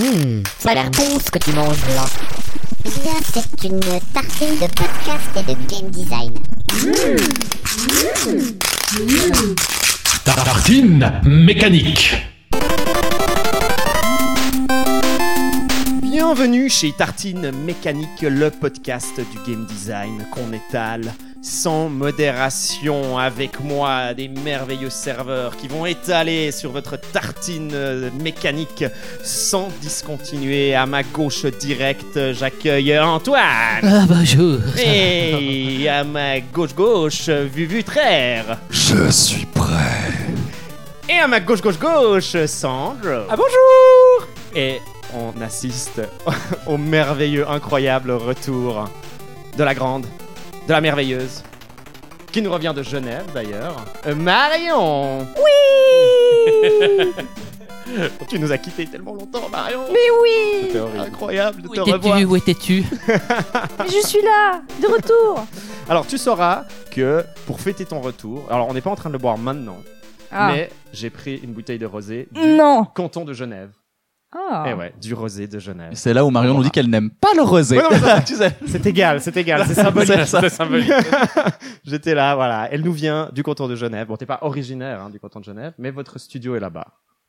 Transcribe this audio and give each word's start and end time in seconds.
Hum, 0.00 0.42
ça 0.58 0.70
a 0.70 0.74
l'air 0.74 0.90
bon 0.90 1.18
ce 1.18 1.30
que 1.30 1.38
tu 1.38 1.52
manges 1.52 1.76
là. 1.94 2.06
Bien, 2.82 3.12
c'est 3.30 3.68
une 3.68 3.78
tartine 4.14 4.54
de 4.54 4.66
podcast 4.72 5.30
et 5.36 5.42
de 5.42 5.56
game 5.68 5.90
design. 5.90 6.32
Tartine 10.24 11.20
mécanique. 11.24 12.14
Bienvenue 16.00 16.70
chez 16.70 16.92
Tartine 16.92 17.50
Mécanique, 17.66 18.22
le 18.22 18.50
podcast 18.50 19.16
du 19.16 19.50
game 19.52 19.66
design 19.66 20.26
qu'on 20.32 20.54
étale 20.54 21.12
sans 21.42 21.88
modération 21.88 23.18
avec 23.18 23.60
moi 23.60 24.14
des 24.14 24.28
merveilleux 24.28 24.90
serveurs 24.90 25.56
qui 25.56 25.66
vont 25.66 25.84
étaler 25.84 26.52
sur 26.52 26.70
votre 26.70 26.96
tartine 26.96 27.72
euh, 27.74 28.10
mécanique 28.22 28.84
sans 29.24 29.68
discontinuer. 29.80 30.74
À 30.76 30.86
ma 30.86 31.02
gauche 31.02 31.44
directe, 31.46 32.32
j'accueille 32.32 32.96
Antoine. 32.98 33.42
Ah 33.82 34.04
bonjour. 34.08 34.60
Et 34.78 35.88
à 35.88 36.04
ma 36.04 36.40
gauche 36.40 36.74
gauche, 36.76 37.28
Vuvu 37.28 37.82
Traire. 37.82 38.58
Je 38.70 39.10
suis 39.10 39.46
prêt. 39.46 40.12
Et 41.08 41.18
à 41.18 41.26
ma 41.26 41.40
gauche 41.40 41.60
gauche 41.60 41.78
gauche, 41.78 42.36
Sandre. 42.46 43.26
Ah 43.28 43.36
bonjour 43.36 44.28
Et 44.54 44.78
on 45.12 45.40
assiste 45.42 46.00
au 46.68 46.78
merveilleux, 46.78 47.48
incroyable 47.48 48.12
retour 48.12 48.88
de 49.58 49.64
la 49.64 49.74
grande, 49.74 50.06
de 50.66 50.72
la 50.72 50.80
merveilleuse, 50.80 51.42
qui 52.30 52.40
nous 52.42 52.50
revient 52.52 52.72
de 52.74 52.82
Genève 52.82 53.26
d'ailleurs, 53.34 53.76
euh, 54.06 54.14
Marion 54.14 55.26
Oui 55.36 57.10
Tu 58.28 58.38
nous 58.38 58.50
as 58.52 58.58
quittés 58.58 58.86
tellement 58.86 59.12
longtemps, 59.14 59.48
Marion 59.50 59.80
Mais 59.92 59.98
oui 60.22 60.68
C'était. 60.72 60.98
Incroyable 60.98 61.62
de 61.62 61.68
Où 61.68 61.74
te 61.74 61.80
revoir 61.80 62.18
Où 62.22 62.36
étais-tu? 62.36 62.84
Mais 63.08 63.88
je 63.88 64.06
suis 64.06 64.22
là 64.22 64.62
De 64.80 64.86
retour 64.86 65.44
Alors 65.90 66.06
tu 66.06 66.16
sauras 66.16 66.64
que 66.90 67.22
pour 67.46 67.60
fêter 67.60 67.84
ton 67.84 68.00
retour, 68.00 68.46
alors 68.50 68.68
on 68.68 68.72
n'est 68.74 68.80
pas 68.80 68.90
en 68.90 68.96
train 68.96 69.10
de 69.10 69.14
le 69.14 69.18
boire 69.18 69.36
maintenant, 69.36 69.76
Ah. 70.30 70.52
mais 70.52 70.70
j'ai 70.92 71.10
pris 71.10 71.36
une 71.42 71.52
bouteille 71.52 71.78
de 71.78 71.84
rosé 71.86 72.28
du 72.30 72.40
Non 72.40 72.84
canton 72.84 73.24
de 73.24 73.34
Genève. 73.34 73.70
Ah. 74.34 74.64
Et 74.68 74.72
ouais, 74.74 74.94
du 75.00 75.12
rosé 75.12 75.46
de 75.46 75.58
Genève. 75.58 75.90
C'est 75.94 76.14
là 76.14 76.24
où 76.24 76.30
Marion 76.30 76.54
nous 76.54 76.62
dit 76.62 76.70
qu'elle 76.70 76.88
n'aime 76.88 77.10
pas 77.10 77.28
le 77.36 77.42
rosé. 77.42 77.76
Ouais, 77.76 77.82
non, 77.82 77.88
mais 77.90 77.98
ça- 77.98 78.20
tu 78.22 78.34
sais. 78.34 78.56
C'est 78.66 78.86
égal, 78.86 79.20
c'est 79.20 79.36
égal, 79.36 79.64
c'est 79.66 79.74
symbolique. 79.74 80.10
C'est 80.10 80.24
ça. 80.26 80.40
C'est 80.40 80.48
symbolique. 80.48 80.90
J'étais 81.84 82.14
là, 82.14 82.34
voilà. 82.34 82.68
Elle 82.72 82.80
nous 82.82 82.92
vient 82.92 83.28
du 83.32 83.42
canton 83.42 83.68
de 83.68 83.74
Genève. 83.76 84.06
Bon, 84.08 84.16
t'es 84.16 84.24
pas 84.26 84.38
originaire 84.42 85.02
hein, 85.02 85.10
du 85.10 85.20
canton 85.20 85.40
de 85.40 85.44
Genève, 85.44 85.74
mais 85.78 85.90
votre 85.90 86.18
studio 86.18 86.54
est 86.56 86.60
là-bas. 86.60 86.86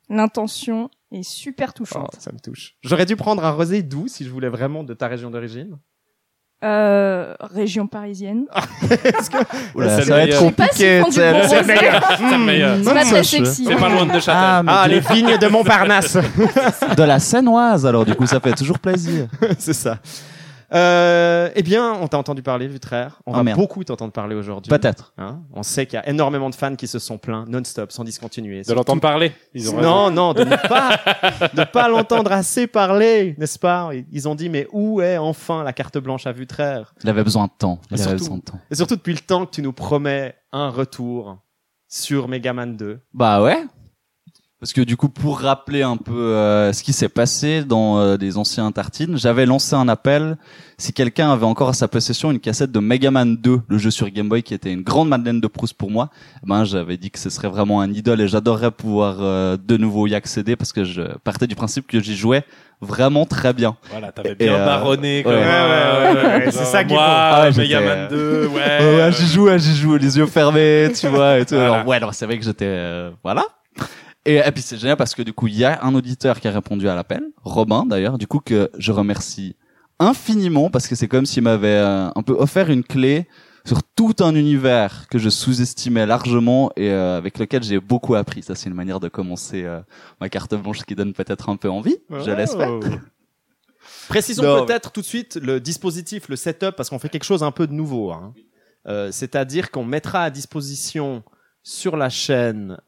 L'intention 0.08 0.90
est 1.12 1.22
super 1.22 1.70
Oh, 1.70 1.78
touchante. 1.78 2.16
ça 2.18 2.32
me 2.32 2.38
touche. 2.38 2.74
J'aurais 2.82 3.06
dû 3.06 3.16
prendre 3.16 3.44
un 3.44 3.50
rosé 3.50 3.82
doux 3.82 4.06
si 4.08 4.24
je 4.24 4.30
voulais 4.30 4.48
vraiment 4.50 4.82
de 4.84 4.94
ta 4.94 5.08
région 5.08 5.30
d'origine. 5.30 5.78
Euh, 6.62 7.34
région 7.54 7.86
parisienne. 7.86 8.44
Oula, 9.74 9.98
C'est 9.98 10.04
ça 10.04 10.14
va 10.14 10.22
être 10.22 10.38
compliqué. 10.38 10.72
sais. 10.76 11.00
bon 11.02 11.10
C'est- 11.10 11.32
rosé. 11.32 11.48
C'est 11.48 11.60
le 11.60 11.66
meilleur. 12.38 12.76
C'est 12.82 12.94
pas 12.94 13.04
très 13.04 13.22
sexy. 13.24 13.64
C'est 13.68 13.74
pas 13.76 13.88
loin 13.90 14.06
de 14.06 14.12
Ah, 14.14 14.20
Châtel. 14.20 14.64
Ah, 14.68 14.84
de- 14.86 14.90
les 14.92 15.00
vignes 15.00 15.36
de 15.38 15.46
Montparnasse. 15.48 16.16
de 16.96 17.02
la 17.02 17.18
Seine-Oise, 17.18 17.84
alors 17.84 18.06
du 18.06 18.14
coup, 18.14 18.26
ça 18.26 18.40
fait 18.40 18.52
toujours 18.54 18.78
plaisir. 18.78 19.26
c'est 19.58 19.74
ça. 19.74 19.98
Euh, 20.74 21.50
eh 21.54 21.62
bien, 21.62 21.92
on 22.00 22.08
t'a 22.08 22.18
entendu 22.18 22.42
parler, 22.42 22.66
Vutraire. 22.66 23.20
On 23.26 23.32
Oh, 23.32 23.36
va 23.36 23.42
merde. 23.44 23.58
beaucoup 23.58 23.84
t'entendre 23.84 24.12
parler 24.12 24.34
aujourd'hui. 24.34 24.70
Peut-être. 24.70 25.12
Hein 25.18 25.42
on 25.52 25.62
sait 25.62 25.86
qu'il 25.86 25.94
y 25.94 26.02
a 26.02 26.08
énormément 26.08 26.50
de 26.50 26.54
fans 26.54 26.74
qui 26.74 26.86
se 26.88 26.98
sont 26.98 27.16
plaints 27.18 27.44
non-stop, 27.48 27.92
sans 27.92 28.02
discontinuer. 28.04 28.62
De 28.62 28.72
l'entendre 28.72 29.00
parler. 29.00 29.32
Ils 29.54 29.70
ont 29.70 29.76
raison. 29.76 29.88
Non, 29.88 30.10
non, 30.10 30.32
de 30.34 30.42
ne 30.44 30.56
pas, 30.56 30.98
de 31.54 31.64
pas 31.64 31.88
l'entendre 31.88 32.32
assez 32.32 32.66
parler, 32.66 33.36
n'est-ce 33.38 33.58
pas? 33.58 33.90
Ils 34.10 34.28
ont 34.28 34.34
dit, 34.34 34.48
mais 34.48 34.66
où 34.72 35.00
est 35.00 35.16
enfin 35.16 35.62
la 35.62 35.72
carte 35.72 35.98
blanche 35.98 36.26
à 36.26 36.32
Vutraire 36.32 36.92
Il 37.04 37.08
avait 37.10 37.24
besoin 37.24 37.44
de 37.46 37.52
temps. 37.56 37.80
Il 37.90 37.96
Et 37.96 38.00
avait 38.00 38.02
surtout- 38.10 38.18
besoin 38.24 38.36
de 38.38 38.42
temps. 38.42 38.60
Et 38.70 38.74
surtout 38.74 38.96
depuis 38.96 39.14
le 39.14 39.20
temps 39.20 39.46
que 39.46 39.50
tu 39.52 39.62
nous 39.62 39.72
promets 39.72 40.34
un 40.52 40.70
retour 40.70 41.38
sur 41.88 42.26
Megaman 42.26 42.76
2. 42.76 43.00
Bah 43.12 43.40
ouais. 43.42 43.64
Parce 44.64 44.72
que 44.72 44.80
du 44.80 44.96
coup, 44.96 45.10
pour 45.10 45.40
rappeler 45.40 45.82
un 45.82 45.98
peu 45.98 46.14
euh, 46.14 46.72
ce 46.72 46.82
qui 46.82 46.94
s'est 46.94 47.10
passé 47.10 47.64
dans 47.64 47.98
euh, 47.98 48.16
des 48.16 48.38
anciens 48.38 48.72
tartines, 48.72 49.18
j'avais 49.18 49.44
lancé 49.44 49.74
un 49.74 49.88
appel 49.88 50.38
si 50.78 50.94
quelqu'un 50.94 51.30
avait 51.30 51.44
encore 51.44 51.68
à 51.68 51.72
sa 51.74 51.86
possession 51.86 52.30
une 52.30 52.40
cassette 52.40 52.72
de 52.72 52.80
Mega 52.80 53.10
Man 53.10 53.36
2, 53.36 53.60
le 53.68 53.76
jeu 53.78 53.90
sur 53.90 54.08
Game 54.08 54.30
Boy 54.30 54.42
qui 54.42 54.54
était 54.54 54.72
une 54.72 54.80
grande 54.80 55.10
Madeleine 55.10 55.42
de 55.42 55.46
Proust 55.48 55.74
pour 55.74 55.90
moi. 55.90 56.08
Ben 56.46 56.64
j'avais 56.64 56.96
dit 56.96 57.10
que 57.10 57.18
ce 57.18 57.28
serait 57.28 57.48
vraiment 57.48 57.82
un 57.82 57.92
idole 57.92 58.22
et 58.22 58.26
j'adorerais 58.26 58.70
pouvoir 58.70 59.18
euh, 59.20 59.58
de 59.62 59.76
nouveau 59.76 60.06
y 60.06 60.14
accéder 60.14 60.56
parce 60.56 60.72
que 60.72 60.82
je 60.82 61.02
partais 61.24 61.46
du 61.46 61.56
principe 61.56 61.86
que 61.86 62.00
j'y 62.00 62.16
jouais 62.16 62.42
vraiment 62.80 63.26
très 63.26 63.52
bien. 63.52 63.76
Voilà, 63.90 64.12
t'avais 64.12 64.34
bien 64.34 64.54
euh, 64.54 64.64
marronné. 64.64 65.24
ouais. 65.26 65.30
Ouais, 65.30 65.36
ouais, 65.36 65.42
ouais, 65.42 66.14
ouais, 66.14 66.44
ouais, 66.46 66.50
c'est 66.50 66.64
ça 66.64 66.82
faut. 66.88 66.96
Ah, 66.98 67.50
j'étais, 67.50 67.68
Megaman 67.68 68.08
2, 68.08 68.46
ouais. 68.54 68.54
Ouais, 68.54 68.96
ouais, 68.96 69.12
j'y 69.12 69.26
joue, 69.26 69.48
j'y 69.58 69.76
joue, 69.76 69.96
les 69.96 70.16
yeux 70.16 70.24
fermés, 70.26 70.90
tu 70.98 71.06
vois, 71.08 71.38
et 71.38 71.44
tout. 71.44 71.54
Voilà. 71.54 71.74
Alors, 71.74 71.86
ouais, 71.86 71.96
alors 71.96 72.14
c'est 72.14 72.24
vrai 72.24 72.38
que 72.38 72.44
j'étais, 72.44 72.64
euh, 72.66 73.10
voilà. 73.22 73.44
Et, 74.26 74.36
et 74.36 74.52
puis 74.52 74.62
c'est 74.62 74.78
génial 74.78 74.96
parce 74.96 75.14
que 75.14 75.22
du 75.22 75.32
coup, 75.32 75.46
il 75.48 75.56
y 75.56 75.64
a 75.64 75.82
un 75.84 75.94
auditeur 75.94 76.40
qui 76.40 76.48
a 76.48 76.50
répondu 76.50 76.88
à 76.88 76.94
l'appel, 76.94 77.24
Robin 77.42 77.84
d'ailleurs, 77.86 78.16
du 78.18 78.26
coup 78.26 78.40
que 78.40 78.70
je 78.78 78.90
remercie 78.92 79.56
infiniment 79.98 80.70
parce 80.70 80.88
que 80.88 80.94
c'est 80.94 81.08
comme 81.08 81.26
s'il 81.26 81.42
m'avait 81.42 81.68
euh, 81.68 82.08
un 82.14 82.22
peu 82.22 82.32
offert 82.32 82.70
une 82.70 82.82
clé 82.84 83.28
sur 83.66 83.82
tout 83.82 84.14
un 84.20 84.34
univers 84.34 85.06
que 85.08 85.18
je 85.18 85.30
sous-estimais 85.30 86.04
largement 86.06 86.70
et 86.76 86.90
euh, 86.90 87.16
avec 87.16 87.38
lequel 87.38 87.62
j'ai 87.62 87.80
beaucoup 87.80 88.14
appris. 88.14 88.42
Ça, 88.42 88.54
c'est 88.54 88.68
une 88.68 88.74
manière 88.74 89.00
de 89.00 89.08
commencer 89.08 89.64
euh, 89.64 89.80
ma 90.20 90.28
carte 90.28 90.54
blanche 90.54 90.82
qui 90.84 90.94
donne 90.94 91.12
peut-être 91.14 91.48
un 91.48 91.56
peu 91.56 91.70
envie. 91.70 91.96
Je 92.10 92.30
l'espère. 92.30 92.68
Précisons 94.08 94.42
Non, 94.42 94.66
peut-être 94.66 94.90
tout 94.92 95.00
de 95.00 95.06
suite 95.06 95.36
le 95.36 95.60
dispositif, 95.60 96.28
le 96.28 96.36
setup, 96.36 96.72
parce 96.76 96.90
qu'on 96.90 96.98
fait 96.98 97.08
quelque 97.08 97.24
chose 97.24 97.42
un 97.42 97.52
peu 97.52 97.66
de 97.66 97.72
nouveau. 97.72 98.12
hein. 98.12 98.34
Euh, 98.86 99.10
C'est-à-dire 99.12 99.70
qu'on 99.70 99.84
mettra 99.84 100.24
à 100.24 100.30
disposition 100.30 101.22
sur 101.62 101.96
la 101.96 102.10
chaîne 102.10 102.78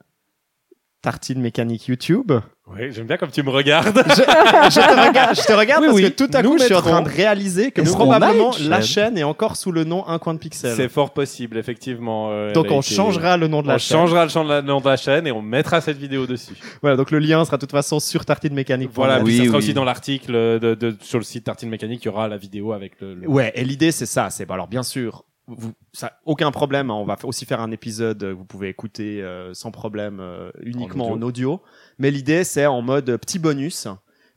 Tartine 1.06 1.40
Mécanique 1.40 1.86
YouTube. 1.86 2.32
Oui, 2.66 2.90
j'aime 2.90 3.06
bien 3.06 3.16
comme 3.16 3.30
tu 3.30 3.40
me 3.44 3.50
regardes. 3.50 4.02
Je, 4.08 4.14
je 4.14 4.80
te 4.80 5.06
regarde, 5.08 5.36
je 5.36 5.42
te 5.46 5.52
regarde 5.52 5.82
Oui, 5.82 5.86
parce 5.88 6.00
oui. 6.00 6.02
que 6.02 6.08
tout 6.24 6.28
à 6.36 6.42
Nous 6.42 6.50
coup, 6.50 6.58
je 6.58 6.64
suis 6.64 6.74
en 6.74 6.82
train 6.82 7.00
de 7.00 7.08
réaliser 7.08 7.70
que 7.70 7.80
probablement 7.82 8.50
la 8.68 8.80
chaîne 8.80 9.16
est 9.16 9.22
encore 9.22 9.54
sous 9.54 9.70
le 9.70 9.84
nom 9.84 10.04
Un 10.08 10.18
coin 10.18 10.34
de 10.34 10.40
pixel. 10.40 10.74
C'est 10.74 10.88
fort 10.88 11.12
possible, 11.12 11.58
effectivement. 11.58 12.30
euh, 12.32 12.52
Donc 12.52 12.66
on 12.72 12.80
été- 12.80 12.92
changera 12.96 13.36
le 13.36 13.46
nom 13.46 13.62
de 13.62 13.68
la 13.68 13.74
On 13.74 13.78
chaîne. 13.78 13.98
changera 13.98 14.26
le 14.26 14.60
nom 14.62 14.80
de 14.80 14.88
la 14.88 14.96
chaîne 14.96 15.28
et 15.28 15.30
on 15.30 15.42
mettra 15.42 15.80
cette 15.80 15.98
vidéo 15.98 16.26
dessus. 16.26 16.54
Voilà, 16.82 16.96
donc 16.96 17.12
le 17.12 17.20
lien 17.20 17.44
sera 17.44 17.56
de 17.56 17.60
toute 17.60 17.70
façon 17.70 18.00
sur 18.00 18.24
Tartine 18.24 18.54
Mécanique. 18.54 18.90
Voilà, 18.92 19.18
Oui, 19.18 19.24
puis 19.26 19.36
ça 19.36 19.44
sera 19.44 19.58
oui. 19.58 19.64
aussi 19.64 19.72
dans 19.74 19.84
l'article 19.84 20.32
de, 20.32 20.74
de- 20.74 20.96
sur 21.02 21.18
le 21.20 21.24
site 21.24 21.44
Tartine 21.44 21.68
Mécanique, 21.68 22.02
il 22.02 22.06
y 22.06 22.08
aura 22.08 22.26
la 22.26 22.36
vidéo 22.36 22.72
avec 22.72 23.00
le. 23.00 23.14
le- 23.14 23.28
Ouais, 23.30 23.52
et 23.54 23.62
l'idée 23.62 23.92
c'est 23.92 24.06
ça, 24.06 24.28
c'est 24.30 24.44
bah, 24.44 24.54
alors 24.54 24.66
bien 24.66 24.82
sûr, 24.82 25.22
vous, 25.48 25.72
ça, 25.92 26.18
aucun 26.24 26.50
problème, 26.50 26.90
hein, 26.90 26.94
on 26.94 27.04
va 27.04 27.16
aussi 27.24 27.44
faire 27.44 27.60
un 27.60 27.70
épisode, 27.70 28.22
euh, 28.22 28.34
vous 28.34 28.44
pouvez 28.44 28.68
écouter 28.68 29.22
euh, 29.22 29.54
sans 29.54 29.70
problème, 29.70 30.18
euh, 30.20 30.50
uniquement 30.60 31.08
en 31.08 31.12
En 31.12 31.22
audio. 31.22 31.62
Mais 31.98 32.10
l'idée 32.10 32.44
c'est 32.44 32.66
en 32.66 32.82
mode 32.82 33.16
petit 33.16 33.38
bonus, 33.38 33.86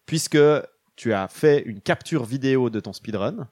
puisque 0.05 0.37
tu 0.95 1.13
as 1.13 1.27
fait 1.27 1.63
une 1.65 1.81
capture 1.81 2.25
vidéo 2.25 2.69
de 2.69 2.79
ton 2.79 2.93
speedrun. 2.93 3.47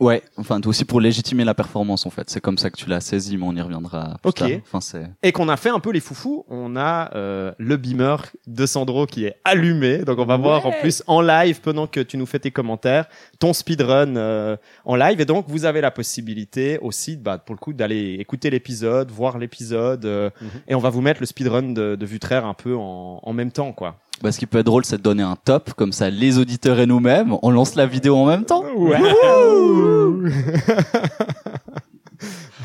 Ouais, 0.00 0.22
enfin, 0.38 0.60
toi 0.62 0.70
aussi 0.70 0.86
pour 0.86 1.00
légitimer 1.00 1.44
la 1.44 1.52
performance, 1.54 2.06
en 2.06 2.10
fait. 2.10 2.30
C'est 2.30 2.40
comme 2.40 2.56
ça 2.56 2.70
que 2.70 2.76
tu 2.76 2.88
l'as 2.88 3.00
saisi, 3.02 3.36
mais 3.36 3.44
on 3.46 3.54
y 3.54 3.60
reviendra 3.60 4.16
plus 4.22 4.30
Ok. 4.30 4.34
tard. 4.36 4.48
Enfin, 4.62 4.80
c'est... 4.80 5.04
Et 5.22 5.30
qu'on 5.30 5.48
a 5.50 5.56
fait 5.58 5.68
un 5.68 5.78
peu 5.78 5.90
les 5.92 6.00
foufous, 6.00 6.46
on 6.48 6.74
a 6.76 7.14
euh, 7.14 7.52
le 7.58 7.76
beamer 7.76 8.16
de 8.46 8.64
Sandro 8.66 9.04
qui 9.06 9.26
est 9.26 9.36
allumé, 9.44 9.98
donc 9.98 10.18
on 10.18 10.24
va 10.24 10.38
voir 10.38 10.64
en 10.66 10.72
plus 10.72 11.02
en 11.06 11.20
live 11.20 11.60
pendant 11.60 11.86
que 11.86 12.00
tu 12.00 12.16
nous 12.16 12.24
fais 12.26 12.38
tes 12.38 12.50
commentaires 12.50 13.04
ton 13.38 13.52
speedrun 13.52 14.16
euh, 14.16 14.56
en 14.86 14.96
live, 14.96 15.20
et 15.20 15.24
donc 15.26 15.44
vous 15.48 15.64
avez 15.66 15.80
la 15.82 15.90
possibilité 15.90 16.78
aussi, 16.80 17.16
bah, 17.16 17.38
pour 17.38 17.54
le 17.54 17.60
coup, 17.60 17.72
d'aller 17.72 18.16
écouter 18.18 18.48
l'épisode, 18.50 19.10
voir 19.10 19.38
l'épisode, 19.38 20.04
euh, 20.06 20.30
Mhm. 20.40 20.48
et 20.68 20.74
on 20.74 20.80
va 20.80 20.88
vous 20.90 21.00
mettre 21.02 21.20
le 21.20 21.26
speedrun 21.26 21.72
de, 21.74 21.96
de 21.96 22.06
Vutraire 22.06 22.46
un 22.46 22.54
peu 22.54 22.74
en, 22.74 23.20
en 23.22 23.32
même 23.34 23.52
temps, 23.52 23.72
quoi. 23.72 23.98
Bah, 24.22 24.32
ce 24.32 24.38
qui 24.38 24.46
peut 24.46 24.58
être 24.58 24.66
drôle, 24.66 24.84
c'est 24.84 24.98
de 24.98 25.02
donner 25.02 25.22
un 25.22 25.36
top, 25.36 25.72
comme 25.74 25.92
ça, 25.92 26.10
les 26.10 26.38
auditeurs 26.38 26.78
et 26.78 26.86
nous-mêmes, 26.86 27.34
on 27.42 27.50
lance 27.50 27.74
la 27.74 27.86
vidéo 27.86 28.16
en 28.16 28.26
même 28.26 28.44
temps. 28.44 28.64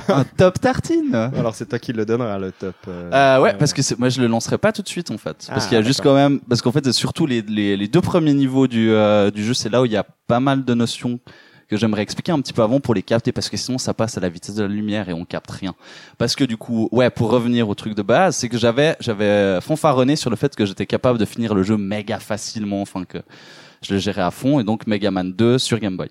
un 0.07 0.24
top 0.38 0.60
tartine. 0.60 1.16
Alors 1.16 1.56
c'est 1.56 1.66
toi 1.68 1.80
qui 1.80 1.94
le 1.94 2.06
donneras 2.06 2.38
le 2.38 2.52
top. 2.52 2.75
euh, 2.88 3.10
Euh, 3.12 3.42
ouais, 3.42 3.54
euh, 3.54 3.57
parce 3.57 3.74
que 3.74 3.81
c'est- 3.81 3.98
moi 3.98 4.10
je 4.10 4.22
le 4.22 4.28
lancerai 4.28 4.57
pas 4.57 4.72
tout 4.72 4.81
de 4.81 4.88
suite 4.88 5.10
en 5.12 5.18
fait, 5.18 5.48
parce 5.50 5.66
Ah, 5.66 5.68
qu'il 5.69 5.78
y 5.78 5.80
a 5.80 5.81
juste 5.81 6.02
quand 6.02 6.13
même, 6.13 6.40
parce 6.42 6.62
qu'en 6.62 6.72
fait 6.72 6.84
c'est 6.86 6.92
surtout 6.94 7.25
les, 7.25 7.42
les, 7.42 7.75
les 7.78 7.88
deux 7.88 8.01
premiers 8.01 8.34
niveaux 8.34 8.68
du 8.68 8.92
euh, 8.92 9.31
du 9.31 9.44
jeu, 9.44 9.54
c'est 9.54 9.69
là 9.69 9.81
où 9.81 9.86
il 9.86 9.92
y 9.92 9.98
a 9.98 10.06
pas 10.28 10.40
mal 10.40 10.63
de 10.63 10.74
notions 10.74 11.19
que 11.68 11.78
j'aimerais 11.78 12.02
expliquer 12.02 12.32
un 12.32 12.40
petit 12.42 12.54
peu 12.54 12.62
avant 12.62 12.80
pour 12.80 12.94
les 12.94 13.04
capter, 13.04 13.32
parce 13.32 13.50
que 13.50 13.58
sinon 13.58 13.78
ça 13.78 13.94
passe 13.94 14.18
à 14.18 14.22
la 14.22 14.30
vitesse 14.30 14.56
de 14.56 14.64
la 14.64 14.70
lumière 14.70 15.10
et 15.10 15.14
on 15.14 15.26
capte 15.26 15.52
rien. 15.52 15.76
Parce 16.18 16.36
que 16.36 16.44
du 16.44 16.58
coup, 16.58 16.90
ouais, 16.92 17.10
pour 17.10 17.32
revenir 17.32 17.70
au 17.70 17.76
truc 17.76 17.96
de 17.96 18.02
base, 18.02 18.36
c'est 18.38 18.50
que 18.50 18.58
j'avais 18.58 18.96
j'avais 19.00 19.60
fanfaronné 19.62 20.16
sur 20.16 20.30
le 20.30 20.36
fait 20.36 20.56
que 20.56 20.66
j'étais 20.66 20.86
capable 20.86 21.20
de 21.20 21.26
finir 21.26 21.54
le 21.54 21.64
jeu 21.64 21.78
méga 21.78 22.20
facilement, 22.20 22.82
enfin 22.82 23.06
que 23.06 23.20
je 23.82 23.94
le 23.94 24.00
gérais 24.00 24.22
à 24.22 24.32
fond 24.32 24.60
et 24.60 24.64
donc 24.64 24.88
Mega 24.88 25.12
Man 25.12 25.32
2 25.32 25.58
sur 25.58 25.80
Game 25.80 25.98
Boy. 25.98 26.10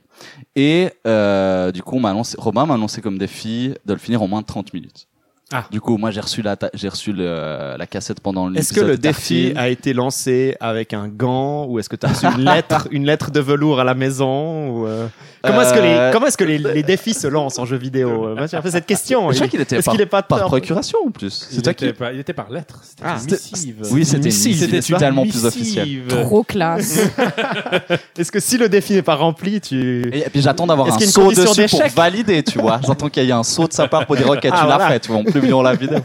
Et 0.56 0.90
euh, 1.06 1.72
du 1.72 1.82
coup, 1.82 1.96
on 1.96 2.00
m'a 2.00 2.10
annoncé, 2.10 2.36
Robin 2.38 2.66
m'a 2.66 2.74
annoncé 2.74 3.00
comme 3.00 3.18
défi 3.18 3.74
de 3.84 3.92
le 3.92 3.98
finir 3.98 4.22
en 4.22 4.28
moins 4.28 4.40
de 4.40 4.46
30 4.46 4.72
minutes. 4.72 5.06
Ah. 5.56 5.64
Du 5.70 5.80
coup, 5.80 5.96
moi, 5.98 6.10
j'ai 6.10 6.20
reçu 6.20 6.42
la, 6.42 6.56
j'ai 6.74 6.88
reçu 6.88 7.12
le, 7.12 7.76
la 7.78 7.86
cassette 7.86 8.18
pendant 8.20 8.52
Est-ce 8.52 8.72
que 8.72 8.80
le 8.80 8.98
défi 8.98 9.52
Tartine. 9.52 9.58
a 9.58 9.68
été 9.68 9.92
lancé 9.92 10.56
avec 10.58 10.92
un 10.92 11.06
gant 11.06 11.66
ou 11.66 11.78
est-ce 11.78 11.88
que 11.88 11.94
tu 11.94 12.06
as 12.06 12.08
reçu 12.08 12.26
une 12.26 12.44
lettre, 12.52 12.88
une 12.90 13.06
lettre 13.06 13.30
de 13.30 13.38
velours 13.38 13.78
à 13.78 13.84
la 13.84 13.94
maison 13.94 14.68
ou 14.70 14.86
euh, 14.88 15.06
Comment 15.44 15.60
est-ce 15.62 15.74
que 15.74 15.78
les 15.78 15.88
Euh, 15.94 16.10
comment 16.12 16.26
est-ce 16.26 16.36
que 16.38 16.44
les, 16.44 16.58
les 16.58 16.82
défis 16.82 17.14
se 17.14 17.26
lancent 17.28 17.58
en 17.58 17.66
jeu 17.66 17.76
vidéo? 17.76 18.34
Moi, 18.34 18.46
j'ai 18.50 18.60
fait 18.60 18.70
cette 18.72 18.86
question. 18.86 19.30
Je 19.30 19.34
crois 19.36 19.46
Il- 19.46 19.50
qu'il 19.50 19.60
était 19.60 19.76
Est-ce 19.76 19.84
par, 19.84 19.92
qu'il 19.94 20.00
est 20.00 20.06
pas 20.06 20.22
par 20.22 20.40
procuration 20.46 20.98
en 21.06 21.10
plus? 21.10 21.46
Il 21.52 21.56
C'est 21.56 21.62
toi 21.62 21.72
était, 21.72 21.86
qui. 21.88 21.92
pas, 21.92 22.12
il 22.12 22.18
était 22.18 22.32
par 22.32 22.50
lettre. 22.50 22.80
C'était 22.82 23.02
Ah, 23.06 23.12
une 23.14 23.20
c'était- 23.20 23.34
missive. 23.52 23.76
Oui, 23.92 24.04
c'était 24.04 24.24
missive, 24.24 24.70
pas? 24.70 24.94
totalement 24.96 25.22
plus. 25.22 25.44
Missive. 25.44 26.06
Trop 26.08 26.42
classe. 26.42 26.98
Est-ce 28.18 28.32
que 28.32 28.40
si 28.40 28.56
le 28.58 28.68
défi 28.68 28.94
n'est 28.94 29.02
pas 29.02 29.14
rempli, 29.16 29.60
tu 29.60 30.08
Et, 30.12 30.20
et 30.20 30.30
puis 30.30 30.40
j'attends 30.40 30.66
d'avoir 30.66 30.88
Est-ce 30.88 30.96
un 31.04 31.08
a 31.08 31.10
saut 31.10 31.22
condition 31.24 31.52
dessus 31.52 31.66
pour 31.68 31.86
valider, 31.94 32.42
tu 32.42 32.58
vois? 32.58 32.80
J'attends 32.86 33.08
qu'il 33.08 33.24
y 33.24 33.28
ait 33.28 33.32
un 33.32 33.42
saut 33.42 33.68
de 33.68 33.72
sa 33.72 33.86
part 33.86 34.06
pour 34.06 34.16
dire 34.16 34.28
ok, 34.28 34.40
tu 34.40 34.48
l'as 34.48 34.88
fait, 34.88 35.00
tu 35.00 35.12
vois, 35.12 35.22
dans 35.48 35.62
la 35.62 35.74
vidéo. 35.74 36.00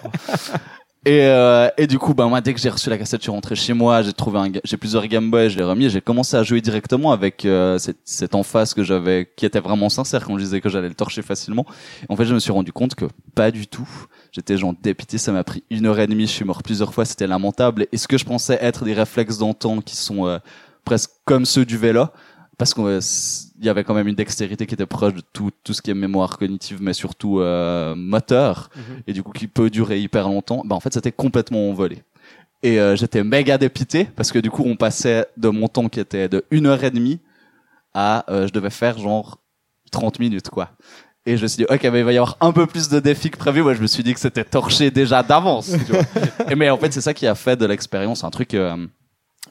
Et, 1.06 1.22
euh, 1.24 1.70
et 1.78 1.88
du 1.88 1.98
coup, 1.98 2.14
ben 2.14 2.28
moi, 2.28 2.42
dès 2.42 2.54
que 2.54 2.60
j'ai 2.60 2.70
reçu 2.70 2.90
la 2.90 2.98
cassette, 2.98 3.22
je 3.22 3.24
suis 3.24 3.32
rentré 3.32 3.56
chez 3.56 3.72
moi, 3.72 4.02
j'ai 4.02 4.12
trouvé 4.12 4.40
un, 4.40 4.52
j'ai 4.66 4.76
plusieurs 4.76 5.08
Game 5.08 5.32
Boy, 5.32 5.50
je 5.50 5.58
l'ai 5.58 5.64
remis, 5.64 5.90
j'ai 5.90 6.02
commencé 6.02 6.36
à 6.36 6.44
jouer 6.44 6.60
directement 6.60 7.14
avec 7.14 7.46
euh, 7.46 7.78
cette, 7.78 8.00
cette 8.04 8.36
face 8.44 8.74
que 8.74 8.84
j'avais, 8.84 9.32
qui 9.38 9.46
était 9.46 9.62
vraiment 9.62 9.88
sincère 9.88 10.26
quand 10.26 10.38
je 10.38 10.44
disais 10.44 10.60
que 10.60 10.68
j'allais 10.68 10.90
le 10.90 10.96
torcher 10.96 11.22
facilement. 11.22 11.66
En 12.10 12.18
fait, 12.18 12.26
je 12.26 12.34
me 12.34 12.40
suis 12.40 12.52
rendu 12.52 12.74
compte 12.74 12.96
que 12.96 13.06
pas 13.34 13.50
du 13.50 13.66
tout. 13.66 13.90
J'étais 14.34 14.58
genre 14.58 14.74
dépité, 14.84 15.18
ça 15.18 15.32
m'a 15.32 15.46
pris 15.46 15.64
une 15.70 15.86
heure 15.86 16.00
et 16.00 16.08
demie, 16.08 16.28
je 16.28 16.34
suis 16.34 16.46
mort 16.46 16.64
plusieurs 16.64 16.94
fois, 16.94 17.06
c'était 17.06 17.28
lamentable. 17.28 17.88
Et 17.94 17.98
ce 17.98 18.08
que 18.08 18.18
je 18.18 18.26
pensais 18.26 18.58
être 18.60 18.84
des 18.84 18.94
réflexes 18.94 19.38
d'antan 19.38 19.80
qui 19.80 19.96
sont 19.96 20.28
euh, 20.28 20.38
presque 20.84 21.12
comme 21.24 21.46
ceux 21.46 21.64
du 21.64 21.78
vélo, 21.78 22.08
parce 22.58 22.74
qu'il 23.60 23.68
y 23.68 23.70
avait 23.70 23.84
quand 23.84 23.94
même 23.94 24.08
une 24.08 24.16
dextérité 24.16 24.66
qui 24.66 24.74
était 24.74 24.86
proche 24.86 25.14
de 25.14 25.22
tout, 25.34 25.52
tout 25.64 25.74
ce 25.74 25.82
qui 25.82 25.92
est 25.92 25.96
mémoire 25.96 26.38
cognitive, 26.38 26.80
mais 26.82 26.94
surtout 26.94 27.40
euh, 27.40 27.94
moteur, 27.96 28.70
et 29.06 29.14
du 29.14 29.22
coup 29.22 29.32
qui 29.32 29.48
peut 29.48 29.70
durer 29.70 30.00
hyper 30.00 30.28
longtemps, 30.28 30.64
bah 30.66 30.76
en 30.76 30.80
fait 30.80 30.94
c'était 30.94 31.12
complètement 31.12 31.70
envolé. 31.70 32.04
Et 32.64 32.80
euh, 32.80 32.96
j'étais 32.96 33.24
méga 33.24 33.58
dépité, 33.58 34.06
parce 34.16 34.32
que 34.32 34.40
du 34.40 34.50
coup 34.50 34.64
on 34.66 34.76
passait 34.76 35.26
de 35.38 35.50
mon 35.50 35.68
temps 35.68 35.90
qui 35.90 36.00
était 36.00 36.30
de 36.30 36.44
une 36.52 36.66
heure 36.66 36.84
et 36.84 36.92
demie 36.92 37.20
à 37.94 38.26
euh, 38.32 38.48
je 38.48 38.54
devais 38.54 38.70
faire 38.70 38.98
genre 38.98 39.40
30 39.92 40.20
minutes 40.20 40.50
quoi. 40.50 40.72
Et 41.26 41.38
je 41.38 41.44
me 41.44 41.48
suis 41.48 41.58
dit, 41.58 41.66
ok, 41.70 41.84
mais 41.92 42.00
il 42.00 42.06
va 42.06 42.14
y 42.14 42.18
avoir 42.18 42.38
un 42.42 42.52
peu 42.52 42.66
plus 42.66 42.90
de 42.90 43.00
défis 43.00 43.30
que 43.30 43.38
prévu. 43.38 43.62
Moi, 43.62 43.76
je 43.76 43.82
me 43.82 43.88
suis 43.88 44.02
dit 44.02 44.14
que 44.14 44.20
c'était 44.20 44.46
torché 44.46 44.90
déjà 44.90 45.22
d'avance. 45.22 45.70
tu 45.86 45.92
vois. 45.92 46.02
Et 46.50 46.56
mais 46.56 46.70
en 46.70 46.78
fait, 46.78 46.92
c'est 46.92 47.02
ça 47.02 47.14
qui 47.14 47.28
a 47.28 47.36
fait 47.36 47.56
de 47.56 47.66
l'expérience 47.68 48.24
un 48.24 48.32
truc 48.32 48.54
euh, 48.54 48.88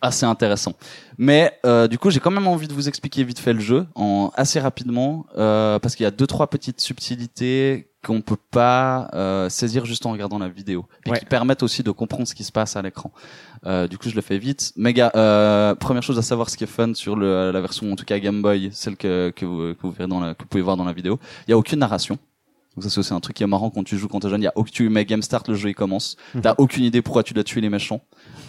assez 0.00 0.26
intéressant. 0.26 0.74
Mais 1.16 1.52
euh, 1.66 1.88
du 1.88 1.98
coup, 1.98 2.10
j'ai 2.10 2.20
quand 2.20 2.30
même 2.30 2.46
envie 2.46 2.68
de 2.68 2.72
vous 2.74 2.88
expliquer 2.88 3.24
vite 3.24 3.38
fait 3.40 3.52
le 3.52 3.60
jeu 3.60 3.86
en 3.94 4.30
assez 4.36 4.60
rapidement 4.60 5.26
euh, 5.36 5.78
parce 5.78 5.96
qu'il 5.96 6.04
y 6.04 6.06
a 6.06 6.10
deux 6.12 6.26
trois 6.26 6.46
petites 6.48 6.80
subtilités 6.80 7.90
qu'on 8.04 8.20
peut 8.20 8.36
pas 8.52 9.10
euh, 9.14 9.48
saisir 9.48 9.84
juste 9.84 10.06
en 10.06 10.12
regardant 10.12 10.38
la 10.38 10.48
vidéo 10.48 10.86
et 11.04 11.10
Ouais. 11.10 11.18
qui 11.18 11.24
permettent 11.24 11.64
aussi 11.64 11.82
de 11.82 11.90
comprendre 11.90 12.28
ce 12.28 12.34
qui 12.36 12.44
se 12.44 12.52
passe 12.52 12.76
à 12.76 12.82
l'écran. 12.82 13.10
Euh, 13.66 13.88
du 13.88 13.98
coup, 13.98 14.08
je 14.08 14.14
le 14.14 14.20
fais 14.22 14.38
vite. 14.38 14.72
Méga. 14.76 15.10
Euh, 15.16 15.74
première 15.74 16.04
chose 16.04 16.16
à 16.18 16.22
savoir, 16.22 16.48
ce 16.48 16.56
qui 16.56 16.62
est 16.62 16.68
fun 16.68 16.94
sur 16.94 17.16
le, 17.16 17.50
la 17.50 17.60
version 17.60 17.90
en 17.90 17.96
tout 17.96 18.04
cas 18.04 18.20
Game 18.20 18.40
Boy, 18.40 18.70
celle 18.72 18.96
que, 18.96 19.32
que, 19.34 19.44
vous, 19.44 19.74
que 19.74 19.82
vous 19.82 19.90
verrez 19.90 20.08
dans 20.08 20.20
la, 20.20 20.34
que 20.34 20.44
vous 20.44 20.48
pouvez 20.48 20.62
voir 20.62 20.76
dans 20.76 20.84
la 20.84 20.92
vidéo, 20.92 21.18
il 21.48 21.50
y 21.50 21.54
a 21.54 21.58
aucune 21.58 21.80
narration. 21.80 22.18
Donc 22.78 22.84
ça 22.84 22.90
c'est 22.90 23.00
aussi 23.00 23.12
un 23.12 23.18
truc 23.18 23.34
qui 23.34 23.42
est 23.42 23.46
marrant 23.48 23.70
quand 23.70 23.82
tu 23.82 23.98
joues 23.98 24.06
quand 24.06 24.20
t'es 24.20 24.28
jeune. 24.28 24.40
Il 24.40 24.44
y 24.44 24.46
a 24.46 24.52
tu 24.70 24.88
mets 24.88 25.04
Game 25.04 25.20
Start, 25.20 25.48
le 25.48 25.56
jeu 25.56 25.70
il 25.70 25.74
commence. 25.74 26.16
T'as 26.42 26.54
aucune 26.58 26.84
idée 26.84 27.02
pourquoi 27.02 27.24
tu 27.24 27.34
dois 27.34 27.42
tuer 27.42 27.60
les 27.60 27.70
méchants. 27.70 28.02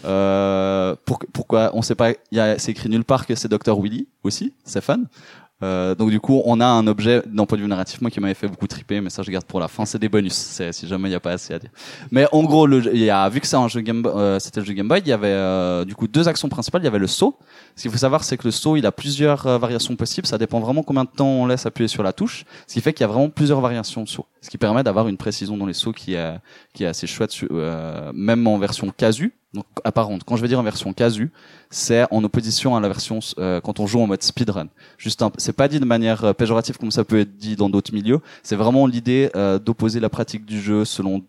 Euh, 0.06 0.96
pour, 1.04 1.18
pourquoi 1.34 1.72
on 1.74 1.82
sait 1.82 1.96
pas. 1.96 2.12
Il 2.12 2.38
y 2.38 2.40
a 2.40 2.60
c'est 2.60 2.70
écrit 2.70 2.90
nulle 2.90 3.06
part 3.06 3.26
que 3.26 3.34
c'est 3.34 3.48
Dr 3.48 3.82
Willy 3.82 4.08
aussi. 4.22 4.54
C'est 4.66 4.82
fun. 4.82 5.00
Euh, 5.62 5.94
donc 5.96 6.10
du 6.10 6.20
coup, 6.20 6.42
on 6.46 6.60
a 6.60 6.66
un 6.66 6.88
objet 6.88 7.22
d'un 7.26 7.46
point 7.46 7.58
de 7.58 7.64
vue 7.64 7.70
narratif 7.70 8.02
moi 8.02 8.10
qui 8.10 8.20
m'avait 8.20 8.34
fait 8.34 8.48
beaucoup 8.48 8.68
triper, 8.68 9.02
mais 9.02 9.10
ça 9.10 9.24
je 9.24 9.32
garde 9.32 9.46
pour 9.46 9.60
la 9.60 9.68
fin. 9.68 9.86
C'est 9.86 10.00
des 10.00 10.10
bonus, 10.10 10.62
si 10.72 10.88
jamais 10.88 11.10
il 11.10 11.12
y 11.12 11.16
a 11.16 11.20
pas 11.20 11.32
assez 11.32 11.54
à 11.54 11.60
dire. 11.60 11.72
Mais 12.12 12.28
en 12.32 12.44
gros, 12.44 12.66
le, 12.66 12.96
y 12.96 13.10
a 13.10 13.28
vu 13.30 13.42
que 13.42 13.48
c'est 13.48 13.56
un 13.56 13.68
jeu 13.68 13.82
Game, 13.82 14.06
euh, 14.06 14.40
c'était 14.40 14.60
le 14.60 14.66
jeu 14.66 14.74
Game 14.74 14.88
Boy, 14.88 15.02
il 15.06 15.10
y 15.10 15.14
avait 15.14 15.28
euh, 15.28 15.86
du 15.86 15.96
coup 15.96 16.08
deux 16.08 16.28
actions 16.28 16.50
principales. 16.50 16.82
Il 16.82 16.86
y 16.86 16.88
avait 16.88 17.00
le 17.00 17.08
saut. 17.08 17.38
Ce 17.76 17.84
qu'il 17.84 17.92
faut 17.92 17.98
savoir, 17.98 18.24
c'est 18.24 18.38
que 18.38 18.46
le 18.46 18.52
saut, 18.52 18.78
il 18.78 18.86
a 18.86 18.92
plusieurs 18.92 19.48
euh, 19.48 19.58
variations 19.58 19.96
possibles. 19.96 20.28
Ça 20.28 20.38
dépend 20.38 20.60
vraiment 20.60 20.84
combien 20.84 21.04
de 21.04 21.10
temps 21.10 21.28
on 21.28 21.46
laisse 21.46 21.66
appuyer 21.66 21.88
sur 21.88 22.04
la 22.04 22.14
touche. 22.14 22.46
Ce 22.68 22.74
qui 22.74 22.82
fait 22.82 22.94
qu'il 22.94 23.02
y 23.02 23.06
a 23.06 23.08
vraiment 23.08 23.30
plusieurs 23.30 23.62
variations 23.62 24.04
de 24.04 24.10
saut. 24.10 24.26
Ce 24.42 24.50
qui 24.50 24.58
permet 24.58 24.84
d'avoir 24.84 25.08
une 25.08 25.18
précision 25.18 25.58
dans 25.58 25.66
les 25.66 25.74
sauts 25.74 25.92
qui 25.92 26.14
est 26.14 26.36
qui 26.74 26.84
est 26.84 26.88
assez 26.88 27.08
chouette, 27.08 27.32
euh, 27.52 28.12
même 28.14 28.48
en 28.48 28.58
version 28.58 28.90
casu. 28.96 29.34
Donc 29.54 29.66
apparente. 29.84 30.24
Quand 30.24 30.36
je 30.36 30.42
vais 30.44 30.48
dire 30.48 30.60
en 30.60 30.64
version 30.64 30.94
casu, 30.94 31.32
c'est 31.72 32.06
en 32.12 32.24
opposition 32.24 32.76
à 32.76 32.80
la 32.80 32.88
version 32.88 33.20
euh, 33.40 33.60
quand 33.62 33.80
on 33.80 33.88
joue 33.88 34.00
en 34.00 34.06
mode 34.06 34.22
speedrun. 34.22 34.68
Juste, 34.98 35.24
c'est 35.38 35.54
pas 35.54 35.68
dit 35.68 35.80
de 35.80 35.86
manière 35.86 36.24
euh, 36.24 36.34
péjorative 36.34 36.78
comme 36.78 36.92
ça 36.92 37.04
peut 37.04 37.20
être 37.20 37.36
dit 37.36 37.56
dans 37.56 37.70
d'autres 37.70 37.94
milieux. 37.94 38.20
C'est 38.44 38.56
vraiment 38.56 38.86
l'idée 38.86 39.32
euh, 39.36 39.58
d'opposer 39.58 40.00
la 40.00 40.10
pratique 40.10 40.46
du 40.46 40.62
jeu 40.62 40.86
selon 40.86 41.24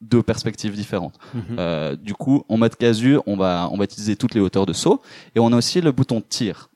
deux 0.00 0.22
perspectives 0.22 0.74
différentes. 0.74 1.18
Euh, 1.58 1.96
du 1.96 2.14
coup, 2.14 2.44
en 2.48 2.56
mode 2.56 2.76
casu, 2.76 3.18
on 3.26 3.36
va 3.36 3.68
on 3.70 3.76
va 3.76 3.84
utiliser 3.84 4.16
toutes 4.16 4.34
les 4.34 4.40
hauteurs 4.40 4.66
de 4.66 4.72
saut 4.72 5.02
et 5.34 5.40
on 5.40 5.52
a 5.52 5.56
aussi 5.56 5.80
le 5.80 5.92
bouton 5.92 6.22
tir. 6.26 6.70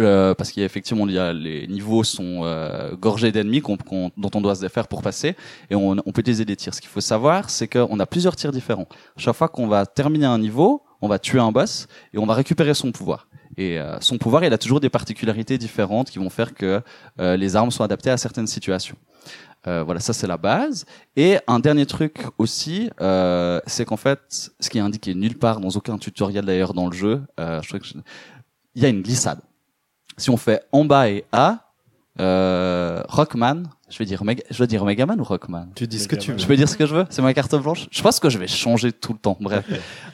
Euh, 0.00 0.34
parce 0.34 0.50
qu'il 0.50 0.62
y 0.62 0.64
a 0.64 0.66
effectivement 0.66 1.06
il 1.06 1.14
y 1.14 1.18
a, 1.18 1.32
les 1.32 1.68
niveaux 1.68 2.02
sont 2.02 2.40
euh, 2.42 2.96
gorgés 2.96 3.30
d'ennemis 3.30 3.60
qu'on- 3.62 3.76
qu'on- 3.76 4.10
dont 4.16 4.30
on 4.34 4.40
doit 4.40 4.56
se 4.56 4.60
défaire 4.60 4.88
pour 4.88 5.00
passer 5.00 5.36
et 5.70 5.76
on, 5.76 5.92
on 6.04 6.12
peut 6.12 6.22
utiliser 6.22 6.44
des 6.44 6.56
tirs. 6.56 6.74
Ce 6.74 6.80
qu'il 6.80 6.90
faut 6.90 7.00
savoir, 7.00 7.50
c'est 7.50 7.68
qu'on 7.68 8.00
a 8.00 8.04
plusieurs 8.06 8.34
tirs 8.34 8.50
différents. 8.50 8.88
Chaque 9.16 9.36
fois 9.36 9.48
qu'on 9.48 9.68
va 9.68 9.86
terminer 9.86 10.26
un 10.26 10.40
niveau, 10.40 10.82
on 11.00 11.08
va 11.08 11.20
tuer 11.20 11.38
un 11.38 11.52
boss 11.52 11.86
et 12.12 12.18
on 12.18 12.26
va 12.26 12.34
récupérer 12.34 12.74
son 12.74 12.90
pouvoir. 12.90 13.28
Et 13.56 13.78
euh, 13.78 13.96
son 14.00 14.18
pouvoir, 14.18 14.42
il 14.44 14.52
a 14.52 14.58
toujours 14.58 14.80
des 14.80 14.90
particularités 14.90 15.56
différentes 15.56 16.10
qui 16.10 16.18
vont 16.18 16.30
faire 16.30 16.52
que 16.52 16.82
euh, 17.20 17.36
les 17.36 17.54
armes 17.54 17.70
sont 17.70 17.84
adaptées 17.84 18.10
à 18.10 18.16
certaines 18.16 18.48
situations. 18.48 18.96
Euh, 19.68 19.84
voilà, 19.84 20.00
ça 20.00 20.12
c'est 20.12 20.26
la 20.26 20.36
base. 20.36 20.84
Et 21.14 21.38
un 21.46 21.60
dernier 21.60 21.86
truc 21.86 22.18
aussi, 22.38 22.90
euh, 23.00 23.60
c'est 23.66 23.84
qu'en 23.84 23.96
fait, 23.96 24.50
ce 24.58 24.68
qui 24.68 24.78
est 24.78 24.82
indiqué 24.82 25.14
nulle 25.14 25.38
part 25.38 25.60
dans 25.60 25.70
aucun 25.70 25.96
tutoriel 25.96 26.44
d'ailleurs 26.44 26.74
dans 26.74 26.88
le 26.88 26.92
jeu, 26.92 27.22
euh, 27.38 27.62
je 27.62 27.68
crois 27.68 27.78
que 27.80 27.86
je- 27.86 27.94
il 28.74 28.82
y 28.82 28.84
a 28.84 28.88
une 28.88 29.02
glissade. 29.02 29.38
Si 30.16 30.30
on 30.30 30.36
fait 30.36 30.62
en 30.72 30.84
bas 30.84 31.08
et 31.10 31.24
A, 31.32 31.58
euh, 32.18 33.02
Rockman, 33.08 33.64
je 33.90 33.98
vais 33.98 34.06
dire 34.06 34.24
Mega, 34.24 34.42
je 34.50 34.56
vais 34.62 34.66
dire 34.66 34.82
Megaman 34.86 35.20
ou 35.20 35.24
Rockman? 35.24 35.66
tu 35.74 35.86
dis 35.86 35.98
ce 35.98 36.08
que 36.08 36.16
tu 36.16 36.32
veux 36.32 36.38
Je 36.38 36.46
peux 36.46 36.56
dire 36.56 36.66
ce 36.68 36.76
que 36.78 36.86
je 36.86 36.94
veux? 36.94 37.04
C'est 37.10 37.20
ma 37.20 37.34
carte 37.34 37.54
blanche? 37.56 37.86
Je 37.90 38.00
pense 38.02 38.18
que 38.20 38.30
je 38.30 38.38
vais 38.38 38.46
changer 38.46 38.92
tout 38.92 39.12
le 39.12 39.18
temps. 39.18 39.36
Bref, 39.38 39.64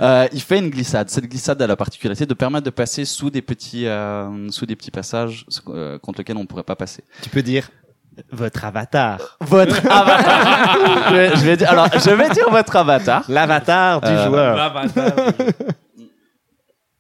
euh, 0.01 0.27
il 0.33 0.41
fait 0.41 0.59
une 0.59 0.71
glissade. 0.71 1.09
Cette 1.11 1.27
glissade 1.27 1.63
a 1.63 1.67
la 1.69 1.77
particularité 1.77 2.27
de 2.27 2.35
permettre 2.35 2.65
de 2.65 2.71
passer 2.71 3.05
sous 3.05 3.31
des 3.31 3.43
petits, 3.43 3.87
euh, 3.87 4.51
sous 4.51 4.67
des 4.67 4.75
petits 4.75 4.91
passages 4.91 5.47
euh, 5.69 5.99
contre 6.01 6.19
lesquels 6.19 6.37
on 6.37 6.47
pourrait 6.47 6.65
pas 6.65 6.75
passer. 6.77 7.05
Tu 7.23 7.29
peux 7.29 7.43
dire 7.43 7.69
votre 8.33 8.65
avatar. 8.65 9.39
Votre 9.41 9.87
avatar. 9.91 10.77
je, 11.09 11.15
vais, 11.15 11.29
je 11.37 11.45
vais 11.45 11.57
dire. 11.57 11.71
Alors, 11.71 11.87
je 11.95 12.11
vais 12.11 12.29
dire 12.31 12.51
votre 12.51 12.75
avatar. 12.77 13.25
L'avatar 13.29 14.01
du 14.01 14.09
Euh, 14.09 14.27
joueur. 14.27 14.57
L'avatar. 14.57 15.13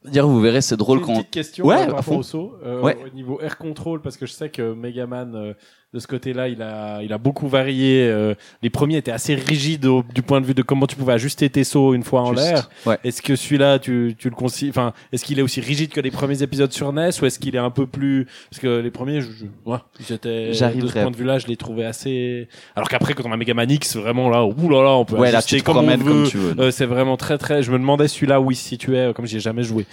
Dire, 0.04 0.26
vous 0.26 0.40
verrez, 0.40 0.60
c'est 0.60 0.76
drôle 0.76 0.98
Une 0.98 1.04
quand. 1.04 1.14
petite 1.14 1.30
question 1.30 1.66
Ouais, 1.66 1.74
euh, 1.76 1.78
par 1.86 1.96
rapport 1.96 2.04
fond. 2.04 2.18
au 2.18 2.22
saut. 2.22 2.56
Euh, 2.64 2.80
Ouais. 2.82 2.96
Au 3.06 3.14
niveau 3.14 3.40
air 3.40 3.56
control, 3.58 4.00
parce 4.02 4.16
que 4.16 4.26
je 4.26 4.32
sais 4.32 4.50
que 4.50 4.72
Megaman, 4.74 5.34
euh, 5.34 5.54
de 5.94 5.98
ce 5.98 6.06
côté-là, 6.06 6.48
il 6.48 6.62
a, 6.62 7.02
il 7.02 7.12
a 7.12 7.18
beaucoup 7.18 7.48
varié. 7.48 8.08
euh, 8.08 8.34
les 8.62 8.70
premiers 8.70 8.96
étaient 8.96 9.12
assez 9.12 9.34
rigides 9.34 9.84
au- 9.84 10.02
du 10.14 10.22
point 10.22 10.40
de 10.40 10.46
vue 10.46 10.54
de 10.54 10.62
comment 10.62 10.86
tu 10.86 10.96
pouvais 10.96 11.12
ajuster 11.12 11.50
tes 11.50 11.64
sauts 11.64 11.92
une 11.92 12.02
fois 12.02 12.22
en 12.22 12.32
l'air. 12.32 12.70
Ouais. 12.86 12.96
Est-ce 13.04 13.20
que 13.20 13.36
celui-là, 13.36 13.78
tu, 13.78 14.14
tu 14.18 14.30
le 14.30 14.34
considères, 14.34 14.70
enfin, 14.70 14.92
est-ce 15.12 15.22
qu'il 15.22 15.38
est 15.38 15.42
aussi 15.42 15.60
rigide 15.60 15.90
que 15.90 16.00
les 16.00 16.10
premiers 16.10 16.42
épisodes 16.42 16.72
sur 16.72 16.90
NES 16.94 17.10
ou 17.20 17.26
est-ce 17.26 17.38
qu'il 17.38 17.54
est 17.54 17.58
un 17.58 17.68
peu 17.70 17.86
plus, 17.86 18.26
parce 18.50 18.58
que 18.60 18.80
les 18.80 18.90
premiers, 18.90 19.20
je, 19.20 19.26
je- 19.32 19.70
ouais, 19.70 19.78
j'étais, 20.08 20.48
de 20.48 20.52
ce 20.54 20.92
point 20.94 21.10
de 21.10 21.16
vue-là, 21.16 21.38
je 21.38 21.46
les 21.46 21.56
trouvais 21.58 21.84
assez, 21.84 22.48
alors 22.74 22.88
qu'après, 22.88 23.12
quand 23.12 23.24
on 23.26 23.32
a 23.32 23.36
Megaman 23.36 23.70
X, 23.70 23.96
vraiment 23.96 24.30
là, 24.30 24.46
ouh 24.46 24.68
là 24.70 24.82
là, 24.82 24.90
on 24.92 25.04
peut 25.04 25.16
Ouais, 25.16 25.30
là, 25.30 25.38
ajuster 25.38 25.56
tu 25.56 25.60
te 25.62 25.66
comme 25.66 25.76
on 25.76 25.80
promènes 25.82 26.02
comme 26.02 26.22
veut. 26.24 26.28
tu 26.28 26.38
veux. 26.38 26.54
Euh, 26.58 26.70
c'est 26.70 26.86
vraiment 26.86 27.18
très 27.18 27.36
très, 27.36 27.62
je 27.62 27.70
me 27.70 27.78
demandais 27.78 28.08
celui-là 28.08 28.40
où 28.40 28.50
il 28.50 28.56
se 28.56 28.66
situait, 28.66 29.08
euh, 29.08 29.12
comme 29.12 29.26
j'y 29.26 29.36
ai 29.36 29.40
jamais 29.40 29.62
joué. 29.62 29.84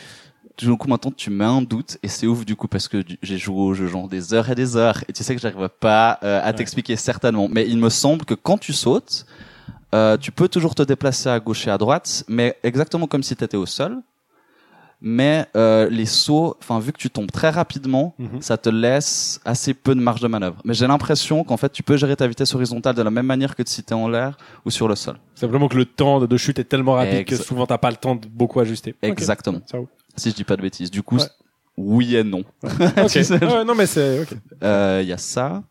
Du 0.61 0.75
coup, 0.75 0.89
maintenant, 0.89 1.11
tu 1.15 1.29
mets 1.29 1.45
un 1.45 1.61
doute 1.61 1.97
et 2.03 2.09
c'est 2.09 2.27
ouf 2.27 2.45
du 2.45 2.55
coup 2.57 2.67
parce 2.67 2.89
que 2.89 3.01
j'ai 3.23 3.37
joué 3.37 3.61
au 3.61 3.73
jeu 3.73 3.87
genre 3.87 4.09
des 4.09 4.33
heures 4.33 4.49
et 4.49 4.55
des 4.55 4.75
heures 4.75 5.01
et 5.07 5.13
tu 5.13 5.23
sais 5.23 5.33
que 5.33 5.39
j'arrive 5.41 5.69
pas 5.79 6.19
euh, 6.21 6.41
à 6.43 6.51
t'expliquer 6.51 6.97
certainement. 6.97 7.47
Mais 7.49 7.65
il 7.67 7.77
me 7.77 7.89
semble 7.89 8.25
que 8.25 8.33
quand 8.33 8.57
tu 8.57 8.73
sautes, 8.73 9.25
euh, 9.95 10.17
tu 10.17 10.31
peux 10.33 10.49
toujours 10.49 10.75
te 10.75 10.83
déplacer 10.83 11.29
à 11.29 11.39
gauche 11.39 11.65
et 11.65 11.71
à 11.71 11.77
droite, 11.77 12.25
mais 12.27 12.57
exactement 12.63 13.07
comme 13.07 13.23
si 13.23 13.35
tu 13.37 13.43
étais 13.43 13.55
au 13.55 13.65
sol. 13.65 14.01
Mais 15.01 15.45
euh, 15.55 15.89
les 15.89 16.05
sauts, 16.05 16.57
enfin 16.61 16.77
vu 16.79 16.91
que 16.91 16.97
tu 16.97 17.09
tombes 17.09 17.31
très 17.31 17.49
rapidement, 17.49 18.13
Mhm. 18.19 18.41
ça 18.41 18.57
te 18.57 18.67
laisse 18.67 19.39
assez 19.45 19.73
peu 19.73 19.95
de 19.95 20.01
marge 20.01 20.19
de 20.19 20.27
manœuvre. 20.27 20.57
Mais 20.65 20.73
j'ai 20.73 20.87
l'impression 20.87 21.45
qu'en 21.45 21.55
fait 21.55 21.71
tu 21.71 21.83
peux 21.83 21.95
gérer 21.95 22.17
ta 22.17 22.27
vitesse 22.27 22.53
horizontale 22.53 22.95
de 22.95 23.01
la 23.01 23.09
même 23.11 23.25
manière 23.25 23.55
que 23.55 23.63
si 23.65 23.81
t'es 23.81 23.93
en 23.93 24.09
l'air 24.09 24.37
ou 24.65 24.71
sur 24.71 24.89
le 24.89 24.95
sol. 24.95 25.15
Simplement 25.35 25.69
que 25.69 25.77
le 25.77 25.85
temps 25.85 26.19
de- 26.19 26.35
chute 26.37 26.59
est 26.59 26.65
tellement 26.65 26.95
rapide 26.95 27.23
que 27.23 27.37
souvent 27.37 27.65
t'as 27.65 27.77
pas 27.77 27.91
le 27.91 27.95
temps 27.95 28.15
de 28.17 28.27
beaucoup 28.27 28.59
ajuster. 28.59 28.93
Exactement. 29.01 29.61
Ça 29.65 29.77
roule. 29.77 29.87
Si 30.15 30.29
je 30.31 30.35
dis 30.35 30.43
pas 30.43 30.55
de 30.57 30.61
bêtises. 30.61 30.91
Du 30.91 31.01
coup, 31.03 31.17
Ouais. 31.17 31.23
oui 31.77 32.15
et 32.15 32.23
non. 32.23 32.43
Ok. 32.63 33.15
Ouais, 33.15 33.63
non 33.65 33.75
mais 33.75 33.85
c'est 33.85 34.21
ok. 34.21 34.33
Euh, 34.63 34.99
Il 35.03 35.07
y 35.09 35.13
a 35.13 35.17
ça. 35.17 35.63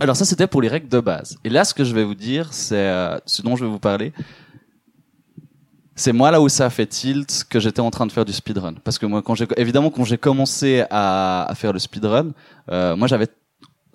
Alors 0.00 0.16
ça, 0.16 0.24
c'était 0.24 0.46
pour 0.46 0.62
les 0.62 0.68
règles 0.68 0.88
de 0.88 1.00
base. 1.00 1.36
Et 1.44 1.50
là, 1.50 1.64
ce 1.64 1.74
que 1.74 1.84
je 1.84 1.94
vais 1.94 2.04
vous 2.04 2.14
dire, 2.14 2.52
c'est 2.54 2.76
euh, 2.76 3.18
ce 3.26 3.42
dont 3.42 3.56
je 3.56 3.64
vais 3.64 3.70
vous 3.70 3.78
parler. 3.78 4.12
C'est 5.94 6.12
moi 6.14 6.30
là 6.30 6.40
où 6.40 6.48
ça 6.48 6.66
a 6.66 6.70
fait 6.70 6.86
tilt 6.86 7.44
que 7.50 7.60
j'étais 7.60 7.80
en 7.80 7.90
train 7.90 8.06
de 8.06 8.12
faire 8.12 8.24
du 8.24 8.32
speedrun. 8.32 8.74
Parce 8.82 8.98
que 8.98 9.04
moi, 9.04 9.20
quand 9.22 9.34
j'ai 9.34 9.46
évidemment 9.58 9.90
quand 9.90 10.04
j'ai 10.04 10.16
commencé 10.16 10.84
à, 10.90 11.44
à 11.44 11.54
faire 11.54 11.74
le 11.74 11.78
speedrun, 11.78 12.32
euh, 12.70 12.96
moi 12.96 13.06
j'avais 13.08 13.26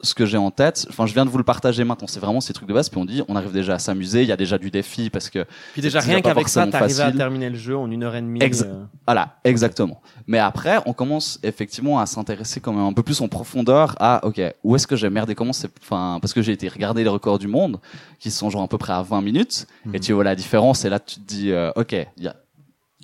ce 0.04 0.14
que 0.14 0.26
j'ai 0.26 0.38
en 0.38 0.52
tête, 0.52 0.86
enfin, 0.90 1.08
je 1.08 1.14
viens 1.14 1.26
de 1.26 1.30
vous 1.30 1.40
le 1.40 1.44
partager 1.44 1.84
maintenant. 1.84 2.08
C'est 2.08 2.20
vraiment 2.20 2.40
ces 2.40 2.54
trucs 2.54 2.70
de 2.70 2.74
base. 2.74 2.88
Puis 2.90 3.00
on 3.00 3.06
dit, 3.06 3.24
on 3.28 3.36
arrive 3.36 3.52
déjà 3.52 3.76
à 3.76 3.80
s'amuser. 3.80 4.22
Il 4.22 4.28
y 4.28 4.32
a 4.32 4.38
déjà 4.38 4.58
du 4.60 4.70
défi 4.70 5.10
parce 5.10 5.30
que 5.30 5.46
Puis 5.74 5.82
déjà, 5.82 6.00
rien 6.00 6.22
qu'avec 6.22 6.48
ça, 6.48 6.68
t'arrives 6.68 7.02
à 7.02 7.12
terminer 7.12 7.50
le 7.50 7.56
jeu 7.56 7.76
en 7.76 7.90
une 7.90 8.04
heure 8.04 8.16
et 8.16 8.22
demie. 8.22 8.40
Ex- 8.42 8.62
euh. 8.62 8.84
Voilà, 9.08 9.38
exactement. 9.44 10.02
Mais 10.28 10.38
après, 10.40 10.78
on 10.86 10.94
commence 10.94 11.40
effectivement 11.42 12.00
à 12.00 12.06
s'intéresser 12.06 12.60
quand 12.60 12.74
même 12.74 12.86
un 12.86 12.94
peu 12.94 13.02
plus 13.04 13.22
en 13.22 13.28
profondeur 13.28 13.96
à, 14.00 14.24
ok, 14.26 14.40
où 14.64 14.76
est-ce 14.76 14.86
que 14.86 14.96
j'ai 14.96 15.10
merdé, 15.10 15.34
comment 15.34 15.54
c'est, 15.54 15.72
enfin, 15.82 16.20
parce 16.22 16.34
que 16.34 16.42
j'ai 16.42 16.52
été 16.52 16.68
regarder 16.68 17.04
les 17.04 17.10
records 17.10 17.40
du 17.40 17.48
monde, 17.48 17.80
qui 18.20 18.30
sont 18.30 18.50
genre 18.50 18.64
à 18.64 18.68
peu 18.68 18.78
près 18.78 18.94
à 18.94 19.02
20 19.02 19.22
minutes, 19.22 19.68
et 19.94 20.00
tu 20.00 20.14
vois 20.14 20.24
la 20.24 20.36
différence, 20.36 20.86
et 20.86 20.90
là 20.90 21.00
tu 21.00 21.16
te 21.16 21.26
dis, 21.28 21.52
euh, 21.52 21.72
ok, 21.76 21.94
il 22.18 22.24
y 22.24 22.28
a, 22.28 22.36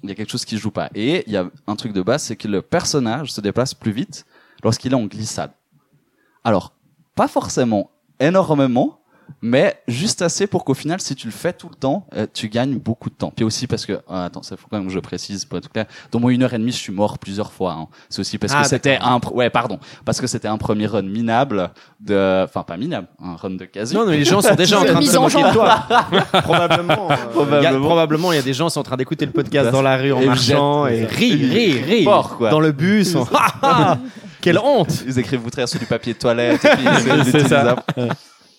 il 0.03 0.09
y 0.09 0.11
a 0.11 0.15
quelque 0.15 0.29
chose 0.31 0.45
qui 0.45 0.57
joue 0.57 0.71
pas. 0.71 0.89
Et 0.93 1.23
il 1.25 1.33
y 1.33 1.37
a 1.37 1.49
un 1.65 1.75
truc 1.75 1.93
de 1.93 2.01
base, 2.01 2.23
c'est 2.23 2.35
que 2.35 2.47
le 2.47 2.61
personnage 2.61 3.31
se 3.31 3.41
déplace 3.41 3.73
plus 3.73 3.93
vite 3.93 4.25
lorsqu'il 4.63 4.91
est 4.91 4.95
en 4.95 5.05
glissade. 5.05 5.51
Alors, 6.43 6.73
pas 7.15 7.27
forcément 7.27 7.91
énormément, 8.19 8.99
mais 9.41 9.75
juste 9.87 10.21
assez 10.21 10.47
pour 10.47 10.63
qu'au 10.65 10.73
final, 10.73 11.01
si 11.01 11.15
tu 11.15 11.27
le 11.27 11.33
fais 11.33 11.53
tout 11.53 11.67
le 11.69 11.75
temps, 11.75 12.07
euh, 12.15 12.25
tu 12.33 12.47
gagnes 12.49 12.75
beaucoup 12.77 13.09
de 13.09 13.15
temps. 13.15 13.31
Puis 13.35 13.43
aussi 13.45 13.67
parce 13.67 13.85
que, 13.85 13.99
ah, 14.09 14.25
attends, 14.25 14.43
ça 14.43 14.55
faut 14.57 14.67
quand 14.69 14.77
même 14.77 14.87
que 14.87 14.93
je 14.93 14.99
précise 14.99 15.45
pour 15.45 15.57
être 15.57 15.69
clair. 15.71 15.85
Dans 16.11 16.19
mon 16.19 16.29
une 16.29 16.43
heure 16.43 16.53
et 16.53 16.57
demie, 16.57 16.71
je 16.71 16.77
suis 16.77 16.93
mort 16.93 17.17
plusieurs 17.19 17.51
fois. 17.51 17.73
hein. 17.73 17.87
C'est 18.09 18.19
aussi 18.21 18.37
parce 18.37 18.53
Ah, 18.55 18.61
que 18.63 18.67
c'était 18.69 18.97
un, 19.01 19.19
ouais, 19.33 19.49
pardon, 19.49 19.79
parce 20.05 20.21
que 20.21 20.27
c'était 20.27 20.47
un 20.47 20.57
premier 20.57 20.85
run 20.87 21.01
minable 21.03 21.71
de, 21.99 22.43
enfin 22.43 22.63
pas 22.63 22.77
minable, 22.77 23.07
un 23.23 23.35
run 23.35 23.51
de 23.51 23.65
quasi. 23.65 23.95
Non, 23.95 24.05
mais 24.05 24.17
les 24.17 24.25
gens 24.25 24.41
sont 24.41 24.55
déjà 24.55 24.79
en 24.79 24.85
train 24.85 24.99
de 24.99 25.05
se 25.05 25.17
moquer 25.17 25.43
de 25.43 25.53
toi. 25.53 25.83
probablement. 26.43 27.11
euh, 27.11 27.15
il 27.15 27.15
y 27.15 27.15
a- 27.15 27.27
Probablement. 27.31 27.85
probablement, 27.85 28.31
il 28.31 28.35
y 28.35 28.39
a 28.39 28.43
des 28.43 28.53
gens 28.53 28.67
qui 28.67 28.73
sont 28.73 28.79
en 28.79 28.83
train 28.83 28.97
d'écouter 28.97 29.25
le 29.25 29.31
podcast 29.31 29.71
dans 29.71 29.81
la 29.81 29.97
rue 29.97 30.13
en 30.13 30.21
et 30.21 30.25
marchant 30.25 30.87
et 30.87 31.05
rire, 31.05 31.49
rire, 31.51 31.83
rire. 31.85 32.03
Fort, 32.05 32.37
quoi. 32.37 32.49
Dans 32.49 32.59
le 32.59 32.71
bus. 32.71 33.15
on- 33.15 33.25
Quelle 34.41 34.59
honte 34.59 35.03
Ils 35.07 35.19
écrivent 35.19 35.39
vous 35.39 35.65
sur 35.67 35.79
du 35.79 35.85
papier 35.85 36.13
de 36.13 36.19
toilette. 36.19 36.61
C'est 37.31 37.47
ça. 37.47 37.75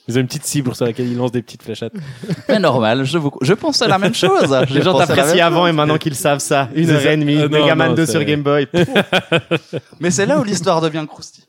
Ils 0.07 0.17
ont 0.19 0.21
une 0.21 0.27
petite 0.27 0.45
cible 0.45 0.75
sur 0.75 0.85
laquelle 0.85 1.07
ils 1.09 1.17
lancent 1.17 1.33
des 1.33 1.41
petites 1.43 1.63
fléchettes. 1.63 1.95
Mais 2.49 2.59
normal, 2.59 3.05
je 3.05 3.17
vous, 3.17 3.31
je 3.41 3.55
pense 3.55 3.81
à 3.81 3.89
la 3.89 3.99
même 3.99 4.15
chose. 4.15 4.55
Les 4.71 4.83
gens 4.83 4.97
t'apprécient 4.99 5.47
avant 5.47 5.67
et 5.67 5.73
maintenant 5.73 5.97
qu'ils 5.99 6.15
savent 6.15 6.41
ça. 6.41 6.69
Une 6.75 6.91
heure 6.91 7.07
et 7.07 7.17
demie. 7.17 7.37
Euh, 7.37 7.49
non, 7.49 7.61
Mega 7.61 7.75
Man 7.75 7.89
non, 7.91 7.95
2 7.95 8.07
c'est- 8.07 8.13
sur 8.13 8.25
Game 8.25 8.43
Boy. 8.43 8.69
Mais 10.01 10.11
c'est 10.11 10.27
là 10.27 10.39
où 10.39 10.45
l'histoire 10.45 10.81
devient 10.81 11.05
croustille. 11.09 11.45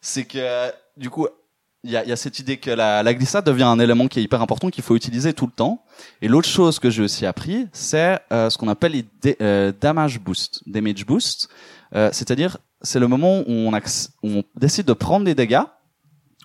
C'est 0.00 0.24
que, 0.24 0.70
du 0.96 1.10
coup, 1.10 1.26
il 1.84 1.90
y 1.90 1.96
a, 1.96 2.04
y 2.04 2.12
a 2.12 2.16
cette 2.16 2.38
idée 2.38 2.56
que 2.56 2.70
la, 2.70 3.02
la 3.02 3.14
glissade 3.14 3.44
devient 3.44 3.62
un 3.64 3.78
élément 3.78 4.08
qui 4.08 4.18
est 4.18 4.22
hyper 4.22 4.40
important 4.42 4.68
qu'il 4.70 4.82
faut 4.84 4.96
utiliser 4.96 5.32
tout 5.32 5.46
le 5.46 5.52
temps. 5.52 5.82
Et 6.22 6.28
l'autre 6.28 6.48
chose 6.48 6.78
que 6.78 6.90
j'ai 6.90 7.02
aussi 7.02 7.26
appris, 7.26 7.66
c'est 7.72 8.18
euh, 8.32 8.50
ce 8.50 8.58
qu'on 8.58 8.68
appelle 8.68 8.92
les 9.22 9.36
euh, 9.42 9.72
damage 9.80 10.18
boost, 10.20 10.62
damage 10.66 11.04
boost. 11.06 11.48
Euh, 11.94 12.10
C'est-à-dire, 12.12 12.58
c'est 12.82 12.98
le 13.00 13.06
moment 13.08 13.40
où 13.40 13.44
on, 13.48 13.72
où 13.74 14.28
on 14.28 14.44
décide 14.56 14.86
de 14.86 14.92
prendre 14.92 15.24
des 15.24 15.34
dégâts 15.34 15.62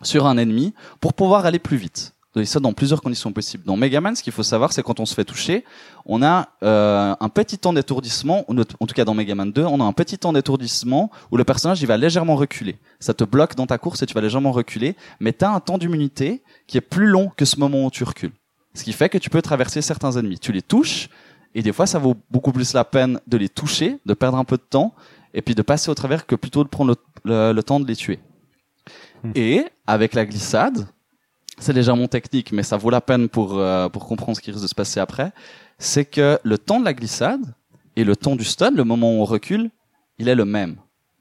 sur 0.03 0.25
un 0.25 0.37
ennemi 0.37 0.73
pour 0.99 1.13
pouvoir 1.13 1.45
aller 1.45 1.59
plus 1.59 1.77
vite. 1.77 2.13
Et 2.35 2.45
ça 2.45 2.59
dans 2.59 2.73
plusieurs 2.73 3.01
conditions 3.01 3.31
possibles. 3.31 3.63
Dans 3.63 3.77
Mega 3.77 4.01
Man, 4.01 4.15
ce 4.15 4.23
qu'il 4.23 4.33
faut 4.33 4.41
savoir, 4.41 4.73
c'est 4.73 4.81
quand 4.81 4.99
on 4.99 5.05
se 5.05 5.13
fait 5.13 5.23
toucher, 5.23 5.63
on 6.05 6.23
a 6.23 6.49
euh, 6.63 7.15
un 7.19 7.29
petit 7.29 7.59
temps 7.59 7.73
d'étourdissement, 7.73 8.45
en 8.49 8.87
tout 8.87 8.95
cas 8.95 9.05
dans 9.05 9.13
Mega 9.13 9.35
Man 9.35 9.51
2, 9.51 9.63
on 9.63 9.79
a 9.79 9.83
un 9.83 9.93
petit 9.93 10.17
temps 10.17 10.33
d'étourdissement 10.33 11.11
où 11.31 11.37
le 11.37 11.43
personnage 11.43 11.81
il 11.83 11.85
va 11.85 11.95
légèrement 11.95 12.35
reculer. 12.35 12.79
Ça 12.99 13.13
te 13.13 13.23
bloque 13.23 13.55
dans 13.55 13.67
ta 13.67 13.77
course 13.77 14.01
et 14.01 14.07
tu 14.07 14.15
vas 14.15 14.21
légèrement 14.21 14.51
reculer, 14.51 14.95
mais 15.19 15.31
tu 15.31 15.45
as 15.45 15.51
un 15.51 15.59
temps 15.59 15.77
d'immunité 15.77 16.41
qui 16.65 16.77
est 16.77 16.81
plus 16.81 17.05
long 17.05 17.31
que 17.37 17.45
ce 17.45 17.59
moment 17.59 17.85
où 17.85 17.91
tu 17.91 18.03
recules. 18.03 18.33
Ce 18.73 18.83
qui 18.83 18.93
fait 18.93 19.09
que 19.09 19.19
tu 19.19 19.29
peux 19.29 19.43
traverser 19.43 19.83
certains 19.83 20.13
ennemis. 20.13 20.39
Tu 20.39 20.51
les 20.51 20.63
touches, 20.63 21.09
et 21.53 21.61
des 21.61 21.71
fois 21.71 21.85
ça 21.85 21.99
vaut 21.99 22.15
beaucoup 22.31 22.51
plus 22.51 22.73
la 22.73 22.83
peine 22.83 23.19
de 23.27 23.37
les 23.37 23.49
toucher, 23.49 23.99
de 24.07 24.13
perdre 24.15 24.39
un 24.39 24.43
peu 24.43 24.57
de 24.57 24.63
temps, 24.67 24.95
et 25.35 25.43
puis 25.43 25.53
de 25.53 25.61
passer 25.61 25.91
au 25.91 25.95
travers 25.95 26.25
que 26.25 26.33
plutôt 26.33 26.63
de 26.63 26.69
prendre 26.69 26.95
le 27.25 27.61
temps 27.61 27.79
de 27.79 27.85
les 27.85 27.95
tuer. 27.95 28.19
Et 29.35 29.65
avec 29.87 30.13
la 30.13 30.25
glissade, 30.25 30.87
c'est 31.57 31.73
légèrement 31.73 32.07
technique, 32.07 32.51
mais 32.51 32.63
ça 32.63 32.77
vaut 32.77 32.89
la 32.89 33.01
peine 33.01 33.29
pour, 33.29 33.57
euh, 33.57 33.87
pour 33.89 34.05
comprendre 34.07 34.35
ce 34.35 34.41
qui 34.41 34.51
risque 34.51 34.63
de 34.63 34.67
se 34.67 34.75
passer 34.75 34.99
après, 34.99 35.31
c'est 35.77 36.05
que 36.05 36.39
le 36.43 36.57
temps 36.57 36.79
de 36.79 36.85
la 36.85 36.93
glissade 36.93 37.41
et 37.95 38.03
le 38.03 38.15
temps 38.15 38.35
du 38.35 38.43
stun, 38.43 38.71
le 38.71 38.83
moment 38.83 39.11
où 39.17 39.21
on 39.21 39.25
recule, 39.25 39.69
il 40.19 40.27
est 40.27 40.35
le 40.35 40.45
même. 40.45 40.75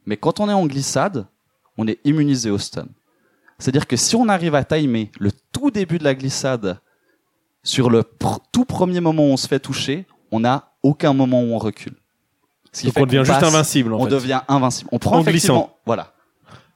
Mais 0.07 0.17
quand 0.17 0.41
on 0.41 0.49
est 0.49 0.53
en 0.53 0.67
glissade, 0.67 1.27
on 1.79 1.87
est 1.87 1.99
immunisé 2.05 2.51
au 2.51 2.59
stun. 2.59 2.87
C'est-à-dire 3.59 3.87
que 3.87 3.97
si 3.97 4.17
on 4.17 4.29
arrive 4.29 4.55
à 4.55 4.65
timer 4.65 5.11
le 5.21 5.31
tout 5.53 5.71
début 5.71 5.99
de 5.99 6.05
la 6.05 6.15
glissade 6.15 6.81
sur 7.63 7.91
le 7.91 8.01
pr- 8.03 8.39
tout 8.51 8.65
premier 8.65 9.01
moment 9.01 9.23
où 9.25 9.31
on 9.33 9.37
se 9.37 9.47
fait 9.47 9.61
toucher, 9.61 10.07
on 10.33 10.41
n'a 10.41 10.73
aucun 10.83 11.13
moment 11.13 11.41
où 11.43 11.53
on 11.53 11.59
recule. 11.59 11.95
Ce 12.73 12.81
qui 12.81 12.87
Donc 12.87 12.95
fait 12.95 13.03
on 13.03 13.07
devient 13.07 13.19
juste 13.25 13.39
passe- 13.41 13.55
invincible 13.55 13.95
en 13.95 13.99
on 14.01 14.05
fait. 14.05 14.11
devient 14.11 14.41
invincible. 14.49 14.89
On 14.93 14.99
prend 14.99 15.19
En 15.19 15.21
effectivement, 15.21 15.61
glissant. 15.61 15.77
voilà, 15.87 16.13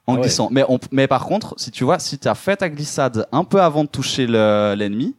en 0.07 0.13
Ah 0.13 0.15
ouais. 0.15 0.21
glissant. 0.23 0.47
Mais 0.51 0.63
on, 0.67 0.79
mais 0.91 1.07
par 1.07 1.25
contre, 1.25 1.53
si 1.57 1.69
tu 1.71 1.83
vois, 1.83 1.99
si 1.99 2.17
tu 2.17 2.27
as 2.27 2.35
fait 2.35 2.55
ta 2.57 2.69
glissade 2.69 3.27
un 3.31 3.43
peu 3.43 3.61
avant 3.61 3.83
de 3.83 3.89
toucher 3.89 4.25
le- 4.27 4.73
l'ennemi, 4.77 5.15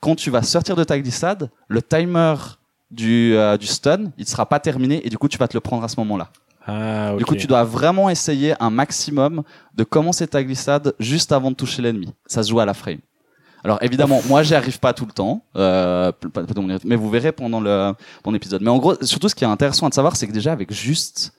quand 0.00 0.14
tu 0.16 0.30
vas 0.30 0.42
sortir 0.42 0.76
de 0.76 0.84
ta 0.84 0.98
glissade, 0.98 1.50
le 1.68 1.80
timer 1.82 2.34
du, 2.90 3.34
euh, 3.36 3.56
du 3.56 3.66
stun, 3.66 4.12
il 4.18 4.22
ne 4.22 4.26
sera 4.26 4.46
pas 4.46 4.60
terminé 4.60 5.04
et 5.06 5.10
du 5.10 5.18
coup 5.18 5.28
tu 5.28 5.38
vas 5.38 5.48
te 5.48 5.54
le 5.56 5.60
prendre 5.60 5.82
à 5.84 5.88
ce 5.88 5.98
moment-là. 6.00 6.28
Ah, 6.68 7.12
ok. 7.12 7.18
Du 7.18 7.24
coup, 7.24 7.36
tu 7.36 7.46
dois 7.46 7.62
vraiment 7.62 8.10
essayer 8.10 8.54
un 8.60 8.70
maximum 8.70 9.44
de 9.76 9.84
commencer 9.84 10.26
ta 10.26 10.42
glissade 10.42 10.94
juste 10.98 11.30
avant 11.30 11.50
de 11.52 11.56
toucher 11.56 11.80
l'ennemi. 11.80 12.12
Ça 12.26 12.42
se 12.42 12.50
joue 12.50 12.58
à 12.58 12.64
la 12.64 12.74
frame. 12.74 12.98
Alors 13.64 13.78
évidemment, 13.82 14.20
moi 14.28 14.42
j'y 14.44 14.54
arrive 14.54 14.78
pas 14.78 14.92
tout 14.92 15.06
le 15.06 15.12
temps, 15.12 15.42
euh, 15.56 16.12
mais 16.84 16.94
vous 16.94 17.10
verrez 17.10 17.32
pendant 17.32 17.60
le 17.60 17.92
pendant 18.22 18.34
l'épisode. 18.34 18.62
Mais 18.62 18.70
en 18.70 18.78
gros, 18.78 18.94
surtout 19.02 19.28
ce 19.28 19.34
qui 19.34 19.42
est 19.44 19.46
intéressant 19.48 19.88
à 19.88 19.90
savoir, 19.92 20.14
c'est 20.14 20.26
que 20.28 20.32
déjà 20.32 20.52
avec 20.52 20.72
juste 20.72 21.32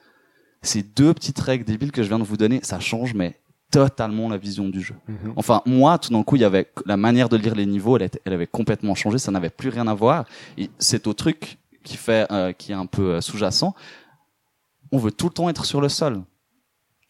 ces 0.61 0.83
deux 0.83 1.13
petites 1.13 1.39
règles 1.39 1.63
débiles 1.65 1.91
que 1.91 2.03
je 2.03 2.07
viens 2.07 2.19
de 2.19 2.23
vous 2.23 2.37
donner, 2.37 2.59
ça 2.63 2.79
change 2.79 3.13
mais 3.13 3.39
totalement 3.71 4.29
la 4.29 4.37
vision 4.37 4.69
du 4.69 4.81
jeu. 4.81 4.95
Mhm. 5.07 5.33
Enfin, 5.35 5.61
moi, 5.65 5.97
tout 5.97 6.09
d'un 6.11 6.23
coup, 6.23 6.35
il 6.37 6.41
y 6.41 6.45
avait 6.45 6.71
la 6.85 6.95
manière 6.97 7.27
de 7.29 7.35
lire 7.37 7.53
les 7.53 7.65
niveaux, 7.65 7.97
elle, 7.97 8.03
était- 8.03 8.21
elle 8.25 8.33
avait 8.33 8.47
complètement 8.47 8.95
changé, 8.95 9.17
ça 9.17 9.31
n'avait 9.31 9.49
plus 9.49 9.69
rien 9.69 9.87
à 9.87 9.93
voir. 9.93 10.25
Et 10.57 10.69
c'est 10.79 11.05
au 11.07 11.13
truc 11.13 11.57
qui 11.83 11.97
fait, 11.97 12.25
euh, 12.31 12.53
qui 12.53 12.71
est 12.71 12.75
un 12.75 12.85
peu 12.85 13.15
euh, 13.15 13.21
sous-jacent. 13.21 13.75
On 14.91 14.97
veut 14.97 15.11
tout 15.11 15.27
le 15.27 15.33
temps 15.33 15.49
être 15.49 15.65
sur 15.65 15.81
le 15.81 15.89
sol. 15.89 16.23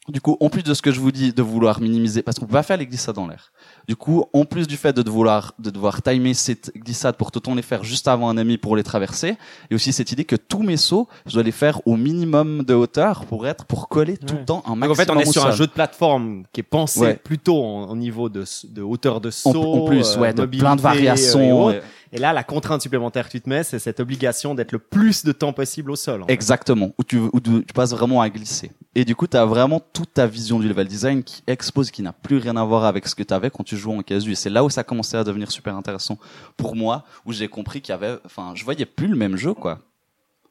Du 0.08 0.20
coup, 0.20 0.36
en 0.40 0.48
plus 0.48 0.62
de 0.62 0.72
ce 0.74 0.82
que 0.82 0.90
je 0.90 1.00
vous 1.00 1.12
dis, 1.12 1.32
de 1.32 1.42
vouloir 1.42 1.80
minimiser, 1.80 2.22
parce 2.22 2.38
qu'on 2.38 2.46
peut 2.46 2.52
pas 2.52 2.62
faire 2.62 2.76
les 2.78 2.86
glissades 2.86 3.14
dans 3.14 3.28
l'air. 3.28 3.52
Du 3.88 3.96
coup, 3.96 4.24
en 4.34 4.44
plus 4.44 4.66
du 4.66 4.76
fait 4.76 4.94
de 4.94 5.10
vouloir, 5.10 5.54
de 5.58 5.70
devoir 5.70 6.02
timer 6.02 6.34
cette 6.34 6.70
glissade 6.76 7.16
pour 7.16 7.30
tout 7.32 7.38
le 7.38 7.42
temps 7.44 7.54
les 7.54 7.62
faire 7.62 7.84
juste 7.84 8.06
avant 8.06 8.28
un 8.28 8.36
ami 8.36 8.58
pour 8.58 8.76
les 8.76 8.82
traverser, 8.82 9.36
et 9.70 9.74
aussi 9.74 9.94
cette 9.94 10.12
idée 10.12 10.24
que 10.26 10.36
tous 10.36 10.62
mes 10.62 10.76
sauts, 10.76 11.08
je 11.24 11.32
dois 11.32 11.42
les 11.42 11.52
faire 11.52 11.80
au 11.86 11.96
minimum 11.96 12.64
de 12.64 12.74
hauteur 12.74 13.24
pour 13.24 13.46
être, 13.46 13.64
pour 13.64 13.88
coller 13.88 14.18
tout 14.18 14.34
Ouais. 14.34 14.40
le 14.40 14.44
temps 14.44 14.62
un 14.66 14.70
Donc 14.72 14.78
maximum 14.80 14.90
en 14.92 14.94
fait, 14.94 15.10
on 15.10 15.18
est 15.20 15.28
au 15.28 15.32
sur 15.32 15.46
un 15.46 15.52
jeu 15.52 15.66
de 15.66 15.72
plateforme 15.72 16.42
qui 16.52 16.60
est 16.60 16.64
pensé 16.64 17.00
Ouais. 17.00 17.16
plutôt 17.16 17.64
en, 17.64 17.84
en 17.88 17.96
niveau 17.96 18.28
de, 18.28 18.44
de 18.68 18.82
hauteur 18.82 19.22
de 19.22 19.30
saut. 19.30 19.56
en 19.56 19.86
plus, 19.86 20.16
euh, 20.16 20.20
ouais, 20.20 20.34
de 20.34 20.44
plein 20.44 20.76
de 20.76 20.80
euh, 20.80 20.82
et 20.82 20.94
variations. 20.94 21.70
et- 21.70 21.80
Et 22.12 22.18
là, 22.18 22.32
la 22.32 22.44
contrainte 22.44 22.82
supplémentaire 22.82 23.26
que 23.26 23.32
tu 23.32 23.40
te 23.40 23.48
mets, 23.48 23.62
c'est 23.62 23.78
cette 23.78 24.00
obligation 24.00 24.54
d'être 24.54 24.72
le 24.72 24.78
plus 24.78 25.24
de 25.24 25.32
temps 25.32 25.52
possible 25.52 25.90
au 25.90 25.96
sol. 25.96 26.24
Exactement, 26.28 26.92
où 26.98 27.04
tu, 27.04 27.18
où 27.18 27.40
tu 27.40 27.72
passes 27.74 27.90
vraiment 27.90 28.20
à 28.20 28.30
glisser. 28.30 28.72
Et 28.94 29.04
du 29.04 29.14
coup, 29.14 29.26
tu 29.26 29.36
as 29.36 29.44
vraiment 29.44 29.80
toute 29.80 30.14
ta 30.14 30.26
vision 30.26 30.58
du 30.58 30.68
level 30.68 30.88
design 30.88 31.22
qui 31.22 31.42
expose, 31.46 31.90
qui 31.90 32.02
n'a 32.02 32.12
plus 32.12 32.38
rien 32.38 32.56
à 32.56 32.64
voir 32.64 32.84
avec 32.84 33.06
ce 33.06 33.14
que 33.14 33.22
tu 33.22 33.34
avais 33.34 33.50
quand 33.50 33.64
tu 33.64 33.76
jouais 33.76 33.94
en 33.94 34.02
casu. 34.02 34.32
Et 34.32 34.34
c'est 34.34 34.50
là 34.50 34.64
où 34.64 34.70
ça 34.70 34.84
commençait 34.84 35.16
à 35.16 35.24
devenir 35.24 35.50
super 35.50 35.76
intéressant 35.76 36.18
pour 36.56 36.74
moi, 36.74 37.04
où 37.26 37.32
j'ai 37.32 37.48
compris 37.48 37.80
qu'il 37.80 37.92
y 37.92 37.94
avait, 37.94 38.18
enfin, 38.24 38.52
je 38.54 38.64
voyais 38.64 38.86
plus 38.86 39.08
le 39.08 39.16
même 39.16 39.36
jeu, 39.36 39.54
quoi. 39.54 39.80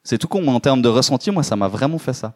C'est 0.03 0.17
tout 0.17 0.27
con, 0.27 0.47
en 0.47 0.59
termes 0.59 0.81
de 0.81 0.87
ressenti, 0.87 1.31
moi, 1.31 1.43
ça 1.43 1.55
m'a 1.55 1.67
vraiment 1.67 1.97
fait 1.97 2.13
ça. 2.13 2.35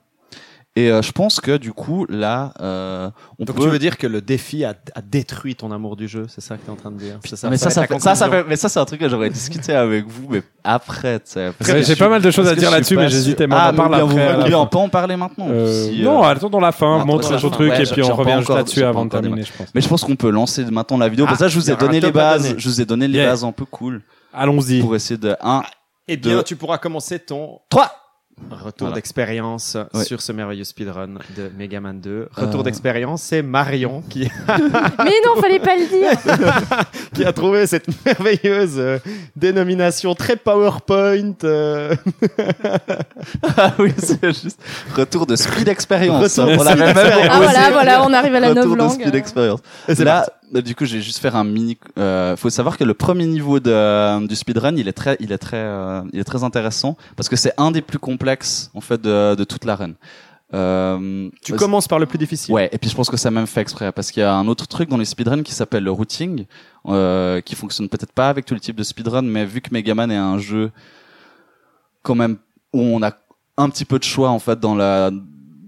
Et 0.78 0.90
euh, 0.90 1.02
je 1.02 1.12
pense 1.12 1.42
que 1.42 1.58
du 1.58 1.74
coup, 1.74 2.06
là, 2.08 2.54
euh, 2.62 3.10
on 3.38 3.44
Donc 3.44 3.58
peut... 3.58 3.64
tu 3.64 3.70
veux 3.70 3.78
dire 3.78 3.98
que 3.98 4.08
le 4.08 4.22
défi 4.22 4.64
a, 4.64 4.74
a 4.96 5.02
détruit 5.02 5.54
ton 5.54 5.70
amour 5.74 5.98
du 5.98 6.08
jeu, 6.08 6.28
c'est 6.30 6.40
ça 6.40 6.56
que 6.56 6.62
tu 6.62 6.68
es 6.68 6.70
en 6.72 6.78
train 6.78 6.92
de 6.92 6.98
dire 6.98 7.20
ça, 7.26 7.50
mais 7.50 7.58
ça, 7.58 7.70
ça, 7.70 7.86
fait, 7.86 8.00
ça, 8.00 8.16
ça 8.16 8.30
fait- 8.30 8.46
mais 8.48 8.56
ça, 8.56 8.70
c'est 8.70 8.80
un 8.80 8.86
truc 8.86 9.02
que 9.02 9.10
j'aurais 9.10 9.30
discuté 9.30 9.74
avec 9.74 10.08
vous, 10.08 10.28
mais 10.30 10.42
après, 10.64 11.20
tu 11.20 11.32
sais. 11.32 11.52
J'ai 11.84 11.98
pas 11.98 12.08
mal 12.08 12.22
de 12.22 12.32
choses 12.32 12.48
à 12.48 12.56
dire 12.56 12.72
là-dessus, 12.72 12.96
mais 12.96 13.10
j'hésitais, 13.10 13.48
mais 13.48 13.56
on 13.56 13.58
Ah, 13.58 13.72
en 13.72 13.76
parle 13.76 13.92
mais 13.96 14.02
après, 14.02 14.54
On 14.56 14.62
fin. 14.62 14.66
peut 14.68 14.78
en 14.78 14.88
parler 14.88 15.18
maintenant. 15.18 15.48
Euh, 15.50 15.90
si, 15.90 16.02
euh, 16.02 16.06
non, 16.06 16.24
attendons 16.24 16.62
la 16.62 16.72
fin, 16.72 16.96
attends, 17.00 17.06
montre 17.06 17.38
ton 17.38 17.50
truc 17.50 17.74
et 17.78 17.84
puis 17.84 18.02
on 18.04 18.16
revient 18.16 18.42
là-dessus 18.48 18.84
avant 18.86 19.04
de 19.04 19.10
terminer, 19.10 19.44
je 19.44 19.52
pense. 19.52 19.68
Mais 19.76 19.82
je 19.82 19.90
pense 19.90 20.06
qu'on 20.06 20.16
peut 20.16 20.30
lancer 20.30 20.64
maintenant 20.64 20.98
la 20.98 21.10
vidéo. 21.10 21.26
Ah, 21.28 21.32
Parce 21.32 21.40
que 21.40 21.44
là, 21.44 21.50
je 21.50 21.60
vous 21.60 21.70
ai 21.70 21.76
donné 21.76 22.00
les 22.00 22.12
bases. 22.14 22.56
Je 22.58 22.70
vous 22.70 22.80
ai 22.80 22.86
donné 22.86 23.10
les 23.10 23.26
bases 23.26 23.44
un 23.44 23.52
peu 23.52 23.66
cool 23.66 24.02
Allons-y. 24.34 24.80
pour 24.80 24.96
essayer 24.96 25.18
de 25.18 25.36
un, 25.42 25.64
Eh 26.08 26.16
bien, 26.16 26.42
tu 26.44 26.56
pourras 26.56 26.78
commencer 26.78 27.20
ton 27.20 27.60
3 27.70 27.92
retour 28.50 28.88
Voilà. 28.88 28.96
d'expérience 28.96 29.78
Ouais. 29.94 30.04
sur 30.04 30.22
ce 30.22 30.32
merveilleux 30.32 30.64
speedrun 30.64 31.08
de 31.38 31.52
Mega 31.58 31.80
Man 31.80 32.00
2. 32.00 32.30
Retour 32.36 32.62
Euh. 32.62 32.64
d'expérience, 32.64 33.22
c'est 33.22 33.42
Marion 33.42 34.02
qui, 34.10 34.30
Mais 34.48 35.12
non, 35.26 35.40
fallait 35.42 35.60
pas 35.60 35.76
le 35.76 35.88
dire. 35.88 36.78
qui 37.14 37.24
a 37.26 37.34
trouvé 37.34 37.68
cette 37.68 37.88
merveilleuse 38.06 38.76
euh, 38.78 38.98
dénomination 39.36 40.16
très 40.16 40.36
PowerPoint. 40.36 41.34
euh, 41.44 41.96
Ah 43.58 43.74
oui, 43.80 43.94
c'est 43.98 44.24
juste 44.28 44.60
retour 44.96 45.26
de 45.26 45.36
speed 45.36 45.68
expérience. 45.68 46.24
Retour 46.24 46.46
de 46.48 46.58
On 46.60 46.64
l'avait 46.64 46.90
speed. 46.92 47.28
Ah 47.30 47.38
voilà, 47.42 47.72
voilà, 47.72 48.04
on 48.06 48.14
arrive 48.14 48.36
à 48.36 48.40
la 48.40 48.50
Retour 48.50 48.64
neuve 48.66 48.74
de 48.74 48.78
langue. 48.78 49.02
speed 49.02 49.16
expérience. 49.16 49.60
Et 49.88 49.96
Là, 50.04 50.26
du 50.54 50.76
coup, 50.76 50.86
je 50.86 50.96
vais 50.98 51.02
juste 51.02 51.20
faire 51.20 51.36
un 51.36 51.44
mini. 51.44 51.78
Euh, 51.98 52.36
faut 52.36 52.50
savoir 52.50 52.78
que 52.78 52.84
le 52.84 52.94
premier 52.94 53.26
niveau 53.26 53.60
de, 53.60 54.28
du 54.28 54.36
speedrun, 54.36 54.76
il 54.76 54.88
est 54.88 54.94
très, 54.94 55.16
il 55.20 55.32
est 55.32 55.38
très, 55.38 55.58
euh, 55.58 56.02
il 56.12 56.20
est 56.20 56.26
très 56.26 56.44
intéressant 56.44 56.98
parce 57.16 57.30
que 57.30 57.36
c'est 57.36 57.54
un 57.58 57.72
des 57.72 57.82
plus 57.82 58.00
complexes 58.00 58.70
en 58.74 58.82
fait 58.82 59.02
de, 59.02 59.36
de 59.36 59.44
toute 59.44 59.64
la 59.66 59.76
run. 59.76 59.94
Euh, 60.54 61.30
Tu 61.42 61.54
commences 61.56 61.88
par 61.88 62.00
le 62.00 62.06
plus 62.06 62.18
difficile. 62.18 62.54
Ouais, 62.54 62.70
et 62.74 62.78
puis 62.78 62.90
je 62.90 62.96
pense 62.96 63.10
que 63.10 63.16
c'est 63.16 63.32
même 63.32 63.48
fait 63.48 63.62
exprès 63.62 63.94
parce 63.94 64.12
qu'il 64.12 64.22
y 64.22 64.26
a 64.26 64.34
un 64.34 64.48
autre 64.50 64.68
truc 64.68 64.90
dans 64.90 64.98
les 64.98 65.06
speedruns 65.06 65.44
qui 65.44 65.54
s'appelle 65.54 65.86
le 65.86 65.92
routing, 65.92 66.46
euh, 66.88 67.40
qui 67.40 67.56
fonctionne 67.56 67.88
peut-être 67.88 68.12
pas 68.12 68.28
avec 68.28 68.46
tous 68.46 68.54
les 68.54 68.60
types 68.60 68.76
de 68.76 68.84
speedrun, 68.84 69.22
mais 69.22 69.46
vu 69.46 69.62
que 69.62 69.70
Megaman 69.74 70.12
est 70.12 70.18
un 70.18 70.38
jeu 70.38 70.72
quand 72.04 72.16
même 72.16 72.38
où 72.74 72.82
on 72.82 73.02
a 73.02 73.14
un 73.56 73.70
petit 73.70 73.86
peu 73.86 73.98
de 73.98 74.04
choix 74.04 74.30
en 74.30 74.40
fait 74.40 74.60
dans 74.60 74.76
la 74.76 75.12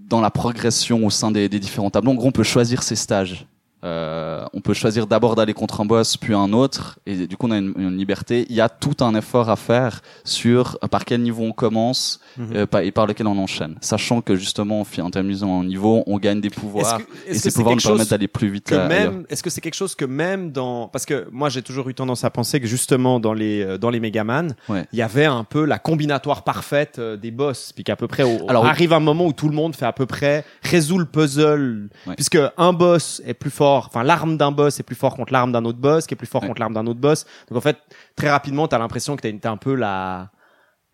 dans 0.08 0.20
la 0.20 0.30
progression 0.30 1.06
au 1.06 1.10
sein 1.10 1.30
des, 1.30 1.48
des 1.48 1.58
différents 1.58 1.88
tableaux. 1.88 2.10
En 2.12 2.14
gros, 2.14 2.28
on 2.28 2.32
peut 2.32 2.42
choisir 2.42 2.82
ses 2.82 2.96
stages. 2.96 3.46
Euh, 3.84 4.44
on 4.54 4.60
peut 4.60 4.72
choisir 4.72 5.06
d'abord 5.06 5.36
d'aller 5.36 5.52
contre 5.52 5.80
un 5.82 5.84
boss 5.84 6.16
puis 6.16 6.32
un 6.34 6.52
autre 6.54 6.98
et 7.06 7.26
du 7.26 7.36
coup 7.36 7.46
on 7.48 7.50
a 7.50 7.58
une, 7.58 7.74
une 7.76 7.96
liberté. 7.98 8.46
Il 8.48 8.56
y 8.56 8.60
a 8.62 8.68
tout 8.70 8.96
un 9.00 9.14
effort 9.14 9.50
à 9.50 9.56
faire 9.56 10.00
sur 10.24 10.78
euh, 10.82 10.88
par 10.88 11.04
quel 11.04 11.20
niveau 11.22 11.42
on 11.44 11.52
commence 11.52 12.20
Mhm. 12.36 12.56
euh, 12.56 12.66
par- 12.66 12.80
et 12.80 12.90
par 12.90 13.06
lequel 13.06 13.26
on 13.26 13.38
enchaîne, 13.38 13.76
sachant 13.80 14.20
que 14.20 14.34
justement 14.36 14.80
en 14.80 15.02
en 15.04 15.10
terminant 15.10 15.60
un 15.60 15.64
niveau, 15.64 16.02
on 16.06 16.18
gagne 16.18 16.40
des 16.40 16.50
pouvoirs 16.50 16.98
que, 16.98 17.02
et 17.28 17.34
ces 17.34 17.52
pouvoirs 17.52 17.76
nous 17.76 17.80
permettent 17.82 18.10
d'aller 18.10 18.26
plus 18.28 18.48
vite. 18.48 18.72
euh, 18.72 19.22
est-ce 19.28 19.42
que 19.42 19.50
c'est 19.50 19.60
quelque 19.60 19.74
chose 19.74 19.94
que 19.94 20.04
même 20.04 20.50
dans, 20.50 20.88
parce 20.88 21.04
que 21.04 21.26
moi 21.30 21.48
j'ai 21.48 21.62
toujours 21.62 21.88
eu 21.88 21.94
tendance 21.94 22.24
à 22.24 22.30
penser 22.30 22.60
que 22.60 22.66
justement 22.66 23.20
dans 23.20 23.34
les 23.34 23.76
dans 23.78 23.90
les 23.90 24.00
Megaman, 24.00 24.54
il 24.70 24.98
y 24.98 25.02
avait 25.02 25.26
un 25.26 25.44
peu 25.44 25.64
la 25.64 25.78
combinatoire 25.78 26.42
parfaite 26.42 26.98
des 27.00 27.30
boss, 27.30 27.72
puis 27.74 27.84
qu'à 27.84 27.96
peu 27.96 28.08
près 28.08 28.22
au- 28.22 28.48
Alors, 28.48 28.64
arrive 28.66 28.92
un 28.92 29.00
moment 29.00 29.26
où 29.26 29.32
tout 29.32 29.48
le 29.48 29.54
monde 29.54 29.74
fait 29.76 29.86
à 29.86 29.92
peu 29.92 30.06
près 30.06 30.44
résout 30.62 30.98
le 30.98 31.04
puzzle, 31.06 31.88
Ouais. 32.06 32.14
puisque 32.14 32.38
un 32.56 32.72
boss 32.72 33.20
est 33.26 33.34
plus 33.34 33.50
fort, 33.50 33.73
enfin 33.78 34.02
l'arme 34.02 34.36
d'un 34.36 34.52
boss 34.52 34.78
est 34.80 34.82
plus 34.82 34.96
fort 34.96 35.16
contre 35.16 35.32
l'arme 35.32 35.52
d'un 35.52 35.64
autre 35.64 35.78
boss, 35.78 36.06
qui 36.06 36.14
est 36.14 36.16
plus 36.16 36.26
fort 36.26 36.42
Ouais. 36.42 36.48
contre 36.48 36.60
l'arme 36.60 36.74
d'un 36.74 36.86
autre 36.86 37.00
boss. 37.00 37.24
Donc 37.48 37.58
en 37.58 37.60
fait 37.60 37.78
très 38.16 38.30
rapidement 38.30 38.68
t'as 38.68 38.78
l'impression 38.78 39.16
que 39.16 39.22
t'as 39.22 39.32
t'as 39.38 39.50
un 39.50 39.56
peu 39.56 39.74
la 39.74 40.30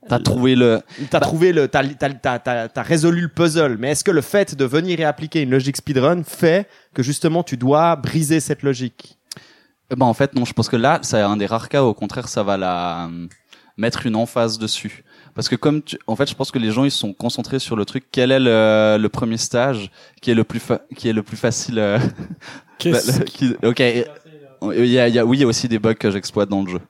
T'as 0.08 0.18
trouvé 0.18 0.54
le. 0.56 0.80
T'as 1.10 1.18
Bah- 1.20 1.26
trouvé 1.26 1.52
le, 1.52 1.68
t'as, 1.68 1.84
t'as, 1.86 2.38
t'as, 2.38 2.68
t'as, 2.68 2.82
résolu 2.82 3.20
le 3.20 3.28
puzzle. 3.28 3.76
Mais 3.78 3.90
est-ce 3.90 4.02
que 4.02 4.10
le 4.10 4.22
fait 4.22 4.54
de 4.54 4.64
venir 4.64 4.98
et 4.98 5.04
appliquer 5.04 5.42
une 5.42 5.50
logique 5.50 5.76
speedrun 5.76 6.22
fait 6.24 6.66
que 6.94 7.02
justement 7.02 7.42
tu 7.42 7.58
dois 7.58 7.96
briser 7.96 8.40
cette 8.40 8.62
logique? 8.62 9.18
Ben 9.94 10.06
en 10.06 10.14
fait 10.14 10.34
non, 10.34 10.46
je 10.46 10.54
pense 10.54 10.70
que 10.70 10.76
là 10.76 11.00
c'est 11.02 11.20
un 11.20 11.36
des 11.36 11.44
rares 11.44 11.68
cas. 11.68 11.82
où, 11.82 11.88
Au 11.88 11.92
contraire, 11.94 12.28
ça 12.28 12.42
va 12.42 12.56
la 12.56 13.08
euh, 13.08 13.26
mettre 13.76 14.06
une 14.06 14.16
emphase 14.16 14.58
dessus. 14.58 15.04
Parce 15.34 15.48
que 15.48 15.56
comme 15.56 15.82
tu... 15.82 15.96
en 16.06 16.16
fait, 16.16 16.28
je 16.28 16.34
pense 16.34 16.50
que 16.50 16.58
les 16.58 16.70
gens 16.70 16.84
ils 16.84 16.90
sont 16.90 17.12
concentrés 17.12 17.58
sur 17.58 17.76
le 17.76 17.84
truc. 17.84 18.04
Quel 18.12 18.32
est 18.32 18.40
le, 18.40 18.98
le 19.00 19.08
premier 19.08 19.36
stage 19.36 19.90
qui 20.20 20.30
est 20.30 20.34
le 20.34 20.44
plus 20.44 20.60
fa- 20.60 20.82
qui 20.96 21.08
est 21.08 21.12
le 21.12 21.22
plus 21.22 21.36
facile. 21.36 21.78
euh, 21.78 21.98
Qu'est-ce 22.78 23.20
qui- 23.24 23.54
Ok. 23.64 23.80
Il 24.62 24.86
y 24.86 24.98
a, 24.98 25.08
il 25.08 25.14
y 25.14 25.18
a, 25.18 25.24
oui, 25.24 25.38
il 25.38 25.40
y 25.40 25.44
a 25.44 25.46
aussi 25.46 25.68
des 25.68 25.78
bugs 25.78 25.94
que 25.94 26.10
j'exploite 26.10 26.50
dans 26.50 26.62
le 26.62 26.70
jeu. 26.70 26.80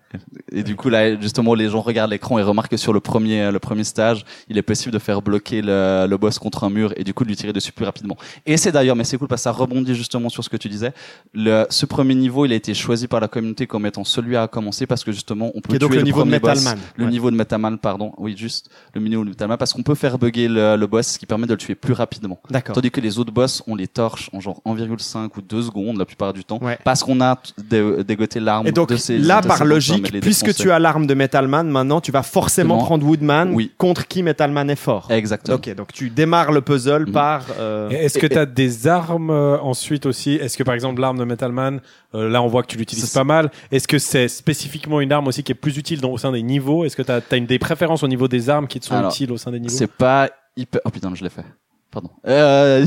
Et 0.52 0.62
du 0.64 0.74
coup, 0.76 0.88
là, 0.88 1.18
justement, 1.20 1.54
les 1.54 1.68
gens 1.68 1.80
regardent 1.80 2.10
l'écran 2.10 2.38
et 2.38 2.42
remarquent 2.42 2.72
que 2.72 2.76
sur 2.76 2.92
le 2.92 2.98
premier, 3.00 3.50
le 3.52 3.58
premier 3.60 3.84
stage, 3.84 4.24
il 4.48 4.58
est 4.58 4.62
possible 4.62 4.92
de 4.92 4.98
faire 4.98 5.22
bloquer 5.22 5.62
le, 5.62 6.06
le 6.08 6.16
boss 6.16 6.38
contre 6.38 6.64
un 6.64 6.70
mur 6.70 6.92
et 6.96 7.04
du 7.04 7.14
coup 7.14 7.22
de 7.24 7.28
lui 7.28 7.36
tirer 7.36 7.52
dessus 7.52 7.70
plus 7.72 7.84
rapidement. 7.84 8.16
Et 8.46 8.56
c'est 8.56 8.72
d'ailleurs, 8.72 8.96
mais 8.96 9.04
c'est 9.04 9.18
cool 9.18 9.28
parce 9.28 9.40
que 9.42 9.44
ça 9.44 9.52
rebondit 9.52 9.94
justement 9.94 10.28
sur 10.28 10.42
ce 10.42 10.48
que 10.48 10.56
tu 10.56 10.68
disais. 10.68 10.92
Le, 11.32 11.64
ce 11.70 11.86
premier 11.86 12.14
niveau, 12.16 12.44
il 12.44 12.52
a 12.52 12.56
été 12.56 12.74
choisi 12.74 13.06
par 13.06 13.20
la 13.20 13.28
communauté 13.28 13.66
comme 13.68 13.86
étant 13.86 14.02
celui 14.04 14.36
à 14.36 14.48
commencer 14.48 14.86
parce 14.86 15.04
que 15.04 15.12
justement, 15.12 15.52
on 15.54 15.60
peut 15.60 15.74
est 15.76 15.78
donc 15.78 15.90
tuer 15.90 15.98
le 15.98 16.04
niveau 16.04 16.24
de 16.24 16.30
premier 16.30 16.40
boss, 16.40 16.58
Metal 16.58 16.76
Man. 16.76 16.84
le 16.96 17.04
Ouais. 17.04 17.10
niveau 17.10 17.30
de 17.30 17.36
Metaman, 17.36 17.78
pardon. 17.78 18.12
Oui, 18.18 18.34
juste 18.36 18.68
le 18.94 19.00
niveau 19.00 19.24
de 19.24 19.28
Metaman 19.30 19.56
parce 19.58 19.72
qu'on 19.72 19.82
peut 19.84 19.94
faire 19.94 20.18
bugger 20.18 20.48
le, 20.48 20.76
le 20.76 20.86
boss, 20.88 21.06
ce 21.06 21.18
qui 21.18 21.26
permet 21.26 21.46
de 21.46 21.52
le 21.52 21.58
tuer 21.58 21.76
plus 21.76 21.92
rapidement. 21.92 22.40
D'accord. 22.50 22.74
Tandis 22.74 22.90
que 22.90 23.00
les 23.00 23.18
autres 23.20 23.32
boss, 23.32 23.62
on 23.68 23.76
les 23.76 23.86
torche 23.86 24.28
en 24.32 24.40
genre 24.40 24.60
1,5 24.66 25.28
ou 25.36 25.40
2 25.40 25.62
secondes 25.62 25.98
la 25.98 26.04
plupart 26.04 26.32
du 26.32 26.42
temps. 26.44 26.58
Ouais. 26.60 26.78
Parce 26.84 27.04
qu'on 27.04 27.20
a 27.20 27.40
dégoté 27.68 28.40
l'arme 28.40 28.66
Et 28.66 28.72
donc 28.72 28.88
de 28.88 28.96
ces 28.96 29.18
là, 29.18 29.40
de 29.40 29.46
par 29.46 29.58
ces 29.58 29.64
logique, 30.08 30.22
puisque 30.22 30.54
tu 30.54 30.70
as 30.70 30.78
l'arme 30.78 31.06
de 31.06 31.14
Metal 31.14 31.46
Man, 31.48 31.68
maintenant 31.68 32.00
tu 32.00 32.10
vas 32.12 32.22
forcément 32.22 32.74
Exactement. 32.74 32.86
prendre 32.86 33.06
Woodman 33.06 33.52
Oui. 33.54 33.72
contre 33.78 34.06
qui 34.08 34.22
Metal 34.22 34.50
Man 34.50 34.70
est 34.70 34.76
fort. 34.76 35.06
Exactement. 35.10 35.56
Ok, 35.56 35.74
donc 35.74 35.92
tu 35.92 36.10
démarres 36.10 36.52
le 36.52 36.60
puzzle 36.60 37.06
Mhm. 37.06 37.12
par. 37.12 37.44
euh, 37.58 37.90
Est-ce 37.90 38.18
que 38.18 38.26
tu 38.26 38.38
as 38.38 38.46
des 38.46 38.86
armes 38.88 39.30
euh, 39.30 39.58
ensuite 39.60 40.06
aussi? 40.06 40.34
Est-ce 40.34 40.56
que 40.56 40.62
par 40.62 40.74
exemple 40.74 41.00
l'arme 41.00 41.18
de 41.18 41.24
Metal 41.24 41.52
Man, 41.52 41.80
euh, 42.14 42.28
là 42.28 42.42
on 42.42 42.46
voit 42.48 42.62
que 42.62 42.68
tu 42.68 42.78
l'utilises 42.78 43.10
pas 43.12 43.24
mal. 43.24 43.50
Est-ce 43.70 43.86
que 43.88 43.98
c'est 43.98 44.28
spécifiquement 44.28 45.00
une 45.00 45.12
arme 45.12 45.26
aussi 45.28 45.42
qui 45.42 45.52
est 45.52 45.54
plus 45.54 45.76
utile 45.76 46.00
dans, 46.00 46.10
au 46.10 46.18
sein 46.18 46.32
des 46.32 46.42
niveaux? 46.42 46.84
Est-ce 46.84 46.96
que 46.96 47.02
tu 47.02 47.12
as, 47.12 47.36
une 47.36 47.46
des 47.46 47.58
préférences 47.58 48.02
au 48.02 48.08
niveau 48.08 48.28
des 48.28 48.48
armes 48.50 48.66
qui 48.66 48.80
te 48.80 48.86
sont 48.86 48.94
Alors, 48.94 49.10
utiles 49.10 49.30
au 49.32 49.36
sein 49.36 49.50
des 49.50 49.60
niveaux? 49.60 49.74
C'est 49.74 49.90
pas 49.90 50.30
hyper. 50.56 50.80
Oh 50.84 50.90
putain, 50.90 51.10
je 51.14 51.22
l'ai 51.24 51.30
fait. 51.30 51.44
Pardon. 51.90 52.10
Euh... 52.26 52.86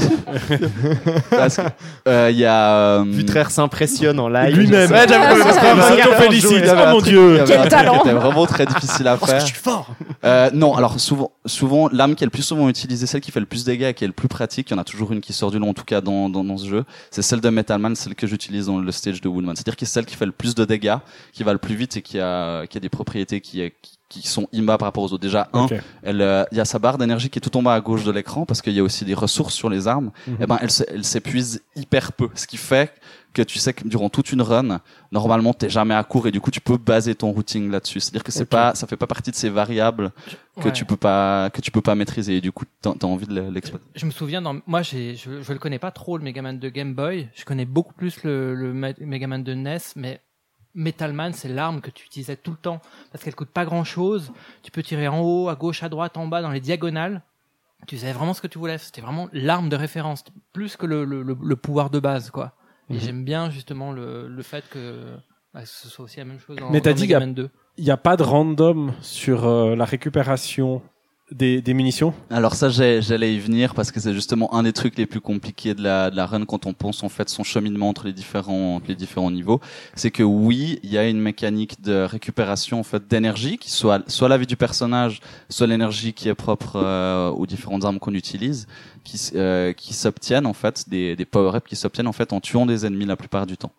Parce 1.29 1.57
que 1.57 1.62
euh, 2.07 2.29
il 2.31 2.38
y 2.38 2.45
a. 2.45 3.00
euh, 3.00 3.03
Vutraire 3.05 3.51
s'impressionne 3.51 4.20
en 4.20 4.29
live. 4.29 4.55
Lui-même. 4.55 4.89
Ouais, 4.92 5.00
Ah, 5.00 5.05
y 5.09 5.13
avait 5.13 6.70
Oh 6.72 6.89
mon 6.92 7.01
Dieu. 7.01 7.44
Quel 7.46 7.57
truc 7.59 7.70
talent. 7.70 8.00
qui 8.00 8.07
était 8.07 8.18
vraiment 8.18 8.46
très 8.46 8.66
difficile 8.66 9.07
à 9.07 9.18
Parce 9.18 9.31
que 9.33 9.37
faire. 9.37 9.48
je 9.48 9.53
suis 9.53 9.61
fort. 9.61 9.87
Euh, 10.24 10.50
non, 10.53 10.75
alors 10.75 11.00
souvent, 11.00 11.31
souvent 11.46 11.89
l'arme 11.92 12.16
qui 12.16 12.24
est 12.24 12.27
le 12.27 12.31
plus 12.31 12.44
souvent 12.44 12.70
utilisée, 12.70 13.05
celle 13.05 13.22
qui 13.22 13.31
fait 13.31 13.39
le 13.42 13.46
plus 13.46 13.66
de 13.66 13.72
dégâts, 13.72 13.83
et 13.89 13.94
qui 13.94 14.03
est 14.05 14.07
le 14.07 14.13
plus 14.13 14.27
pratique, 14.29 14.70
il 14.70 14.74
y 14.74 14.77
en 14.77 14.79
a 14.79 14.85
toujours 14.85 15.11
une 15.11 15.20
qui 15.22 15.33
sort 15.33 15.51
du 15.51 15.59
lot, 15.59 15.68
en 15.68 15.74
tout 15.74 15.83
cas 15.83 16.00
dans, 16.01 16.29
dans, 16.29 16.44
dans 16.44 16.57
ce 16.57 16.68
jeu, 16.68 16.85
c'est 17.11 17.22
celle 17.22 17.42
de 17.42 17.50
Metal 17.50 17.79
Man, 17.79 17.96
celle 17.96 18.16
que 18.16 18.25
j'utilise 18.25 18.68
dans 18.68 18.77
le 18.77 18.92
stage 18.92 19.20
de 19.22 19.27
Woodman. 19.27 19.55
C'est-à-dire 19.55 19.75
que 19.75 19.85
c'est 19.85 19.92
celle 19.94 20.05
qui 20.05 20.16
fait 20.16 20.25
le 20.25 20.31
plus 20.31 20.55
de 20.55 20.63
dégâts, 20.66 20.96
qui 21.33 21.44
va 21.44 21.51
le 21.51 21.59
plus 21.59 21.75
vite 21.75 21.98
et 21.98 22.01
qui 22.01 22.20
a, 22.20 22.66
qui 22.68 22.77
a 22.77 22.81
des 22.81 22.89
propriétés 22.89 23.42
qui, 23.42 23.70
qui, 23.81 23.98
qui 24.22 24.28
sont 24.28 24.48
imba 24.54 24.78
par 24.78 24.88
rapport 24.88 25.04
aux 25.04 25.12
autres. 25.14 25.22
Déjà, 25.24 25.50
un, 25.54 25.68
euh, 26.06 26.46
il 26.52 26.58
y 26.58 26.62
a 26.62 26.66
sa 26.66 26.80
barre 26.80 26.98
d'énergie 26.98 27.30
qui 27.30 27.40
est 27.40 27.42
tout 27.42 27.56
en 27.58 27.64
bas 27.64 27.74
à 27.74 27.82
gauche 27.82 28.04
de 28.04 28.12
l'écran 28.12 28.46
parce 28.46 28.62
qu'il 28.62 28.74
y 28.74 28.80
a 28.80 28.84
aussi 28.84 29.06
des 29.06 29.14
ressources 29.14 29.54
sur 29.56 29.70
les 29.70 29.88
armes. 29.88 30.12
Et 30.40 30.46
ben, 30.46 30.58
elle, 30.62 30.72
se- 30.72 30.84
elle 30.88 31.04
s'épuise 31.04 31.62
hyper 31.76 32.14
peu, 32.14 32.30
ce 32.36 32.46
qui 32.48 32.58
fait 32.58 32.94
que 33.34 33.42
tu 33.42 33.58
sais 33.58 33.74
que 33.74 33.88
durant 33.88 34.10
toute 34.10 34.32
une 34.32 34.44
run, 34.44 34.80
normalement, 35.12 35.54
t'es 35.56 35.68
jamais 35.70 35.96
à 35.96 36.04
court 36.04 36.28
et 36.28 36.32
du 36.32 36.40
coup, 36.40 36.52
tu 36.52 36.62
peux 36.62 36.78
baser 36.78 37.16
ton 37.16 37.32
routing 37.32 37.72
là-dessus. 37.72 38.00
C'est-à-dire 38.00 38.24
que 38.24 38.32
c'est 38.32 38.44
Ok. 38.44 38.50
pas, 38.50 38.76
ça 38.76 38.86
fait 38.86 38.96
pas 38.98 39.08
partie 39.08 39.32
de 39.32 39.36
ces 39.36 39.50
variables 39.50 40.12
que 40.60 40.66
Ouais. 40.66 40.72
tu 40.72 40.86
peux 40.86 40.98
pas, 40.98 41.50
que 41.50 41.60
tu 41.60 41.72
peux 41.72 41.82
pas 41.82 41.96
maîtriser 41.96 42.38
et 42.38 42.42
du 42.42 42.52
coup, 42.52 42.66
t'as 42.82 42.92
as 42.92 43.06
envie 43.06 43.26
de 43.26 43.34
le- 43.34 43.50
l'exploiter. 43.50 43.84
Je 43.96 44.06
me 44.06 44.12
souviens, 44.12 44.44
dans, 44.44 44.58
moi, 44.68 44.84
j'ai, 44.84 45.16
je, 45.16 45.42
je 45.42 45.52
le 45.54 45.58
connais 45.58 45.80
pas 45.80 45.90
trop 45.90 46.20
le 46.20 46.24
Megaman 46.24 46.60
de 46.60 46.70
Game 46.70 46.94
Boy. 46.94 47.28
Je 47.34 47.44
connais 47.44 47.66
beaucoup 47.66 47.94
plus 47.96 48.22
le, 48.24 48.54
le 48.54 48.72
Me- 48.72 48.94
Megaman 49.00 49.44
de 49.44 49.56
NES, 49.56 49.80
mais 49.96 50.22
Metal 50.75 51.14
Man, 51.14 51.33
c'est 51.33 51.50
l'arme 51.50 51.81
que 51.81 51.90
tu 51.92 52.05
utilisais 52.05 52.36
tout 52.36 52.51
le 52.51 52.57
temps 52.57 52.81
parce 53.12 53.24
qu'elle 53.24 53.36
coûte 53.36 53.50
pas 53.50 53.66
grand 53.66 53.83
chose. 53.83 54.31
Tu 54.64 54.72
peux 54.72 54.83
tirer 54.83 55.07
en 55.07 55.22
haut, 55.22 55.50
à 55.50 55.55
gauche, 55.55 55.83
à 55.83 55.90
droite, 55.90 56.18
en 56.18 56.27
bas, 56.27 56.42
dans 56.42 56.51
les 56.51 56.59
diagonales. 56.62 57.22
Tu 57.88 57.98
savais 57.98 58.14
vraiment 58.14 58.33
ce 58.33 58.42
que 58.42 58.48
tu 58.48 58.57
voulais. 58.57 58.77
C'était 58.77 59.01
vraiment 59.01 59.27
l'arme 59.33 59.70
de 59.70 59.75
référence, 59.75 60.24
plus 60.53 60.75
que 60.77 60.86
le, 60.86 61.03
le, 61.05 61.22
le- 61.22 61.38
le 61.42 61.55
pouvoir 61.55 61.90
de 61.90 62.00
base, 62.00 62.31
quoi. 62.31 62.53
Et 62.90 62.94
Mhm. 62.94 63.00
j'aime 63.00 63.24
bien 63.25 63.50
justement 63.50 63.92
le, 63.92 64.27
le 64.27 64.44
fait 64.44 64.68
que, 64.70 65.16
bah, 65.53 65.66
ce 65.66 65.88
soit 65.90 66.05
aussi 66.05 66.18
la 66.20 66.25
même 66.25 66.40
chose 66.40 66.57
dans, 66.57 66.70
Mais 66.70 66.81
dans 66.81 66.96
dit 66.96 67.07
2. 67.33 67.50
Il 67.77 67.83
n'y 67.83 67.92
a 67.92 67.98
pas 67.98 68.16
de 68.18 68.24
random 68.24 68.94
sur 69.01 69.46
euh, 69.46 69.75
la 69.75 69.86
récupération 69.86 70.81
des, 71.33 71.61
des 71.61 71.74
munitions 71.74 72.13
Alors 72.29 72.55
ça, 72.55 72.69
j'allais 72.69 73.35
y 73.35 73.39
venir 73.39 73.74
parce 73.74 73.91
que 73.91 74.00
c'est 74.00 74.13
justement 74.13 74.53
un 74.53 74.63
des 74.63 74.74
trucs 74.74 74.98
les 74.98 75.05
plus 75.05 75.22
compliqués 75.22 75.74
de 75.74 75.83
la, 75.83 76.09
de 76.09 76.15
la 76.15 76.25
run 76.25 76.46
quand 76.46 76.65
on 76.65 76.74
pense 76.74 77.03
en 77.03 77.09
fait 77.09 77.29
son 77.29 77.43
cheminement 77.43 77.89
entre 77.89 78.05
les 78.05 78.13
différents, 78.13 78.75
entre 78.75 78.87
les 78.87 78.96
différents 78.96 79.31
niveaux. 79.31 79.59
C'est 79.96 80.11
que 80.11 80.24
oui, 80.24 80.79
il 80.83 80.91
y 80.91 80.98
a 80.98 81.07
une 81.07 81.19
mécanique 81.19 81.81
de 81.81 82.03
récupération 82.03 82.79
en 82.79 82.83
fait 82.83 83.07
d'énergie 83.07 83.57
qui 83.57 83.72
soit 83.72 84.03
soit 84.09 84.29
la 84.29 84.37
vie 84.37 84.48
du 84.48 84.57
personnage, 84.57 85.22
soit 85.50 85.67
l'énergie 85.67 86.13
qui 86.13 86.29
est 86.29 86.35
propre 86.35 86.74
euh, 86.75 87.29
aux 87.29 87.46
différentes 87.46 87.85
armes 87.85 88.00
qu'on 88.00 88.13
utilise, 88.13 88.67
qui, 89.03 89.19
euh, 89.35 89.74
qui 89.74 89.93
s'obtiennent 89.93 90.46
en 90.46 90.53
fait 90.53 90.87
des, 90.89 91.15
des 91.15 91.25
power-ups 91.25 91.67
qui 91.67 91.75
s'obtiennent 91.75 92.07
en 92.07 92.13
fait 92.13 92.33
en 92.33 92.39
tuant 92.39 92.65
des 92.65 92.85
ennemis 92.85 93.05
la 93.05 93.15
plupart 93.15 93.46
du 93.46 93.57
temps. 93.57 93.72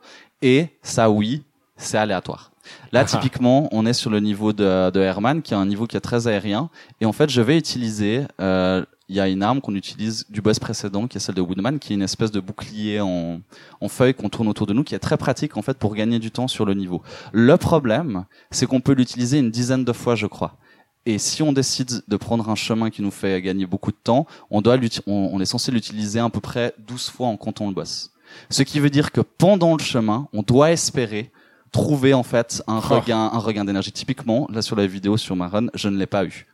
Et 0.42 0.68
ça, 0.82 1.10
oui, 1.10 1.42
c'est 1.76 1.98
aléatoire. 1.98 2.53
Là, 2.94 3.04
typiquement, 3.04 3.68
on 3.72 3.86
est 3.86 3.92
sur 3.92 4.08
le 4.08 4.20
niveau 4.20 4.52
de, 4.52 4.90
de 4.90 5.00
Herman, 5.00 5.42
qui 5.42 5.52
est 5.52 5.56
un 5.56 5.66
niveau 5.66 5.88
qui 5.88 5.96
est 5.96 6.00
très 6.00 6.28
aérien. 6.28 6.70
Et 7.00 7.06
en 7.06 7.12
fait, 7.12 7.28
je 7.28 7.40
vais 7.40 7.58
utiliser, 7.58 8.22
euh, 8.40 8.84
il 9.08 9.16
y 9.16 9.20
a 9.20 9.26
une 9.26 9.42
arme 9.42 9.60
qu'on 9.60 9.74
utilise 9.74 10.26
du 10.30 10.40
boss 10.40 10.60
précédent, 10.60 11.08
qui 11.08 11.16
est 11.16 11.20
celle 11.20 11.34
de 11.34 11.40
Woodman, 11.40 11.80
qui 11.80 11.92
est 11.92 11.96
une 11.96 12.02
espèce 12.02 12.30
de 12.30 12.38
bouclier 12.38 13.00
en, 13.00 13.40
en 13.80 13.88
feuille 13.88 14.14
qu'on 14.14 14.28
tourne 14.28 14.46
autour 14.46 14.68
de 14.68 14.72
nous, 14.72 14.84
qui 14.84 14.94
est 14.94 15.00
très 15.00 15.16
pratique 15.16 15.56
en 15.56 15.62
fait 15.62 15.76
pour 15.76 15.96
gagner 15.96 16.20
du 16.20 16.30
temps 16.30 16.46
sur 16.46 16.64
le 16.64 16.74
niveau. 16.74 17.02
Le 17.32 17.56
problème, 17.56 18.26
c'est 18.52 18.66
qu'on 18.66 18.80
peut 18.80 18.94
l'utiliser 18.94 19.38
une 19.38 19.50
dizaine 19.50 19.84
de 19.84 19.92
fois, 19.92 20.14
je 20.14 20.28
crois. 20.28 20.56
Et 21.04 21.18
si 21.18 21.42
on 21.42 21.52
décide 21.52 22.04
de 22.06 22.16
prendre 22.16 22.48
un 22.48 22.54
chemin 22.54 22.90
qui 22.90 23.02
nous 23.02 23.10
fait 23.10 23.42
gagner 23.42 23.66
beaucoup 23.66 23.90
de 23.90 23.98
temps, 24.04 24.24
on 24.50 24.62
doit 24.62 24.78
on, 25.08 25.30
on 25.32 25.40
est 25.40 25.46
censé 25.46 25.72
l'utiliser 25.72 26.20
à 26.20 26.30
peu 26.30 26.40
près 26.40 26.72
12 26.78 27.10
fois 27.10 27.26
en 27.26 27.36
comptant 27.36 27.66
le 27.66 27.74
boss. 27.74 28.12
Ce 28.50 28.62
qui 28.62 28.78
veut 28.78 28.90
dire 28.90 29.10
que 29.10 29.20
pendant 29.20 29.76
le 29.76 29.82
chemin, 29.82 30.28
on 30.32 30.42
doit 30.42 30.70
espérer 30.70 31.32
trouver 31.74 32.14
en 32.14 32.22
fait 32.22 32.62
un 32.66 32.78
Oh. 32.78 32.94
regain, 32.94 33.30
un 33.32 33.38
regain 33.38 33.64
d'énergie. 33.64 33.92
Typiquement, 33.92 34.46
là 34.50 34.62
sur 34.62 34.76
la 34.76 34.86
vidéo 34.86 35.16
sur 35.16 35.34
ma 35.36 35.48
run, 35.48 35.66
je 35.74 35.88
ne 35.88 35.96
l'ai 35.98 36.06
pas 36.06 36.24
eu. 36.24 36.46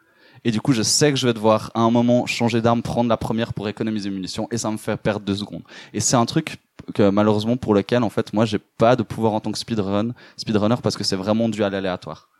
Et 0.44 0.50
du 0.50 0.60
coup, 0.62 0.72
je 0.72 0.82
sais 0.82 1.10
que 1.12 1.18
je 1.18 1.26
vais 1.26 1.34
devoir 1.34 1.70
à 1.74 1.80
un 1.80 1.90
moment 1.90 2.24
changer 2.24 2.62
d'arme, 2.62 2.80
prendre 2.82 3.10
la 3.10 3.18
première 3.18 3.52
pour 3.52 3.68
économiser 3.68 4.08
munitions, 4.08 4.48
et 4.50 4.56
ça 4.56 4.70
me 4.70 4.78
fait 4.78 4.96
perdre 4.96 5.26
deux 5.26 5.34
secondes. 5.36 5.62
Et 5.92 6.00
c'est 6.00 6.16
un 6.16 6.24
truc 6.24 6.56
que 6.94 7.10
malheureusement 7.10 7.58
pour 7.58 7.74
lequel 7.74 8.02
en 8.02 8.08
fait 8.08 8.32
moi 8.32 8.46
j'ai 8.46 8.58
pas 8.58 8.96
de 8.96 9.02
pouvoir 9.02 9.34
en 9.34 9.40
tant 9.40 9.52
que 9.52 9.58
speedrun, 9.58 10.08
speedrunner 10.38 10.76
parce 10.82 10.96
que 10.96 11.04
c'est 11.04 11.16
vraiment 11.24 11.48
dû 11.50 11.62
à 11.62 11.68
l'aléatoire. 11.68 12.30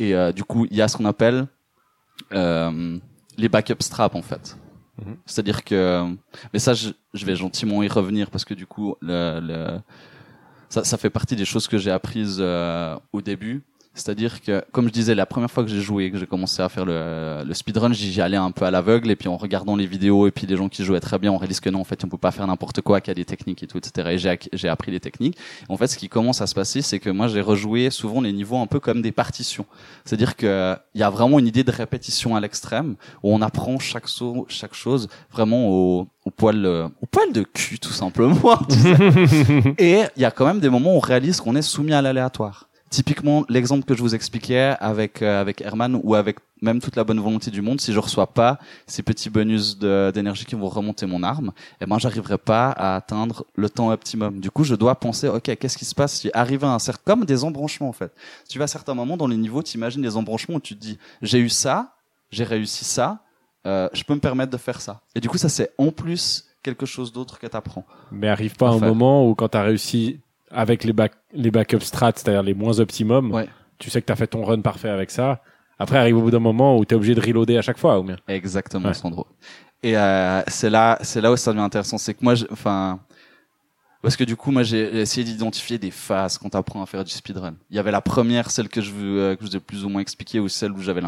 Et 0.00 0.14
euh, 0.14 0.32
du 0.32 0.42
coup, 0.42 0.66
il 0.70 0.76
y 0.76 0.82
a 0.82 0.88
ce 0.88 0.96
qu'on 0.96 1.04
appelle 1.06 1.46
euh, 2.32 2.98
les 3.36 3.48
backup 3.48 3.80
straps 3.80 4.16
en 4.16 4.22
fait. 4.22 4.56
Mhm. 5.00 5.16
C'est-à-dire 5.26 5.62
que, 5.64 6.04
mais 6.52 6.58
ça, 6.58 6.74
je, 6.74 6.90
je 7.14 7.24
vais 7.24 7.36
gentiment 7.36 7.82
y 7.84 7.88
revenir 7.88 8.30
parce 8.30 8.44
que 8.44 8.54
du 8.54 8.66
coup, 8.66 8.96
le, 9.00 9.38
le, 9.40 9.80
ça, 10.68 10.84
ça 10.84 10.96
fait 10.96 11.10
partie 11.10 11.36
des 11.36 11.44
choses 11.44 11.66
que 11.68 11.78
j'ai 11.78 11.90
apprises 11.90 12.38
euh, 12.40 12.96
au 13.12 13.20
début. 13.20 13.62
C'est-à-dire 13.98 14.40
que, 14.40 14.64
comme 14.72 14.86
je 14.86 14.92
disais, 14.92 15.14
la 15.14 15.26
première 15.26 15.50
fois 15.50 15.64
que 15.64 15.70
j'ai 15.70 15.80
joué, 15.80 16.10
que 16.10 16.18
j'ai 16.18 16.26
commencé 16.26 16.62
à 16.62 16.68
faire 16.68 16.84
le, 16.84 17.42
le 17.44 17.54
speedrun, 17.54 17.92
j'y 17.92 18.20
allais 18.20 18.36
un 18.36 18.50
peu 18.50 18.64
à 18.64 18.70
l'aveugle, 18.70 19.10
et 19.10 19.16
puis 19.16 19.28
en 19.28 19.36
regardant 19.36 19.76
les 19.76 19.86
vidéos, 19.86 20.26
et 20.26 20.30
puis 20.30 20.46
les 20.46 20.56
gens 20.56 20.68
qui 20.68 20.84
jouaient 20.84 21.00
très 21.00 21.18
bien, 21.18 21.32
on 21.32 21.36
réalise 21.36 21.60
que 21.60 21.70
non, 21.70 21.80
en 21.80 21.84
fait, 21.84 22.04
on 22.04 22.08
peut 22.08 22.18
pas 22.18 22.30
faire 22.30 22.46
n'importe 22.46 22.80
quoi, 22.80 23.00
qu'il 23.00 23.10
y 23.10 23.12
a 23.12 23.14
des 23.14 23.24
techniques 23.24 23.62
et 23.62 23.66
tout, 23.66 23.78
etc. 23.78 24.10
Et 24.12 24.18
j'ai, 24.52 24.68
appris 24.68 24.92
les 24.92 25.00
techniques. 25.00 25.36
En 25.68 25.76
fait, 25.76 25.88
ce 25.88 25.96
qui 25.96 26.08
commence 26.08 26.40
à 26.40 26.46
se 26.46 26.54
passer, 26.54 26.82
c'est 26.82 26.98
que 26.98 27.10
moi, 27.10 27.28
j'ai 27.28 27.40
rejoué 27.40 27.90
souvent 27.90 28.20
les 28.20 28.32
niveaux 28.32 28.58
un 28.58 28.66
peu 28.66 28.80
comme 28.80 29.02
des 29.02 29.12
partitions. 29.12 29.66
C'est-à-dire 30.04 30.36
que 30.36 30.76
il 30.94 31.00
y 31.00 31.04
a 31.04 31.10
vraiment 31.10 31.38
une 31.38 31.46
idée 31.46 31.64
de 31.64 31.70
répétition 31.70 32.36
à 32.36 32.40
l'extrême, 32.40 32.96
où 33.22 33.34
on 33.34 33.42
apprend 33.42 33.78
chaque, 33.78 34.08
saut, 34.08 34.46
chaque 34.48 34.74
chose 34.74 35.08
vraiment 35.32 35.68
au, 35.68 36.08
au 36.24 36.30
poil, 36.30 36.64
euh, 36.64 36.88
au 37.00 37.06
poil 37.06 37.32
de 37.32 37.42
cul, 37.42 37.78
tout 37.78 37.92
simplement. 37.92 38.58
tu 38.68 38.76
sais. 38.76 39.74
et 39.78 40.02
il 40.16 40.22
y 40.22 40.24
a 40.24 40.30
quand 40.30 40.46
même 40.46 40.60
des 40.60 40.68
moments 40.68 40.94
où 40.94 40.96
on 40.96 41.00
réalise 41.00 41.40
qu'on 41.40 41.56
est 41.56 41.62
soumis 41.62 41.94
à 41.94 42.02
l'aléatoire. 42.02 42.67
Typiquement, 42.90 43.44
l'exemple 43.48 43.84
que 43.84 43.94
je 43.94 44.00
vous 44.00 44.14
expliquais 44.14 44.74
avec 44.80 45.20
euh, 45.22 45.40
avec 45.40 45.60
Herman 45.60 46.00
ou 46.02 46.14
avec 46.14 46.38
même 46.62 46.80
toute 46.80 46.96
la 46.96 47.04
bonne 47.04 47.20
volonté 47.20 47.50
du 47.50 47.60
monde, 47.62 47.80
si 47.80 47.92
je 47.92 47.98
reçois 47.98 48.26
pas 48.28 48.58
ces 48.86 49.02
petits 49.02 49.30
bonus 49.30 49.78
d'énergie 49.78 50.44
qui 50.44 50.54
vont 50.54 50.68
remonter 50.68 51.06
mon 51.06 51.22
arme, 51.22 51.52
eh 51.80 51.86
ben 51.86 51.98
j'arriverai 51.98 52.38
pas 52.38 52.70
à 52.70 52.96
atteindre 52.96 53.44
le 53.54 53.68
temps 53.70 53.90
optimum. 53.90 54.40
Du 54.40 54.50
coup, 54.50 54.64
je 54.64 54.74
dois 54.74 54.94
penser, 54.96 55.28
ok, 55.28 55.42
qu'est-ce 55.56 55.76
qui 55.78 55.84
se 55.84 55.94
passe 55.94 56.14
si 56.14 56.30
arrivé 56.34 56.66
à 56.66 56.70
un 56.70 56.78
certain, 56.78 57.02
comme 57.14 57.24
des 57.26 57.44
embranchements 57.44 57.88
en 57.88 57.92
fait. 57.92 58.12
Tu 58.48 58.58
vas 58.58 58.64
à 58.64 58.68
certains 58.68 58.94
moments 58.94 59.16
dans 59.16 59.28
les 59.28 59.36
niveaux, 59.36 59.62
tu 59.62 59.76
imagines 59.76 60.02
des 60.02 60.16
embranchements 60.16 60.56
où 60.56 60.60
tu 60.60 60.74
te 60.74 60.80
dis, 60.80 60.98
j'ai 61.22 61.38
eu 61.38 61.48
ça, 61.50 61.94
j'ai 62.30 62.44
réussi 62.44 62.84
ça, 62.84 63.20
euh, 63.66 63.88
je 63.92 64.02
peux 64.02 64.14
me 64.14 64.20
permettre 64.20 64.50
de 64.50 64.56
faire 64.56 64.80
ça. 64.80 65.02
Et 65.14 65.20
du 65.20 65.28
coup, 65.28 65.38
ça 65.38 65.48
c'est 65.48 65.70
en 65.78 65.92
plus 65.92 66.46
quelque 66.64 66.86
chose 66.86 67.12
d'autre 67.12 67.38
que 67.38 67.46
t'apprends. 67.46 67.84
Mais 68.10 68.28
arrive 68.28 68.56
pas 68.56 68.68
un 68.68 68.72
Enfin. 68.76 68.86
moment 68.88 69.28
où 69.28 69.34
quand 69.36 69.48
t'as 69.48 69.62
réussi 69.62 70.20
avec 70.50 70.84
les 70.84 70.92
back 70.92 71.12
les 71.32 71.50
backup 71.50 71.80
strats, 71.80 72.12
c'est-à-dire 72.16 72.42
les 72.42 72.54
moins 72.54 72.78
optimum, 72.80 73.32
Ouais. 73.32 73.48
tu 73.78 73.90
sais 73.90 74.00
que 74.00 74.06
t'as 74.06 74.16
fait 74.16 74.26
ton 74.28 74.44
run 74.44 74.60
parfait 74.60 74.88
avec 74.90 75.10
ça. 75.10 75.42
Après 75.78 75.96
arrive 75.98 76.16
au 76.16 76.22
bout 76.22 76.30
d'un 76.30 76.40
moment 76.40 76.76
où 76.76 76.84
t'es 76.84 76.94
obligé 76.94 77.14
de 77.14 77.20
reloader 77.20 77.56
à 77.58 77.62
chaque 77.62 77.78
fois 77.78 78.00
ou 78.00 78.02
bien? 78.04 78.16
Exactement, 78.26 78.88
Ouais. 78.88 78.94
Sandro. 78.94 79.26
Et 79.82 79.96
euh, 79.96 80.42
c'est 80.48 80.70
là, 80.70 80.98
c'est 81.02 81.20
là 81.20 81.30
où 81.30 81.36
ça 81.36 81.52
devient 81.52 81.62
intéressant, 81.62 81.98
c'est 81.98 82.14
que 82.14 82.24
moi, 82.24 82.34
enfin, 82.50 82.98
parce 84.02 84.16
que 84.16 84.24
du 84.24 84.34
coup, 84.36 84.50
moi, 84.50 84.62
j'ai 84.64 85.00
essayé 85.00 85.24
d'identifier 85.24 85.78
des 85.78 85.90
phases 85.92 86.36
quand 86.38 86.48
t'apprends 86.50 86.82
à 86.82 86.86
faire 86.86 87.04
du 87.04 87.10
speedrun. 87.10 87.54
Il 87.70 87.76
y 87.76 87.78
avait 87.78 87.90
la 87.92 88.00
première, 88.00 88.50
celle 88.50 88.68
que 88.68 88.80
je 88.80 88.92
euh, 88.94 89.36
que 89.36 89.44
je 89.44 89.50
vous 89.50 89.56
ai 89.56 89.60
plus 89.60 89.84
ou 89.84 89.88
moins 89.88 90.00
expliqué, 90.00 90.40
ou 90.40 90.48
celle 90.48 90.72
où 90.72 90.80
j'avais 90.80 91.00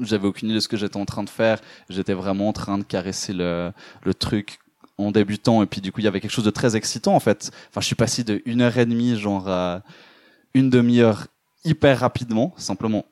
j'avais 0.00 0.26
aucune 0.26 0.48
idée 0.48 0.56
de 0.56 0.60
ce 0.60 0.68
que 0.68 0.76
j'étais 0.76 0.96
en 0.98 1.04
train 1.06 1.22
de 1.24 1.30
faire. 1.30 1.58
J'étais 1.88 2.14
vraiment 2.14 2.48
en 2.48 2.52
train 2.52 2.76
de 2.78 2.84
caresser 2.84 3.32
le, 3.32 3.72
le 4.04 4.14
truc 4.14 4.58
en 4.98 5.10
débutant, 5.10 5.62
et 5.62 5.66
puis 5.66 5.80
du 5.80 5.92
coup, 5.92 6.00
il 6.00 6.04
y 6.04 6.08
avait 6.08 6.20
quelque 6.20 6.32
chose 6.32 6.44
de 6.44 6.50
très 6.50 6.76
excitant 6.76 7.14
en 7.14 7.20
fait. 7.20 7.50
Enfin, 7.70 7.80
je 7.80 7.86
suis 7.86 7.94
passé 7.94 8.24
de 8.24 8.42
une 8.44 8.60
heure 8.60 8.76
et 8.78 8.86
demie, 8.86 9.16
genre 9.18 9.48
à 9.48 9.82
une 10.54 10.70
demi-heure 10.70 11.26
hyper 11.64 12.00
rapidement, 12.00 12.54
simplement 12.56 13.04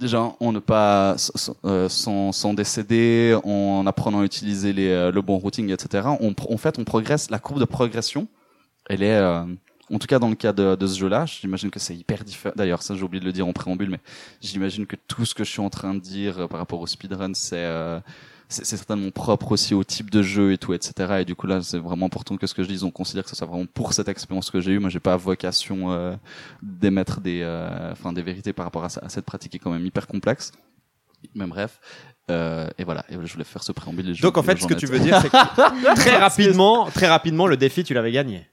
déjà 0.00 0.34
en 0.40 0.52
ne 0.52 0.58
pas 0.58 1.16
euh, 1.64 1.88
sans, 1.88 2.32
sans 2.32 2.54
décéder, 2.54 3.38
en 3.44 3.86
apprenant 3.86 4.20
à 4.20 4.24
utiliser 4.24 4.72
les, 4.72 4.88
euh, 4.88 5.12
le 5.12 5.22
bon 5.22 5.38
routing, 5.38 5.70
etc. 5.72 6.08
On, 6.20 6.34
en 6.50 6.56
fait, 6.56 6.78
on 6.78 6.84
progresse. 6.84 7.30
La 7.30 7.38
courbe 7.38 7.60
de 7.60 7.64
progression, 7.64 8.26
elle 8.88 9.02
est, 9.02 9.14
euh, 9.16 9.44
en 9.92 9.98
tout 9.98 10.06
cas 10.06 10.18
dans 10.18 10.28
le 10.28 10.34
cas 10.34 10.52
de, 10.52 10.74
de 10.76 10.86
ce 10.86 10.98
jeu-là, 10.98 11.26
j'imagine 11.26 11.70
que 11.70 11.78
c'est 11.78 11.94
hyper 11.94 12.24
différent. 12.24 12.54
D'ailleurs, 12.56 12.82
ça 12.82 12.94
j'ai 12.94 13.02
oublié 13.02 13.20
de 13.20 13.26
le 13.26 13.32
dire 13.32 13.46
en 13.46 13.52
préambule, 13.52 13.90
mais 13.90 14.00
j'imagine 14.40 14.86
que 14.86 14.96
tout 15.08 15.24
ce 15.24 15.34
que 15.34 15.44
je 15.44 15.50
suis 15.50 15.60
en 15.60 15.70
train 15.70 15.94
de 15.94 16.00
dire 16.00 16.40
euh, 16.40 16.48
par 16.48 16.58
rapport 16.58 16.80
au 16.80 16.86
speedrun, 16.86 17.34
c'est 17.34 17.56
euh, 17.56 18.00
c'est 18.48 18.64
certainement 18.64 19.10
propre 19.10 19.52
aussi 19.52 19.74
au 19.74 19.84
type 19.84 20.10
de 20.10 20.22
jeu 20.22 20.52
et 20.52 20.58
tout, 20.58 20.74
etc. 20.74 21.20
Et 21.20 21.24
du 21.24 21.34
coup 21.34 21.46
là, 21.46 21.62
c'est 21.62 21.78
vraiment 21.78 22.06
important 22.06 22.36
que 22.36 22.46
ce 22.46 22.54
que 22.54 22.62
je 22.62 22.68
dise, 22.68 22.84
on 22.84 22.90
considère 22.90 23.24
que 23.24 23.30
ça 23.30 23.36
soit 23.36 23.46
vraiment 23.46 23.66
pour 23.66 23.92
cette 23.92 24.08
expérience 24.08 24.50
que 24.50 24.60
j'ai 24.60 24.72
eue. 24.72 24.78
Moi, 24.78 24.90
j'ai 24.90 25.00
pas 25.00 25.16
vocation 25.16 25.92
euh, 25.92 26.14
d'émettre 26.62 27.20
des, 27.20 27.40
euh, 27.42 27.92
enfin 27.92 28.12
des 28.12 28.22
vérités 28.22 28.52
par 28.52 28.66
rapport 28.66 28.84
à, 28.84 28.88
cette 28.88 29.24
pratique 29.24 29.52
qui 29.52 29.56
est 29.56 29.60
quand 29.60 29.70
même 29.70 29.86
hyper 29.86 30.06
complexe. 30.06 30.52
Mais 31.34 31.46
bref, 31.46 31.80
euh, 32.30 32.68
et 32.78 32.84
voilà. 32.84 33.04
Et 33.08 33.14
je 33.14 33.32
voulais 33.32 33.44
faire 33.44 33.62
ce 33.62 33.72
préambule. 33.72 34.18
Donc 34.20 34.36
en 34.36 34.42
fait, 34.42 34.60
ce 34.60 34.66
que 34.66 34.74
tu 34.74 34.86
veux 34.86 34.98
dire, 34.98 35.20
c'est 35.22 35.30
que 35.30 35.94
très 35.96 36.16
rapidement, 36.16 36.86
très 36.90 37.08
rapidement, 37.08 37.46
le 37.46 37.56
défi, 37.56 37.82
tu 37.82 37.94
l'avais 37.94 38.12
gagné. 38.12 38.46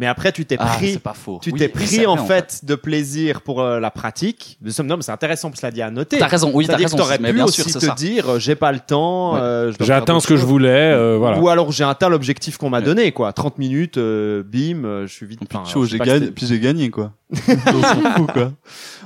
Mais 0.00 0.06
après, 0.06 0.32
tu 0.32 0.46
t'es 0.46 0.56
Ah, 0.58 0.64
pris, 0.76 0.94
c'est 0.94 0.98
pas 0.98 1.12
faux. 1.12 1.38
tu 1.42 1.52
Oui, 1.52 1.58
t'es 1.58 1.68
pris 1.68 1.86
c'est 1.86 2.06
en, 2.06 2.16
vrai, 2.16 2.26
fait, 2.40 2.64
de 2.64 2.74
plaisir 2.74 3.42
pour 3.42 3.60
euh, 3.60 3.78
la 3.78 3.90
pratique. 3.90 4.58
Non, 4.82 4.96
mais 4.96 5.02
c'est 5.02 5.12
intéressant, 5.12 5.50
cela 5.54 5.70
dit 5.70 5.82
à 5.82 5.90
noter. 5.90 6.16
T'as 6.18 6.26
raison. 6.26 6.50
Oui, 6.54 6.64
t'as 6.66 6.72
C'est-à-dire 6.72 6.86
raison. 6.86 6.96
que 6.96 7.02
t'aurais 7.02 7.18
pu 7.18 7.32
bien 7.34 7.44
aussi 7.44 7.60
sûr, 7.60 7.70
c'est 7.70 7.78
te 7.80 7.84
ça. 7.84 7.92
dire, 7.94 8.28
euh, 8.30 8.38
j'ai 8.38 8.54
pas 8.56 8.72
le 8.72 8.80
temps, 8.80 9.34
Ouais. 9.34 9.40
euh, 9.42 9.72
J'ai 9.78 9.92
atteint 9.92 10.18
ce 10.18 10.26
que 10.26 10.36
je 10.36 10.46
voulais, 10.46 10.92
euh, 10.92 11.18
voilà. 11.18 11.38
Ou 11.38 11.50
alors 11.50 11.70
j'ai 11.70 11.84
atteint 11.84 12.08
l'objectif 12.08 12.56
qu'on 12.56 12.70
m'a 12.70 12.80
donné, 12.80 13.12
quoi. 13.12 13.32
30 13.34 13.58
minutes, 13.58 13.98
euh, 13.98 14.42
bim, 14.42 14.84
euh, 14.86 15.06
je 15.06 15.12
suis 15.12 15.26
vite. 15.26 15.40
Puis, 15.46 15.58
j'ai 15.86 15.98
gagné, 15.98 16.12
c'était- 16.20 16.30
puis 16.32 16.46
j'ai 16.46 16.58
gagné, 16.60 16.88
quoi. 16.90 17.12
On 17.66 17.82
s'en 17.82 18.10
fout, 18.16 18.32
quoi. 18.32 18.52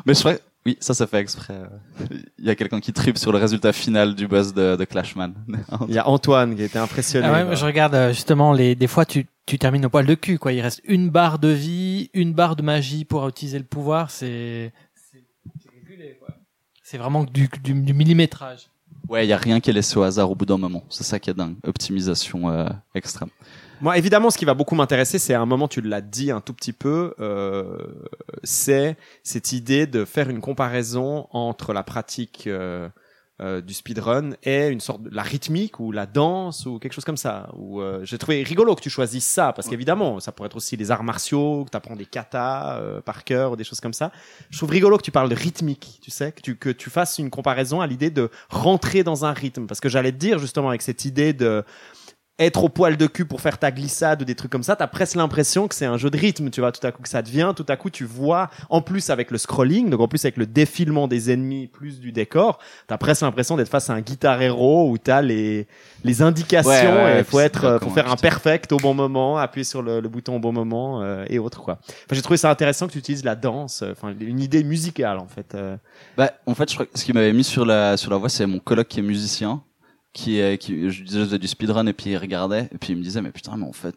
Mais 0.06 0.14
je 0.14 0.20
ferais, 0.20 0.38
oui, 0.66 0.76
ça, 0.80 0.94
ça 0.94 1.06
fait 1.06 1.18
exprès. 1.18 1.54
euh, 1.54 2.06
Il 2.38 2.44
y 2.44 2.50
a 2.50 2.54
quelqu'un 2.54 2.80
qui 2.80 2.92
tripe 2.92 3.18
sur 3.18 3.32
le 3.32 3.38
résultat 3.38 3.72
final 3.72 4.14
du 4.14 4.26
boss 4.26 4.54
de, 4.54 4.76
de 4.76 4.84
Clashman. 4.84 5.34
Il 5.88 5.94
y 5.94 5.98
a 5.98 6.08
Antoine 6.08 6.56
qui 6.56 6.62
était 6.62 6.78
impressionné. 6.78 7.26
Ah 7.30 7.44
ouais, 7.46 7.56
je 7.56 7.64
regarde 7.64 7.94
euh, 7.94 8.12
justement 8.12 8.52
les 8.52 8.74
des 8.74 8.86
fois 8.86 9.04
tu 9.04 9.26
tu 9.46 9.58
termines 9.58 9.84
au 9.84 9.90
poil 9.90 10.06
de 10.06 10.14
cul 10.14 10.38
quoi. 10.38 10.52
Il 10.52 10.60
reste 10.62 10.80
une 10.84 11.10
barre 11.10 11.38
de 11.38 11.48
vie, 11.48 12.08
une 12.14 12.32
barre 12.32 12.56
de 12.56 12.62
magie 12.62 13.04
pour 13.04 13.28
utiliser 13.28 13.58
le 13.58 13.64
pouvoir. 13.64 14.10
C'est. 14.10 14.72
C'est 16.82 16.98
vraiment 16.98 17.24
du, 17.24 17.48
du, 17.62 17.72
du 17.74 17.94
millimétrage. 17.94 18.68
Ouais, 19.08 19.24
il 19.26 19.28
y 19.28 19.32
a 19.32 19.38
rien 19.38 19.58
qui 19.60 19.70
est 19.70 19.72
laissé 19.72 19.98
au 19.98 20.02
hasard 20.02 20.30
au 20.30 20.34
bout 20.34 20.44
d'un 20.46 20.58
moment. 20.58 20.84
C'est 20.90 21.04
ça 21.04 21.18
qui 21.18 21.30
est 21.30 21.34
dingue. 21.34 21.56
Optimisation 21.66 22.50
euh, 22.50 22.68
extrême. 22.94 23.30
Moi, 23.80 23.98
évidemment, 23.98 24.30
ce 24.30 24.38
qui 24.38 24.44
va 24.44 24.54
beaucoup 24.54 24.74
m'intéresser, 24.74 25.18
c'est 25.18 25.34
à 25.34 25.40
un 25.40 25.46
moment, 25.46 25.68
tu 25.68 25.80
l'as 25.80 26.00
dit 26.00 26.30
un 26.30 26.40
tout 26.40 26.54
petit 26.54 26.72
peu, 26.72 27.14
euh, 27.20 27.76
c'est 28.42 28.96
cette 29.22 29.52
idée 29.52 29.86
de 29.86 30.04
faire 30.04 30.30
une 30.30 30.40
comparaison 30.40 31.26
entre 31.32 31.72
la 31.72 31.82
pratique 31.82 32.46
euh, 32.46 32.88
euh, 33.42 33.60
du 33.60 33.74
speedrun 33.74 34.34
et 34.44 34.68
une 34.68 34.78
sorte 34.78 35.02
de 35.02 35.10
la 35.12 35.24
rythmique 35.24 35.80
ou 35.80 35.90
la 35.90 36.06
danse 36.06 36.66
ou 36.66 36.78
quelque 36.78 36.92
chose 36.92 37.04
comme 37.04 37.16
ça. 37.16 37.50
Ou 37.56 37.80
euh, 37.80 38.04
j'ai 38.04 38.16
trouvé 38.16 38.44
rigolo 38.44 38.76
que 38.76 38.80
tu 38.80 38.90
choisisses 38.90 39.26
ça 39.26 39.52
parce 39.52 39.66
qu'évidemment, 39.66 40.20
ça 40.20 40.30
pourrait 40.30 40.46
être 40.46 40.56
aussi 40.56 40.76
les 40.76 40.92
arts 40.92 41.02
martiaux, 41.02 41.64
que 41.64 41.70
tu 41.70 41.76
apprends 41.76 41.96
des 41.96 42.06
katas 42.06 42.78
euh, 42.78 43.00
par 43.00 43.24
cœur 43.24 43.50
ou 43.50 43.56
des 43.56 43.64
choses 43.64 43.80
comme 43.80 43.92
ça. 43.92 44.12
Je 44.50 44.56
trouve 44.56 44.70
rigolo 44.70 44.98
que 44.98 45.02
tu 45.02 45.10
parles 45.10 45.28
de 45.28 45.34
rythmique, 45.34 45.98
tu 46.00 46.12
sais, 46.12 46.30
que 46.30 46.42
tu 46.42 46.54
que 46.54 46.70
tu 46.70 46.90
fasses 46.90 47.18
une 47.18 47.28
comparaison 47.28 47.80
à 47.80 47.88
l'idée 47.88 48.10
de 48.10 48.30
rentrer 48.50 49.02
dans 49.02 49.24
un 49.24 49.32
rythme 49.32 49.66
parce 49.66 49.80
que 49.80 49.88
j'allais 49.88 50.12
te 50.12 50.16
dire 50.18 50.38
justement 50.38 50.68
avec 50.68 50.82
cette 50.82 51.04
idée 51.04 51.32
de 51.32 51.64
être 52.40 52.64
au 52.64 52.68
poil 52.68 52.96
de 52.96 53.06
cul 53.06 53.24
pour 53.26 53.40
faire 53.40 53.58
ta 53.58 53.70
glissade 53.70 54.22
ou 54.22 54.24
des 54.24 54.34
trucs 54.34 54.50
comme 54.50 54.64
ça, 54.64 54.74
t'as 54.74 54.88
presque 54.88 55.14
l'impression 55.14 55.68
que 55.68 55.74
c'est 55.76 55.84
un 55.86 55.96
jeu 55.96 56.10
de 56.10 56.18
rythme, 56.18 56.50
tu 56.50 56.60
vois, 56.60 56.72
tout 56.72 56.84
à 56.84 56.90
coup 56.90 57.00
que 57.00 57.08
ça 57.08 57.22
devient, 57.22 57.52
tout 57.54 57.64
à 57.68 57.76
coup 57.76 57.90
tu 57.90 58.04
vois, 58.04 58.50
en 58.70 58.80
plus 58.82 59.10
avec 59.10 59.30
le 59.30 59.38
scrolling, 59.38 59.88
donc 59.88 60.00
en 60.00 60.08
plus 60.08 60.24
avec 60.24 60.36
le 60.36 60.44
défilement 60.46 61.06
des 61.06 61.30
ennemis 61.30 61.68
plus 61.68 62.00
du 62.00 62.10
décor, 62.10 62.58
t'as 62.88 62.98
presque 62.98 63.22
l'impression 63.22 63.56
d'être 63.56 63.68
face 63.68 63.88
à 63.88 63.92
un 63.92 64.00
guitar 64.00 64.42
hero 64.42 64.90
où 64.90 64.98
t'as 64.98 65.22
les, 65.22 65.68
les 66.02 66.22
indications 66.22 66.70
Ouais, 66.70 67.04
ouais, 67.04 67.20
et 67.20 67.24
faut 67.24 67.38
être, 67.38 67.60
bien 67.60 67.88
euh, 67.88 67.90
faire 67.94 68.10
un 68.10 68.16
perfect 68.16 68.72
au 68.72 68.78
bon 68.78 68.94
moment, 68.94 69.38
appuyer 69.38 69.64
sur 69.64 69.80
le, 69.82 70.00
le 70.00 70.08
bouton 70.08 70.34
au 70.34 70.40
bon 70.40 70.52
moment 70.52 71.02
euh, 71.02 71.24
et 71.28 71.38
autres 71.38 71.62
quoi. 71.62 71.78
Enfin, 71.88 72.14
j'ai 72.14 72.22
trouvé 72.22 72.36
ça 72.36 72.50
intéressant 72.50 72.88
que 72.88 72.92
tu 72.92 72.98
utilises 72.98 73.24
la 73.24 73.36
danse, 73.36 73.82
euh, 73.82 73.92
enfin 73.92 74.12
une 74.18 74.40
idée 74.40 74.64
musicale 74.64 75.18
en 75.18 75.28
fait. 75.28 75.54
euh. 75.54 75.76
Bah, 76.16 76.32
en 76.46 76.54
fait, 76.56 76.68
je 76.68 76.74
crois 76.74 76.86
que 76.86 76.98
ce 76.98 77.04
qui 77.04 77.12
m'avait 77.12 77.32
mis 77.32 77.44
sur 77.44 77.64
la 77.64 77.96
sur 77.96 78.10
la 78.10 78.16
voie, 78.16 78.28
c'est 78.28 78.44
mon 78.46 78.58
coloc 78.58 78.88
qui 78.88 78.98
est 78.98 79.02
musicien, 79.04 79.62
qui 80.14 80.40
qui 80.58 80.90
je 80.90 81.04
faisais 81.04 81.38
du 81.38 81.46
speedrun 81.46 81.86
et 81.86 81.92
puis 81.92 82.10
il 82.10 82.16
regardait 82.16 82.70
et 82.72 82.78
puis 82.78 82.94
il 82.94 82.96
me 82.96 83.02
disait 83.02 83.20
mais 83.20 83.32
putain 83.32 83.56
mais 83.58 83.66
en 83.66 83.72
fait 83.72 83.96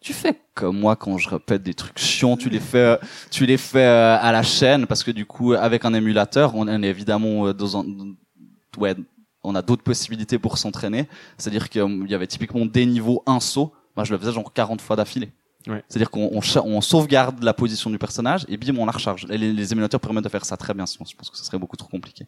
tu 0.00 0.12
fais 0.12 0.40
comme 0.54 0.78
moi 0.78 0.96
quand 0.96 1.18
je 1.18 1.28
répète 1.28 1.62
des 1.62 1.74
trucs 1.74 1.98
chiants, 1.98 2.36
tu 2.36 2.48
les 2.48 2.60
fais 2.60 2.98
tu 3.30 3.46
les 3.46 3.56
fais 3.56 3.84
euh, 3.84 4.16
à 4.18 4.32
la 4.32 4.42
chaîne 4.42 4.86
parce 4.86 5.02
que 5.02 5.10
du 5.10 5.26
coup 5.26 5.52
avec 5.52 5.84
un 5.84 5.94
émulateur, 5.94 6.54
on 6.54 6.68
est 6.68 6.88
évidemment 6.88 7.48
euh, 7.48 7.52
dans 7.52 7.78
un 7.78 7.84
ouais, 8.78 8.94
on 9.42 9.54
a 9.54 9.62
d'autres 9.62 9.82
possibilités 9.82 10.38
pour 10.38 10.58
s'entraîner, 10.58 11.08
c'est-à-dire 11.36 11.68
qu'il 11.68 12.06
y 12.08 12.14
avait 12.14 12.26
typiquement 12.26 12.64
des 12.64 12.86
niveaux 12.86 13.22
un 13.26 13.40
saut, 13.40 13.72
moi 13.96 14.04
je 14.04 14.12
le 14.12 14.18
faisais 14.18 14.32
genre 14.32 14.52
40 14.52 14.80
fois 14.80 14.96
d'affilée. 14.96 15.32
Ouais. 15.68 15.84
C'est-à-dire 15.88 16.10
qu'on 16.10 16.30
on, 16.32 16.40
on 16.64 16.80
sauvegarde 16.80 17.42
la 17.44 17.52
position 17.52 17.90
du 17.90 17.98
personnage 17.98 18.44
et 18.48 18.56
bim 18.56 18.76
on 18.78 18.86
la 18.86 18.92
recharge. 18.92 19.26
Et 19.30 19.36
Les, 19.38 19.52
les 19.52 19.72
émulateurs 19.72 20.00
permettent 20.00 20.24
de 20.24 20.28
faire 20.30 20.44
ça 20.44 20.56
très 20.56 20.72
bien, 20.74 20.86
sinon 20.86 21.04
je 21.08 21.14
pense 21.14 21.28
que 21.30 21.36
ce 21.36 21.44
serait 21.44 21.58
beaucoup 21.58 21.76
trop 21.76 21.88
compliqué. 21.88 22.24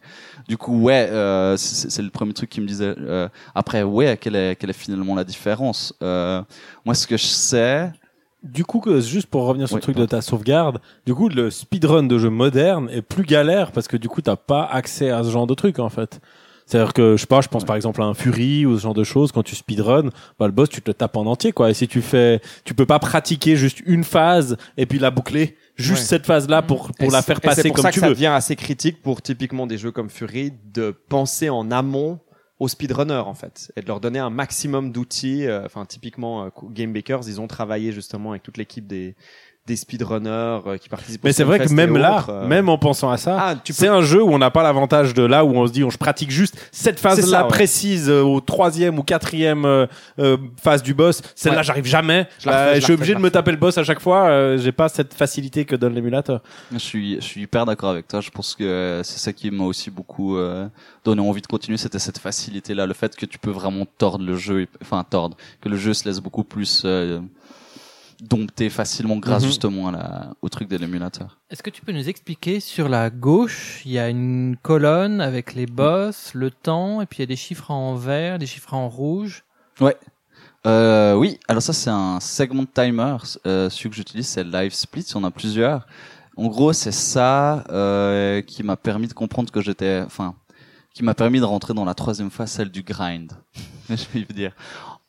Du 0.47 0.57
coup 0.57 0.79
ouais, 0.79 1.07
euh, 1.11 1.57
c'est 1.57 2.01
le 2.03 2.11
premier 2.11 2.33
truc 2.33 2.49
qui 2.51 2.61
me 2.61 2.67
disait. 2.67 2.93
euh, 2.99 3.27
après 3.55 3.83
ouais, 3.83 4.15
quelle 4.17 4.35
est 4.35 4.55
quelle 4.57 4.69
est 4.69 4.73
finalement 4.73 5.15
la 5.15 5.23
différence 5.23 5.93
euh, 6.03 6.41
Moi 6.85 6.93
ce 6.95 7.07
que 7.07 7.17
je 7.17 7.25
sais, 7.25 7.91
Du 8.43 8.63
coup, 8.65 8.81
juste 9.01 9.27
pour 9.27 9.45
revenir 9.45 9.67
sur 9.67 9.75
Oui, 9.75 9.79
le 9.79 9.83
truc 9.83 9.97
de 9.97 10.05
ta 10.07 10.21
sauvegarde, 10.21 10.79
du 11.05 11.13
coup, 11.13 11.29
le 11.29 11.51
speedrun 11.51 12.03
de 12.03 12.17
jeux 12.17 12.31
modernes 12.31 12.89
est 12.91 13.03
plus 13.03 13.23
galère 13.23 13.71
parce 13.71 13.87
que 13.87 13.97
du 13.97 14.07
coup, 14.09 14.21
t'as 14.21 14.35
pas 14.35 14.65
accès 14.65 15.11
à 15.11 15.23
ce 15.23 15.29
genre 15.29 15.45
de 15.47 15.53
truc 15.53 15.77
en 15.79 15.89
fait. 15.89 16.19
C'est-à-dire 16.71 16.93
que, 16.93 17.17
je 17.17 17.21
sais 17.21 17.27
pas, 17.27 17.41
je 17.41 17.49
pense 17.49 17.65
par 17.65 17.75
exemple 17.75 18.01
à 18.01 18.05
un 18.05 18.13
Fury 18.13 18.65
ou 18.65 18.77
ce 18.77 18.83
genre 18.83 18.93
de 18.93 19.03
choses, 19.03 19.31
quand 19.33 19.43
tu 19.43 19.55
speedrun, 19.57 20.09
bah, 20.39 20.45
le 20.45 20.51
boss, 20.53 20.69
tu 20.69 20.81
te 20.81 20.89
le 20.89 20.93
tapes 20.93 21.17
en 21.17 21.25
entier, 21.25 21.51
quoi. 21.51 21.69
Et 21.69 21.73
si 21.73 21.85
tu 21.87 22.01
fais, 22.01 22.39
tu 22.63 22.73
peux 22.73 22.85
pas 22.85 22.97
pratiquer 22.99 23.57
juste 23.57 23.81
une 23.85 24.05
phase 24.05 24.55
et 24.77 24.85
puis 24.85 24.97
la 24.97 25.11
boucler, 25.11 25.57
juste 25.75 26.01
Ouais. 26.03 26.07
cette 26.07 26.25
phase-là 26.25 26.61
pour, 26.61 26.91
pour 26.93 27.09
Et 27.09 27.11
la 27.11 27.21
faire 27.21 27.37
et 27.37 27.41
passer 27.41 27.63
pour 27.67 27.75
comme 27.75 27.83
ça 27.83 27.89
tu 27.91 27.95
que 27.95 27.99
ça 28.01 28.07
veux. 28.07 28.13
devient 28.13 28.27
assez 28.27 28.55
critique 28.55 29.01
pour 29.01 29.21
typiquement 29.21 29.67
des 29.67 29.77
jeux 29.77 29.91
comme 29.91 30.09
Fury 30.09 30.53
de 30.73 30.91
penser 31.09 31.49
en 31.49 31.71
amont 31.71 32.19
aux 32.59 32.67
speedrunners 32.67 33.23
en 33.25 33.33
fait 33.33 33.71
et 33.75 33.81
de 33.81 33.87
leur 33.87 33.99
donner 33.99 34.19
un 34.19 34.29
maximum 34.29 34.91
d'outils. 34.91 35.47
euh, 35.47 35.65
Enfin 35.65 35.85
typiquement 35.85 36.45
euh, 36.45 36.49
Game 36.69 36.93
Bakers, 36.93 37.21
ils 37.27 37.41
ont 37.41 37.47
travaillé 37.47 37.91
justement 37.91 38.29
avec 38.31 38.43
toute 38.43 38.57
l'équipe 38.57 38.85
des 38.87 39.15
des 39.67 39.75
speedrunners 39.75 40.59
euh, 40.65 40.77
qui 40.77 40.89
participent. 40.89 41.23
au 41.23 41.27
Mais 41.27 41.33
c'est 41.33 41.43
vrai 41.43 41.59
que 41.59 41.71
même 41.71 41.95
là, 41.95 42.17
autres, 42.17 42.29
euh, 42.31 42.47
même 42.47 42.67
en 42.67 42.79
pensant 42.79 43.11
à 43.11 43.17
ça, 43.17 43.37
ah, 43.39 43.55
peux 43.55 43.73
c'est 43.73 43.87
un 43.87 44.01
jeu 44.01 44.21
où 44.23 44.33
on 44.33 44.39
n'a 44.39 44.49
pas 44.49 44.63
l'avantage 44.63 45.13
de 45.13 45.21
là 45.21 45.45
où 45.45 45.55
on 45.55 45.67
se 45.67 45.71
dit 45.71 45.83
on 45.83 45.91
je 45.91 45.99
pratique 45.99 46.31
juste 46.31 46.57
cette 46.71 46.97
C'est 46.97 47.03
phase-là 47.03 47.25
ça, 47.39 47.43
ouais. 47.43 47.49
précise 47.49 48.09
euh, 48.09 48.21
au 48.23 48.41
troisième 48.41 48.97
ou 48.97 49.03
quatrième 49.03 49.65
euh, 49.65 49.85
euh, 50.17 50.37
phase 50.61 50.81
du 50.81 50.95
boss. 50.95 51.21
Celle-là, 51.35 51.59
Ouais. 51.59 51.63
j'arrive 51.63 51.85
jamais. 51.85 52.27
Je 52.39 52.45
Bah, 52.47 52.51
refais, 52.51 52.67
je 52.69 52.75
je 52.75 52.81
la 52.81 52.85
suis 52.85 52.93
obligé 52.93 53.13
de 53.13 53.19
me 53.19 53.29
taper 53.29 53.51
le 53.51 53.57
boss 53.57 53.77
à 53.77 53.83
chaque 53.83 53.99
fois. 53.99 54.29
euh, 54.29 54.57
J'ai 54.57 54.71
pas 54.71 54.89
cette 54.89 55.13
facilité 55.13 55.63
que 55.65 55.75
donne 55.75 55.93
l'émulateur. 55.93 56.41
Je 56.71 56.77
suis, 56.79 57.15
je 57.17 57.25
suis 57.25 57.41
hyper 57.41 57.65
d'accord 57.67 57.91
avec 57.91 58.07
toi. 58.07 58.19
Je 58.19 58.31
pense 58.31 58.55
que 58.55 59.01
c'est 59.03 59.19
ça 59.19 59.31
qui 59.31 59.51
m'a 59.51 59.65
aussi 59.65 59.91
beaucoup 59.91 60.37
euh, 60.37 60.67
donné 61.05 61.21
envie 61.21 61.41
de 61.41 61.47
continuer. 61.47 61.77
C'était 61.77 61.99
cette 61.99 62.17
facilité-là, 62.17 62.87
le 62.87 62.93
fait 62.95 63.15
que 63.15 63.27
tu 63.27 63.37
peux 63.37 63.51
vraiment 63.51 63.85
tordre 63.99 64.25
le 64.25 64.35
jeu, 64.35 64.61
et- 64.61 64.69
enfin 64.81 65.05
tordre, 65.07 65.37
que 65.61 65.69
le 65.69 65.77
jeu 65.77 65.93
se 65.93 66.05
laisse 66.05 66.19
beaucoup 66.19 66.43
plus 66.43 66.81
euh, 66.85 67.19
dompter 68.21 68.69
facilement 68.69 69.17
grâce 69.17 69.41
Mhm. 69.43 69.47
justement 69.49 69.87
à 69.89 69.91
la, 69.91 70.33
au 70.41 70.47
truc 70.49 70.69
de 70.69 70.77
l'émulateur. 70.77 71.39
Est-ce 71.49 71.63
que 71.63 71.69
tu 71.71 71.81
peux 71.81 71.91
nous 71.91 72.07
expliquer 72.07 72.59
sur 72.59 72.87
la 72.87 73.09
gauche, 73.09 73.81
il 73.85 73.91
y 73.91 73.99
a 73.99 74.07
une 74.09 74.55
colonne 74.61 75.19
avec 75.21 75.53
les 75.55 75.65
boss, 75.65 76.31
le 76.33 76.51
temps, 76.51 77.01
et 77.01 77.05
puis 77.07 77.17
il 77.17 77.21
y 77.21 77.23
a 77.23 77.27
des 77.27 77.35
chiffres 77.35 77.71
en 77.71 77.95
vert, 77.95 78.37
des 78.39 78.45
chiffres 78.45 78.73
en 78.73 78.87
rouge? 78.89 79.43
Euh, 80.67 81.15
oui, 81.15 81.39
alors 81.47 81.63
ça 81.63 81.73
c'est 81.73 81.89
un 81.89 82.19
segment 82.19 82.65
timer. 82.65 83.17
Euh, 83.47 83.69
celui 83.69 83.89
que 83.89 83.95
j'utilise 83.95 84.27
c'est 84.27 84.43
Live 84.43 84.73
Split. 84.73 85.05
Il 85.09 85.13
y 85.13 85.17
en 85.17 85.23
a 85.23 85.31
plusieurs. 85.31 85.87
En 86.37 86.47
gros, 86.47 86.71
c'est 86.73 86.91
ça 86.93 87.63
euh, 87.71 88.41
qui 88.41 88.63
m'a 88.63 88.77
permis 88.77 89.07
de 89.07 89.13
comprendre 89.13 89.51
que 89.51 89.59
j'étais, 89.61 90.01
enfin, 90.05 90.35
qui 90.93 91.03
m'a 91.03 91.13
permis 91.15 91.39
de 91.39 91.45
rentrer 91.45 91.73
dans 91.73 91.83
la 91.85 91.93
troisième 91.95 92.29
phase, 92.29 92.51
celle 92.51 92.69
du 92.69 92.83
grind. 92.83 93.31
Je 93.89 93.95
vais 94.13 94.25
vous 94.27 94.33
dire. 94.33 94.53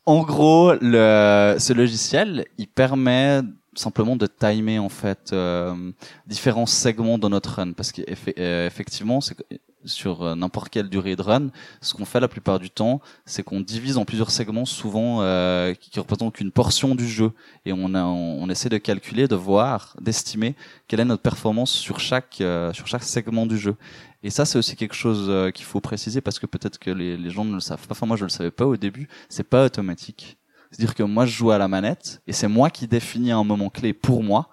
En 0.05 0.23
gros, 0.23 0.73
ce 0.81 1.73
logiciel, 1.73 2.45
il 2.57 2.67
permet 2.67 3.41
simplement 3.75 4.15
de 4.15 4.27
timer 4.27 4.77
en 4.79 4.89
fait 4.89 5.31
euh, 5.33 5.91
différents 6.27 6.65
segments 6.65 7.17
de 7.17 7.27
notre 7.27 7.55
run, 7.55 7.71
parce 7.71 7.91
qu'effectivement, 7.91 9.19
que 9.19 9.57
sur 9.85 10.23
euh, 10.23 10.35
n'importe 10.35 10.69
quelle 10.69 10.89
durée 10.89 11.15
de 11.15 11.21
run, 11.21 11.49
ce 11.81 11.93
qu'on 11.93 12.05
fait 12.05 12.19
la 12.19 12.27
plupart 12.27 12.59
du 12.59 12.69
temps, 12.69 13.01
c'est 13.25 13.43
qu'on 13.43 13.61
divise 13.61 13.97
en 13.97 14.05
plusieurs 14.05 14.31
segments, 14.31 14.65
souvent 14.65 15.21
euh, 15.21 15.73
qui, 15.73 15.99
représentent 15.99 16.33
qu'une 16.33 16.51
portion 16.51 16.95
du 16.95 17.07
jeu, 17.07 17.31
et 17.65 17.73
on, 17.73 18.49
essaie 18.49 18.69
de 18.69 18.77
calculer, 18.77 19.27
de 19.27 19.35
voir, 19.35 19.95
d'estimer 19.99 20.55
quelle 20.87 20.99
est 20.99 21.05
notre 21.05 21.21
performance 21.21 21.71
sur 21.71 21.99
chaque 21.99 22.39
euh, 22.41 22.73
sur 22.73 22.87
chaque 22.87 23.03
segment 23.03 23.45
du 23.45 23.57
jeu. 23.57 23.75
Et 24.23 24.29
ça, 24.29 24.45
c'est 24.45 24.57
aussi 24.57 24.75
quelque 24.75 24.95
chose 24.95 25.25
euh, 25.29 25.51
qu'il 25.51 25.65
faut 25.65 25.81
préciser 25.81 26.21
parce 26.21 26.39
que 26.39 26.45
peut-être 26.45 26.79
que 26.79 26.89
les, 26.89 27.17
les 27.17 27.29
gens 27.29 27.43
ne 27.45 27.53
le 27.53 27.59
savent 27.59 27.85
pas. 27.87 27.91
Enfin, 27.91 28.05
moi, 28.05 28.17
je 28.17 28.23
le 28.23 28.29
savais 28.29 28.51
pas 28.51 28.65
au 28.65 28.77
début. 28.77 29.09
C'est 29.29 29.43
pas 29.43 29.65
automatique. 29.65 30.37
C'est-à-dire 30.71 30.95
que 30.95 31.03
moi, 31.03 31.25
je 31.25 31.31
joue 31.31 31.51
à 31.51 31.57
la 31.57 31.67
manette 31.67 32.21
et 32.25 32.33
c'est 32.33 32.47
moi 32.47 32.69
qui 32.69 32.87
définis 32.87 33.31
un 33.31 33.43
moment 33.43 33.69
clé 33.69 33.93
pour 33.93 34.23
moi. 34.23 34.49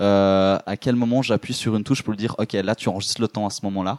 Euh, 0.00 0.58
à 0.64 0.76
quel 0.76 0.94
moment 0.94 1.22
j'appuie 1.22 1.52
sur 1.52 1.74
une 1.74 1.82
touche 1.82 2.02
pour 2.02 2.12
lui 2.12 2.18
dire, 2.18 2.36
ok, 2.38 2.52
là, 2.52 2.74
tu 2.74 2.88
enregistres 2.88 3.20
le 3.20 3.28
temps 3.28 3.46
à 3.46 3.50
ce 3.50 3.60
moment-là. 3.64 3.98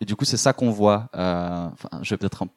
Et 0.00 0.04
du 0.04 0.16
coup, 0.16 0.24
c'est 0.24 0.36
ça 0.36 0.52
qu'on 0.52 0.70
voit. 0.70 1.08
Euh, 1.14 1.68
Enfin, 1.72 1.88
je 2.02 2.10
vais 2.10 2.18
peut-être 2.18 2.42
un 2.42 2.48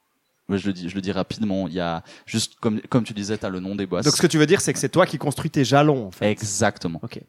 je 0.49 0.67
le 0.67 0.73
dis, 0.73 0.89
je 0.89 0.95
le 0.95 1.01
dis 1.01 1.11
rapidement. 1.11 1.67
Il 1.67 1.73
y 1.73 1.79
a 1.79 2.03
juste 2.25 2.55
comme 2.59 2.79
comme 2.81 3.03
tu 3.03 3.13
disais, 3.13 3.37
t'as 3.37 3.49
le 3.49 3.59
nom 3.59 3.75
des 3.75 3.85
boss. 3.85 4.05
Donc 4.05 4.15
ce 4.15 4.21
que 4.21 4.27
tu 4.27 4.37
veux 4.37 4.45
dire, 4.45 4.61
c'est 4.61 4.73
que 4.73 4.79
c'est 4.79 4.89
toi 4.89 5.05
qui 5.05 5.17
construis 5.17 5.49
tes 5.49 5.63
jalons, 5.63 6.07
en 6.07 6.11
fait. 6.11 6.29
Exactement. 6.29 6.99
Ok. 7.03 7.19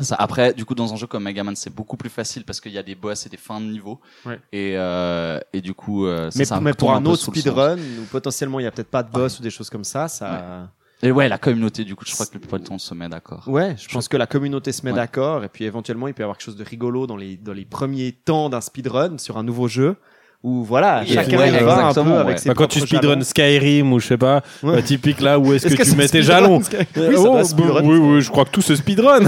Ça, 0.00 0.16
après, 0.18 0.52
du 0.52 0.64
coup, 0.64 0.74
dans 0.74 0.92
un 0.92 0.96
jeu 0.96 1.06
comme 1.06 1.24
Mega 1.24 1.42
Man, 1.42 1.56
c'est 1.56 1.74
beaucoup 1.74 1.96
plus 1.96 2.10
facile 2.10 2.44
parce 2.44 2.60
qu'il 2.60 2.72
y 2.72 2.78
a 2.78 2.82
des 2.82 2.94
boss 2.94 3.24
et 3.26 3.28
des 3.28 3.36
fins 3.36 3.60
de 3.60 3.66
niveau. 3.66 4.00
Ouais. 4.26 4.38
Et, 4.52 4.74
euh, 4.76 5.40
et 5.52 5.60
du 5.60 5.72
coup, 5.74 6.06
euh, 6.06 6.30
ça, 6.30 6.38
mais, 6.38 6.44
ça 6.44 6.60
mais 6.60 6.74
pour 6.74 6.92
un 6.92 7.00
peu 7.00 7.08
autre 7.10 7.30
le 7.30 7.32
speedrun, 7.40 7.78
où 7.78 8.04
potentiellement 8.10 8.60
il 8.60 8.64
y 8.64 8.66
a 8.66 8.70
peut-être 8.70 8.90
pas 8.90 9.02
de 9.02 9.10
boss 9.10 9.38
ou 9.38 9.42
des 9.42 9.50
choses 9.50 9.70
comme 9.70 9.84
ça, 9.84 10.08
ça. 10.08 10.68
Et 11.02 11.12
ouais, 11.12 11.28
la 11.28 11.36
communauté, 11.38 11.84
du 11.84 11.94
coup, 11.94 12.04
je 12.06 12.12
crois 12.14 12.24
que 12.26 12.38
plupart 12.38 12.58
du 12.58 12.64
temps, 12.64 12.74
on 12.74 12.78
se 12.78 12.94
met 12.94 13.08
d'accord. 13.08 13.44
Ouais, 13.48 13.74
je 13.78 13.86
pense 13.88 14.08
que 14.08 14.16
la 14.16 14.26
communauté 14.26 14.72
se 14.72 14.82
met 14.84 14.92
Ouais. 14.92 14.96
d'accord 14.96 15.44
et 15.44 15.48
puis 15.48 15.64
éventuellement 15.64 16.08
il 16.08 16.14
peut 16.14 16.22
y 16.22 16.24
avoir 16.24 16.38
quelque 16.38 16.46
chose 16.46 16.56
de 16.56 16.64
rigolo 16.64 17.06
dans 17.06 17.18
les 17.18 17.36
dans 17.36 17.52
les 17.52 17.66
premiers 17.66 18.12
temps 18.12 18.48
d'un 18.48 18.62
speedrun 18.62 19.18
sur 19.18 19.36
un 19.36 19.42
nouveau 19.42 19.68
jeu 19.68 19.96
où 20.42 20.62
voilà, 20.64 21.00
Oui, 21.02 21.12
chacun 21.12 21.38
ouais, 21.38 21.48
y 21.48 21.64
va 21.64 21.86
un 21.86 21.92
peu 21.92 22.00
avec 22.00 22.26
ouais. 22.26 22.36
ses 22.36 22.48
Bah, 22.50 22.54
quand 22.56 22.66
tu 22.68 22.78
speedrun. 22.80 23.20
Skyrim 23.22 23.92
ou 23.92 23.98
je 24.00 24.06
sais 24.06 24.16
pas, 24.16 24.42
Ouais. 24.62 24.76
bah, 24.76 24.82
typique 24.82 25.20
là 25.20 25.38
où 25.38 25.52
est-ce 25.52 25.66
Est-ce 25.66 25.74
que, 25.76 25.82
tu 25.82 25.90
c'est 25.90 25.96
mets 25.96 26.06
tes 26.08 26.22
jalons 26.22 26.60
Sky- 26.62 26.76
Oui, 26.96 27.14
ça 27.16 27.22
oh, 27.26 27.42
bah, 27.56 27.80
oui, 27.82 27.98
oui, 27.98 28.20
je 28.20 28.30
crois 28.30 28.44
que 28.44 28.50
tout 28.50 28.62
se 28.62 28.76
speedrun. 28.76 29.20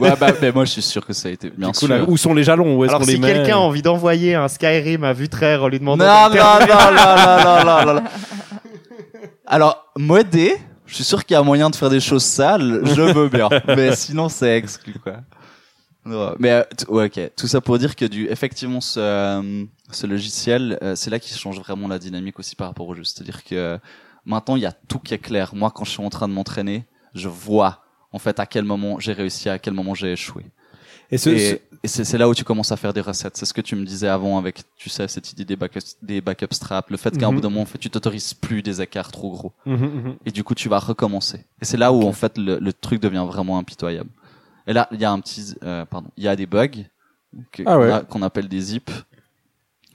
Ouais, 0.00 0.12
bah, 0.20 0.28
mais 0.40 0.52
moi, 0.52 0.64
je 0.64 0.70
suis 0.72 0.82
sûr 0.82 1.04
que 1.04 1.12
ça 1.12 1.28
a 1.28 1.32
été 1.32 1.50
bien 1.56 1.68
coup, 1.72 1.86
sûr. 1.86 1.88
là, 1.88 2.04
où 2.06 2.16
sont 2.16 2.32
les 2.34 2.44
jalons? 2.44 2.76
Où 2.76 2.84
est-ce 2.84 2.90
Alors 2.90 3.00
qu'on 3.00 3.06
les 3.06 3.14
si 3.14 3.20
met? 3.20 3.32
quelqu'un 3.32 3.56
a 3.56 3.60
envie 3.60 3.82
d'envoyer 3.82 4.34
un 4.36 4.46
Skyrim 4.48 5.02
à 5.04 5.12
Vutraire 5.12 5.64
en 5.64 5.68
lui 5.68 5.78
demandant 5.80 6.04
Non, 6.04 6.28
de 6.30 6.36
non, 6.36 6.44
non, 6.60 6.64
non, 6.94 7.44
non, 7.44 7.64
non, 7.64 7.86
non, 7.86 7.94
non. 7.94 8.02
Alors, 9.46 9.86
modé, 9.96 10.56
je 10.86 10.94
suis 10.94 11.04
sûr 11.04 11.24
qu'il 11.24 11.34
y 11.34 11.38
a 11.38 11.42
moyen 11.42 11.70
de 11.70 11.76
faire 11.76 11.90
des 11.90 12.00
choses 12.00 12.24
sales, 12.24 12.82
je 12.84 13.00
veux 13.02 13.28
bien. 13.28 13.48
mais 13.66 13.96
sinon, 13.96 14.28
c'est 14.28 14.56
exclu, 14.56 14.94
quoi. 15.02 15.14
Non, 16.08 16.34
mais, 16.38 16.50
euh, 16.50 16.62
ouais, 16.88 17.06
ok. 17.06 17.30
Tout 17.36 17.46
ça 17.46 17.60
pour 17.60 17.78
dire 17.78 17.94
que 17.96 18.04
du, 18.04 18.26
effectivement, 18.28 18.80
ce, 18.80 18.98
euh, 19.00 19.64
ce 19.90 20.06
logiciel, 20.06 20.78
euh, 20.82 20.94
c'est 20.96 21.10
là 21.10 21.18
qui 21.18 21.32
change 21.36 21.58
vraiment 21.60 21.88
la 21.88 21.98
dynamique 21.98 22.38
aussi 22.38 22.56
par 22.56 22.68
rapport 22.68 22.86
au 22.88 22.94
jeu. 22.94 23.04
C'est-à-dire 23.04 23.44
que 23.44 23.78
maintenant, 24.24 24.56
il 24.56 24.62
y 24.62 24.66
a 24.66 24.72
tout 24.72 24.98
qui 24.98 25.14
est 25.14 25.18
clair. 25.18 25.54
Moi, 25.54 25.70
quand 25.70 25.84
je 25.84 25.90
suis 25.90 26.02
en 26.02 26.10
train 26.10 26.28
de 26.28 26.32
m'entraîner, 26.32 26.84
je 27.14 27.28
vois, 27.28 27.84
en 28.12 28.18
fait, 28.18 28.40
à 28.40 28.46
quel 28.46 28.64
moment 28.64 28.98
j'ai 29.00 29.12
réussi, 29.12 29.48
à 29.48 29.58
quel 29.58 29.74
moment 29.74 29.94
j'ai 29.94 30.12
échoué. 30.12 30.46
Et 31.10 31.18
ce, 31.18 31.30
Et, 31.30 31.38
ce- 31.38 31.54
et 31.84 31.88
c'est 31.88 32.04
c'est 32.04 32.18
là 32.18 32.28
où 32.28 32.34
tu 32.34 32.44
commences 32.44 32.70
à 32.72 32.76
faire 32.76 32.92
des 32.92 33.00
recettes. 33.00 33.36
C'est 33.36 33.46
ce 33.46 33.54
que 33.54 33.60
tu 33.62 33.76
me 33.76 33.84
disais 33.86 34.08
avant 34.08 34.36
avec, 34.36 34.62
tu 34.76 34.90
sais, 34.90 35.08
cette 35.08 35.32
idée 35.32 35.44
des 35.44 35.56
backup, 35.56 35.80
des 36.02 36.20
backup 36.20 36.48
straps. 36.52 36.90
Le 36.90 36.96
fait 36.98 37.16
qu'à 37.16 37.26
un 37.26 37.30
Mhm. 37.30 37.34
bout 37.36 37.40
d'un 37.40 37.48
moment, 37.50 37.62
en 37.62 37.66
fait, 37.66 37.78
tu 37.78 37.88
t'autorises 37.88 38.34
plus 38.34 38.62
des 38.62 38.82
écarts 38.82 39.10
trop 39.10 39.30
gros. 39.30 39.52
Mhm, 39.64 39.76
mhm. 39.86 40.16
Et 40.26 40.30
du 40.32 40.44
coup, 40.44 40.54
tu 40.54 40.68
vas 40.68 40.78
recommencer. 40.78 41.44
Et 41.62 41.64
c'est 41.64 41.76
là 41.78 41.92
où, 41.92 42.02
en 42.02 42.12
fait, 42.12 42.36
le, 42.36 42.58
le 42.58 42.72
truc 42.74 43.00
devient 43.00 43.24
vraiment 43.26 43.58
impitoyable. 43.58 44.10
Et 44.68 44.72
là, 44.72 44.86
il 44.92 45.00
y 45.00 45.04
a 45.04 45.10
un 45.10 45.18
petit, 45.18 45.54
euh, 45.64 45.84
pardon, 45.84 46.08
il 46.16 46.22
y 46.24 46.28
a 46.28 46.36
des 46.36 46.46
bugs 46.46 46.68
que- 47.50 47.62
Ah 47.66 47.78
ouais. 47.78 47.90
qu'on 48.08 48.22
appelle 48.22 48.46
des 48.48 48.60
zips. 48.60 48.90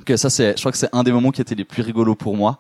Que 0.05 0.17
ça, 0.17 0.29
c'est, 0.29 0.53
je 0.57 0.59
crois 0.62 0.71
que 0.73 0.77
c'est 0.77 0.89
un 0.93 1.03
des 1.03 1.12
moments 1.13 1.31
qui 1.31 1.39
étaient 1.41 1.55
les 1.55 1.63
plus 1.63 1.81
rigolos 1.83 2.15
pour 2.15 2.36
moi. 2.36 2.59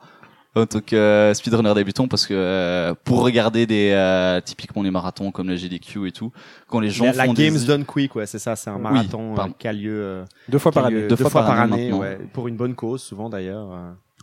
En 0.55 0.67
tant 0.67 0.81
que 0.81 0.95
euh, 0.95 1.33
speedrunner 1.33 1.73
débutant, 1.73 2.07
parce 2.07 2.27
que 2.27 2.35
euh, 2.35 2.93
pour 3.03 3.23
regarder 3.23 3.65
des 3.65 3.89
euh, 3.91 4.39
typiquement 4.39 4.83
les 4.83 4.91
marathons 4.91 5.31
comme 5.31 5.47
le 5.47 5.55
GDQ 5.55 6.07
et 6.07 6.11
tout, 6.11 6.31
quand 6.67 6.79
les 6.79 6.91
gens 6.91 7.05
La, 7.05 7.11
la 7.13 7.25
font 7.25 7.33
des 7.33 7.47
Games 7.49 7.57
Done 7.65 7.85
Quick, 7.85 8.15
ouais, 8.15 8.27
c'est 8.27 8.37
ça, 8.37 8.55
c'est 8.55 8.69
un 8.69 8.75
Oui, 8.75 8.81
marathon 8.83 9.35
euh, 9.35 9.47
qui 9.57 9.67
a 9.67 9.73
lieu, 9.73 9.91
euh, 10.03 10.25
Deux 10.47 10.59
fois 10.59 10.71
par 10.71 10.85
année. 10.85 11.01
deux, 11.01 11.07
Deux 11.07 11.15
fois, 11.15 11.31
par 11.31 11.49
année, 11.59 11.85
maintenant. 11.89 12.01
ouais, 12.01 12.19
pour 12.33 12.47
une 12.47 12.55
bonne 12.55 12.75
cause, 12.75 13.01
souvent 13.01 13.29
d'ailleurs. 13.29 13.71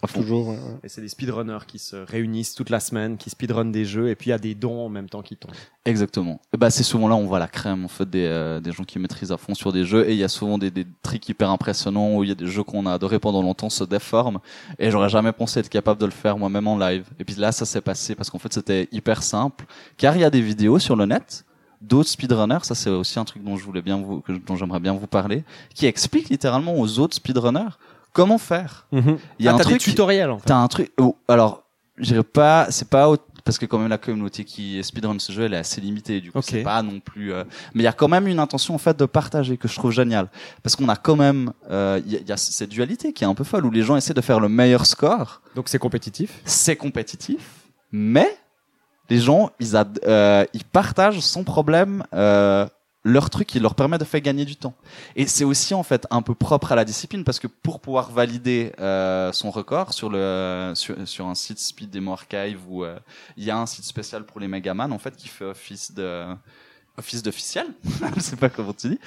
Toujours. 0.09 0.49
ouais, 0.49 0.55
ouais. 0.55 0.79
Et 0.83 0.89
c'est 0.89 1.01
des 1.01 1.09
speedrunners 1.09 1.67
qui 1.67 1.79
se 1.79 1.97
réunissent 1.97 2.55
toute 2.55 2.71
la 2.71 2.81
semaine, 2.81 3.17
qui 3.17 3.31
speedrunnent 3.31 3.73
des 3.73 3.85
jeux, 3.85 4.09
et 4.09 4.15
puis 4.15 4.29
il 4.29 4.31
y 4.31 4.35
a 4.35 4.39
des 4.39 4.55
dons 4.55 4.87
en 4.87 4.89
même 4.89 5.09
temps 5.09 5.23
qui 5.23 5.37
tombent. 5.37 5.53
Exactement. 5.85 6.41
Et 6.55 6.57
bah 6.59 6.71
c'est 6.71 6.83
souvent 6.83 7.09
là 7.09 7.15
où 7.15 7.19
on 7.19 7.27
voit 7.27 7.39
la 7.39 7.49
crème 7.49 7.85
en 7.85 7.89
fait 7.89 8.09
des, 8.09 8.25
euh, 8.25 8.61
des 8.61 8.73
gens 8.73 8.85
qui 8.85 8.99
maîtrisent 8.99 9.33
à 9.33 9.37
fond 9.39 9.55
sur 9.55 9.73
des 9.73 9.85
jeux 9.85 10.09
et 10.09 10.13
il 10.13 10.19
y 10.19 10.25
a 10.25 10.29
souvent 10.29 10.59
des, 10.59 10.71
des 10.71 10.87
tricks 11.03 11.29
hyper 11.29 11.51
impressionnants 11.51 12.17
où 12.17 12.23
il 12.23 12.29
y 12.29 12.33
a 12.33 12.35
des 12.35 12.47
jeux 12.47 12.63
qu'on 12.63 12.85
a 12.87 12.93
adorés 12.93 13.19
pendant 13.19 13.43
longtemps 13.43 13.71
se 13.71 13.85
déforment 13.85 14.41
et 14.79 14.91
j'aurais 14.91 15.09
jamais 15.09 15.33
pensé 15.33 15.61
être 15.61 15.71
capable 15.71 16.01
de 16.01 16.07
le 16.07 16.13
faire 16.13 16.37
moi-même 16.37 16.67
en 16.67 16.77
live. 16.79 17.07
Et 17.19 17.25
puis 17.25 17.35
là 17.37 17.51
ça 17.51 17.65
s'est 17.65 17.81
passé 17.81 18.15
parce 18.15 18.29
qu'en 18.31 18.39
fait 18.39 18.53
c'était 18.53 18.89
hyper 18.93 19.23
simple 19.23 19.65
car 19.97 20.17
il 20.17 20.21
y 20.21 20.25
a 20.25 20.31
des 20.31 20.43
vidéos 20.43 20.79
sur 20.79 20.97
le 20.97 21.07
net 21.07 21.45
d'autres 21.81 22.11
speedrunners, 22.11 22.59
ça 22.63 22.75
c'est 22.75 22.91
aussi 22.91 23.19
un 23.19 23.25
truc 23.25 23.43
dont 23.43 23.57
je 23.57 23.65
voulais 23.65 23.81
bien 23.81 23.97
vous 23.97 24.23
dont 24.47 24.57
j'aimerais 24.57 24.81
bien 24.81 24.93
vous 24.93 25.07
parler 25.07 25.45
qui 25.75 25.87
expliquent 25.87 26.29
littéralement 26.29 26.79
aux 26.79 26.99
autres 26.99 27.17
speedrunners 27.17 27.71
comment 28.13 28.39
faire. 28.39 28.87
Mhm. 28.93 29.19
Il 29.39 29.45
y 29.45 29.49
a 29.49 29.53
ah, 29.53 29.55
un 29.55 29.59
truc 29.59 29.75
des 29.75 29.79
tutoriels 29.79 30.31
en 30.31 30.39
fait. 30.39 30.47
T'as 30.47 30.57
un 30.57 30.69
truc. 30.69 30.93
oh, 30.99 31.17
alors, 31.29 31.65
je 31.97 32.05
dirais 32.07 32.23
pas. 32.23 32.67
C'est 32.71 32.89
pas 32.89 33.13
parce 33.45 33.59
que 33.59 33.65
quand 33.67 33.79
même 33.79 33.89
la 33.89 33.97
communauté 33.99 34.45
qui 34.45 34.83
speedrun 34.85 35.19
ce 35.19 35.33
jeu, 35.33 35.45
elle 35.45 35.55
est 35.55 35.59
assez 35.59 35.81
limitée. 35.81 36.21
Du 36.21 36.31
coup, 36.31 36.41
c'est 36.43 36.63
pas 36.63 36.83
non 36.83 37.01
plus. 37.01 37.33
euh, 37.33 37.45
Mais 37.75 37.83
il 37.83 37.85
y 37.85 37.89
a 37.89 37.93
quand 37.93 38.07
même 38.09 38.27
une 38.27 38.39
intention 38.39 38.75
en 38.75 38.79
fait 38.79 38.97
de 38.99 39.07
partager 39.07 39.57
que 39.57 39.67
je 39.67 39.75
trouve 39.77 39.91
génial, 39.93 40.29
parce 40.63 40.77
qu'on 40.77 40.89
a 40.91 40.97
quand 40.97 41.17
même. 41.17 41.53
euh, 41.71 42.01
Il 42.05 42.13
y, 42.13 42.17
a- 42.17 42.21
il 42.21 42.29
y 42.29 42.33
a 42.33 42.37
cette 42.37 42.69
dualité 42.71 43.13
qui 43.13 43.25
est 43.25 43.27
un 43.27 43.35
peu 43.35 43.45
folle 43.45 43.65
où 43.67 43.71
les 43.71 43.83
gens 43.83 43.97
essaient 43.97 44.15
de 44.15 44.21
faire 44.21 44.41
le 44.41 44.49
meilleur 44.49 44.85
score. 44.87 45.41
Donc 45.55 45.69
c'est 45.69 45.79
compétitif. 45.79 46.41
C'est 46.45 46.77
compétitif, 46.77 47.41
mais 47.93 48.29
les 49.09 49.19
gens 49.19 49.51
ils 49.59 49.75
ad- 49.75 50.01
euh, 50.07 50.45
ils 50.53 50.65
partagent 50.65 51.21
sans 51.21 51.43
problème. 51.43 52.05
Leur 53.03 53.31
truc 53.31 53.47
qui 53.49 53.61
leur 53.61 53.75
permet 53.75 53.97
de 53.97 54.05
faire 54.05 54.21
gagner 54.21 54.45
du 54.45 54.57
temps. 54.57 54.75
Et 55.17 55.27
c'est 55.27 55.45
aussi 55.45 55.73
en 55.73 55.83
fait 55.83 56.07
un 56.11 56.21
peu 56.21 56.35
propre 56.35 56.73
à 56.73 56.77
la 56.77 56.85
discipline 56.85 57.25
parce 57.25 57.39
que 57.39 57.47
pour 57.47 57.81
pouvoir 57.81 58.11
valider 58.11 58.73
euh, 58.79 59.33
son 59.33 59.51
record 59.51 59.95
sur 59.95 60.11
le 60.11 60.73
sur, 60.75 61.09
sur 61.09 61.27
un 61.27 61.35
site 61.35 61.59
Speed 61.59 61.91
Demo 61.91 62.13
Archive 62.13 62.61
où 62.69 62.85
euh, 62.85 62.99
il 63.39 63.45
y 63.45 63.51
a 63.51 63.57
un 63.57 63.67
site 63.67 63.85
spécial 63.85 64.25
pour 64.25 64.39
les 64.39 64.49
Megaman 64.49 64.93
en 64.93 64.99
fait 64.99 65.17
qui 65.17 65.29
fait 65.29 65.47
office 65.47 65.95
de 65.95 66.27
office 67.01 67.23
d'officiel, 67.23 67.67
je 68.17 68.21
sais 68.21 68.37
pas 68.37 68.49
comment 68.49 68.73
tu 68.75 68.91
dis. 68.91 68.99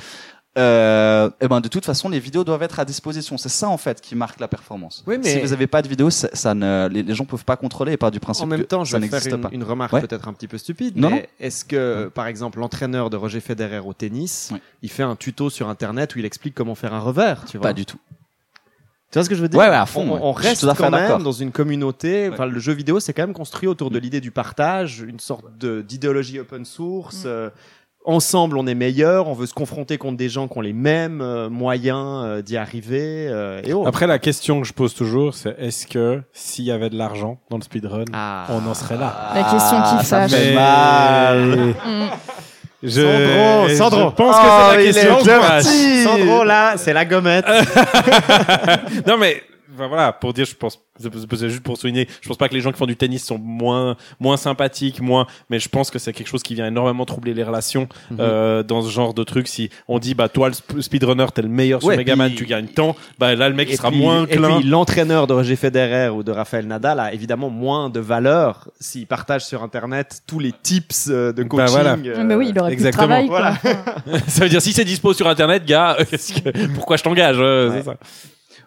Euh, 0.55 1.31
et 1.41 1.47
ben 1.47 1.61
de 1.61 1.67
toute 1.67 1.83
façon 1.83 2.09
les 2.09 2.19
vidéos 2.19 2.43
doivent 2.43 2.61
être 2.61 2.79
à 2.79 2.85
disposition. 2.85 3.39
C'est 3.39 3.49
ça 3.49 3.69
en 3.69 3.77
fait 3.77 3.99
qui 4.01 4.15
marque 4.15 4.39
la 4.39 4.47
performance. 4.47 5.03
Oui, 5.07 5.17
mais- 5.17 5.27
Si 5.33 5.39
vous 5.39 5.51
avez 5.51 5.65
pas 5.65 5.81
de 5.81 5.87
vidéo, 5.87 6.11
ça, 6.11 6.29
ça 6.33 6.53
ne 6.53 6.87
les, 6.89 7.01
les 7.01 7.15
gens 7.15 7.25
peuvent 7.25 7.43
pas 7.45 7.55
contrôler 7.57 7.93
et 7.93 7.97
part 7.97 8.11
du 8.11 8.19
principe 8.19 8.43
En 8.43 8.47
même 8.47 8.59
que 8.61 8.65
temps, 8.65 8.83
je 8.83 8.91
ça 8.91 8.99
vais 8.99 9.07
faire 9.07 9.33
une, 9.33 9.41
pas. 9.41 9.49
une 9.51 9.63
remarque 9.63 9.93
Ouais. 9.93 10.01
peut-être 10.01 10.27
un 10.27 10.33
petit 10.33 10.47
peu 10.47 10.59
stupide, 10.59 10.95
Non, 10.95 11.09
mais 11.09 11.27
est-ce 11.39 11.65
que, 11.65 12.11
par 12.13 12.27
exemple, 12.27 12.59
l'entraîneur 12.59 13.09
de 13.09 13.17
Roger 13.17 13.39
Federer 13.39 13.79
au 13.79 13.93
tennis, 13.93 14.49
Ouais. 14.53 14.61
il 14.83 14.89
fait 14.91 15.01
un 15.03 15.15
tuto 15.15 15.49
sur 15.49 15.69
Internet 15.69 16.15
où 16.15 16.19
il 16.19 16.25
explique 16.25 16.53
comment 16.53 16.75
faire 16.75 16.93
un 16.93 16.99
revers, 16.99 17.45
tu 17.45 17.57
vois? 17.57 17.69
Pas 17.69 17.73
du 17.73 17.85
tout. 17.87 17.97
Tu 19.11 19.19
vois 19.19 19.23
ce 19.23 19.29
que 19.29 19.35
je 19.35 19.41
veux 19.41 19.47
dire? 19.49 19.59
Ouais, 19.59 19.69
ouais, 19.69 19.75
à 19.75 19.85
fond, 19.87 20.01
On, 20.01 20.13
ouais. 20.13 20.19
on 20.23 20.33
Je 20.35 20.39
suis 20.41 20.47
reste 20.49 20.77
quand 20.77 20.89
même 20.91 21.21
dans 21.23 21.31
une 21.31 21.51
communauté. 21.51 22.29
Enfin, 22.31 22.45
le 22.47 22.59
jeu 22.59 22.73
vidéo, 22.73 22.99
c'est 22.99 23.13
quand 23.13 23.21
même 23.23 23.33
construit 23.33 23.67
autour 23.67 23.89
de 23.91 23.97
l'idée 23.99 24.21
du 24.21 24.31
partage, 24.31 25.01
une 25.07 25.19
sorte 25.19 25.45
de 25.59 25.81
d'idéologie 25.81 26.39
open 26.39 26.65
source. 26.65 27.23
Mm. 27.25 27.27
euh, 27.27 27.49
ensemble 28.05 28.57
on 28.57 28.67
est 28.67 28.75
meilleur, 28.75 29.27
on 29.27 29.33
veut 29.33 29.45
se 29.45 29.53
confronter 29.53 29.97
contre 29.97 30.17
des 30.17 30.29
gens 30.29 30.47
qui 30.47 30.57
ont 30.57 30.61
les 30.61 30.73
mêmes 30.73 31.21
euh, 31.21 31.49
moyens 31.49 32.23
euh, 32.25 32.41
d'y 32.41 32.57
arriver 32.57 33.27
euh, 33.29 33.61
et 33.63 33.73
autres. 33.73 33.87
Après, 33.87 34.07
la 34.07 34.19
question 34.19 34.61
que 34.61 34.67
je 34.67 34.73
pose 34.73 34.93
toujours, 34.93 35.33
c'est 35.33 35.55
est-ce 35.59 35.87
que 35.87 36.21
s'il 36.33 36.65
y 36.65 36.71
avait 36.71 36.89
de 36.89 36.97
l'argent 36.97 37.39
dans 37.49 37.57
le 37.57 37.63
speedrun, 37.63 38.05
Ah. 38.13 38.45
on 38.49 38.65
en 38.69 38.73
serait 38.73 38.97
là? 38.97 39.31
La 39.35 39.43
question 39.43 39.77
qui 39.77 39.95
Ah, 39.99 40.03
fâche. 40.03 40.31
fait 40.31 40.49
Mais- 40.49 40.55
mal. 40.55 41.73
Mm. 42.83 42.89
Je, 42.89 42.99
Sandro, 42.99 43.67
je 43.69 43.75
Sandro. 43.75 44.11
pense 44.11 44.35
que 44.35 44.41
Oh, 44.43 44.67
c'est 44.71 44.75
la 44.75 44.81
il 44.81 44.93
question 44.93 45.19
est 45.19 45.61
je. 45.61 46.03
Sandro 46.03 46.43
là, 46.43 46.73
c'est 46.75 46.91
la 46.91 47.05
gommette. 47.05 47.45
non 49.07 49.17
mais 49.17 49.41
enfin, 49.73 49.87
voilà 49.87 50.11
pour 50.13 50.33
dire 50.33 50.45
je 50.45 50.55
pense 50.55 50.79
c'est 50.99 51.49
juste 51.49 51.61
pour 51.63 51.75
souligner 51.77 52.07
je 52.21 52.27
pense 52.27 52.37
pas 52.37 52.47
que 52.47 52.53
les 52.53 52.61
gens 52.61 52.71
qui 52.71 52.77
font 52.77 52.85
du 52.85 52.95
tennis 52.95 53.25
sont 53.25 53.39
moins 53.39 53.95
moins 54.19 54.37
sympathiques 54.37 55.01
moins 55.01 55.25
mais 55.49 55.59
je 55.59 55.67
pense 55.67 55.89
que 55.89 55.97
c'est 55.97 56.13
quelque 56.13 56.27
chose 56.27 56.43
qui 56.43 56.53
vient 56.53 56.67
énormément 56.67 57.03
troubler 57.05 57.33
les 57.33 57.43
relations 57.43 57.87
Mhm. 58.11 58.17
euh, 58.19 58.61
dans 58.63 58.83
ce 58.83 58.89
genre 58.91 59.13
de 59.15 59.23
truc 59.23 59.47
si 59.47 59.69
on 59.87 59.97
dit 59.97 60.13
bah 60.13 60.29
toi 60.29 60.49
le 60.49 60.53
sp- 60.53 60.81
speedrunner 60.81 61.25
t'es 61.33 61.41
le 61.41 61.47
meilleur 61.47 61.79
sur 61.81 61.89
Ouais, 61.89 61.97
Megaman 61.97 62.27
puis- 62.29 62.37
tu 62.37 62.45
gagnes 62.45 62.67
tant 62.67 62.95
bah 63.17 63.33
là 63.35 63.49
le 63.49 63.55
mec 63.55 63.69
il 63.69 63.73
Et 63.73 63.77
sera 63.77 63.89
puis- 63.89 63.99
moins 63.99 64.25
Et 64.25 64.35
clin 64.35 64.59
puis 64.59 64.69
l'entraîneur 64.69 65.25
de 65.25 65.33
Roger 65.33 65.55
Federer 65.55 66.09
ou 66.09 66.21
de 66.21 66.31
Rafael 66.31 66.67
Nadal 66.67 66.99
a 66.99 67.11
évidemment 67.13 67.49
moins 67.49 67.89
de 67.89 67.99
valeur 67.99 68.69
s'il 68.79 69.07
partage 69.07 69.45
sur 69.45 69.63
internet 69.63 70.21
tous 70.27 70.37
les 70.39 70.51
tips 70.51 71.07
euh, 71.09 71.33
de 71.33 71.41
Bah, 71.43 71.49
coaching. 71.49 71.67
voilà. 71.71 71.93
euh, 71.93 72.23
Mais 72.23 72.35
oui, 72.35 72.49
il 72.49 72.59
aurait 72.59 72.71
exactement. 72.71 73.15
plus 73.17 73.23
de 73.29 73.33
travail. 73.33 73.59
quoi. 73.63 74.19
Ça 74.27 74.43
veut 74.43 74.49
dire 74.49 74.61
si 74.61 74.73
c'est 74.73 74.85
dispo 74.85 75.13
sur 75.13 75.27
internet 75.27 75.65
gars 75.65 75.97
pourquoi 76.75 76.97
je 76.97 77.03
t'engage 77.03 77.37
euh, 77.39 77.69
Ouais. 77.69 77.77
c'est 77.79 77.85
ça 77.85 77.95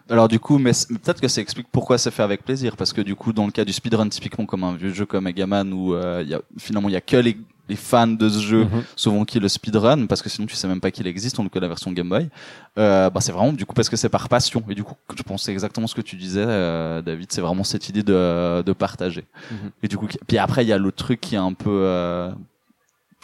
Alors 0.09 0.27
du 0.27 0.39
coup, 0.39 0.57
mais 0.57 0.71
peut-être 0.89 1.19
que 1.19 1.27
ça 1.27 1.41
explique 1.41 1.67
pourquoi 1.71 1.97
c'est 1.97 2.11
fait 2.11 2.23
avec 2.23 2.43
plaisir, 2.45 2.77
parce 2.77 2.93
que 2.93 3.01
du 3.01 3.15
coup, 3.15 3.33
dans 3.33 3.45
le 3.45 3.51
cas 3.51 3.65
du 3.65 3.73
speedrun, 3.73 4.07
typiquement 4.09 4.45
comme 4.45 4.63
un 4.63 4.73
vieux 4.75 4.93
jeu 4.93 5.05
comme 5.05 5.25
Megaman, 5.25 5.71
où 5.73 5.93
euh, 5.93 6.23
y 6.25 6.33
a, 6.33 6.41
finalement 6.57 6.87
il 6.89 6.93
y 6.93 6.95
a 6.95 7.01
que 7.01 7.17
les, 7.17 7.37
les 7.67 7.75
fans 7.75 8.07
de 8.07 8.29
ce 8.29 8.39
jeu 8.39 8.63
Mhm. 8.63 8.83
souvent 8.95 9.25
qui 9.25 9.39
le 9.41 9.49
speedrun, 9.49 10.05
parce 10.05 10.21
que 10.21 10.29
sinon 10.29 10.47
tu 10.47 10.55
sais 10.55 10.67
même 10.69 10.79
pas 10.79 10.91
qu'il 10.91 11.05
existe, 11.07 11.37
on 11.39 11.43
ne 11.43 11.49
que 11.49 11.59
la 11.59 11.67
version 11.67 11.91
Game 11.91 12.07
Boy. 12.07 12.29
Euh, 12.77 13.09
bah 13.09 13.19
c'est 13.19 13.33
vraiment 13.33 13.51
du 13.51 13.65
coup 13.65 13.73
parce 13.73 13.89
que 13.89 13.97
c'est 13.97 14.07
par 14.07 14.29
passion. 14.29 14.63
Et 14.69 14.75
du 14.75 14.83
coup, 14.85 14.95
je 15.13 15.23
pensais 15.23 15.51
exactement 15.51 15.87
ce 15.87 15.95
que 15.95 16.01
tu 16.01 16.15
disais, 16.15 16.45
euh, 16.47 17.01
David, 17.01 17.29
c'est 17.31 17.41
vraiment 17.41 17.65
cette 17.65 17.89
idée 17.89 18.03
de, 18.03 18.61
de 18.61 18.71
partager. 18.73 19.25
Mhm. 19.51 19.71
Et 19.83 19.87
du 19.89 19.97
coup, 19.97 20.07
puis 20.27 20.37
après 20.37 20.63
il 20.63 20.69
y 20.69 20.73
a 20.73 20.77
l'autre 20.77 21.03
truc 21.03 21.19
qui 21.19 21.35
est 21.35 21.39
un 21.39 21.51
peu 21.53 21.69
euh, 21.83 22.31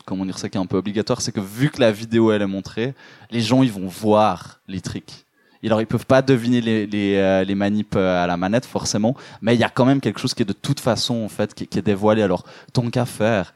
comment 0.05 0.25
dire 0.25 0.37
ça, 0.37 0.49
qui 0.49 0.57
est 0.57 0.61
un 0.61 0.65
peu 0.65 0.75
obligatoire, 0.77 1.21
c'est 1.21 1.31
que 1.31 1.39
vu 1.39 1.69
que 1.69 1.79
la 1.79 1.93
vidéo 1.93 2.31
elle 2.33 2.41
est 2.41 2.45
montrée, 2.47 2.93
les 3.31 3.39
gens 3.39 3.63
ils 3.63 3.71
vont 3.71 3.87
voir 3.87 4.59
les 4.67 4.81
tricks. 4.81 5.22
Alors 5.67 5.81
ils 5.81 5.87
peuvent 5.87 6.05
pas 6.05 6.21
deviner 6.21 6.61
les 6.61 6.85
les, 6.87 7.15
euh, 7.15 7.43
les 7.43 7.55
manips 7.55 7.95
euh, 7.95 8.23
à 8.23 8.27
la 8.27 8.37
manette 8.37 8.65
forcément, 8.65 9.15
mais 9.41 9.55
il 9.55 9.59
y 9.59 9.63
a 9.63 9.69
quand 9.69 9.85
même 9.85 10.01
quelque 10.01 10.19
chose 10.19 10.33
qui 10.33 10.41
est 10.43 10.45
de 10.45 10.53
toute 10.53 10.79
façon 10.79 11.23
en 11.23 11.29
fait 11.29 11.53
qui, 11.53 11.67
qui 11.67 11.79
est 11.79 11.83
dévoilé. 11.83 12.21
Alors 12.21 12.43
tant 12.73 12.89
qu'à 12.89 13.05
faire, 13.05 13.53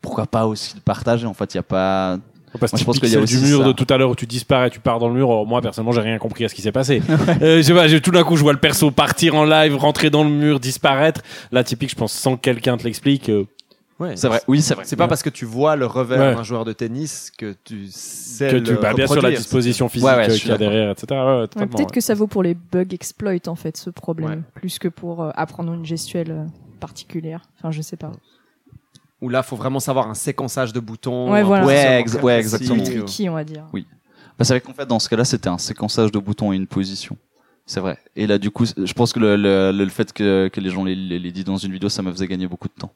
pourquoi 0.00 0.26
pas 0.26 0.46
aussi 0.46 0.74
le 0.74 0.80
partager 0.80 1.26
En 1.26 1.34
fait, 1.34 1.52
il 1.54 1.58
y 1.58 1.60
a 1.60 1.62
pas. 1.62 2.18
Parce 2.58 2.72
Moi, 2.72 2.78
je 2.78 2.82
que 2.82 2.86
pense 2.86 2.98
qu'il 2.98 3.08
y 3.12 3.16
a 3.16 3.24
du 3.24 3.38
mur 3.38 3.58
ça. 3.60 3.64
de 3.64 3.72
tout 3.72 3.86
à 3.90 3.96
l'heure 3.96 4.10
où 4.10 4.16
tu 4.16 4.26
disparais, 4.26 4.70
tu 4.70 4.80
pars 4.80 4.98
dans 4.98 5.06
le 5.08 5.14
mur. 5.14 5.46
moi, 5.46 5.60
personnellement, 5.60 5.92
j'ai 5.92 6.00
rien 6.00 6.18
compris 6.18 6.44
à 6.44 6.48
ce 6.48 6.54
qui 6.56 6.62
s'est 6.62 6.72
passé. 6.72 7.00
euh, 7.42 7.58
je 7.58 7.62
sais 7.62 7.72
pas, 7.72 7.88
tout 8.00 8.10
d'un 8.10 8.24
coup, 8.24 8.36
je 8.36 8.42
vois 8.42 8.52
le 8.52 8.58
perso 8.58 8.90
partir 8.90 9.36
en 9.36 9.44
live, 9.44 9.76
rentrer 9.76 10.10
dans 10.10 10.24
le 10.24 10.30
mur, 10.30 10.58
disparaître. 10.58 11.20
Là, 11.52 11.62
typique, 11.62 11.90
je 11.90 11.94
pense, 11.94 12.12
sans 12.12 12.34
que 12.36 12.40
quelqu'un 12.40 12.76
te 12.76 12.82
l'explique. 12.82 13.28
euh, 13.28 13.44
Ouais. 14.00 14.16
C'est 14.16 14.28
vrai. 14.28 14.40
Oui, 14.48 14.62
c'est 14.62 14.74
vrai. 14.74 14.84
C'est 14.86 14.96
pas 14.96 15.06
parce 15.08 15.22
que 15.22 15.28
tu 15.30 15.44
vois 15.44 15.76
le 15.76 15.84
revers 15.86 16.18
Ouais. 16.18 16.34
d'un 16.34 16.42
joueur 16.42 16.64
de 16.64 16.72
tennis 16.72 17.30
que 17.36 17.54
tu 17.64 17.86
sais 17.90 18.48
que 18.50 18.56
le 18.56 18.62
tu, 18.62 18.74
bah, 18.76 18.94
bien 18.94 19.06
sûr, 19.06 19.20
la 19.20 19.30
disposition 19.30 19.88
physique 19.90 20.08
Ouais, 20.08 20.16
ouais, 20.16 20.30
euh, 20.30 20.36
qu'il 20.36 20.48
y 20.48 20.52
a 20.52 20.56
derrière, 20.58 20.90
etc. 20.90 21.06
Ouais, 21.10 21.16
ouais, 21.18 21.24
Ouais, 21.40 21.48
totalement, 21.48 21.68
Peut-être 21.76 21.88
ouais. 21.90 21.94
que 21.94 22.00
ça 22.00 22.14
vaut 22.14 22.26
pour 22.26 22.42
les 22.42 22.54
bug 22.54 22.94
exploit 22.94 23.32
en 23.46 23.54
fait 23.54 23.76
ce 23.76 23.90
problème, 23.90 24.30
Ouais. 24.30 24.38
plus 24.54 24.78
que 24.78 24.88
pour 24.88 25.22
euh, 25.22 25.30
apprendre 25.34 25.72
une 25.74 25.84
gestuelle 25.84 26.30
euh, 26.30 26.44
particulière. 26.80 27.42
Enfin, 27.58 27.70
je 27.70 27.82
sais 27.82 27.96
pas. 27.96 28.10
Où 29.20 29.28
là, 29.28 29.42
faut 29.42 29.56
vraiment 29.56 29.80
savoir 29.80 30.08
un 30.08 30.14
séquençage 30.14 30.72
de 30.72 30.80
boutons. 30.80 31.30
Ouais, 31.30 31.42
voilà. 31.42 32.00
ex- 32.00 32.16
exactement. 32.24 32.82
Tricky, 32.82 33.28
on 33.28 33.34
va 33.34 33.44
dire. 33.44 33.66
Bah, 33.72 34.44
c'est 34.46 34.54
vrai 34.54 34.60
qu'en 34.62 34.72
fait, 34.72 34.86
dans 34.86 34.98
ce 34.98 35.10
cas-là, 35.10 35.26
c'était 35.26 35.50
un 35.50 35.58
séquençage 35.58 36.10
de 36.10 36.18
boutons 36.18 36.54
et 36.54 36.56
une 36.56 36.66
position. 36.66 37.18
C'est 37.70 37.78
vrai. 37.78 37.98
Et 38.16 38.26
là, 38.26 38.38
du 38.38 38.50
coup, 38.50 38.64
je 38.66 38.92
pense 38.94 39.12
que 39.12 39.20
le, 39.20 39.36
le, 39.36 39.70
le 39.70 39.88
fait 39.90 40.12
que, 40.12 40.48
que 40.48 40.60
les 40.60 40.70
gens 40.70 40.82
les, 40.82 40.96
les, 40.96 41.20
les 41.20 41.30
disent 41.30 41.44
dans 41.44 41.56
une 41.56 41.70
vidéo, 41.70 41.88
ça 41.88 42.02
me 42.02 42.10
faisait 42.10 42.26
gagner 42.26 42.48
beaucoup 42.48 42.66
de 42.66 42.72
temps. 42.74 42.92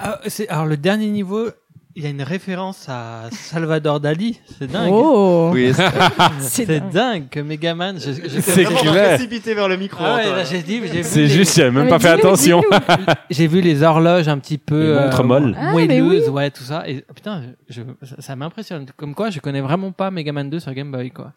Ah, 0.00 0.18
c'est- 0.28 0.48
alors 0.48 0.64
le 0.64 0.78
dernier 0.78 1.08
niveau, 1.08 1.50
il 1.94 2.04
y 2.04 2.06
a 2.06 2.08
une 2.08 2.22
référence 2.22 2.86
à 2.88 3.24
Salvador 3.32 4.00
Dali. 4.00 4.40
C'est 4.58 4.66
dingue. 4.72 4.90
Oh, 4.90 5.50
Oui, 5.52 5.74
c'est- 5.74 5.82
c'est 6.40 6.64
C'est 6.64 6.80
dingue. 6.80 6.90
dingue 6.90 7.28
que 7.30 7.40
Megaman. 7.40 8.00
Je, 8.00 8.12
je- 8.12 8.40
C'est 8.40 8.64
précipité 8.64 9.52
vers 9.52 9.68
le 9.68 9.76
micro. 9.76 10.02
Ah 10.02 10.16
ouais, 10.16 10.44
j'ai 10.50 10.62
dit, 10.62 10.80
j'ai 10.90 11.02
vu, 11.02 11.04
C'est 11.04 11.20
les- 11.20 11.28
juste, 11.28 11.54
j'avais 11.56 11.70
même 11.70 11.84
Mais 11.84 11.90
pas 11.90 11.98
fait 11.98 12.08
attention. 12.08 12.62
j'ai 13.30 13.46
vu 13.46 13.60
les 13.60 13.82
horloges 13.82 14.26
un 14.28 14.38
petit 14.38 14.56
peu 14.56 15.00
montres 15.02 15.22
molles. 15.22 15.54
Ah, 15.60 15.66
mais 15.74 15.86
moelleuses, 15.86 16.28
oui. 16.28 16.34
ouais, 16.34 16.50
tout 16.50 16.64
ça. 16.64 16.88
Et 16.88 17.04
putain, 17.14 17.42
je, 17.68 17.82
ça, 18.02 18.16
ça 18.20 18.36
m'impressionne. 18.36 18.86
Comme 18.96 19.14
quoi, 19.14 19.28
je 19.28 19.38
connais 19.40 19.60
vraiment 19.60 19.92
pas 19.92 20.10
Megaman 20.10 20.48
2 20.48 20.60
sur 20.60 20.72
Game 20.72 20.90
Boy, 20.90 21.10
quoi. 21.10 21.32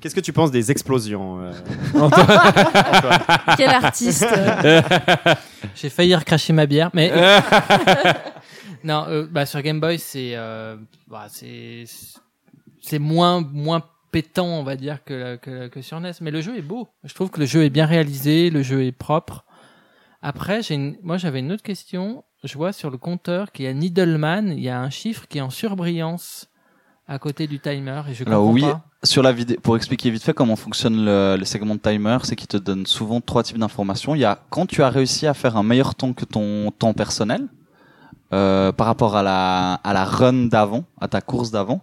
Qu'est-ce 0.00 0.14
que 0.14 0.20
tu 0.20 0.32
penses 0.32 0.50
des 0.50 0.70
explosions 0.70 1.40
euh, 1.40 1.52
Quel 3.56 3.70
artiste. 3.70 4.26
euh. 4.32 4.82
J'ai 5.74 5.90
failli 5.90 6.14
recracher 6.14 6.52
ma 6.52 6.66
bière, 6.66 6.90
mais 6.94 7.10
non, 8.84 9.04
euh, 9.08 9.26
bah, 9.30 9.46
sur 9.46 9.60
Game 9.62 9.80
Boy, 9.80 9.98
c'est 9.98 10.32
euh, 10.34 10.76
bah, 11.06 11.26
c'est 11.28 11.84
c'est 12.80 12.98
moins 12.98 13.40
moins 13.40 13.82
pétant, 14.10 14.46
on 14.46 14.62
va 14.62 14.76
dire, 14.76 15.04
que, 15.04 15.36
que 15.36 15.68
que 15.68 15.82
sur 15.82 16.00
NES. 16.00 16.12
Mais 16.20 16.30
le 16.30 16.40
jeu 16.40 16.56
est 16.56 16.62
beau. 16.62 16.88
Je 17.04 17.14
trouve 17.14 17.30
que 17.30 17.40
le 17.40 17.46
jeu 17.46 17.64
est 17.64 17.70
bien 17.70 17.86
réalisé, 17.86 18.50
le 18.50 18.62
jeu 18.62 18.84
est 18.84 18.92
propre. 18.92 19.44
Après, 20.22 20.62
j'ai 20.62 20.74
une... 20.74 20.96
moi 21.02 21.16
j'avais 21.16 21.40
une 21.40 21.52
autre 21.52 21.62
question. 21.62 22.24
Je 22.44 22.56
vois 22.56 22.72
sur 22.72 22.90
le 22.90 22.98
compteur 22.98 23.50
qu'il 23.50 23.64
y 23.64 23.68
a 23.68 23.72
Needleman, 23.74 24.52
il 24.52 24.60
y 24.60 24.68
a 24.68 24.80
un 24.80 24.90
chiffre 24.90 25.26
qui 25.26 25.38
est 25.38 25.42
en 25.42 25.50
surbrillance 25.50 26.48
à 27.08 27.18
côté 27.18 27.46
du 27.46 27.58
timer 27.58 28.02
et 28.08 28.14
je 28.14 28.24
Alors 28.26 28.42
comprends 28.42 28.52
oui, 28.52 28.60
pas. 28.62 28.82
sur 29.02 29.22
la 29.22 29.32
vidéo, 29.32 29.56
pour 29.62 29.76
expliquer 29.76 30.10
vite 30.10 30.22
fait 30.22 30.34
comment 30.34 30.56
fonctionne 30.56 31.04
le, 31.04 31.36
le 31.38 31.44
segment 31.46 31.74
de 31.74 31.80
timer, 31.80 32.18
c'est 32.24 32.36
qu'il 32.36 32.48
te 32.48 32.58
donne 32.58 32.84
souvent 32.86 33.20
trois 33.20 33.42
types 33.42 33.58
d'informations. 33.58 34.14
Il 34.14 34.20
y 34.20 34.24
a 34.26 34.38
quand 34.50 34.66
tu 34.66 34.82
as 34.82 34.90
réussi 34.90 35.26
à 35.26 35.32
faire 35.34 35.56
un 35.56 35.62
meilleur 35.62 35.94
temps 35.94 36.12
que 36.12 36.24
ton 36.26 36.70
temps 36.70 36.92
personnel 36.92 37.48
euh, 38.34 38.72
par 38.72 38.86
rapport 38.86 39.16
à 39.16 39.22
la 39.22 39.74
à 39.74 39.92
la 39.94 40.04
run 40.04 40.46
d'avant, 40.48 40.84
à 41.00 41.08
ta 41.08 41.20
course 41.22 41.50
d'avant. 41.50 41.80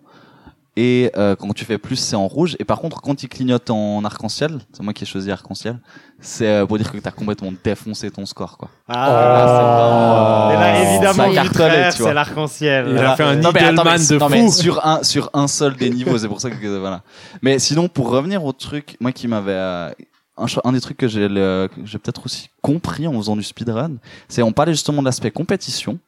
Et 0.77 1.09
euh, 1.15 1.37
quand 1.37 1.53
tu 1.53 1.63
fais 1.63 1.77
plus, 1.77 1.95
c'est 1.95 2.17
en 2.17 2.27
rouge. 2.27 2.57
Et 2.59 2.65
par 2.65 2.79
contre, 2.81 2.99
quand 3.01 3.23
il 3.23 3.29
clignote 3.29 3.69
en 3.69 4.03
arc-en-ciel, 4.03 4.59
c'est 4.73 4.83
moi 4.83 4.91
qui 4.91 5.03
ai 5.03 5.07
choisi 5.07 5.31
arc-en-ciel, 5.31 5.79
c'est 6.19 6.47
euh, 6.47 6.65
pour 6.65 6.77
dire 6.77 6.91
que 6.91 6.97
tu 6.97 7.07
as 7.07 7.11
complètement 7.11 7.53
défoncé 7.63 8.11
ton 8.11 8.25
score. 8.25 8.57
quoi. 8.57 8.69
Ah, 8.89 10.47
c'est 10.49 10.55
Et 10.55 10.59
là, 10.59 10.67
vraiment- 10.67 10.91
évidemment, 10.91 11.91
c'est 11.91 12.13
l'arc-en-ciel. 12.13 12.87
Il 12.89 12.97
a 12.97 13.15
fait 13.15 13.23
un 13.23 13.35
Non, 13.35 13.51
mais 13.53 13.63
attends, 13.63 13.83
mais- 13.85 13.97
de 14.07 14.17
non, 14.17 14.29
mais 14.29 14.41
fou. 14.41 14.51
sur 14.51 14.85
un 14.85 15.03
sur 15.03 15.29
un 15.33 15.47
seul 15.47 15.75
des 15.77 15.89
niveaux, 15.89 16.17
c'est 16.17 16.27
pour 16.27 16.41
ça 16.41 16.49
que 16.49 16.77
voilà. 16.79 17.01
Mais 17.41 17.57
sinon, 17.59 17.87
pour 17.87 18.09
revenir 18.09 18.43
au 18.43 18.51
truc, 18.51 18.97
moi 18.99 19.11
qui 19.13 19.27
m'avait 19.29 19.51
euh, 19.53 19.89
un, 20.37 20.45
un 20.65 20.71
des 20.73 20.81
trucs 20.81 20.97
que 20.97 21.07
j'ai 21.07 21.27
le- 21.29 21.69
que 21.73 21.81
j'ai 21.85 21.97
peut-être 21.99 22.25
aussi 22.25 22.49
compris 22.61 23.07
en 23.07 23.13
faisant 23.13 23.35
du 23.37 23.43
speedrun, 23.43 23.93
c'est 24.27 24.41
on 24.41 24.51
parlait 24.51 24.73
justement 24.73 25.01
de 25.01 25.05
l'aspect 25.05 25.31
compétition. 25.31 25.99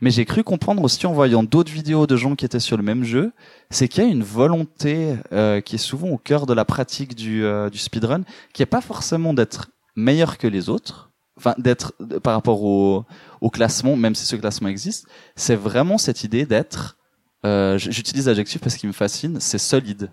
Mais 0.00 0.10
j'ai 0.10 0.24
cru 0.24 0.42
comprendre 0.44 0.82
aussi 0.82 1.06
en 1.06 1.12
voyant 1.12 1.42
d'autres 1.42 1.72
vidéos 1.72 2.06
de 2.06 2.16
gens 2.16 2.36
qui 2.36 2.44
étaient 2.44 2.60
sur 2.60 2.76
le 2.76 2.82
même 2.82 3.04
jeu, 3.04 3.32
c'est 3.70 3.88
qu'il 3.88 4.04
y 4.04 4.06
a 4.06 4.10
une 4.10 4.22
volonté 4.22 5.16
euh, 5.32 5.60
qui 5.60 5.76
est 5.76 5.78
souvent 5.78 6.08
au 6.08 6.18
cœur 6.18 6.46
de 6.46 6.52
la 6.52 6.64
pratique 6.64 7.14
du, 7.14 7.44
euh, 7.44 7.70
du 7.70 7.78
speedrun, 7.78 8.22
qui 8.52 8.62
est 8.62 8.66
pas 8.66 8.80
forcément 8.80 9.34
d'être 9.34 9.70
meilleur 9.96 10.38
que 10.38 10.46
les 10.46 10.68
autres, 10.68 11.10
enfin 11.36 11.54
d'être 11.58 11.94
par 12.22 12.34
rapport 12.34 12.62
au, 12.62 13.04
au 13.40 13.50
classement, 13.50 13.96
même 13.96 14.14
si 14.14 14.26
ce 14.26 14.36
classement 14.36 14.68
existe, 14.68 15.06
c'est 15.36 15.56
vraiment 15.56 15.98
cette 15.98 16.24
idée 16.24 16.46
d'être, 16.46 16.96
euh, 17.44 17.78
j'utilise 17.78 18.26
l'adjectif 18.26 18.60
parce 18.60 18.76
qu'il 18.76 18.88
me 18.88 18.94
fascine, 18.94 19.38
c'est 19.40 19.58
solide. 19.58 20.10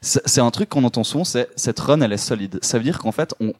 C'est 0.00 0.40
un 0.40 0.50
truc 0.50 0.68
qu'on 0.68 0.82
entend 0.82 1.04
souvent, 1.04 1.22
c'est 1.22 1.48
cette 1.54 1.78
run 1.78 2.00
elle 2.00 2.12
est 2.12 2.16
solide. 2.16 2.58
Ça 2.62 2.78
veut 2.78 2.84
dire 2.84 2.98
qu'en 2.98 3.12
fait 3.12 3.34
on 3.38 3.52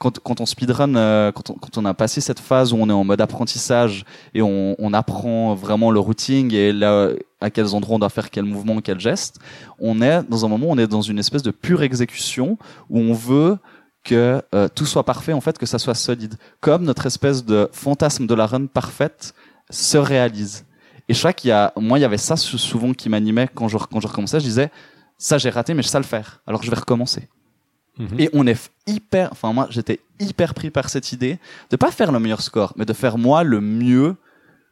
quand, 0.00 0.18
quand 0.18 0.40
on 0.40 0.46
speedrun, 0.46 0.94
euh, 0.96 1.30
quand, 1.30 1.50
on, 1.50 1.54
quand 1.54 1.76
on 1.76 1.84
a 1.84 1.92
passé 1.94 2.20
cette 2.20 2.40
phase 2.40 2.72
où 2.72 2.76
on 2.76 2.88
est 2.88 2.92
en 2.92 3.04
mode 3.04 3.20
apprentissage 3.20 4.04
et 4.34 4.40
on, 4.42 4.74
on 4.78 4.92
apprend 4.94 5.54
vraiment 5.54 5.90
le 5.90 6.00
routing 6.00 6.54
et 6.54 6.72
là, 6.72 7.10
à 7.40 7.50
quels 7.50 7.74
endroits 7.74 7.96
on 7.96 7.98
doit 7.98 8.08
faire 8.08 8.30
quel 8.30 8.44
mouvement, 8.44 8.80
quel 8.80 8.98
geste, 8.98 9.38
on 9.78 10.00
est 10.00 10.22
dans 10.28 10.44
un 10.44 10.48
moment 10.48 10.68
où 10.68 10.72
on 10.72 10.78
est 10.78 10.86
dans 10.86 11.02
une 11.02 11.18
espèce 11.18 11.42
de 11.42 11.50
pure 11.50 11.82
exécution 11.82 12.56
où 12.88 12.98
on 12.98 13.12
veut 13.12 13.58
que 14.02 14.42
euh, 14.54 14.68
tout 14.74 14.86
soit 14.86 15.04
parfait, 15.04 15.34
en 15.34 15.42
fait, 15.42 15.58
que 15.58 15.66
ça 15.66 15.78
soit 15.78 15.94
solide. 15.94 16.36
Comme 16.60 16.84
notre 16.84 17.04
espèce 17.04 17.44
de 17.44 17.68
fantasme 17.70 18.26
de 18.26 18.34
la 18.34 18.46
run 18.46 18.64
parfaite 18.66 19.34
se 19.68 19.98
réalise. 19.98 20.64
Et 21.08 21.14
crois 21.14 21.34
qu'il 21.34 21.48
y 21.48 21.52
a, 21.52 21.72
moi, 21.76 21.98
il 21.98 22.02
y 22.02 22.04
avait 22.06 22.16
ça 22.16 22.36
sou- 22.36 22.56
souvent 22.56 22.94
qui 22.94 23.10
m'animait 23.10 23.48
quand 23.54 23.68
je, 23.68 23.76
quand 23.76 24.00
je 24.00 24.06
recommençais. 24.08 24.40
Je 24.40 24.46
disais, 24.46 24.70
ça 25.18 25.36
j'ai 25.36 25.50
raté, 25.50 25.74
mais 25.74 25.82
je 25.82 25.88
sais 25.88 25.98
le 25.98 26.04
faire. 26.04 26.40
Alors 26.46 26.62
je 26.62 26.70
vais 26.70 26.76
recommencer. 26.76 27.28
Mhm. 28.00 28.18
Et 28.20 28.30
on 28.32 28.46
est 28.46 28.70
hyper, 28.86 29.28
enfin 29.32 29.52
moi 29.52 29.66
j'étais 29.70 30.00
hyper 30.18 30.54
pris 30.54 30.70
par 30.70 30.88
cette 30.88 31.12
idée 31.12 31.38
de 31.70 31.76
pas 31.76 31.90
faire 31.90 32.10
le 32.12 32.18
meilleur 32.18 32.42
score, 32.42 32.72
mais 32.76 32.84
de 32.84 32.92
faire 32.92 33.18
moi 33.18 33.44
le 33.44 33.60
mieux 33.60 34.16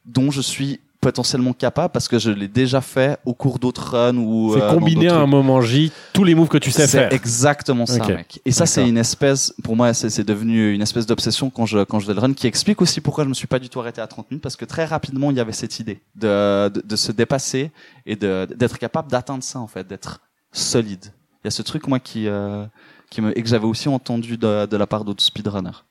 dont 0.05 0.31
je 0.31 0.41
suis 0.41 0.79
potentiellement 1.01 1.53
capable 1.53 1.93
parce 1.93 2.09
que 2.09 2.19
je 2.19 2.29
l'ai 2.29 2.49
déjà 2.49 2.81
fait 2.81 3.17
au 3.23 3.33
cours 3.33 3.57
d'autres 3.57 3.95
runs 3.95 4.17
ou 4.17 4.51
C'est 4.53 4.61
euh, 4.61 4.67
dans 4.67 4.79
combiner 4.79 5.07
à 5.07 5.15
un 5.15 5.27
moment 5.27 5.61
J 5.61 5.93
tous 6.11 6.25
les 6.25 6.35
moves 6.35 6.49
que 6.49 6.57
tu 6.57 6.71
sais 6.71 6.87
C'est 6.87 6.97
faire. 6.97 7.13
exactement 7.13 7.85
ça, 7.85 8.05
mec. 8.05 8.41
Et 8.43 8.51
ça, 8.51 8.65
c'est 8.65 8.85
une 8.85 8.97
espèce, 8.97 9.53
pour 9.63 9.77
moi, 9.77 9.93
c'est 9.93 10.09
c'est 10.09 10.25
devenu 10.25 10.73
une 10.73 10.81
espèce 10.81 11.05
d'obsession 11.05 11.49
quand 11.49 11.65
je, 11.65 11.85
quand 11.85 11.99
je 11.99 12.05
faisais 12.05 12.15
le 12.15 12.19
run, 12.19 12.33
qui 12.33 12.47
explique 12.47 12.81
aussi 12.81 12.99
pourquoi 12.99 13.23
je 13.23 13.29
me 13.29 13.33
suis 13.33 13.47
pas 13.47 13.59
du 13.59 13.69
tout 13.69 13.79
arrêté 13.79 14.01
à 14.01 14.07
30 14.07 14.29
minutes, 14.31 14.43
parce 14.43 14.57
que 14.57 14.65
très 14.65 14.83
rapidement, 14.83 15.31
il 15.31 15.37
y 15.37 15.39
avait 15.39 15.53
cette 15.53 15.79
idée 15.79 16.01
de, 16.15 16.67
de, 16.67 16.81
de 16.81 16.95
se 16.97 17.13
dépasser 17.13 17.71
et 18.05 18.17
de, 18.17 18.45
d'être 18.57 18.77
capable 18.77 19.09
d'atteindre 19.09 19.43
ça, 19.43 19.59
en 19.59 19.67
fait, 19.67 19.87
d'être 19.87 20.19
solide. 20.51 21.13
Il 21.43 21.45
y 21.45 21.47
a 21.47 21.51
ce 21.51 21.61
truc, 21.61 21.87
moi, 21.87 21.99
qui, 21.99 22.27
euh, 22.27 22.65
qui 23.09 23.21
me, 23.21 23.37
et 23.37 23.41
que 23.41 23.49
j'avais 23.49 23.65
aussi 23.65 23.89
entendu 23.89 24.37
de, 24.37 24.65
de 24.65 24.77
la 24.77 24.87
part 24.87 25.03
d'autres 25.05 25.23
speedrunners. 25.23 25.83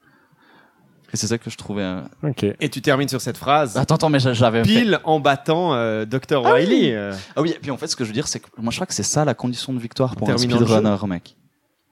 Et 1.12 1.16
c'est 1.16 1.26
ça 1.26 1.38
que 1.38 1.48
je 1.48 1.56
trouvais, 1.56 1.82
euh, 1.82 2.02
Ok. 2.22 2.44
Et 2.60 2.68
tu 2.68 2.82
termines 2.82 3.08
sur 3.08 3.20
cette 3.22 3.38
phrase. 3.38 3.78
Attends, 3.78 3.94
attends, 3.94 4.10
mais 4.10 4.20
j'a- 4.20 4.34
j'avais 4.34 4.62
fait- 4.62 4.68
Pile 4.82 5.00
en 5.04 5.20
battant 5.20 5.72
euh, 5.74 6.04
Dr. 6.04 6.42
Wily. 6.44 6.92
euh. 6.92 7.14
Ah 7.34 7.40
oui, 7.40 7.50
et 7.50 7.58
puis 7.58 7.70
en 7.70 7.78
fait, 7.78 7.86
ce 7.86 7.96
que 7.96 8.04
je 8.04 8.08
veux 8.10 8.14
dire, 8.14 8.28
c'est 8.28 8.40
que 8.40 8.48
moi, 8.58 8.70
je 8.70 8.76
crois 8.76 8.86
que 8.86 8.92
c'est 8.92 9.02
ça 9.02 9.24
la 9.24 9.32
condition 9.34 9.72
de 9.72 9.78
victoire 9.78 10.14
pour 10.16 10.28
un 10.28 10.34
Terminant 10.36 10.60
le 10.60 10.66
speedrunner, 10.66 10.96
mec. 11.06 11.34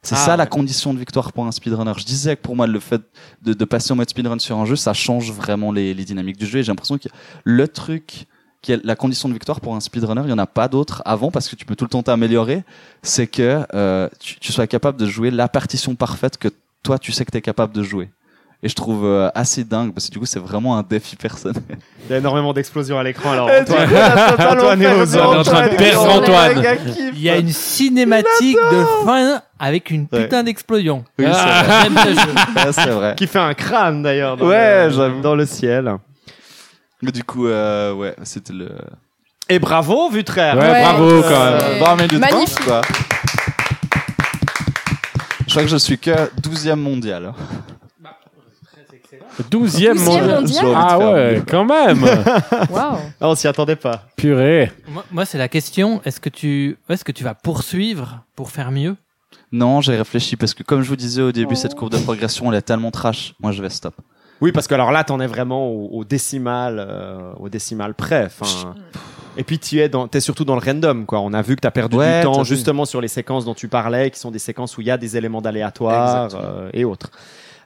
C'est 0.03 0.15
Ah, 0.15 0.19
ça 0.19 0.37
la 0.37 0.45
ouais. 0.45 0.49
condition 0.51 0.93
de 0.93 0.99
victoire 0.99 1.33
pour 1.33 1.47
un 1.47 1.51
speedrunner. 1.51 1.95
Je 1.97 2.05
disais 2.05 2.37
que 2.37 2.43
pour 2.43 2.55
moi, 2.55 2.67
le 2.67 2.79
fait 2.79 3.01
de, 3.43 3.55
de 3.55 3.65
passer 3.65 3.93
en 3.93 3.97
mode 3.97 4.09
speedrun 4.11 4.39
sur 4.39 4.57
un 4.59 4.67
jeu, 4.67 4.77
ça 4.77 4.93
change 4.93 5.33
vraiment 5.33 5.73
les, 5.73 5.95
les 5.95 6.05
dynamiques 6.05 6.37
du 6.37 6.47
jeu. 6.47 6.59
Et 6.59 6.63
j'ai 6.63 6.71
l'impression 6.71 6.99
que 6.99 7.09
le 7.43 7.67
truc 7.69 8.27
qui 8.63 8.73
est 8.73 8.85
la 8.85 8.97
condition 8.97 9.29
de 9.29 9.35
victoire 9.35 9.61
pour 9.61 9.75
un 9.77 9.81
speedrunner, 9.81 10.23
il 10.25 10.31
y 10.31 10.33
en 10.33 10.39
a 10.39 10.47
pas 10.47 10.69
d'autre 10.69 11.03
avant 11.05 11.31
parce 11.31 11.49
que 11.49 11.57
tu 11.57 11.65
peux 11.65 11.77
tout 11.77 11.85
le 11.85 11.91
temps 11.91 12.03
t'améliorer. 12.03 12.65
C'est 13.03 13.27
que 13.27 13.61
euh, 13.75 14.09
tu, 14.21 14.39
tu 14.41 14.53
sois 14.53 14.67
capable 14.67 14.99
de 14.99 15.07
jouer 15.07 15.31
la 15.31 15.49
partition 15.49 15.95
parfaite 15.95 16.37
que 16.39 16.49
toi, 16.83 16.99
tu 16.99 17.13
sais 17.13 17.25
que 17.25 17.31
tu 17.31 17.39
es 17.39 17.43
capable 17.43 17.73
de 17.75 17.83
jouer. 17.83 18.09
Et 18.63 18.69
je 18.71 18.75
trouve 18.75 19.05
euh, 19.05 19.29
assez 19.35 19.65
dingue 19.65 19.93
parce 19.93 20.07
que 20.07 20.13
du 20.13 20.19
coup, 20.19 20.25
c'est 20.25 20.39
vraiment 20.41 20.79
un 20.79 20.83
défi 20.83 21.15
personnel. 21.15 21.63
Il 22.09 22.13
y 22.13 22.15
a 22.15 22.19
énormément 22.19 22.55
d'explosions 22.55 22.99
à 22.99 23.03
l'écran. 23.03 23.33
Alors, 23.33 23.51
Et 23.51 23.61
Antoine, 23.61 23.87
Antoine 24.41 24.83
est 24.83 24.85
perdu 24.87 25.17
aux 25.17 25.21
On 25.21 25.35
est 25.35 25.37
en 25.39 25.43
train 25.43 25.61
de 25.61 25.67
Antoine. 25.67 25.77
perdre 25.77 26.11
Antoine. 26.17 26.65
Il 27.15 27.21
y 27.21 27.29
a 27.31 27.37
une 27.37 27.51
cinématique 27.51 28.57
de 28.73 28.85
fin 29.05 29.43
avec 29.59 29.91
une 29.91 30.07
Ouais. 30.11 30.23
putain 30.25 30.43
d'explosion. 30.43 31.05
Oui, 31.19 31.27
c'est 31.27 31.33
vrai. 31.33 31.83
J'aime 31.83 31.99
ce 31.99 32.21
jeu. 32.21 32.35
Ouais, 32.67 32.73
c'est 32.73 32.91
vrai. 32.91 33.15
qui 33.17 33.27
fait 33.27 33.39
un 33.39 33.55
crâne 33.55 34.03
d'ailleurs 34.03 34.37
dans, 34.39 34.47
Ouais, 34.47 34.89
le, 34.89 35.21
dans 35.21 35.35
le 35.35 35.45
ciel. 35.47 35.95
Mais 37.03 37.13
du 37.13 37.25
coup, 37.25 37.47
euh, 37.47 37.93
ouais, 37.93 38.15
c'était 38.25 38.53
le. 38.53 38.71
Et 39.49 39.59
bravo, 39.59 40.11
Vutraire. 40.11 40.57
Ouais, 40.57 40.63
Ouais, 40.71 40.83
bravo 40.83 41.23
quand 41.23 41.29
euh, 41.31 41.51
même. 41.53 41.61
c'est 41.75 41.81
Bah, 41.81 41.95
mais 41.99 42.09
du 42.09 42.19
magnifique. 42.19 42.65
quoi. 42.65 42.81
Je 45.47 45.51
crois 45.51 45.63
que 45.63 45.69
je 45.69 45.77
suis 45.77 45.99
que 45.99 46.11
12e 46.41 46.75
mondial. 46.77 47.33
12e 49.51 49.95
12e 49.95 49.95
mondial. 50.05 50.41
mondial. 50.41 50.73
Ah 50.75 50.99
ouais, 50.99 51.43
quand 51.49 51.65
même. 51.65 52.03
Waouh. 52.71 52.97
Ah, 53.21 53.29
on 53.29 53.35
s'y 53.35 53.47
attendait 53.47 53.77
pas. 53.77 54.05
Purée. 54.17 54.73
Moi, 54.89 55.05
moi, 55.13 55.25
c'est 55.27 55.39
la 55.39 55.49
question. 55.49 56.01
Est-ce 56.05 56.21
que 56.21 56.29
tu, 56.31 56.79
est-ce 56.89 57.05
que 57.05 57.13
tu 57.13 57.23
vas 57.23 57.35
poursuivre 57.35 58.25
pour 58.35 58.51
faire 58.51 58.71
mieux? 58.71 58.97
Non, 59.53 59.81
j'ai 59.83 59.97
réfléchi 59.97 60.37
parce 60.37 60.55
que 60.55 60.63
comme 60.63 60.83
je 60.83 60.89
vous 60.89 60.97
disais 60.97 61.23
au 61.23 61.33
début, 61.33 61.53
Oh. 61.55 61.57
cette 61.57 61.75
courbe 61.75 61.93
de 61.93 61.99
progression, 61.99 62.51
elle 62.51 62.59
est 62.59 62.63
tellement 62.63 62.91
trash. 62.91 63.35
Moi, 63.41 63.53
je 63.53 63.63
vais 63.63 63.71
stop. 63.71 63.95
Oui, 64.41 64.53
parce 64.53 64.67
que 64.67 64.75
alors 64.75 64.93
là, 64.93 65.03
t'en 65.05 65.19
es 65.21 65.27
vraiment 65.27 65.69
au, 65.69 65.89
au 65.99 66.05
décimal, 66.05 66.77
euh, 66.79 67.33
au 67.39 67.49
décimal 67.49 67.95
près. 67.95 68.27
Enfin, 68.27 68.75
et 69.39 69.45
puis 69.45 69.59
tu 69.59 69.81
es 69.81 69.89
dans, 69.89 70.09
t'es 70.09 70.21
surtout 70.21 70.45
dans 70.45 70.55
le 70.57 70.61
random, 70.61 71.07
quoi. 71.07 71.21
On 71.21 71.33
a 71.33 71.43
vu 71.43 71.57
que 71.57 71.61
t'as 71.61 71.71
perdu 71.71 71.97
Ouais, 71.97 72.21
du 72.21 72.25
temps 72.25 72.43
vu. 72.43 72.45
justement 72.47 72.85
sur 72.85 73.01
les 73.01 73.09
séquences 73.09 73.45
dont 73.45 73.55
tu 73.55 73.69
parlais, 73.69 74.11
qui 74.11 74.19
sont 74.19 74.31
des 74.31 74.39
séquences 74.39 74.77
où 74.77 74.81
il 74.83 74.87
y 74.87 74.91
a 74.91 74.99
des 74.99 75.17
éléments 75.17 75.41
d'aléatoire 75.43 76.31
euh, 76.35 76.71
et 76.73 76.85
autres. 76.85 77.11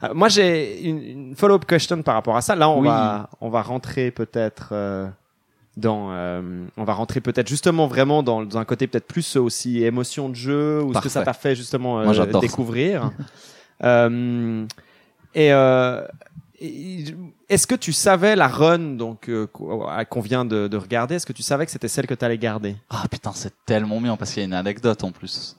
Euh, 0.04 0.14
moi, 0.14 0.28
j'ai 0.28 0.80
une, 0.82 1.02
une 1.02 1.36
follow-up 1.36 1.64
question 1.66 2.02
par 2.02 2.14
rapport 2.14 2.36
à 2.36 2.40
ça. 2.40 2.54
Là, 2.56 2.68
on 2.70 2.80
Oui. 2.80 2.88
va, 2.88 3.28
on 3.40 3.50
va 3.50 3.62
rentrer 3.62 4.10
peut-être 4.10 4.68
euh, 4.72 5.06
dans, 5.76 6.08
euh, 6.12 6.40
on 6.76 6.84
va 6.84 6.92
rentrer 6.94 7.20
peut-être 7.20 7.48
justement 7.48 7.86
vraiment 7.86 8.22
dans, 8.22 8.42
dans 8.42 8.58
un 8.58 8.64
côté 8.64 8.86
peut-être 8.86 9.06
plus 9.06 9.36
aussi 9.36 9.84
émotion 9.84 10.28
de 10.28 10.34
jeu 10.34 10.82
ou 10.82 10.94
ce 10.94 11.00
que 11.00 11.08
ça 11.08 11.22
t'a 11.22 11.32
fait 11.32 11.54
justement 11.54 12.00
euh, 12.00 12.04
Moi, 12.12 12.26
découvrir. 12.40 13.10
Euh, 13.82 14.66
et 15.34 15.54
euh, 15.54 16.02
et- 16.02 16.06
est-ce 16.60 17.66
que 17.66 17.74
tu 17.74 17.92
savais 17.92 18.36
la 18.36 18.48
run 18.48 18.96
donc 18.96 19.28
euh, 19.28 19.46
qu'on 19.46 19.88
qu'on 20.08 20.20
vient 20.20 20.44
de, 20.44 20.68
de 20.68 20.76
regarder 20.76 21.14
Est-ce 21.14 21.26
que 21.26 21.32
tu 21.32 21.42
savais 21.42 21.64
que 21.64 21.72
c'était 21.72 21.88
celle 21.88 22.06
que 22.06 22.14
tu 22.14 22.24
allais 22.24 22.38
garder? 22.38 22.76
Ah 22.90 23.04
putain, 23.10 23.32
c'est 23.34 23.52
tellement 23.64 24.00
bien 24.00 24.16
parce 24.16 24.32
qu'il 24.32 24.40
y 24.40 24.44
a 24.44 24.46
une 24.46 24.52
anecdote 24.54 25.02
en 25.02 25.10
plus. 25.10 25.56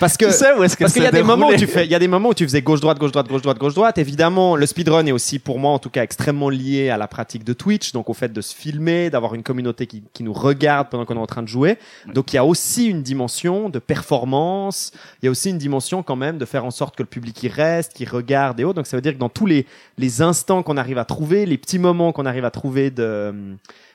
Parce 0.00 0.16
que 0.16 0.24
tu 0.24 0.32
sais 0.32 0.52
où 0.54 0.64
est-ce 0.64 0.76
qu'elle 0.76 0.86
parce 0.86 0.94
qu'il 0.94 1.04
y 1.04 1.06
a 1.06 1.12
des 1.12 1.22
moments 1.22 1.48
où 1.50 1.56
tu 1.56 1.68
fais, 1.68 1.84
il 1.84 1.90
y 1.90 1.94
a 1.94 2.00
des 2.00 2.08
moments 2.08 2.30
où 2.30 2.34
tu 2.34 2.44
faisais 2.44 2.62
gauche 2.62 2.80
droite 2.80 2.98
gauche 2.98 3.12
droite 3.12 3.28
gauche 3.28 3.42
droite 3.42 3.58
gauche 3.58 3.74
droite. 3.74 3.96
Évidemment, 3.98 4.56
le 4.56 4.66
speedrun 4.66 5.06
est 5.06 5.12
aussi 5.12 5.38
pour 5.38 5.60
moi 5.60 5.70
en 5.70 5.78
tout 5.78 5.90
cas 5.90 6.02
extrêmement 6.02 6.50
lié 6.50 6.90
à 6.90 6.96
la 6.96 7.06
pratique 7.06 7.44
de 7.44 7.52
Twitch, 7.52 7.92
donc 7.92 8.10
au 8.10 8.14
fait 8.14 8.32
de 8.32 8.40
se 8.40 8.54
filmer, 8.54 9.08
d'avoir 9.08 9.36
une 9.36 9.44
communauté 9.44 9.86
qui, 9.86 10.02
qui 10.12 10.24
nous 10.24 10.32
regarde 10.32 10.88
pendant 10.88 11.04
qu'on 11.04 11.14
est 11.14 11.20
en 11.20 11.26
train 11.26 11.42
de 11.42 11.48
jouer. 11.48 11.78
Donc 12.12 12.32
il 12.32 12.36
y 12.36 12.38
a 12.40 12.44
aussi 12.44 12.86
une 12.86 13.02
dimension 13.02 13.68
de 13.68 13.78
performance. 13.78 14.90
Il 15.22 15.26
y 15.26 15.28
a 15.28 15.30
aussi 15.30 15.50
une 15.50 15.58
dimension 15.58 16.02
quand 16.02 16.16
même 16.16 16.38
de 16.38 16.44
faire 16.44 16.64
en 16.64 16.72
sorte 16.72 16.96
que 16.96 17.02
le 17.04 17.08
public 17.08 17.40
y 17.44 17.48
reste, 17.48 17.92
qu'il 17.92 18.08
regarde 18.08 18.58
et 18.58 18.64
autres. 18.64 18.74
Donc 18.74 18.88
ça 18.88 18.96
veut 18.96 19.02
dire 19.02 19.14
que 19.14 19.18
dans 19.18 19.28
tous 19.28 19.46
les 19.46 19.64
les 19.96 20.22
instants 20.22 20.64
qu'on 20.64 20.76
arrive 20.76 20.98
à 20.98 21.04
trouver, 21.04 21.46
les 21.46 21.56
petits 21.56 21.78
moments 21.78 22.10
qu'on 22.10 22.26
arrive 22.26 22.44
à 22.44 22.50
trouver 22.50 22.90
de 22.90 23.32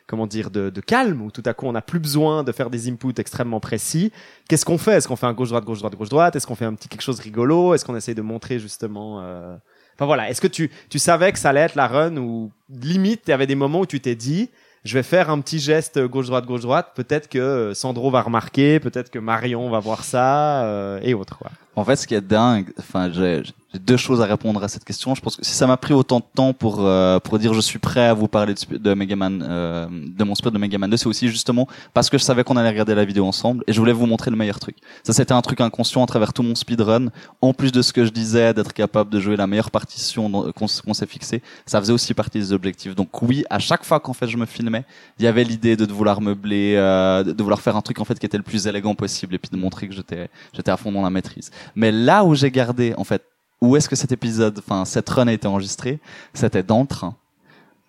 comment 0.09 0.25
dire 0.25 0.49
de, 0.49 0.71
de 0.71 0.81
calme 0.81 1.21
où 1.21 1.29
tout 1.29 1.43
à 1.45 1.53
coup 1.53 1.67
on 1.67 1.71
n'a 1.71 1.83
plus 1.83 1.99
besoin 1.99 2.43
de 2.43 2.51
faire 2.51 2.71
des 2.71 2.89
inputs 2.89 3.19
extrêmement 3.19 3.59
précis. 3.59 4.11
Qu'est-ce 4.47 4.65
qu'on 4.65 4.79
fait? 4.79 4.93
Est-ce 4.93 5.07
qu'on 5.07 5.15
fait 5.15 5.27
un 5.27 5.33
gauche 5.33 5.49
droite 5.49 5.65
gauche 5.65 5.79
droite 5.79 5.95
gauche 5.95 6.09
droite 6.09 6.35
Est-ce 6.35 6.47
qu'on 6.47 6.55
fait 6.55 6.65
un 6.65 6.73
petit 6.73 6.89
quelque 6.89 7.03
chose 7.03 7.19
rigolo? 7.19 7.75
Est-ce 7.75 7.85
qu'on 7.85 7.95
essaye 7.95 8.15
de 8.15 8.23
montrer 8.23 8.57
justement 8.57 9.21
euh... 9.21 9.55
Enfin 9.95 10.05
voilà, 10.07 10.29
est-ce 10.29 10.41
que 10.41 10.47
tu 10.47 10.71
tu 10.89 10.97
savais 10.97 11.31
que 11.31 11.37
ça 11.37 11.49
allait 11.49 11.61
être 11.61 11.75
la 11.75 11.87
run 11.87 12.17
ou 12.17 12.51
limite 12.69 13.21
il 13.27 13.29
y 13.31 13.33
avait 13.33 13.47
des 13.47 13.55
moments 13.55 13.81
où 13.81 13.85
tu 13.85 13.99
t'es 13.99 14.15
dit 14.15 14.49
je 14.83 14.93
vais 14.93 15.03
faire 15.03 15.29
un 15.29 15.39
petit 15.41 15.59
geste 15.59 15.99
gauche 16.07 16.27
droite 16.27 16.45
gauche 16.45 16.61
droite, 16.61 16.93
peut-être 16.95 17.27
que 17.27 17.73
Sandro 17.75 18.09
va 18.09 18.21
remarquer, 18.21 18.79
peut-être 18.79 19.11
que 19.11 19.19
Marion 19.19 19.69
va 19.69 19.79
voir 19.79 20.03
ça 20.03 20.63
euh, 20.63 20.99
et 21.03 21.13
autres. 21.13 21.43
En 21.75 21.85
fait, 21.85 21.95
ce 21.95 22.07
qui 22.07 22.15
est 22.15 22.21
dingue, 22.21 22.73
enfin, 22.77 23.11
j'ai 23.11 23.43
deux 23.77 23.97
choses 23.97 24.19
à 24.21 24.25
répondre 24.25 24.63
à 24.63 24.67
cette 24.67 24.83
question. 24.83 25.13
Je 25.13 25.21
pense 25.21 25.35
que 25.35 25.45
si 25.45 25.53
ça 25.53 25.67
m'a 25.67 25.77
pris 25.77 25.93
autant 25.93 26.19
de 26.19 26.25
temps 26.33 26.53
pour 26.53 26.79
euh, 26.79 27.19
pour 27.19 27.37
dire 27.37 27.53
je 27.53 27.61
suis 27.61 27.77
prêt 27.77 28.07
à 28.07 28.15
vous 28.15 28.27
parler 28.27 28.55
de, 28.55 28.77
de 28.77 28.93
Megaman, 28.95 29.45
euh, 29.47 29.87
de 29.89 30.23
mon 30.23 30.33
speed 30.33 30.53
de 30.53 30.57
Megaman 30.57 30.89
2, 30.89 30.97
c'est 30.97 31.07
aussi 31.07 31.27
justement 31.27 31.67
parce 31.93 32.09
que 32.09 32.17
je 32.17 32.23
savais 32.23 32.43
qu'on 32.43 32.57
allait 32.57 32.69
regarder 32.69 32.95
la 32.95 33.05
vidéo 33.05 33.27
ensemble 33.27 33.63
et 33.67 33.73
je 33.73 33.79
voulais 33.79 33.93
vous 33.93 34.07
montrer 34.07 34.31
le 34.31 34.37
meilleur 34.37 34.59
truc. 34.59 34.77
Ça, 35.03 35.13
c'était 35.13 35.33
un 35.33 35.41
truc 35.41 35.61
inconscient 35.61 36.03
à 36.03 36.07
travers 36.07 36.33
tout 36.33 36.41
mon 36.41 36.55
speedrun. 36.55 37.09
En 37.41 37.53
plus 37.53 37.71
de 37.71 37.83
ce 37.83 37.93
que 37.93 38.05
je 38.05 38.09
disais, 38.09 38.55
d'être 38.55 38.73
capable 38.73 39.11
de 39.11 39.19
jouer 39.19 39.35
la 39.35 39.45
meilleure 39.45 39.69
partition 39.69 40.51
qu'on 40.53 40.93
s'est 40.93 41.05
fixé, 41.05 41.43
ça 41.67 41.79
faisait 41.79 41.93
aussi 41.93 42.15
partie 42.15 42.39
des 42.39 42.53
objectifs. 42.53 42.95
Donc 42.95 43.21
oui, 43.21 43.43
à 43.51 43.59
chaque 43.59 43.83
fois 43.85 43.99
qu'en 43.99 44.13
fait 44.13 44.27
je 44.27 44.37
me 44.37 44.47
filmais, 44.47 44.83
il 45.19 45.25
y 45.25 45.27
avait 45.27 45.43
l'idée 45.43 45.75
de, 45.75 45.85
de 45.85 45.93
vouloir 45.93 46.21
meubler, 46.21 46.73
euh, 46.75 47.23
de, 47.23 47.33
de 47.33 47.43
vouloir 47.43 47.61
faire 47.61 47.75
un 47.75 47.81
truc 47.81 47.99
en 47.99 48.05
fait 48.05 48.17
qui 48.17 48.25
était 48.25 48.37
le 48.37 48.43
plus 48.43 48.65
élégant 48.65 48.95
possible 48.95 49.35
et 49.35 49.37
puis 49.37 49.51
de 49.51 49.57
montrer 49.57 49.87
que 49.87 49.93
j'étais 49.93 50.29
j'étais 50.53 50.71
à 50.71 50.77
fond 50.77 50.91
dans 50.91 51.03
la 51.03 51.11
maîtrise. 51.11 51.51
Mais 51.75 51.91
là 51.91 52.23
où 52.23 52.35
j'ai 52.35 52.51
gardé, 52.51 52.93
en 52.97 53.03
fait, 53.03 53.23
où 53.61 53.75
est-ce 53.75 53.89
que 53.89 53.95
cet 53.95 54.11
épisode, 54.11 54.59
enfin 54.59 54.85
cette 54.85 55.09
run 55.09 55.27
a 55.27 55.33
été 55.33 55.47
enregistrée, 55.47 55.99
c'était 56.33 56.63
dans 56.63 56.81
le 56.81 56.87
train. 56.87 57.15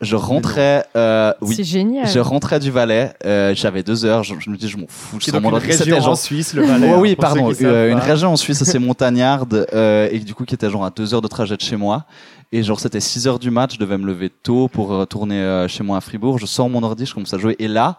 Je 0.00 0.16
rentrais, 0.16 0.86
euh, 0.96 1.34
oui, 1.42 1.56
C'est 1.56 1.64
génial. 1.64 2.08
je 2.08 2.18
rentrais 2.20 2.58
du 2.58 2.70
Valais, 2.70 3.12
euh, 3.26 3.54
j'avais 3.54 3.82
deux 3.82 4.06
heures, 4.06 4.22
je, 4.24 4.34
je 4.38 4.48
me 4.48 4.56
dis 4.56 4.66
je 4.66 4.78
m'en 4.78 4.86
fous, 4.88 5.18
je 5.20 5.30
donc 5.30 5.42
mon 5.42 5.50
une 5.50 5.56
région 5.58 5.98
en 5.98 6.14
Suisse, 6.14 6.54
le 6.54 6.62
Valais. 6.64 6.88
Hein, 6.88 6.96
oui, 6.98 7.16
pardon. 7.16 7.52
euh, 7.60 7.90
une 7.92 7.98
région 7.98 8.32
en 8.32 8.36
Suisse 8.36 8.62
assez 8.62 8.78
montagnarde 8.78 9.66
euh, 9.74 10.08
et 10.10 10.18
du 10.20 10.34
coup 10.34 10.46
qui 10.46 10.54
était 10.54 10.70
genre 10.70 10.86
à 10.86 10.90
deux 10.90 11.12
heures 11.12 11.20
de 11.20 11.28
trajet 11.28 11.54
de 11.54 11.60
chez 11.60 11.76
moi. 11.76 12.06
Et 12.50 12.62
genre 12.62 12.80
c'était 12.80 12.98
6 12.98 13.28
heures 13.28 13.38
du 13.38 13.50
match, 13.50 13.74
je 13.74 13.78
devais 13.78 13.98
me 13.98 14.06
lever 14.06 14.30
tôt 14.30 14.68
pour 14.68 14.88
retourner 14.88 15.36
euh, 15.38 15.68
chez 15.68 15.82
moi 15.84 15.98
à 15.98 16.00
Fribourg. 16.00 16.38
Je 16.38 16.46
sors 16.46 16.70
mon 16.70 16.82
ordi, 16.82 17.04
je 17.04 17.12
commence 17.12 17.34
à 17.34 17.38
jouer 17.38 17.54
et 17.58 17.68
là, 17.68 17.98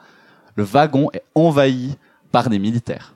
le 0.55 0.63
wagon 0.63 1.09
est 1.13 1.21
envahi 1.35 1.95
par 2.31 2.49
des 2.49 2.57
militaires. 2.57 3.13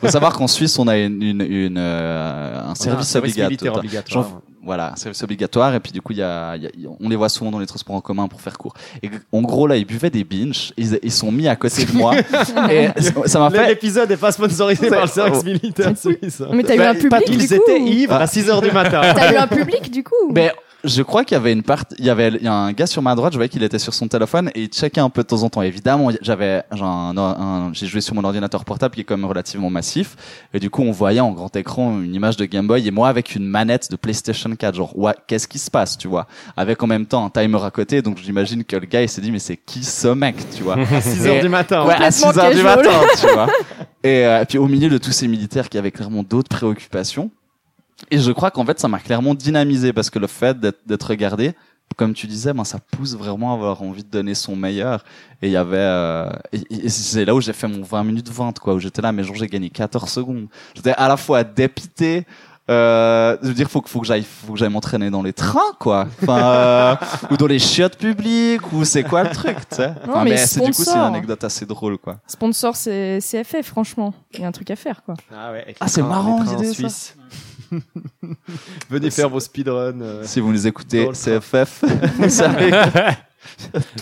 Faut 0.00 0.08
savoir 0.08 0.32
qu'en 0.34 0.46
Suisse 0.48 0.78
on 0.78 0.88
a 0.88 0.96
une, 0.98 1.22
une, 1.22 1.40
une, 1.42 1.76
euh, 1.78 2.60
un 2.60 2.68
On 2.68 2.72
a 2.72 2.74
service, 2.74 3.14
un 3.16 3.20
militaire 3.20 3.46
obligatoire. 3.46 3.76
obligatoire. 3.78 4.24
Genre, 4.28 4.42
voilà, 4.64 4.92
un 4.92 4.96
service 4.96 5.20
obligatoire 5.24 5.74
et 5.74 5.80
puis 5.80 5.90
du 5.90 6.00
coup 6.00 6.12
il 6.12 6.18
y 6.18 6.22
a, 6.22 6.54
il 6.56 6.62
y 6.62 6.86
a- 6.86 6.90
on 7.00 7.08
les 7.08 7.16
voit 7.16 7.28
souvent 7.28 7.50
dans 7.50 7.58
les 7.58 7.66
transports 7.66 7.96
en 7.96 8.00
commun 8.00 8.28
pour 8.28 8.40
faire 8.40 8.56
court. 8.58 8.74
Et 9.02 9.10
en 9.32 9.42
gros 9.42 9.66
là 9.66 9.76
ils 9.76 9.84
buvaient 9.84 10.10
des 10.10 10.22
binges, 10.24 10.72
ils, 10.76 10.98
ils 11.02 11.10
sont 11.12 11.32
mis 11.32 11.48
à 11.48 11.56
côté 11.56 11.84
de 11.84 11.92
moi 11.92 12.14
et 12.70 12.88
ça 13.26 13.38
m'a 13.40 13.50
fait 13.50 13.66
L'épisode 13.68 14.08
n'est 14.08 14.16
pas 14.16 14.30
sponsorisé 14.32 14.88
par 14.88 15.02
le 15.02 15.08
service 15.08 15.40
oh. 15.42 15.44
militaire 15.46 15.96
suisse. 15.98 16.42
Mais 16.52 16.62
t'as 16.62 16.74
eu 16.74 16.78
Bah, 16.78 16.90
un 16.90 16.94
public 16.94 17.10
Pas 17.10 17.20
du 17.20 17.36
coup 17.38 17.42
étaient 17.54 17.80
ou- 17.80 17.86
ivres 17.88 18.14
à 18.14 18.26
6 18.26 18.48
heures 18.50 18.62
du 18.62 18.70
matin. 18.70 19.00
T'as 19.14 19.32
eu 19.32 19.36
un 19.36 19.46
public 19.48 19.90
du 19.90 20.04
coup 20.04 20.14
Mais 20.32 20.52
je 20.84 21.02
crois 21.02 21.24
qu'il 21.24 21.36
y 21.36 21.40
avait 21.40 21.52
une 21.52 21.62
partie, 21.62 21.94
il 21.98 22.04
y 22.04 22.10
avait 22.10 22.28
il 22.28 22.42
y 22.42 22.48
a 22.48 22.52
un 22.52 22.72
gars 22.72 22.86
sur 22.86 23.02
ma 23.02 23.14
droite, 23.14 23.32
je 23.32 23.38
voyais 23.38 23.48
qu'il 23.48 23.62
était 23.62 23.78
sur 23.78 23.94
son 23.94 24.08
téléphone 24.08 24.50
et 24.54 24.62
il 24.62 24.68
checkait 24.68 25.00
un 25.00 25.10
peu 25.10 25.22
de 25.22 25.28
temps 25.28 25.42
en 25.42 25.48
temps. 25.48 25.62
Évidemment, 25.62 26.10
j'avais 26.20 26.62
un, 26.72 27.16
un- 27.16 27.72
j'ai 27.72 27.86
joué 27.86 28.00
sur 28.00 28.14
mon 28.14 28.24
ordinateur 28.24 28.64
portable 28.64 28.94
qui 28.94 29.02
est 29.02 29.04
quand 29.04 29.16
même 29.16 29.26
relativement 29.28 29.70
massif 29.70 30.16
et 30.52 30.58
du 30.60 30.70
coup 30.70 30.82
on 30.82 30.90
voyait 30.90 31.20
en 31.20 31.32
grand 31.32 31.54
écran 31.56 32.00
une 32.00 32.14
image 32.14 32.36
de 32.36 32.44
Game 32.46 32.66
Boy 32.66 32.86
et 32.86 32.90
moi 32.90 33.08
avec 33.08 33.34
une 33.36 33.46
manette 33.46 33.90
de 33.90 33.96
PlayStation 33.96 34.54
4 34.54 34.74
genre 34.74 34.98
ouais, 34.98 35.14
qu'est-ce 35.26 35.46
qui 35.48 35.58
se 35.58 35.70
passe, 35.70 35.96
tu 35.98 36.08
vois, 36.08 36.26
avec 36.56 36.82
en 36.82 36.86
même 36.86 37.06
temps 37.06 37.24
un 37.24 37.30
timer 37.30 37.62
à 37.64 37.70
côté 37.70 38.02
donc 38.02 38.18
j'imagine 38.18 38.64
que 38.64 38.76
le 38.76 38.86
gars 38.86 39.02
il 39.02 39.08
s'est 39.08 39.20
dit 39.20 39.30
mais 39.32 39.38
c'est 39.38 39.56
qui 39.56 39.84
ce 39.84 40.08
mec, 40.08 40.36
tu 40.56 40.62
vois? 40.62 40.76
À 40.92 41.00
6 41.00 41.26
heures 41.26 41.36
Et- 41.36 41.40
du 41.42 41.48
matin. 41.48 41.86
Ouais, 41.86 41.94
à 41.94 42.10
6 42.10 42.24
Complètement 42.24 42.44
heures 42.44 42.54
du 42.56 42.62
matin, 42.62 42.90
tu 43.20 43.26
vois? 43.28 43.46
Et, 44.04 44.26
euh, 44.26 44.42
et 44.42 44.44
puis 44.46 44.58
au 44.58 44.66
milieu 44.66 44.88
de 44.88 44.98
tous 44.98 45.12
ces 45.12 45.28
militaires 45.28 45.68
qui 45.68 45.78
avaient 45.78 45.90
clairement 45.92 46.22
d'autres 46.24 46.48
préoccupations. 46.48 47.30
Et 48.10 48.18
je 48.18 48.30
crois 48.32 48.50
qu'en 48.50 48.64
fait, 48.64 48.78
ça 48.80 48.88
m'a 48.88 48.98
clairement 48.98 49.34
dynamisé 49.34 49.92
parce 49.92 50.10
que 50.10 50.18
le 50.18 50.26
fait 50.26 50.58
d'être 50.58 50.80
d'être 50.86 51.04
regardé, 51.08 51.52
comme 51.96 52.14
tu 52.14 52.26
disais, 52.26 52.52
ben, 52.54 52.64
ça 52.64 52.78
pousse 52.78 53.14
vraiment 53.14 53.52
à 53.52 53.54
avoir 53.54 53.82
envie 53.82 54.02
de 54.04 54.08
donner 54.10 54.34
son 54.34 54.56
meilleur. 54.56 55.04
Et 55.42 55.48
il 55.48 55.52
y 55.52 55.56
avait, 55.56 55.76
euh, 55.78 56.30
et, 56.52 56.62
et 56.70 56.88
c'est 56.88 57.24
là 57.24 57.34
où 57.34 57.40
j'ai 57.40 57.52
fait 57.52 57.68
mon 57.68 57.82
20 57.82 58.04
minutes 58.04 58.30
20, 58.30 58.58
quoi, 58.58 58.74
où 58.74 58.78
j'étais 58.78 59.02
là, 59.02 59.12
mais 59.12 59.24
genre, 59.24 59.36
j'ai 59.36 59.46
gagné 59.46 59.68
14 59.70 60.10
secondes. 60.10 60.46
J'étais 60.74 60.92
à 60.92 61.06
la 61.08 61.16
fois 61.18 61.44
dépité, 61.44 62.24
euh, 62.70 63.36
je 63.42 63.48
veux 63.48 63.54
dire, 63.54 63.68
faut, 63.70 63.80
que- 63.82 63.90
faut 63.90 64.00
que 64.00 64.06
j'aille, 64.06 64.22
faut 64.24 64.52
que 64.54 64.58
j'aille 64.58 64.70
m'entraîner 64.70 65.10
dans 65.10 65.22
les 65.22 65.32
trains, 65.34 65.60
quoi. 65.78 66.06
Enfin, 66.22 66.38
euh, 66.42 66.94
ou 67.30 67.36
dans 67.36 67.46
les 67.48 67.58
chiottes 67.58 67.98
publiques, 67.98 68.72
ou 68.72 68.84
c'est 68.84 69.02
quoi 69.02 69.24
le 69.24 69.30
truc, 69.30 69.56
tu 69.68 69.76
sais. 69.76 69.88
Non, 70.06 70.12
Enfin, 70.14 70.24
mais 70.24 70.36
c'est 70.38 70.60
du 70.60 70.66
coup, 70.68 70.72
c'est 70.72 70.78
une 70.82 70.86
sponsor. 70.92 71.04
anecdote 71.04 71.44
assez 71.44 71.66
drôle, 71.66 71.98
quoi. 71.98 72.20
Sponsor, 72.26 72.74
c'est 72.76 73.18
CFF, 73.20 73.66
franchement. 73.66 74.14
Il 74.32 74.40
y 74.40 74.44
a 74.44 74.48
un 74.48 74.52
truc 74.52 74.70
à 74.70 74.76
faire, 74.76 75.02
quoi. 75.02 75.14
Ah 75.36 75.52
ouais, 75.52 75.62
avec 75.62 75.76
Ah, 75.80 75.88
c'est 75.88 76.02
marrant, 76.02 76.42
l'idée, 76.42 76.72
ça. 76.88 77.12
Venez 78.90 79.10
faire 79.10 79.28
vos 79.28 79.40
speedruns. 79.40 80.00
euh. 80.00 80.22
Si 80.24 80.40
vous 80.40 80.52
nous 80.52 80.66
écoutez. 80.66 81.08
CFF, 81.12 81.84
vous 82.18 82.28
savez. 82.28 82.70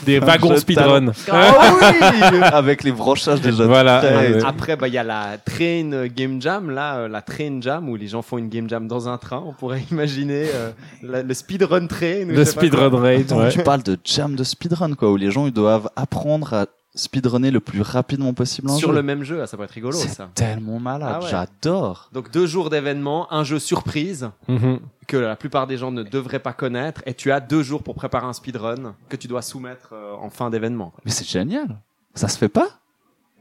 Des 0.05 0.19
wagons 0.19 0.55
speedrun. 0.57 1.13
Ah 1.31 1.53
oui 1.91 2.39
Avec 2.53 2.85
les 2.85 2.93
branchages 2.93 3.41
déjà. 3.41 3.67
Voilà. 3.67 4.03
tout. 4.39 4.47
Après, 4.47 4.77
bah, 4.77 4.87
il 4.87 4.95
y 4.95 4.99
a 4.99 5.03
la 5.03 5.39
train 5.39 6.07
game 6.09 6.41
jam, 6.43 6.71
là, 6.71 6.97
euh, 6.99 7.09
la 7.09 7.23
train 7.23 7.59
jam 7.61 7.89
où 7.89 7.97
les 7.97 8.07
gens 8.09 8.21
font 8.23 8.37
une 8.39 8.49
game 8.51 8.69
jam 8.69 8.87
dans 8.87 9.09
un 9.09 9.17
train. 9.19 9.43
On 9.45 9.53
pourrait 9.55 9.83
imaginer 9.91 10.47
euh, 10.55 10.71
la- 11.03 11.23
le 11.23 11.35
speedrun 11.35 11.87
train. 11.87 12.27
Le 12.27 12.45
speedrun 12.45 12.91
ouais. 13.01 13.25
Tu 13.51 13.63
parles 13.63 13.83
de 13.83 13.97
jam 14.05 14.37
de 14.37 14.45
speedrun, 14.45 14.93
quoi, 14.95 15.11
où 15.11 15.17
les 15.17 15.31
gens 15.31 15.47
ils 15.47 15.53
doivent 15.53 15.89
apprendre 15.97 16.53
à 16.55 16.67
speedrunner 16.95 17.51
le 17.51 17.61
plus 17.61 17.83
rapidement 17.83 18.35
possible 18.35 18.69
un 18.71 18.77
Sur 18.77 18.89
jeu. 18.89 18.95
le 18.97 19.03
même 19.03 19.23
jeu, 19.23 19.41
ah, 19.43 19.47
ça 19.47 19.57
peut 19.57 19.63
être 19.63 19.71
rigolo, 19.71 19.97
C'est 19.97 20.09
ça. 20.09 20.29
tellement 20.35 20.79
malade, 20.81 21.13
Ah 21.17 21.23
ouais. 21.23 21.31
j'adore. 21.31 22.09
Donc 22.13 22.31
deux 22.33 22.47
jours 22.47 22.69
d'événements, 22.71 23.33
un 23.33 23.45
jeu 23.45 23.59
surprise 23.59 24.31
Mhm. 24.49 24.81
que 25.07 25.17
la 25.17 25.37
plupart 25.37 25.67
des 25.67 25.77
gens 25.77 25.93
ne 25.93 26.03
devraient 26.03 26.39
pas 26.41 26.53
connaître, 26.53 27.03
et 27.07 27.15
tu 27.15 27.31
as 27.33 27.41
deux 27.41 27.63
jours 27.63 27.83
pour 27.83 27.95
préparer 27.95 28.27
un 28.27 28.33
speedrun 28.33 28.95
que 29.09 29.17
tu 29.17 29.29
dois 29.29 29.43
soumettre 29.43 29.91
euh, 29.93 30.15
en 30.21 30.31
fin 30.31 30.51
d'événement. 30.51 30.93
Mais 31.05 31.11
c'est 31.13 31.27
génial. 31.29 31.79
Ça 32.15 32.27
se 32.29 32.37
fait 32.39 32.49
pas? 32.49 32.69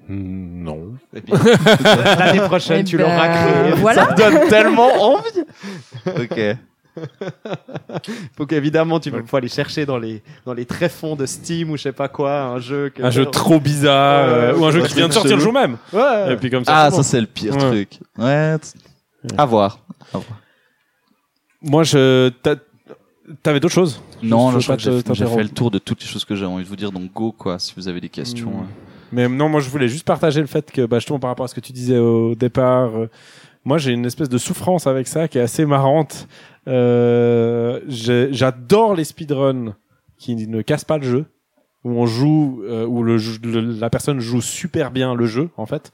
Mm, 0.08 0.64
Non. 0.64 0.94
Et 1.16 1.22
puis 1.22 1.34
l'année 1.84 2.42
prochaine, 2.42 2.82
Eh 2.82 2.84
tu 2.84 2.98
ben, 2.98 3.04
l'auras 3.04 3.28
créé. 3.30 3.72
Voilà. 3.74 4.06
Ça 4.06 4.14
donne 4.14 4.48
tellement 4.50 4.92
envie. 5.16 5.44
Ok. 6.06 6.40
Faut 8.38 8.46
qu'évidemment, 8.46 9.00
tu 9.00 9.12
faut 9.26 9.38
aller 9.38 9.48
chercher 9.48 9.86
dans 9.86 9.98
les 9.98 10.22
dans 10.46 10.54
les 10.54 10.66
tréfonds 10.66 11.16
de 11.16 11.26
Steam 11.26 11.72
ou 11.72 11.78
je 11.78 11.84
sais 11.84 11.92
pas 11.92 12.08
quoi, 12.08 12.42
un 12.44 12.60
jeu. 12.60 12.90
Que 12.90 13.04
Un 13.04 13.10
jeu 13.12 13.26
trop 13.26 13.60
bizarre, 13.60 14.30
euh, 14.30 14.56
ou 14.56 14.66
un 14.66 14.72
jeu 14.72 14.82
qui 14.84 14.94
vient 14.94 15.08
de 15.08 15.14
sortir 15.14 15.36
le 15.38 15.42
jour 15.44 15.54
même. 15.54 15.78
Ouais. 15.94 16.34
Et 16.34 16.36
puis 16.38 16.50
comme 16.50 16.66
ça. 16.66 16.86
Ah, 16.86 16.92
ça 16.92 17.04
c'est 17.04 17.20
le 17.22 17.28
pire 17.28 17.54
Ouais. 17.56 17.70
truc. 17.70 18.00
Ouais. 18.18 18.56
À 19.38 19.46
voir. 19.46 19.80
À 20.14 20.18
voir. 20.18 20.40
Moi, 21.62 21.84
je. 21.84 22.32
T'avais 23.44 23.60
d'autres 23.60 23.74
choses? 23.74 24.02
Non, 24.24 24.58
je 24.60 24.64
crois 24.64 24.78
que 24.78 24.82
j'ai 24.82 25.26
fait 25.28 25.44
le 25.44 25.50
tour 25.50 25.70
de 25.70 25.78
toutes 25.78 26.02
les 26.02 26.08
choses 26.08 26.26
que 26.26 26.36
j'ai 26.36 26.46
envie 26.46 26.64
de 26.64 26.70
vous 26.70 26.76
dire. 26.76 26.92
Donc 26.92 27.14
go 27.14 27.32
quoi, 27.32 27.60
si 27.60 27.74
vous 27.76 27.88
avez 27.88 28.02
des 28.02 28.10
questions. 28.10 28.50
Mm. 28.50 28.60
hein. 28.62 28.68
Mais 29.12 29.28
non, 29.28 29.50
moi 29.50 29.60
je 29.60 29.70
voulais 29.70 29.88
juste 29.88 30.06
partager 30.06 30.40
le 30.42 30.48
fait 30.48 30.72
que, 30.72 30.86
bah, 30.86 31.00
justement, 31.00 31.20
par 31.20 31.32
rapport 31.32 31.46
à 31.46 31.48
ce 31.48 31.56
que 31.56 31.60
tu 31.60 31.74
disais 31.74 31.98
au 31.98 32.36
départ, 32.36 32.96
euh, 32.96 33.10
moi 33.66 33.78
j'ai 33.78 33.92
une 33.92 34.06
espèce 34.06 34.30
de 34.30 34.38
souffrance 34.38 34.88
avec 34.88 35.08
ça 35.08 35.28
qui 35.28 35.38
est 35.38 35.42
assez 35.42 35.66
marrante. 35.66 36.28
Euh, 36.68 37.80
J'adore 37.88 38.96
les 38.96 39.04
speedruns 39.04 39.76
qui 40.18 40.36
ne 40.36 40.62
cassent 40.62 40.86
pas 40.86 40.98
le 40.98 41.04
jeu, 41.04 41.26
où 41.84 41.92
on 41.92 42.06
joue, 42.06 42.62
euh, 42.66 42.86
où 42.86 43.04
la 43.04 43.90
personne 43.90 44.20
joue 44.20 44.42
super 44.42 44.92
bien 44.92 45.16
le 45.16 45.26
jeu, 45.26 45.50
en 45.58 45.66
fait. 45.66 45.92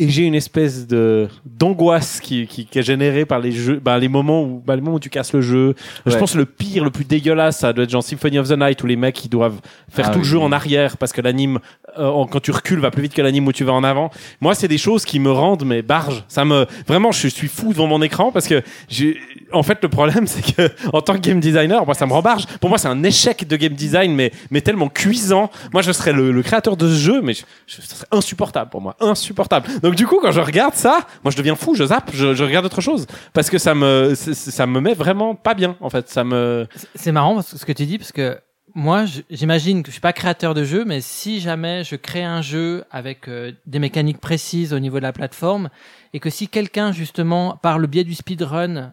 Et 0.00 0.08
j'ai 0.08 0.24
une 0.24 0.34
espèce 0.34 0.88
de 0.88 1.28
d'angoisse 1.46 2.18
qui, 2.20 2.48
qui, 2.48 2.66
qui 2.66 2.78
est 2.80 2.82
générée 2.82 3.24
par 3.24 3.38
les 3.38 3.52
jeux, 3.52 3.78
bah, 3.80 3.96
les 3.96 4.08
moments 4.08 4.42
où, 4.42 4.60
bah, 4.66 4.74
les 4.74 4.82
moments 4.82 4.96
où 4.96 5.00
tu 5.00 5.08
casses 5.08 5.32
le 5.32 5.40
jeu. 5.40 5.74
Je 6.04 6.16
pense 6.16 6.32
que 6.32 6.38
le 6.38 6.46
pire, 6.46 6.82
le 6.82 6.90
plus 6.90 7.04
dégueulasse, 7.04 7.58
ça 7.58 7.72
doit 7.72 7.84
être 7.84 7.90
genre 7.90 8.02
Symphony 8.02 8.40
of 8.40 8.48
the 8.48 8.58
Night 8.58 8.82
où 8.82 8.88
les 8.88 8.96
mecs 8.96 9.24
ils 9.24 9.28
doivent 9.28 9.60
faire 9.88 10.06
Ah 10.08 10.10
tout 10.12 10.18
le 10.18 10.24
jeu 10.24 10.38
oui. 10.38 10.42
en 10.42 10.50
arrière 10.50 10.96
parce 10.96 11.12
que 11.12 11.20
l'anime 11.20 11.60
euh, 11.96 12.24
quand 12.28 12.40
tu 12.40 12.50
recules 12.50 12.80
va 12.80 12.90
plus 12.90 13.02
vite 13.02 13.14
que 13.14 13.22
l'anime 13.22 13.46
où 13.46 13.52
tu 13.52 13.62
vas 13.62 13.72
en 13.72 13.84
avant. 13.84 14.10
Moi, 14.40 14.56
c'est 14.56 14.66
des 14.66 14.78
choses 14.78 15.04
qui 15.04 15.20
me 15.20 15.30
rendent 15.30 15.64
mais 15.64 15.80
barge. 15.82 16.24
Ça 16.26 16.44
me 16.44 16.66
vraiment, 16.88 17.12
je 17.12 17.28
suis 17.28 17.46
fou 17.46 17.72
devant 17.72 17.86
mon 17.86 18.02
écran 18.02 18.32
parce 18.32 18.48
que 18.48 18.62
j'ai. 18.88 19.16
En 19.52 19.62
fait, 19.62 19.78
le 19.80 19.88
problème, 19.88 20.26
c'est 20.26 20.42
que 20.56 20.70
en 20.92 21.02
tant 21.02 21.14
que 21.14 21.20
game 21.20 21.38
designer, 21.38 21.84
moi, 21.86 21.94
ça 21.94 22.04
me 22.06 22.12
rend 22.12 22.20
barge. 22.22 22.46
Pour 22.60 22.68
moi, 22.68 22.78
c'est 22.78 22.88
un 22.88 23.00
échec 23.04 23.46
de 23.46 23.56
game 23.56 23.74
design, 23.74 24.12
mais 24.12 24.32
mais 24.50 24.60
tellement 24.60 24.88
cuisant. 24.88 25.52
Moi, 25.72 25.82
je 25.82 25.92
serais 25.92 26.12
le, 26.12 26.32
le 26.32 26.42
créateur 26.42 26.76
de 26.76 26.88
ce 26.88 26.94
jeu, 26.98 27.22
mais 27.22 27.34
je, 27.34 27.44
je- 27.68 27.80
ça 27.80 27.94
serait 27.94 28.08
insupportable 28.10 28.70
pour 28.70 28.80
moi, 28.80 28.96
insupportable. 28.98 29.68
Donc 29.84 29.94
du 29.94 30.06
coup, 30.06 30.18
quand 30.20 30.32
je 30.32 30.40
regarde 30.40 30.74
ça, 30.74 31.06
moi, 31.22 31.30
je 31.30 31.36
deviens 31.36 31.54
fou, 31.54 31.74
je 31.74 31.84
zappe, 31.84 32.10
je, 32.14 32.34
je 32.34 32.42
regarde 32.42 32.64
autre 32.66 32.80
chose. 32.80 33.06
Parce 33.34 33.50
que 33.50 33.58
ça 33.58 33.74
me 33.74 34.14
ça 34.14 34.66
me 34.66 34.80
met 34.80 34.94
vraiment 34.94 35.34
pas 35.34 35.54
bien. 35.54 35.76
En 35.80 35.90
fait, 35.90 36.08
ça 36.08 36.24
me 36.24 36.66
C'est- 36.96 37.12
marrant 37.12 37.42
ce 37.42 37.64
que 37.64 37.72
tu 37.72 37.84
dis 37.86 37.98
parce 37.98 38.10
que 38.12 38.38
moi 38.74 39.04
j'imagine 39.30 39.82
que 39.82 39.88
je 39.88 39.92
suis 39.92 40.00
pas 40.00 40.12
créateur 40.12 40.52
de 40.54 40.64
jeu 40.64 40.84
mais 40.84 41.00
si 41.00 41.38
jamais 41.40 41.84
je 41.84 41.94
crée 41.94 42.24
un 42.24 42.42
jeu 42.42 42.82
avec 42.90 43.28
euh, 43.28 43.52
des 43.66 43.78
mécaniques 43.78 44.18
précises 44.20 44.72
au 44.72 44.80
niveau 44.80 44.96
de 44.96 45.02
la 45.04 45.12
plateforme 45.12 45.68
et 46.12 46.18
que 46.18 46.28
si 46.28 46.48
quelqu'un 46.48 46.90
justement 46.90 47.56
par 47.62 47.78
le 47.78 47.86
biais 47.86 48.02
du 48.02 48.14
speedrun 48.14 48.92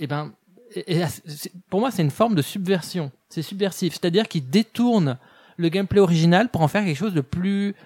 et 0.00 0.08
ben 0.08 0.32
et- 0.74 1.02
c'est- 1.28 1.52
pour 1.70 1.78
moi 1.78 1.92
c'est 1.92 2.02
une 2.02 2.10
forme 2.10 2.34
de 2.34 2.42
subversion. 2.42 3.12
C'est 3.28 3.42
subversif. 3.42 3.92
C'est-à-dire 3.92 4.26
qu'il 4.26 4.48
détourne 4.50 5.16
le 5.58 5.68
gameplay 5.68 6.00
original 6.00 6.48
pour 6.48 6.62
en 6.62 6.68
faire 6.68 6.84
quelque 6.84 6.96
chose 6.98 7.14
de 7.14 7.20
plus 7.20 7.76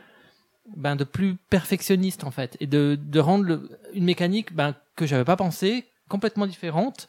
ben 0.76 0.96
de 0.96 1.04
plus 1.04 1.36
perfectionniste 1.50 2.24
en 2.24 2.30
fait 2.30 2.56
et 2.60 2.66
de 2.66 2.98
de 3.00 3.20
rendre 3.20 3.44
le- 3.44 3.70
une 3.94 4.04
mécanique 4.04 4.52
ben 4.54 4.74
que 4.96 5.06
j'avais 5.06 5.24
pas 5.24 5.36
pensé 5.36 5.86
complètement 6.08 6.46
différente 6.46 7.08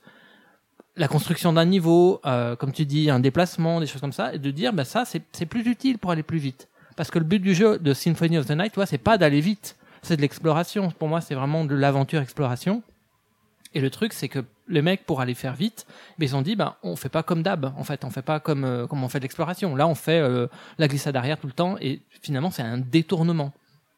la 0.95 1.07
construction 1.07 1.53
d'un 1.53 1.64
niveau, 1.66 2.20
euh, 2.26 2.57
comme 2.57 2.74
tu 2.74 2.86
dis, 2.86 3.10
un 3.10 3.22
déplacement, 3.22 3.80
des 3.80 3.88
choses 3.88 4.01
comme 4.01 4.12
ça, 4.12 4.34
et 4.34 4.38
de 4.39 4.51
dire, 4.51 4.74
bah 4.74 4.84
ça, 4.84 5.05
c'est 5.05 5.45
plus 5.45 5.62
utile 5.66 5.97
pour 5.97 6.12
aller 6.12 6.24
plus 6.24 6.39
vite. 6.39 6.68
Parce 6.97 7.10
que 7.10 7.20
le 7.20 7.24
but 7.24 7.39
du 7.39 7.55
jeu 7.55 7.80
de 7.80 7.93
Symphony 7.93 8.38
of 8.38 8.47
the 8.47 8.51
Night, 8.51 8.74
tu 8.74 8.82
c'est 8.86 8.97
pas 8.97 9.18
d'aller 9.18 9.39
vite, 9.39 9.78
c'est 10.01 10.18
de 10.18 10.22
l'exploration. 10.22 10.91
Pour 10.91 11.07
moi, 11.07 11.22
c'est 11.22 11.36
vraiment 11.36 11.64
de 11.64 11.74
l'aventure 11.74 12.22
exploration. 12.22 12.84
Et 13.74 13.82
le 13.82 13.89
truc, 13.89 14.13
c'est 14.13 14.30
que 14.30 14.39
les 14.67 14.82
mecs, 14.82 15.05
pour 15.05 15.22
aller 15.22 15.36
faire 15.36 15.53
vite, 15.53 15.86
ben, 16.17 16.26
ils 16.26 16.36
ont 16.36 16.41
dit, 16.41 16.55
ben, 16.55 16.76
on 16.84 16.95
fait 16.95 17.09
pas 17.09 17.22
comme 17.24 17.43
d'hab, 17.43 17.72
en 17.78 17.84
fait, 17.84 18.03
on 18.03 18.09
fait 18.09 18.22
pas 18.24 18.39
comme, 18.39 18.63
euh, 18.63 18.88
comme 18.88 19.03
on 19.03 19.09
fait 19.09 19.20
l'exploration. 19.20 19.76
Là, 19.76 19.88
on 19.88 19.95
fait 19.95 20.20
euh, 20.20 20.47
la 20.80 20.88
glissade 20.88 21.15
arrière 21.15 21.38
tout 21.38 21.47
le 21.47 21.53
temps, 21.53 21.76
et 21.80 22.01
finalement, 22.22 22.49
c'est 22.51 22.63
un 22.63 22.80
détournement. 22.80 23.53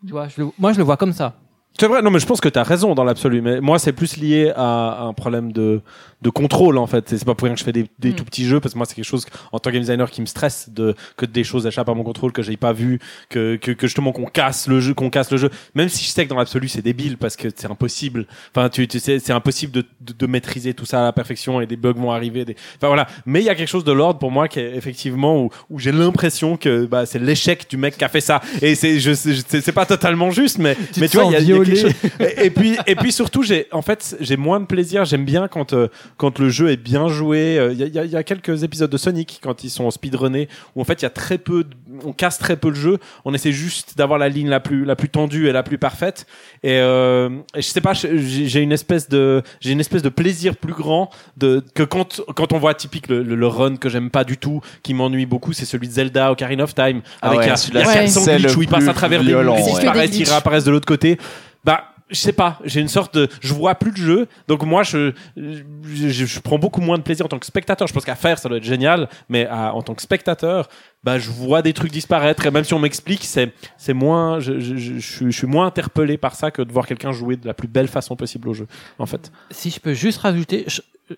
Tu 0.06 0.12
vois, 0.12 0.28
je 0.28 0.42
le- 0.42 0.50
moi, 0.60 0.74
je 0.74 0.78
le 0.78 0.84
vois 0.84 0.98
comme 0.98 1.14
ça. 1.14 1.36
C'est 1.80 1.88
vrai, 1.88 2.02
non, 2.02 2.12
mais 2.12 2.20
je 2.20 2.26
pense 2.26 2.42
que 2.42 2.50
tu 2.50 2.60
as 2.60 2.64
raison 2.64 2.94
dans 2.94 3.04
l'absolu. 3.04 3.42
Mais 3.42 3.60
moi, 3.62 3.80
c'est 3.80 3.94
plus 3.94 4.18
lié 4.18 4.52
à 4.56 5.04
un 5.04 5.14
problème 5.14 5.52
de, 5.52 5.82
de 6.22 6.30
contrôle, 6.30 6.78
en 6.78 6.86
fait. 6.86 7.10
C'est 7.10 7.26
pas 7.26 7.34
pour 7.34 7.46
rien 7.46 7.56
que 7.56 7.60
je 7.60 7.64
fais 7.64 7.72
des, 7.72 7.90
des 7.98 8.12
Mm. 8.12 8.16
tout 8.16 8.26
petits 8.26 8.46
jeux, 8.46 8.60
parce 8.60 8.74
que 8.74 8.78
moi, 8.78 8.86
c'est 8.86 8.94
quelque 8.94 9.06
chose, 9.06 9.26
en 9.52 9.58
tant 9.60 9.70
que 9.70 9.76
game 9.76 9.82
designer, 9.82 10.12
qui 10.12 10.22
me 10.22 10.26
stresse 10.28 10.70
de, 10.70 10.96
que 11.18 11.26
des 11.26 11.44
choses 11.44 11.66
échappent 11.66 11.90
à 11.90 11.94
mon 11.94 12.04
contrôle, 12.04 12.34
que 12.34 12.42
j'ai 12.44 12.58
pas 12.58 12.74
vu, 12.74 13.00
que, 13.30 13.56
que, 13.56 13.72
que 13.72 13.88
justement 13.88 14.12
qu'on 14.12 14.26
casse 14.26 14.68
le 14.68 14.80
jeu, 14.80 14.94
qu'on 14.94 15.10
casse 15.10 15.32
le 15.32 15.38
jeu. 15.38 15.50
Même 15.74 15.90
si 15.90 16.04
je 16.04 16.10
sais 16.10 16.26
que 16.26 16.30
dans 16.30 16.38
l'absolu, 16.38 16.68
c'est 16.68 16.82
débile, 16.82 17.18
parce 17.18 17.36
que 17.36 17.48
c'est 17.56 17.72
impossible. 17.72 18.28
Enfin, 18.54 18.70
tu, 18.70 18.88
tu 18.88 19.00
sais, 19.00 19.18
c'est 19.20 19.34
impossible 19.34 19.72
de, 19.72 19.86
de, 20.02 20.14
de 20.14 20.28
maîtriser 20.28 20.74
tout 20.74 20.86
ça 20.86 21.00
à 21.00 21.04
la 21.06 21.14
perfection 21.14 21.62
et 21.62 21.66
des 21.66 21.78
bugs 21.78 21.94
vont 21.94 22.12
arriver. 22.12 22.46
Des... 22.46 22.56
Enfin, 22.78 22.88
voilà. 22.88 23.08
Mais 23.26 23.40
il 23.40 23.46
y 23.46 23.50
a 23.50 23.56
quelque 23.56 23.70
chose 23.70 23.86
de 23.86 23.94
l'ordre 23.94 24.20
pour 24.20 24.30
moi 24.30 24.48
qui 24.50 24.60
est 24.60 24.76
effectivement 24.76 25.42
où, 25.42 25.50
où 25.70 25.80
j'ai 25.80 25.92
l'impression 25.94 26.58
que, 26.58 26.86
bah, 26.86 27.06
c'est 27.06 27.20
l'échec 27.20 27.66
du 27.70 27.78
mec 27.78 27.98
qui 27.98 28.04
a 28.04 28.10
fait 28.10 28.22
ça. 28.22 28.42
Et 28.62 28.76
c'est, 28.76 29.00
je, 29.00 29.14
c'est 29.14 29.62
c'est 29.62 29.72
pas 29.72 29.86
totalement 29.86 30.32
juste, 30.32 30.58
mais, 30.60 30.76
mais 30.98 31.08
te 31.08 31.12
tu 31.12 31.18
vois, 31.18 31.26
il 31.28 31.32
y 31.32 31.36
a, 31.36 31.40
sens 31.40 31.48
il 31.48 31.50
y 31.50 31.54
a 31.54 31.61
quelque 31.64 31.76
violé. 31.78 31.94
chose. 31.94 32.12
Et, 32.38 32.46
et 32.46 32.50
puis 32.50 32.78
et 32.88 32.96
puis 32.96 33.12
surtout 33.12 33.44
j'ai 33.44 33.68
en 33.72 33.82
fait 33.82 34.16
j'ai 34.20 34.38
moins 34.38 34.60
de 34.60 34.66
plaisir. 34.66 35.06
J'aime 35.06 35.26
bien 35.26 35.48
quand 35.48 35.74
euh, 35.74 35.88
quand 36.18 36.40
le 36.40 36.50
jeu 36.50 36.70
est 36.70 36.78
bien 36.78 37.08
joué. 37.08 37.58
Euh, 37.58 37.72
il 37.74 37.80
y, 37.80 37.84
a, 37.84 37.88
il 37.88 37.94
y 37.94 38.00
a- 38.00 38.06
il 38.06 38.12
y 38.12 38.16
a 38.16 38.24
quelques 38.24 38.64
épisodes 38.64 38.90
de 38.90 38.98
Sonic 38.98 39.40
quand 39.44 39.64
ils 39.64 39.70
sont 39.70 39.90
speedrunnés 39.92 40.48
où 40.76 40.82
en 40.82 40.84
fait 40.84 41.02
il 41.02 41.04
y 41.04 41.06
a 41.06 41.10
très 41.12 41.38
peu 41.38 41.64
de- 41.64 41.70
on 42.06 42.14
casse 42.14 42.38
très 42.38 42.56
peu 42.58 42.70
le 42.70 42.76
jeu. 42.76 42.98
On 43.26 43.34
essaie 43.34 43.52
juste 43.52 43.98
d'avoir 43.98 44.18
la 44.20 44.30
ligne 44.30 44.50
la 44.50 44.60
plus 44.60 44.86
la 44.86 44.96
plus 44.96 45.10
tendue 45.10 45.48
et 45.48 45.52
la 45.52 45.64
plus 45.64 45.78
parfaite. 45.78 46.26
Et, 46.64 46.78
euh, 46.80 47.30
et 47.56 47.62
je 47.62 47.68
sais 47.68 47.82
pas 47.82 47.94
j'ai 47.94 48.18
j'ai 48.48 48.62
une 48.62 48.72
espèce 48.72 49.10
de 49.10 49.42
j'ai 49.60 49.72
une 49.72 49.80
espèce 49.80 50.02
de 50.02 50.10
plaisir 50.10 50.56
plus 50.56 50.74
grand 50.74 51.10
de 51.38 51.64
que 51.74 51.84
quand 51.84 52.22
quand 52.36 52.54
on 52.54 52.60
voit 52.60 52.74
typique 52.74 53.08
le, 53.08 53.24
le, 53.24 53.36
le 53.36 53.48
run 53.48 53.76
que 53.78 53.90
j'aime 53.90 54.10
pas 54.10 54.24
du 54.24 54.38
tout 54.38 54.62
qui 54.84 54.94
m'ennuie 54.94 55.26
beaucoup 55.26 55.54
c'est 55.54 55.66
celui 55.66 55.88
de 55.88 55.94
Zelda 55.94 56.32
Ocarina 56.32 56.64
of 56.64 56.74
Time 56.76 57.02
Ah 57.22 57.28
avec 57.28 57.40
ouais, 57.40 57.46
il 57.46 57.50
y 57.50 57.52
a- 57.52 57.56
celui-là, 57.58 57.82
il 57.82 57.86
y 57.86 57.90
a 57.90 57.94
c'est- 57.94 58.00
400 58.00 58.22
c'est 58.22 58.36
glitches 58.38 58.52
le 58.54 58.58
où 58.58 58.62
il 58.64 58.68
passe 58.70 58.88
à 58.88 58.94
travers 58.94 59.22
des 59.22 59.28
violent, 59.28 59.56
ils 59.58 59.64
ouais. 59.64 59.70
disparaissent, 59.72 60.10
Que 60.12 60.16
des 60.16 60.22
ils 60.22 60.30
réapparaissent 60.30 60.64
de 60.64 60.72
l'autre 60.72 60.86
côté 60.88 61.18
bah 61.64 61.86
je 62.10 62.20
sais 62.20 62.34
pas. 62.34 62.60
J'ai 62.66 62.82
une 62.82 62.90
sorte 62.90 63.16
de 63.16 63.30
je 63.40 63.54
vois 63.54 63.76
plus 63.76 63.92
de 63.92 63.98
jeu. 63.98 64.28
Donc 64.48 64.64
moi 64.64 64.84
je 64.84 65.14
je, 65.38 66.40
prends 66.40 66.60
beaucoup 66.60 66.82
moins 66.82 66.98
de 66.98 67.04
plaisir 67.04 67.26
en 67.26 67.30
tant 67.30 67.40
que 67.40 67.46
spectateur. 67.46 67.88
Je 67.88 67.94
pense 67.94 68.04
qu'à 68.04 68.16
faire 68.16 68.38
ça 68.38 68.50
doit 68.50 68.58
être 68.58 68.64
génial. 68.66 69.08
Mais 69.30 69.48
en 69.50 69.82
tant 69.82 69.96
que 69.96 70.02
spectateur 70.02 70.68
bah 71.04 71.20
je 71.20 71.30
vois 71.30 71.62
des 71.62 71.74
trucs 71.74 71.92
disparaître. 71.92 72.46
Et 72.46 72.52
même 72.52 72.66
si 72.66 72.74
on 72.74 72.80
m'explique 72.80 73.24
c'est 73.24 73.54
c'est 73.78 73.94
moins 73.94 74.40
je, 74.40 74.60
je, 74.60 74.76
je, 74.76 75.30
suis- 75.30 75.48
moins 75.48 75.68
interpellé 75.68 76.18
par 76.18 76.36
ça 76.36 76.52
que 76.52 76.62
de 76.62 76.72
voir 76.72 76.86
quelqu'un 76.86 77.14
jouer 77.14 77.38
de 77.38 77.48
la 77.48 77.54
plus 77.54 77.68
belle 77.70 77.88
façon 77.88 78.16
possible 78.18 78.50
au 78.50 78.54
jeu 78.54 78.68
en 79.00 79.06
fait. 79.06 79.32
Si 79.50 79.70
je 79.70 79.80
peux 79.80 79.94
juste 79.94 80.20
rajouter, 80.20 80.66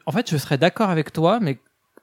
en 0.06 0.12
fait, 0.12 0.30
je 0.30 0.38
serais 0.38 0.58
d'accord 0.58 0.90
avec 0.90 1.12
toi, 1.12 1.40
mais 1.42 1.56
tu 1.56 1.60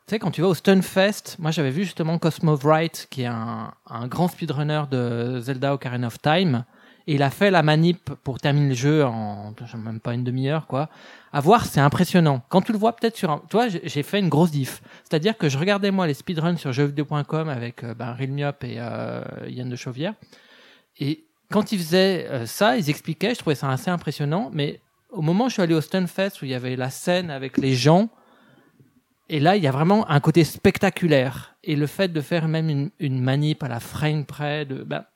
sais, 0.06 0.18
quand 0.18 0.30
tu 0.30 0.42
vas 0.42 0.48
au 0.48 0.54
Stunfest, 0.54 1.36
moi 1.38 1.50
j'avais 1.50 1.70
vu 1.70 1.84
justement 1.84 2.18
Cosmo 2.18 2.56
Wright, 2.56 3.06
qui 3.10 3.22
est 3.22 3.26
un, 3.26 3.72
un 3.88 4.06
grand 4.08 4.28
speedrunner 4.28 4.82
de 4.90 5.40
Zelda 5.40 5.74
Ocarina 5.74 6.08
of 6.08 6.20
Time, 6.20 6.64
et 7.06 7.14
il 7.14 7.22
a 7.22 7.30
fait 7.30 7.50
la 7.50 7.62
manip 7.62 8.10
pour 8.22 8.38
terminer 8.40 8.68
le 8.70 8.74
jeu 8.74 9.04
en 9.04 9.54
même 9.76 10.00
pas 10.00 10.14
une 10.14 10.24
demi-heure 10.24 10.66
quoi. 10.66 10.88
À 11.32 11.40
voir, 11.40 11.64
c'est 11.66 11.80
impressionnant. 11.80 12.42
Quand 12.48 12.62
tu 12.62 12.72
le 12.72 12.78
vois 12.78 12.94
peut-être 12.96 13.16
sur 13.16 13.30
un, 13.30 13.38
toi, 13.50 13.68
j'ai- 13.68 14.02
fait 14.02 14.18
une 14.18 14.28
grosse 14.28 14.50
diff. 14.50 14.82
C'est-à-dire 15.04 15.38
que 15.38 15.48
je 15.48 15.58
regardais 15.58 15.90
moi 15.90 16.06
les 16.06 16.14
speedruns 16.14 16.56
sur 16.56 16.72
jeuxvideo.com 16.72 17.48
avec 17.48 17.84
euh, 17.84 17.94
ben, 17.94 18.12
Real 18.12 18.30
Myop 18.30 18.64
et 18.64 18.76
euh, 18.78 19.22
Yann 19.46 19.68
de 19.68 19.76
Chauvière, 19.76 20.14
et 20.98 21.24
quand 21.50 21.72
ils 21.72 21.78
faisaient 21.78 22.26
euh, 22.28 22.46
ça, 22.46 22.76
ils 22.76 22.90
expliquaient, 22.90 23.34
je 23.34 23.40
trouvais 23.40 23.54
ça 23.54 23.70
assez 23.70 23.90
impressionnant, 23.90 24.50
mais 24.52 24.80
au 25.10 25.22
moment 25.22 25.44
où 25.44 25.48
je 25.48 25.54
suis 25.54 25.62
allé 25.62 25.74
au 25.74 25.80
Stunfest 25.80 26.40
où 26.42 26.44
il 26.44 26.50
y 26.50 26.54
avait 26.54 26.76
la 26.76 26.90
scène 26.90 27.30
avec 27.30 27.58
les 27.58 27.74
gens, 27.74 28.08
et 29.28 29.38
là, 29.38 29.56
il 29.56 29.62
y 29.62 29.68
a 29.68 29.70
vraiment 29.70 30.10
un 30.10 30.18
côté 30.18 30.42
spectaculaire. 30.42 31.54
Et 31.62 31.76
le 31.76 31.86
fait 31.86 32.08
de 32.08 32.20
faire 32.20 32.48
même 32.48 32.68
une, 32.68 32.90
une 32.98 33.20
manip 33.22 33.62
à 33.62 33.68
la 33.68 33.78
frame 33.78 34.24
près, 34.24 34.64
de, 34.64 34.82
bah, 34.82 35.09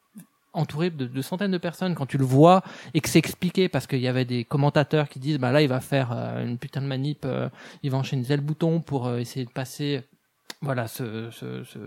entouré 0.54 0.90
de, 0.90 1.06
de 1.06 1.22
centaines 1.22 1.50
de 1.50 1.58
personnes, 1.58 1.94
quand 1.94 2.06
tu 2.06 2.16
le 2.16 2.24
vois 2.24 2.62
et 2.94 3.00
que 3.00 3.08
c'est 3.08 3.18
expliqué, 3.18 3.68
parce 3.68 3.86
qu'il 3.86 4.00
y 4.00 4.08
avait 4.08 4.24
des 4.24 4.44
commentateurs 4.44 5.08
qui 5.08 5.18
disent, 5.18 5.38
bah 5.38 5.52
là, 5.52 5.60
il 5.62 5.68
va 5.68 5.80
faire 5.80 6.10
euh, 6.12 6.44
une 6.44 6.56
putain 6.58 6.80
de 6.80 6.86
manip, 6.86 7.24
euh, 7.24 7.48
il 7.82 7.90
va 7.90 7.98
enchaîner 7.98 8.24
tel 8.24 8.40
bouton 8.40 8.80
pour 8.80 9.06
euh, 9.06 9.18
essayer 9.18 9.44
de 9.44 9.50
passer, 9.50 10.02
voilà, 10.62 10.86
ce, 10.86 11.30
ce, 11.30 11.64
ce, 11.64 11.78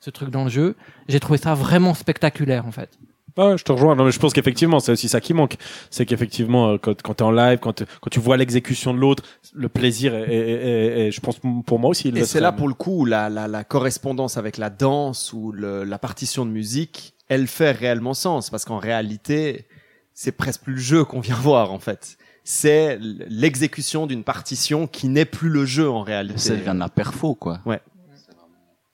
ce 0.00 0.10
truc 0.10 0.30
dans 0.30 0.44
le 0.44 0.50
jeu. 0.50 0.76
J'ai 1.08 1.20
trouvé 1.20 1.38
ça 1.38 1.54
vraiment 1.54 1.94
spectaculaire, 1.94 2.64
en 2.66 2.72
fait. 2.72 2.90
Ouais, 3.38 3.56
je 3.56 3.64
te 3.64 3.72
rejoins. 3.72 3.96
Non, 3.96 4.04
mais 4.04 4.10
je 4.10 4.18
pense 4.18 4.34
qu'effectivement, 4.34 4.78
c'est 4.78 4.92
aussi 4.92 5.08
ça 5.08 5.18
qui 5.22 5.32
manque. 5.32 5.56
C'est 5.88 6.04
qu'effectivement, 6.04 6.76
quand, 6.76 7.00
quand 7.00 7.14
t'es 7.14 7.22
en 7.22 7.30
live, 7.30 7.60
quand, 7.62 7.82
quand 7.82 8.10
tu 8.10 8.20
vois 8.20 8.36
l'exécution 8.36 8.92
de 8.92 8.98
l'autre, 8.98 9.22
le 9.54 9.70
plaisir 9.70 10.14
est, 10.14 10.24
est- 10.24 10.50
est- 10.50 11.06
est- 11.06 11.10
je 11.10 11.20
pense, 11.22 11.40
pour 11.64 11.78
moi 11.78 11.88
aussi, 11.88 12.08
il 12.08 12.18
Et 12.18 12.24
c'est 12.26 12.40
là 12.40 12.52
pour 12.52 12.68
le 12.68 12.74
coup 12.74 13.06
la, 13.06 13.30
la, 13.30 13.48
la 13.48 13.64
correspondance 13.64 14.36
avec 14.36 14.58
la 14.58 14.68
danse 14.68 15.32
ou 15.32 15.50
le, 15.50 15.82
la 15.84 15.98
partition 15.98 16.44
de 16.44 16.50
musique, 16.50 17.11
elle 17.32 17.46
fait 17.46 17.72
réellement 17.72 18.14
sens 18.14 18.50
parce 18.50 18.64
qu'en 18.64 18.78
réalité, 18.78 19.66
c'est 20.14 20.32
presque 20.32 20.62
plus 20.62 20.74
le 20.74 20.80
jeu 20.80 21.04
qu'on 21.04 21.20
vient 21.20 21.36
voir 21.40 21.72
en 21.72 21.78
fait. 21.78 22.16
C'est 22.44 22.98
l'exécution 23.00 24.06
d'une 24.06 24.24
partition 24.24 24.86
qui 24.88 25.08
n'est 25.08 25.24
plus 25.24 25.48
le 25.48 25.64
jeu 25.64 25.88
en 25.88 26.02
réalité. 26.02 26.38
Ça 26.38 26.56
devient 26.56 26.72
de 26.74 26.80
la 26.80 26.88
perfo, 26.88 27.34
quoi. 27.36 27.60
Ouais. 27.64 27.80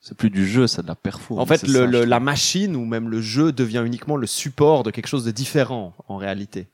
C'est 0.01 0.15
plus 0.15 0.29
du 0.29 0.47
jeu, 0.47 0.65
c'est 0.67 0.81
de 0.83 0.87
la 0.87 0.95
perfo. 0.95 1.37
En 1.39 1.45
fait, 1.45 1.63
le, 1.63 1.73
ça, 1.73 1.85
le- 1.85 2.05
la 2.05 2.19
machine 2.19 2.75
ou 2.75 2.85
même 2.85 3.09
le 3.09 3.21
jeu 3.21 3.51
devient 3.51 3.83
uniquement 3.85 4.15
le 4.17 4.27
support 4.27 4.83
de 4.83 4.91
quelque 4.91 5.07
chose 5.07 5.25
de 5.25 5.31
différent 5.31 5.93
en 6.07 6.17
réalité. 6.17 6.67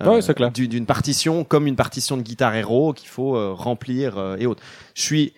Euh, 0.00 0.08
Ouais, 0.14 0.22
c'est 0.22 0.34
clair. 0.34 0.52
du- 0.52 0.68
D'une 0.68 0.86
partition 0.86 1.44
comme 1.44 1.66
une 1.66 1.76
partition 1.76 2.16
de 2.16 2.22
guitare 2.22 2.54
héros 2.54 2.92
qu'il 2.92 3.08
faut 3.08 3.36
euh, 3.36 3.52
remplir 3.52 4.16
euh, 4.16 4.36
et 4.38 4.46
autres. 4.46 4.62
Je 4.94 5.02
suis, 5.02 5.32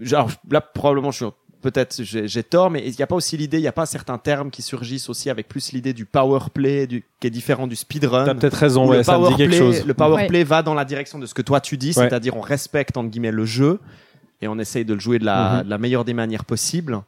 genre 0.00 0.30
là 0.50 0.60
probablement 0.60 1.10
je 1.10 1.16
suis 1.24 1.32
peut-être 1.64 2.02
j'ai 2.02 2.42
tort, 2.42 2.70
mais 2.70 2.86
il 2.86 2.94
n'y 2.94 3.02
a 3.02 3.06
pas 3.06 3.16
aussi 3.16 3.36
l'idée, 3.36 3.56
il 3.58 3.62
n'y 3.62 3.66
a 3.66 3.72
pas 3.72 3.86
certains 3.86 4.18
termes 4.18 4.50
qui 4.50 4.62
surgissent 4.62 5.08
aussi 5.08 5.30
avec 5.30 5.48
plus 5.48 5.72
l'idée 5.72 5.92
du 5.94 6.04
power 6.04 6.38
play, 6.52 6.86
du, 6.86 7.02
qui 7.18 7.26
est 7.26 7.30
différent 7.30 7.66
du 7.66 7.74
speedrun. 7.74 8.24
T'as 8.26 8.34
peut-être 8.34 8.54
raison, 8.54 8.86
ouais, 8.86 8.98
le 8.98 9.02
ça 9.02 9.14
me 9.18 9.18
dit 9.18 9.24
power 9.24 9.36
quelque 9.36 9.48
play, 9.50 9.58
chose. 9.58 9.84
le 9.86 9.94
power 9.94 10.14
Ouais. 10.14 10.26
play 10.28 10.44
va 10.44 10.62
dans 10.62 10.74
la 10.74 10.84
direction 10.84 11.18
de 11.18 11.26
ce 11.26 11.34
que 11.34 11.42
toi 11.42 11.60
tu 11.60 11.76
dis, 11.76 11.88
Ouais. 11.88 11.92
c'est-à-dire 11.94 12.36
on 12.36 12.40
respecte 12.42 12.96
entre 12.96 13.08
guillemets 13.10 13.32
le 13.32 13.44
jeu 13.46 13.80
et 14.42 14.46
on 14.48 14.58
essaye 14.58 14.84
de 14.84 14.94
le 14.94 15.00
jouer 15.00 15.18
de 15.18 15.24
la, 15.24 15.58
Mhm. 15.58 15.62
de 15.64 15.70
la 15.70 15.78
meilleure 15.78 16.04
des 16.04 16.14
manières 16.14 16.44
possibles. 16.44 17.00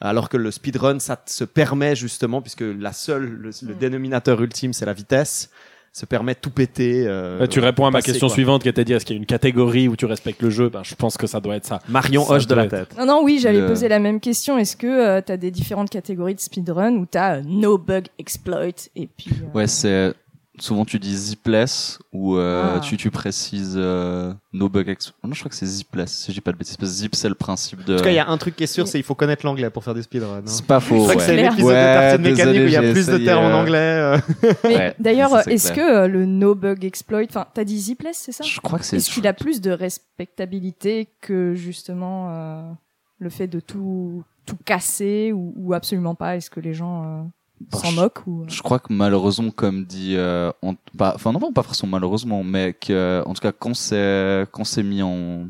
Alors 0.00 0.28
que 0.28 0.36
le 0.36 0.50
speedrun, 0.50 0.98
ça 1.00 1.16
te 1.16 1.30
se 1.30 1.44
permet 1.44 1.94
justement, 1.96 2.40
puisque 2.40 2.62
la 2.62 2.92
seule, 2.92 3.24
le, 3.24 3.50
le 3.62 3.74
dénominateur 3.74 4.40
ultime, 4.40 4.72
c'est 4.72 4.86
la 4.86 4.92
vitesse, 4.92 5.50
se 5.98 6.06
permet 6.06 6.34
de 6.34 6.38
tout 6.40 6.50
péter. 6.50 7.04
euh, 7.06 7.46
tu 7.46 7.60
réponds 7.60 7.86
à 7.86 7.90
ma 7.90 7.98
passer, 7.98 8.12
question 8.12 8.28
quoi. 8.28 8.34
suivante 8.34 8.62
qui 8.62 8.68
était 8.68 8.82
de 8.82 8.86
dire 8.86 8.96
est-ce 8.96 9.04
qu'il 9.04 9.16
y 9.16 9.18
a 9.18 9.20
une 9.20 9.26
catégorie 9.26 9.88
où 9.88 9.96
tu 9.96 10.06
respectes 10.06 10.40
le 10.42 10.50
jeu? 10.50 10.68
Ben, 10.68 10.82
Je 10.84 10.94
pense 10.94 11.16
que 11.16 11.26
ça 11.26 11.40
doit 11.40 11.56
être 11.56 11.66
ça. 11.66 11.80
Marion 11.88 12.24
Ça 12.24 12.34
hoche 12.34 12.46
de 12.46 12.54
la 12.54 12.64
être- 12.64 12.70
tête. 12.88 12.96
Non, 12.98 13.06
non, 13.06 13.20
oui, 13.24 13.38
j'allais 13.42 13.60
Le- 13.60 13.66
poser 13.66 13.88
la 13.88 13.98
même 13.98 14.20
question. 14.20 14.56
Est-ce 14.58 14.76
que 14.76 15.20
tu 15.20 15.32
as 15.32 15.36
des 15.36 15.50
différentes 15.50 15.90
catégories 15.90 16.34
de 16.34 16.40
speedrun 16.40 16.92
où 16.94 17.06
tu 17.10 17.18
as 17.18 17.40
no 17.42 17.78
bug 17.78 18.06
exploit 18.18 18.66
et 18.96 19.08
puis. 19.16 19.30
euh, 19.32 19.56
Ouais, 19.58 19.66
c'est 19.66 20.12
souvent 20.60 20.84
tu 20.84 20.98
dis 20.98 21.16
zipless 21.16 21.98
ou 22.12 22.36
euh, 22.36 22.74
Ah. 22.76 22.80
tu 22.80 22.96
tu 22.96 23.10
précises 23.10 23.74
euh, 23.76 24.32
no 24.52 24.68
bug 24.68 24.88
ex. 24.88 25.12
Non, 25.24 25.32
je 25.32 25.38
crois 25.40 25.50
que 25.50 25.56
c'est 25.56 25.66
zipless. 25.66 26.10
Si 26.12 26.30
je 26.32 26.36
dis 26.36 26.40
pas 26.40 26.52
de 26.52 26.56
bêtises, 26.56 26.76
parce 26.76 26.90
que 26.90 26.96
zip 26.96 27.14
c'est 27.14 27.28
le 27.28 27.34
principe 27.34 27.84
de. 27.84 27.94
En 27.94 27.98
tout 27.98 28.04
cas, 28.04 28.10
il 28.10 28.14
y 28.16 28.18
a 28.18 28.28
un 28.28 28.38
truc 28.38 28.56
qui 28.56 28.64
est 28.64 28.66
sûr, 28.68 28.86
c'est 28.88 28.98
il 28.98 29.02
faut 29.04 29.14
connaître 29.14 29.44
l'anglais 29.46 29.70
pour 29.70 29.84
faire 29.84 29.94
des 29.94 30.02
speedruns. 30.02 30.38
hein. 30.38 30.42
C'est 30.46 30.66
pas 30.66 30.80
faux. 30.80 31.06
C'est 31.08 31.16
ouais. 31.16 31.22
c'est 31.22 31.36
l'épisode 31.36 31.64
Ouais, 31.66 31.72
de 31.74 31.94
Tartine 32.18 32.22
Mécanique 32.22 32.36
désolé, 32.36 32.64
où 32.64 32.66
il 32.66 32.72
y 32.72 32.76
a 32.76 32.92
plus 32.92 33.06
de 33.06 33.18
termes 33.18 33.44
en 33.44 33.48
euh, 33.48 33.60
anglais. 33.62 33.78
euh. 33.78 34.18
Mais 34.64 34.76
Ouais, 34.76 34.94
d'ailleurs, 34.98 35.48
est-ce 35.48 35.72
que 35.72 35.80
euh, 35.80 36.08
le 36.08 36.24
no 36.26 36.54
bug 36.54 36.84
exploit, 36.84 37.20
enfin, 37.28 37.46
t'as 37.54 37.64
dit 37.64 37.78
zipless, 37.78 38.16
c'est 38.18 38.32
ça? 38.32 38.44
Je 38.44 38.60
crois 38.60 38.78
que 38.78 38.84
c'est. 38.84 38.96
Est-ce 38.96 39.10
qu'il 39.10 39.26
a 39.26 39.32
plus 39.32 39.60
de 39.60 39.70
respectabilité 39.70 41.08
que 41.20 41.54
justement 41.54 42.28
euh, 42.30 42.62
le 43.18 43.30
fait 43.30 43.46
de 43.48 43.60
tout 43.60 44.22
tout 44.46 44.56
casser 44.64 45.32
ou, 45.32 45.52
ou 45.56 45.74
absolument 45.74 46.14
pas? 46.14 46.36
Est-ce 46.36 46.50
que 46.50 46.60
les 46.60 46.74
gens 46.74 47.30
s'en 47.72 47.96
ou 48.26 48.42
euh, 48.42 48.44
Je 48.48 48.62
crois 48.62 48.78
que 48.78 48.92
malheureusement, 48.92 49.50
comme 49.50 49.84
dit, 49.84 50.14
euh, 50.16 50.50
on- 50.62 50.76
pas, 50.96 51.12
enfin 51.14 51.32
non, 51.32 51.52
pas 51.52 51.62
forcément 51.62 51.92
malheureusement, 51.92 52.42
mais 52.44 52.72
que, 52.74 53.22
en 53.26 53.34
tout 53.34 53.40
cas, 53.40 53.52
quand 53.52 53.74
c'est 53.74 54.46
quand 54.52 54.64
c'est 54.64 54.82
mis 54.82 55.02
en 55.02 55.46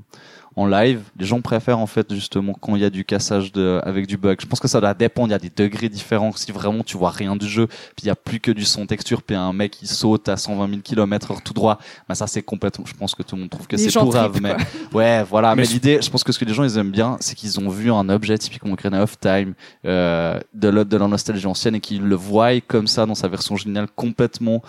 en 0.59 0.67
live, 0.67 1.03
les 1.17 1.25
gens 1.25 1.41
préfèrent 1.41 1.79
en 1.79 1.87
fait 1.87 2.13
justement 2.13 2.53
quand 2.53 2.75
il 2.75 2.83
y 2.83 2.85
a 2.85 2.91
du 2.91 3.05
cassage 3.05 3.53
de 3.53 3.81
avec 3.85 4.07
du 4.07 4.17
bug. 4.17 4.39
Je 4.41 4.47
pense 4.47 4.59
que 4.59 4.67
ça 4.69 4.81
doit 4.81 4.93
dépendre. 4.95 5.29
Il 5.29 5.31
y 5.31 5.35
a 5.35 5.39
des 5.39 5.53
degrés 5.55 5.89
différents. 5.89 6.33
Si 6.33 6.51
vraiment 6.51 6.83
tu 6.83 6.97
vois 6.97 7.11
rien 7.11 7.37
du 7.37 7.47
jeu, 7.47 7.67
puis 7.69 8.05
il 8.05 8.07
y 8.07 8.11
a 8.11 8.17
plus 8.17 8.41
que 8.41 8.51
du 8.51 8.65
son 8.65 8.85
texture, 8.87 9.23
puis 9.23 9.37
un 9.37 9.53
mec 9.53 9.71
qui 9.73 9.87
saute 9.87 10.29
à 10.29 10.37
120 10.37 10.69
000 10.69 10.81
km 10.83 11.31
heure 11.31 11.43
tout 11.43 11.53
droit, 11.55 11.79
bah 12.09 12.15
ça 12.17 12.27
c'est 12.27 12.43
complètement. 12.43 12.85
Je 12.87 12.95
pense 12.95 13.15
que 13.15 13.23
tout 13.23 13.37
le 13.37 13.43
monde 13.43 13.51
trouve 13.51 13.67
que 13.69 13.77
c'est 13.77 13.89
grave, 13.93 14.33
trippent, 14.33 14.43
mais 14.43 14.57
ouais, 14.93 15.23
voilà. 15.23 15.55
Mais 15.55 15.63
l'idée, 15.63 16.01
je 16.03 16.11
pense 16.11 16.25
que 16.25 16.33
ce 16.33 16.39
que 16.39 16.45
les 16.45 16.55
gens 16.55 16.65
ils 16.65 16.77
aiment 16.77 16.91
bien, 16.91 17.17
c'est 17.21 17.35
qu'ils 17.37 17.61
ont 17.61 17.69
vu 17.69 17.93
un 17.93 18.09
objet 18.09 18.37
typiquement 18.37 18.73
Ocarina 18.73 19.03
of 19.03 19.19
Time 19.21 19.55
euh, 19.87 20.41
de, 20.55 20.69
la, 20.69 20.83
de 20.85 20.97
la 20.97 21.07
nostalgie 21.07 21.47
ancienne 21.47 21.77
et 21.77 21.81
qu'ils 21.81 22.03
le 22.03 22.15
voient 22.17 22.61
comme 22.67 22.87
ça 22.89 23.07
dans 23.07 23.15
sa 23.15 23.29
version 23.29 23.57
géniale 23.57 23.87
complètement 23.95 24.61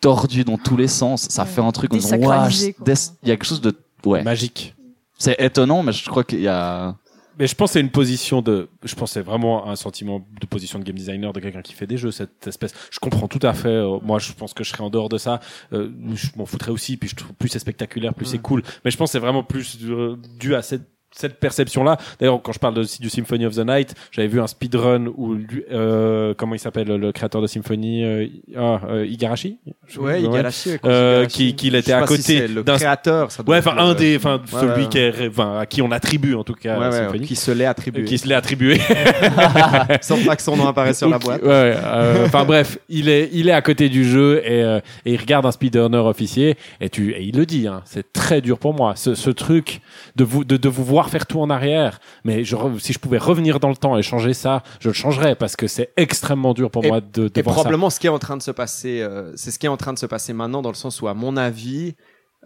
tordu 0.00 0.42
dans 0.44 0.58
tous 0.58 0.76
les 0.76 0.88
sens. 0.88 1.26
Ça 1.30 1.42
Ouais. 1.42 1.48
fait 1.48 1.60
un 1.60 1.70
truc 1.70 1.94
en 1.94 1.96
disant, 1.96 2.16
il 2.16 3.28
y 3.28 3.30
a 3.30 3.36
quelque 3.36 3.44
chose 3.44 3.60
de, 3.60 3.72
ouais. 4.04 4.22
Magique. 4.22 4.74
C'est 5.18 5.40
étonnant, 5.40 5.82
mais 5.82 5.92
je 5.92 6.08
crois 6.08 6.24
qu'il 6.24 6.40
y 6.40 6.48
a, 6.48 6.96
Mais 7.38 7.46
je 7.46 7.54
pense 7.54 7.70
que 7.70 7.72
c'est 7.74 7.80
une 7.80 7.90
position 7.90 8.42
de, 8.42 8.68
je 8.84 8.94
pense 8.94 9.10
que 9.10 9.14
c'est 9.14 9.22
vraiment 9.22 9.68
un 9.68 9.76
sentiment 9.76 10.26
de 10.40 10.46
position 10.46 10.78
de 10.78 10.84
game 10.84 10.96
designer 10.96 11.32
de 11.32 11.40
quelqu'un 11.40 11.62
qui 11.62 11.72
fait 11.72 11.86
des 11.86 11.96
jeux, 11.96 12.10
cette 12.10 12.46
espèce. 12.46 12.72
Je 12.90 12.98
comprends 12.98 13.28
tout 13.28 13.44
à 13.46 13.52
fait. 13.54 13.68
euh, 13.68 13.98
moi, 14.02 14.18
je 14.18 14.32
pense 14.32 14.52
que 14.52 14.64
je 14.64 14.70
serais 14.70 14.82
en 14.84 14.90
dehors 14.90 15.08
de 15.08 15.18
ça. 15.18 15.40
Euh, 15.72 15.90
je 16.14 16.28
m'en 16.36 16.44
foutrais 16.46 16.70
aussi. 16.70 16.96
Puis 16.96 17.08
je 17.08 17.16
trouve 17.16 17.32
plus 17.34 17.48
c'est 17.48 17.58
spectaculaire, 17.58 18.14
plus 18.14 18.26
c'est 18.26 18.38
cool. 18.38 18.62
Mais 18.84 18.90
je 18.90 18.96
pense 18.96 19.10
que 19.10 19.12
c'est 19.12 19.18
vraiment 19.18 19.44
plus 19.44 19.78
euh, 19.84 20.16
dû 20.38 20.54
à 20.54 20.62
cette 20.62 20.88
cette 21.14 21.38
perception-là. 21.40 21.96
D'ailleurs, 22.18 22.40
quand 22.42 22.52
je 22.52 22.58
parle 22.58 22.74
de, 22.74 22.84
du 23.00 23.10
Symphony 23.10 23.46
of 23.46 23.54
the 23.54 23.66
Night, 23.66 23.94
j'avais 24.10 24.28
vu 24.28 24.40
un 24.40 24.46
speedrun 24.46 25.06
où, 25.16 25.36
euh, 25.70 26.34
comment 26.36 26.54
il 26.54 26.58
s'appelle, 26.58 26.88
le 26.88 27.12
créateur 27.12 27.40
de 27.42 27.46
Symphony, 27.46 28.04
euh, 28.04 28.26
ah, 28.56 28.80
euh, 28.88 29.06
Igarashi? 29.06 29.58
Ouais, 29.98 30.22
Igarashi. 30.22 30.70
ouais, 30.70 30.80
Euh, 30.84 31.14
Igarashi. 31.20 31.36
qui- 31.36 31.54
qu'il 31.54 31.74
était 31.74 31.92
à 31.92 32.06
si 32.06 32.16
côté 32.16 32.48
le 32.48 32.62
d'un- 32.62 32.76
créateur. 32.76 33.30
ça 33.30 33.42
doit 33.42 33.54
Ouais, 33.54 33.58
enfin, 33.58 33.76
un 33.78 33.94
des, 33.94 34.16
enfin, 34.16 34.40
Ouais, 34.52 34.60
celui 34.60 34.82
ouais. 34.84 34.88
qui 34.88 34.98
est, 34.98 35.28
enfin, 35.28 35.58
à 35.60 35.66
qui 35.66 35.82
on 35.82 35.90
attribue, 35.90 36.34
en 36.34 36.44
tout 36.44 36.54
cas, 36.54 36.90
Symphony. 36.90 37.26
qui 37.26 37.36
se 37.36 37.50
l'est 37.50 37.66
attribué. 37.66 38.04
Qui 38.04 38.18
se 38.18 38.26
l'est 38.26 38.34
attribué. 38.34 38.78
Sans 40.00 40.18
pas 40.24 40.36
que 40.36 40.42
son 40.42 40.56
nom 40.56 40.66
apparaisse 40.66 40.98
sur 40.98 41.08
la 41.08 41.18
boîte. 41.18 41.42
euh, 41.44 42.24
Enfin 42.26 42.44
bref, 42.44 42.78
il 42.88 43.08
est, 43.08 43.28
il 43.32 43.48
est 43.48 43.52
à 43.52 43.62
côté 43.62 43.88
du 43.88 44.04
jeu 44.04 44.42
et, 44.44 44.62
euh, 44.62 44.80
et 45.04 45.12
il 45.14 45.20
regarde 45.20 45.46
un 45.46 45.52
speedrunner 45.52 45.98
officier 45.98 46.56
et 46.80 46.88
tu, 46.88 47.12
et 47.12 47.22
il 47.22 47.36
le 47.36 47.46
dit, 47.46 47.66
hein, 47.66 47.82
c'est 47.84 48.12
très 48.12 48.40
dur 48.40 48.58
pour 48.58 48.74
moi, 48.74 48.94
ce, 48.96 49.14
ce 49.14 49.30
truc 49.30 49.80
de 50.16 50.24
vous, 50.24 50.44
de, 50.44 50.56
de 50.56 50.68
vous 50.68 50.84
voir 50.84 51.01
faire 51.10 51.26
tout 51.26 51.40
en 51.40 51.50
arrière. 51.50 52.00
Mais 52.24 52.44
je, 52.44 52.56
si 52.78 52.92
je 52.92 52.98
pouvais 52.98 53.18
revenir 53.18 53.60
dans 53.60 53.68
le 53.70 53.76
temps 53.76 53.96
et 53.98 54.02
changer 54.02 54.34
ça, 54.34 54.62
je 54.80 54.88
le 54.88 54.94
changerais 54.94 55.34
parce 55.34 55.56
que 55.56 55.66
c'est 55.66 55.92
extrêmement 55.96 56.54
dur 56.54 56.70
pour 56.70 56.84
Et- 56.84 56.88
moi 56.88 57.00
de, 57.00 57.28
de 57.28 57.32
Et 57.34 57.42
voir 57.42 57.54
ça. 57.56 57.60
probablement 57.62 57.90
ce 57.90 57.98
qui 58.00 58.06
est 58.06 58.10
en 58.10 58.18
train 58.18 58.36
de 58.36 58.42
se 58.42 58.50
passer, 58.50 59.00
euh, 59.00 59.32
c'est 59.36 59.50
ce 59.50 59.58
qui 59.58 59.66
est 59.66 59.70
en 59.70 59.76
train 59.76 59.92
de 59.92 59.98
se 59.98 60.06
passer 60.06 60.32
maintenant 60.32 60.62
dans 60.62 60.70
le 60.70 60.74
sens 60.76 61.00
où, 61.02 61.08
à 61.08 61.14
mon 61.14 61.36
avis, 61.36 61.94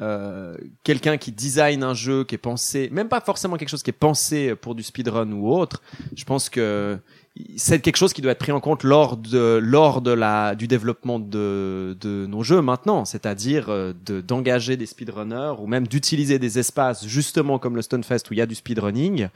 euh, 0.02 0.54
quelqu'un 0.84 1.16
qui 1.16 1.32
design 1.32 1.82
un 1.82 1.94
jeu 1.94 2.24
qui 2.24 2.34
est 2.34 2.38
pensé, 2.38 2.90
même 2.92 3.08
pas 3.08 3.20
forcément 3.22 3.56
quelque 3.56 3.70
chose 3.70 3.82
qui 3.82 3.88
est 3.90 3.94
pensé 3.94 4.54
pour 4.54 4.74
du 4.74 4.82
speedrun 4.82 5.32
ou 5.32 5.50
autre, 5.50 5.80
je 6.14 6.24
pense 6.24 6.50
que 6.50 6.98
c'est 7.56 7.80
quelque 7.80 7.96
chose 7.96 8.12
qui 8.12 8.22
doit 8.22 8.32
être 8.32 8.38
pris 8.38 8.52
en 8.52 8.60
compte 8.60 8.82
lors 8.82 9.16
de 9.16 9.58
lors 9.62 10.00
de 10.00 10.10
la 10.10 10.54
du 10.54 10.66
développement 10.66 11.18
de 11.18 11.96
de 12.00 12.26
nos 12.26 12.42
jeux 12.42 12.62
maintenant, 12.62 13.04
c'est-à-dire 13.04 13.66
euh, 13.68 13.92
de 14.06 14.20
d'engager 14.20 14.76
des 14.76 14.86
speedrunners 14.86 15.54
ou 15.58 15.66
même 15.66 15.86
d'utiliser 15.86 16.38
des 16.38 16.58
espaces 16.58 17.06
justement 17.06 17.58
comme 17.58 17.76
le 17.76 17.82
Stonefest 17.82 18.30
où 18.30 18.34
il 18.34 18.38
y 18.38 18.40
a 18.40 18.46
du 18.46 18.54
speedrunning 18.54 19.28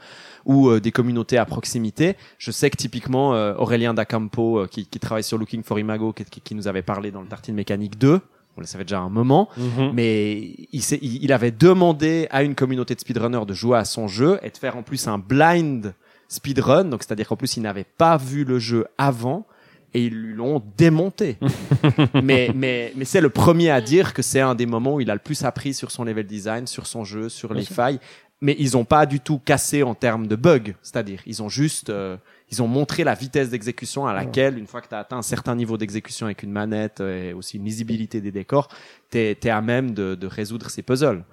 ou 0.45 0.69
euh, 0.69 0.79
des 0.79 0.91
communautés 0.91 1.37
à 1.37 1.45
proximité. 1.45 2.15
Je 2.39 2.51
sais 2.51 2.69
que 2.69 2.77
typiquement 2.77 3.35
euh, 3.35 3.53
Aurélien 3.55 3.93
Dacampo 3.93 4.59
euh, 4.61 4.67
qui, 4.67 4.85
qui 4.87 4.99
travaille 4.99 5.23
sur 5.23 5.37
Looking 5.37 5.61
for 5.63 5.77
Imago 5.79 6.11
qui, 6.13 6.25
qui, 6.25 6.41
qui 6.41 6.55
nous 6.55 6.67
avait 6.67 6.81
parlé 6.81 7.11
dans 7.11 7.21
le 7.21 7.27
Tartine 7.27 7.55
Mécanique 7.55 7.99
2, 7.99 8.19
on 8.57 8.61
le 8.61 8.65
savait 8.67 8.83
déjà 8.83 8.99
un 8.99 9.09
moment, 9.09 9.47
Mhm. 9.57 9.91
mais 9.93 10.55
il, 10.73 10.81
s'est- 10.81 10.99
il, 11.01 11.23
il 11.23 11.31
avait 11.31 11.51
demandé 11.51 12.27
à 12.31 12.43
une 12.43 12.55
communauté 12.55 12.95
de 12.95 12.99
speedrunners 12.99 13.45
de 13.45 13.53
jouer 13.53 13.77
à 13.77 13.85
son 13.85 14.07
jeu 14.07 14.39
et 14.43 14.49
de 14.49 14.57
faire 14.57 14.75
en 14.75 14.83
plus 14.83 15.07
un 15.07 15.17
blind 15.19 15.93
speedrun, 16.31 16.85
donc 16.85 17.03
c'est-à-dire 17.03 17.27
qu'en 17.27 17.35
plus 17.35 17.57
ils 17.57 17.61
n'avaient 17.61 17.83
pas 17.83 18.15
vu 18.15 18.45
le 18.45 18.57
jeu 18.57 18.87
avant 18.97 19.45
et 19.93 20.05
ils 20.05 20.13
lui 20.13 20.33
l'ont 20.33 20.63
démonté. 20.77 21.37
mais 22.23 22.51
mais 22.55 22.93
mais 22.95 23.03
c'est 23.03 23.19
le 23.19 23.29
premier 23.29 23.69
à 23.69 23.81
dire 23.81 24.13
que 24.13 24.21
c'est 24.21 24.39
un 24.39 24.55
des 24.55 24.65
moments 24.65 24.95
où 24.95 25.01
il 25.01 25.11
a 25.11 25.13
le 25.13 25.19
plus 25.19 25.43
appris 25.43 25.73
sur 25.73 25.91
son 25.91 26.05
level 26.05 26.25
design, 26.25 26.67
sur 26.67 26.87
son 26.87 27.03
jeu, 27.03 27.27
sur 27.27 27.53
les 27.53 27.65
failles. 27.65 27.99
mais 28.39 28.55
ils 28.57 28.77
ont 28.77 28.85
pas 28.85 29.05
du 29.05 29.19
tout 29.19 29.39
cassé 29.39 29.83
en 29.83 29.93
termes 29.93 30.25
de 30.25 30.37
bugs. 30.37 30.73
C'est-à-dire, 30.81 31.21
ils 31.25 31.43
ont 31.43 31.49
juste, 31.49 31.89
euh, 31.89 32.15
ils 32.49 32.63
ont 32.63 32.67
montré 32.67 33.03
la 33.03 33.13
vitesse 33.13 33.49
d'exécution 33.49 34.07
à 34.07 34.13
laquelle, 34.13 34.57
une 34.57 34.67
fois 34.67 34.81
que 34.81 34.87
tu 34.87 34.95
as 34.95 34.99
atteint 34.99 35.17
un 35.17 35.21
certain 35.21 35.55
niveau 35.55 35.77
d'exécution 35.77 36.27
avec 36.27 36.41
une 36.43 36.51
manette 36.51 37.01
et 37.01 37.33
aussi 37.33 37.57
une 37.57 37.65
lisibilité 37.65 38.21
des 38.21 38.31
décors, 38.31 38.69
t'es 39.09 39.37
es 39.43 39.49
à 39.49 39.61
même 39.61 39.91
de, 39.91 40.15
de 40.15 40.27
résoudre 40.27 40.69
ces 40.69 40.81
puzzles. 40.81 41.23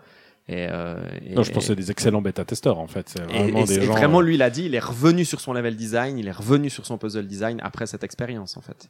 Et, 0.48 0.66
euh, 0.70 0.96
et- 1.26 1.34
Non, 1.34 1.42
je 1.42 1.52
pense 1.52 1.64
que 1.64 1.68
c'est 1.68 1.76
des 1.76 1.90
excellents 1.90 2.22
bêta-testeurs, 2.22 2.78
en 2.78 2.86
fait. 2.86 3.14
Vraiment 3.20 3.60
et- 3.60 3.64
des 3.64 3.78
et 3.80 3.82
gens. 3.82 3.92
vraiment, 3.92 4.20
euh, 4.20 4.22
lui, 4.22 4.34
il 4.36 4.42
a 4.42 4.48
dit, 4.50 4.64
il 4.64 4.74
est 4.74 4.78
revenu 4.78 5.24
sur 5.26 5.40
son 5.40 5.52
level 5.52 5.76
design, 5.76 6.16
il 6.18 6.26
est 6.26 6.32
revenu 6.32 6.70
sur 6.70 6.86
son 6.86 6.96
puzzle 6.96 7.26
design 7.26 7.60
après 7.62 7.86
cette 7.86 8.02
expérience, 8.02 8.56
en 8.56 8.62
fait. 8.62 8.88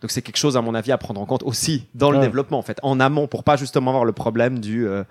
Donc 0.00 0.10
c'est 0.10 0.22
quelque 0.22 0.36
chose, 0.38 0.56
à 0.56 0.62
mon 0.62 0.74
avis, 0.74 0.92
à 0.92 0.98
prendre 0.98 1.20
en 1.20 1.26
compte 1.26 1.42
aussi 1.42 1.86
dans 1.94 2.10
le 2.10 2.18
Ouais. 2.18 2.24
développement, 2.24 2.58
en 2.58 2.62
fait, 2.62 2.78
en 2.82 2.98
amont, 3.00 3.26
pour 3.26 3.44
pas 3.44 3.56
justement 3.56 3.90
avoir 3.90 4.04
le 4.04 4.12
problème 4.12 4.58
du 4.58 4.86
euh. 4.88 5.04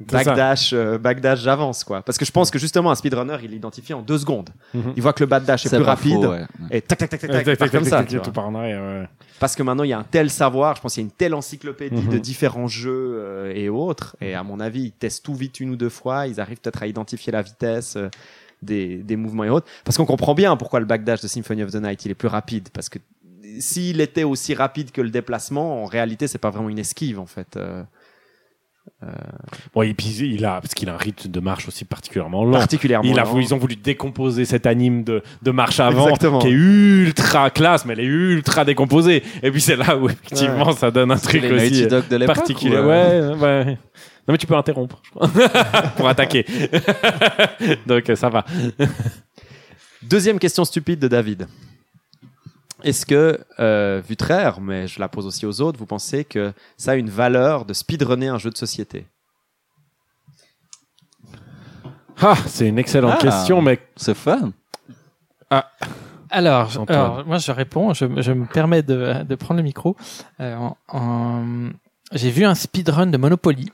Backdash, 0.00 0.72
euh, 0.72 0.98
backdash, 0.98 1.40
j'avance, 1.40 1.84
quoi. 1.84 2.02
Parce 2.02 2.18
que 2.18 2.24
je 2.24 2.30
pense 2.32 2.50
que 2.50 2.58
justement, 2.58 2.90
un 2.90 2.94
speedrunner, 2.94 3.36
il 3.42 3.50
l'identifie 3.50 3.92
en 3.94 4.02
deux 4.02 4.18
secondes. 4.18 4.50
Mhm. 4.74 4.94
Il 4.96 5.02
voit 5.02 5.12
que 5.12 5.20
le 5.22 5.26
backdash 5.26 5.66
est, 5.66 5.68
plus 5.68 5.78
pas 5.78 5.84
rapide. 5.84 6.14
faux, 6.22 6.30
ouais. 6.30 6.46
Et 6.70 6.80
tac, 6.80 6.98
tac, 6.98 7.10
tac, 7.10 7.20
tac, 7.20 7.30
Tac, 7.44 7.58
tac, 7.58 7.70
comme 7.70 7.82
tac, 7.82 7.90
ça. 7.90 7.98
tac, 7.98 8.08
tu 8.08 8.16
vois. 8.16 8.24
tout 8.24 8.32
par 8.32 8.46
en 8.48 8.54
arrière, 8.54 8.80
ouais. 8.80 9.08
Parce 9.38 9.54
que 9.56 9.62
maintenant, 9.62 9.84
il 9.84 9.88
y 9.90 9.92
a 9.92 9.98
un 9.98 10.04
tel 10.04 10.28
savoir, 10.30 10.76
je 10.76 10.80
pense 10.82 10.94
qu'il 10.94 11.02
y 11.02 11.04
a 11.04 11.08
une 11.08 11.12
telle 11.12 11.34
encyclopédie 11.34 12.02
de 12.08 12.14
Mhm. 12.16 12.20
différents 12.20 12.68
jeux 12.68 12.90
euh, 13.20 13.52
et 13.54 13.68
autres. 13.68 14.16
Et 14.20 14.34
à 14.34 14.42
mon 14.42 14.60
avis, 14.60 14.82
ils 14.84 14.92
testent 14.92 15.24
tout 15.24 15.34
vite 15.34 15.60
une 15.60 15.70
ou 15.70 15.76
deux 15.76 15.88
fois. 15.88 16.26
Ils 16.26 16.40
arrivent 16.40 16.60
peut-être 16.60 16.82
à 16.82 16.86
identifier 16.86 17.32
la 17.32 17.40
vitesse 17.42 17.96
euh, 17.96 18.08
des, 18.62 18.96
des 18.98 19.16
mouvements 19.16 19.44
et 19.44 19.48
autres. 19.50 19.66
Parce 19.84 19.96
qu'on 19.96 20.04
comprend 20.06 20.34
bien 20.34 20.56
pourquoi 20.56 20.80
le 20.80 20.86
backdash 20.86 21.22
de 21.22 21.28
Symphony 21.28 21.62
of 21.62 21.70
the 21.70 21.76
Night, 21.82 22.04
il 22.04 22.10
est 22.10 22.14
plus 22.14 22.28
rapide. 22.28 22.68
Parce 22.74 22.88
que 22.90 22.98
s'il 23.58 24.00
était 24.02 24.24
aussi 24.24 24.54
rapide 24.54 24.90
que 24.92 25.00
le 25.00 25.10
déplacement, 25.10 25.82
en 25.82 25.86
réalité, 25.86 26.28
c'est 26.28 26.38
pas 26.38 26.50
vraiment 26.50 26.68
une 26.68 26.78
esquive, 26.78 27.18
en 27.18 27.26
fait. 27.26 27.56
Euh, 27.56 27.82
Bon, 29.74 29.82
et 29.82 29.94
puis 29.94 30.08
il 30.08 30.44
a, 30.44 30.60
parce 30.60 30.74
qu'il 30.74 30.88
a 30.90 30.94
un 30.94 30.98
rythme 30.98 31.30
de 31.30 31.40
marche 31.40 31.66
aussi 31.68 31.84
particulièrement 31.86 32.44
lent. 32.44 32.52
particulièrement. 32.58 33.08
Il 33.08 33.18
a 33.18 33.22
lent. 33.24 33.30
voulu- 33.30 33.44
ils 33.44 33.54
ont 33.54 33.58
voulu 33.58 33.76
décomposer 33.76 34.44
cet 34.44 34.66
anime 34.66 35.04
de, 35.04 35.22
de 35.42 35.50
marche 35.50 35.80
avant 35.80 36.04
Exactement. 36.04 36.38
qui 36.38 36.48
est 36.48 36.50
ultra 36.52 37.48
classe, 37.50 37.86
mais 37.86 37.94
elle 37.94 38.00
est 38.00 38.04
ultra 38.04 38.64
décomposée. 38.64 39.22
Et 39.42 39.50
puis 39.50 39.60
c'est 39.62 39.76
là 39.76 39.96
où 39.96 40.06
effectivement 40.10 40.72
ça 40.72 40.90
donne 40.90 41.10
un 41.12 41.16
truc 41.16 41.40
les 41.42 41.52
aussi 41.72 41.84
euh, 41.84 41.88
Dog 41.88 42.08
de 42.08 42.26
particulier. 42.26 42.76
ou, 42.76 42.90
euh, 42.90 43.34
Ouais, 43.36 43.40
ouais. 43.42 43.64
Non 44.28 44.32
mais 44.32 44.38
tu 44.38 44.46
peux 44.46 44.54
interrompre 44.56 45.00
je 45.04 45.10
crois. 45.10 45.28
pour 45.96 46.06
attaquer. 46.08 46.44
Donc 47.86 48.10
euh, 48.10 48.16
ça 48.16 48.28
va. 48.28 48.44
Deuxième 50.02 50.38
question 50.38 50.64
stupide 50.64 50.98
de 50.98 51.08
David. 51.08 51.46
Est-ce 52.82 53.04
que, 53.06 53.38
euh, 53.58 54.00
Vutraire, 54.06 54.60
mais 54.60 54.86
je 54.88 55.00
la 55.00 55.08
pose 55.08 55.26
aussi 55.26 55.46
aux 55.46 55.60
autres, 55.60 55.78
vous 55.78 55.86
pensez 55.86 56.24
que 56.24 56.52
ça 56.76 56.92
a 56.92 56.94
une 56.96 57.10
valeur 57.10 57.64
de 57.64 57.72
speedrunner 57.74 58.28
un 58.28 58.38
jeu 58.38 58.50
de 58.50 58.56
société? 58.56 59.06
Ah, 62.22 62.34
c'est 62.46 62.68
une 62.68 62.78
excellente 62.78 63.14
Ah. 63.16 63.22
question, 63.22 63.62
mais 63.62 63.80
C'est 63.96 64.14
fun. 64.14 64.52
Alors, 66.32 66.68
Antoine. 66.78 66.98
alors, 66.98 67.26
moi 67.26 67.38
je 67.38 67.50
réponds, 67.50 67.92
je, 67.92 68.04
je 68.22 68.30
me 68.32 68.46
permets 68.46 68.82
de, 68.82 69.24
de 69.24 69.34
prendre 69.34 69.58
le 69.58 69.64
micro. 69.64 69.96
Euh, 70.38 70.54
en- 70.54 70.76
en- 70.88 71.70
J'ai 72.12 72.30
vu 72.30 72.44
un 72.44 72.54
speedrun 72.54 73.06
de 73.08 73.16
Monopoly 73.16 73.72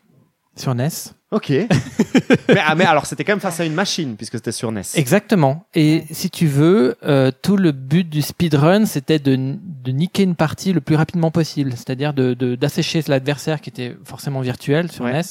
sur 0.56 0.74
NES. 0.74 0.88
Ok. 1.32 1.50
mais, 2.48 2.60
ah, 2.64 2.74
mais 2.76 2.84
alors, 2.84 3.04
c'était 3.04 3.24
quand 3.24 3.32
même 3.32 3.40
face 3.40 3.58
à 3.58 3.64
une 3.64 3.74
machine, 3.74 4.16
puisque 4.16 4.34
c'était 4.34 4.52
sur 4.52 4.70
NES. 4.70 4.82
Exactement. 4.94 5.64
Et 5.74 6.04
si 6.12 6.30
tu 6.30 6.46
veux, 6.46 6.96
euh, 7.04 7.32
tout 7.42 7.56
le 7.56 7.72
but 7.72 8.08
du 8.08 8.22
speedrun, 8.22 8.86
c'était 8.86 9.18
de, 9.18 9.34
de 9.36 9.90
niquer 9.90 10.22
une 10.22 10.36
partie 10.36 10.72
le 10.72 10.80
plus 10.80 10.94
rapidement 10.94 11.32
possible, 11.32 11.72
c'est-à-dire 11.72 12.14
de 12.14 12.34
de- 12.34 12.54
d'assécher 12.54 13.02
l'adversaire 13.08 13.60
qui 13.60 13.70
était 13.70 13.96
forcément 14.04 14.40
virtuel 14.40 14.90
sur 14.92 15.04
Ouais. 15.04 15.12
NES 15.14 15.22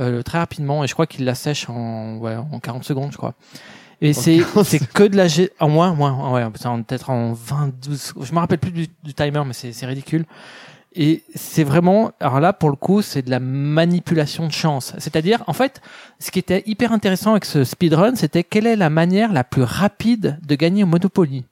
euh, 0.00 0.22
très 0.22 0.38
rapidement. 0.38 0.82
Et 0.82 0.88
je 0.88 0.92
crois 0.94 1.06
qu'il 1.06 1.24
l'assèche 1.24 1.68
en 1.68 2.16
ouais, 2.18 2.34
en 2.36 2.58
40 2.58 2.82
secondes, 2.84 3.12
je 3.12 3.16
crois. 3.16 3.34
Et 4.00 4.12
c'est 4.12 4.40
c'est 4.64 4.86
que 4.92 5.02
de 5.04 5.16
la 5.16 5.26
G... 5.28 5.50
en 5.60 5.68
moins 5.68 5.92
moins 5.94 6.32
ouais 6.32 6.44
peut-être 6.50 7.10
en 7.10 7.32
20 7.32 7.72
12 7.82 8.14
je 8.22 8.32
me 8.32 8.38
rappelle 8.38 8.58
plus 8.58 8.70
du, 8.70 8.86
du 9.02 9.12
timer 9.12 9.42
mais 9.44 9.52
c'est 9.52 9.72
c'est 9.72 9.86
ridicule. 9.86 10.24
Et 11.00 11.22
c'est 11.36 11.62
vraiment, 11.62 12.10
alors 12.18 12.40
là, 12.40 12.52
pour 12.52 12.70
le 12.70 12.74
coup, 12.76 13.02
c'est 13.02 13.22
de 13.22 13.30
la 13.30 13.38
manipulation 13.38 14.48
de 14.48 14.52
chance. 14.52 14.94
C'est-à-dire, 14.98 15.44
en 15.46 15.52
fait, 15.52 15.80
ce 16.18 16.32
qui 16.32 16.40
était 16.40 16.64
hyper 16.66 16.92
intéressant 16.92 17.30
avec 17.30 17.44
ce 17.44 17.62
speedrun, 17.62 18.16
c'était 18.16 18.42
quelle 18.42 18.66
est 18.66 18.74
la 18.74 18.90
manière 18.90 19.32
la 19.32 19.44
plus 19.44 19.62
rapide 19.62 20.40
de 20.44 20.54
gagner 20.56 20.82
au 20.82 20.86
Monopoly. 20.86 21.44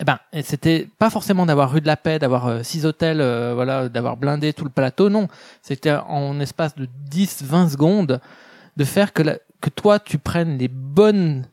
Eh 0.00 0.04
ben, 0.04 0.18
c'était 0.42 0.88
pas 0.98 1.10
forcément 1.10 1.44
d'avoir 1.44 1.70
rue 1.70 1.82
de 1.82 1.86
la 1.86 1.98
paix, 1.98 2.18
d'avoir 2.18 2.46
euh, 2.48 2.62
six 2.62 2.86
hôtels, 2.86 3.20
euh, 3.20 3.52
voilà, 3.54 3.90
d'avoir 3.90 4.16
blindé 4.16 4.54
tout 4.54 4.64
le 4.64 4.70
plateau, 4.70 5.10
non. 5.10 5.28
C'était 5.60 5.92
en 5.92 6.40
espace 6.40 6.74
de 6.74 6.88
10, 7.10 7.42
20 7.44 7.68
secondes 7.68 8.20
de 8.78 8.84
faire 8.84 9.12
que, 9.12 9.22
la- 9.22 9.36
que 9.60 9.68
toi, 9.68 9.98
tu 10.00 10.16
prennes 10.16 10.56
les 10.56 10.68
bonnes, 10.68 11.44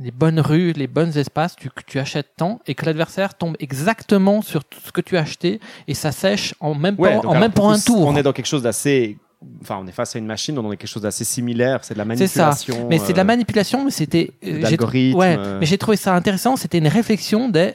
les 0.00 0.10
bonnes 0.10 0.40
rues, 0.40 0.72
les 0.72 0.86
bons 0.86 1.16
espaces, 1.18 1.56
tu, 1.56 1.70
tu 1.86 1.98
achètes 1.98 2.28
tant 2.36 2.60
et 2.66 2.74
que 2.74 2.84
l'adversaire 2.86 3.34
tombe 3.34 3.56
exactement 3.58 4.42
sur 4.42 4.64
tout 4.64 4.78
ce 4.84 4.92
que 4.92 5.00
tu 5.00 5.16
as 5.16 5.20
acheté 5.20 5.60
et 5.88 5.94
ça 5.94 6.12
sèche 6.12 6.54
en 6.60 6.74
même 6.74 6.94
Ouais, 6.98 7.14
donc 7.14 7.24
en 7.24 7.30
alors, 7.30 7.40
même 7.40 7.52
pour 7.52 7.64
pour 7.64 7.72
un 7.72 7.78
tour. 7.80 8.06
On 8.06 8.16
est 8.16 8.22
dans 8.22 8.32
quelque 8.32 8.46
chose 8.46 8.62
d'assez. 8.62 9.18
Enfin, 9.62 9.78
on 9.80 9.86
est 9.86 9.92
face 9.92 10.16
à 10.16 10.18
une 10.18 10.26
machine, 10.26 10.58
on 10.58 10.72
est 10.72 10.76
quelque 10.76 10.90
chose 10.90 11.02
d'assez 11.02 11.24
similaire. 11.24 11.80
C'est 11.82 11.94
de 11.94 11.98
la 11.98 12.16
C'est 12.16 12.26
ça. 12.26 12.46
manipulation. 12.46 12.86
Mais 12.88 12.98
c'est 12.98 13.12
de 13.12 13.16
la 13.18 13.22
euh, 13.22 13.26
manipulation, 13.26 13.84
mais 13.84 13.90
c'était. 13.92 14.32
euh, 14.44 14.64
j'ai- 14.66 15.14
Ouais, 15.14 15.36
euh. 15.38 15.58
mais 15.60 15.66
j'ai 15.66 15.78
trouvé 15.78 15.96
ça 15.96 16.14
intéressant. 16.14 16.56
C'était 16.56 16.78
une 16.78 16.88
réflexion 16.88 17.48
de 17.48 17.72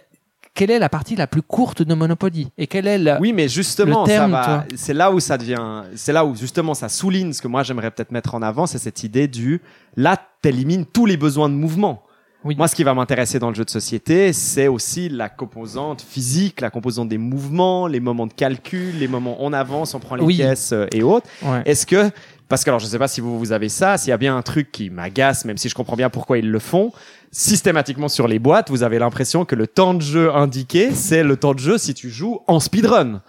quelle 0.53 0.71
est 0.71 0.79
la 0.79 0.89
partie 0.89 1.15
la 1.15 1.25
plus 1.25 1.41
courte 1.41 1.81
de 1.81 1.93
Monopoly 1.93 2.49
et 2.57 2.67
quelle 2.67 2.85
est 2.87 2.97
la. 2.97 3.19
Oui, 3.19 3.33
mais 3.33 3.47
justement. 3.47 4.05
C'est 4.75 4.93
là 4.93 5.11
où 5.11 5.19
ça 5.19 5.37
devient. 5.37 5.83
C'est 5.95 6.13
là 6.13 6.25
où 6.25 6.35
justement 6.35 6.73
ça 6.73 6.89
souligne 6.89 7.33
ce 7.33 7.41
que 7.41 7.47
moi 7.47 7.63
j'aimerais 7.63 7.91
peut-être 7.91 8.11
mettre 8.11 8.35
en 8.35 8.41
avant, 8.41 8.65
c'est 8.67 8.77
cette 8.77 9.03
idée 9.03 9.27
du. 9.27 9.61
Là, 9.95 10.17
t'élimines 10.41 10.85
tous 10.85 11.05
les 11.05 11.17
besoins 11.17 11.49
de 11.49 11.55
mouvement. 11.55 12.03
Oui. 12.45 12.55
Moi, 12.57 12.67
ce 12.67 12.75
qui 12.75 12.83
va 12.83 12.93
m'intéresser 12.93 13.39
dans 13.39 13.49
le 13.49 13.55
jeu 13.55 13.63
de 13.65 13.69
société, 13.69 14.33
c'est 14.33 14.67
aussi 14.67 15.07
la 15.09 15.29
composante 15.29 16.01
physique, 16.01 16.59
la 16.61 16.69
composante 16.69 17.07
des 17.09 17.17
mouvements, 17.17 17.87
les 17.87 17.99
moments 17.99 18.27
de 18.27 18.33
calcul, 18.33 18.97
les 18.99 19.07
moments 19.07 19.37
on 19.39 19.53
avance, 19.53 19.93
on 19.93 19.99
prend 19.99 20.15
les 20.15 20.23
Oui. 20.23 20.35
pièces 20.35 20.71
euh, 20.73 20.87
et 20.91 21.03
autres. 21.03 21.27
Ouais. 21.41 21.61
Est-ce 21.65 21.85
que, 21.85 22.11
parce 22.49 22.63
que 22.63 22.69
alors 22.69 22.79
je 22.79 22.85
sais 22.85 22.99
pas 22.99 23.07
si 23.07 23.21
vous, 23.21 23.39
vous 23.39 23.51
avez 23.53 23.69
ça, 23.69 23.97
s'il 23.97 24.09
y 24.09 24.13
a 24.13 24.17
bien 24.17 24.35
un 24.35 24.41
truc 24.41 24.71
qui 24.71 24.89
m'agace, 24.89 25.45
même 25.45 25.57
si 25.57 25.69
je 25.69 25.75
comprends 25.75 25.95
bien 25.95 26.09
pourquoi 26.09 26.37
ils 26.37 26.49
le 26.51 26.59
font, 26.59 26.91
systématiquement 27.31 28.09
sur 28.09 28.27
les 28.27 28.39
boîtes, 28.39 28.69
vous 28.69 28.83
avez 28.83 28.99
l'impression 28.99 29.45
que 29.45 29.55
le 29.55 29.65
temps 29.67 29.93
de 29.93 30.01
jeu 30.01 30.33
indiqué, 30.35 30.91
c'est 30.91 31.23
le 31.23 31.35
temps 31.37 31.53
de 31.53 31.59
jeu 31.59 31.77
si 31.77 31.93
tu 31.93 32.09
joues 32.09 32.41
en 32.47 32.59
speedrun. 32.59 33.21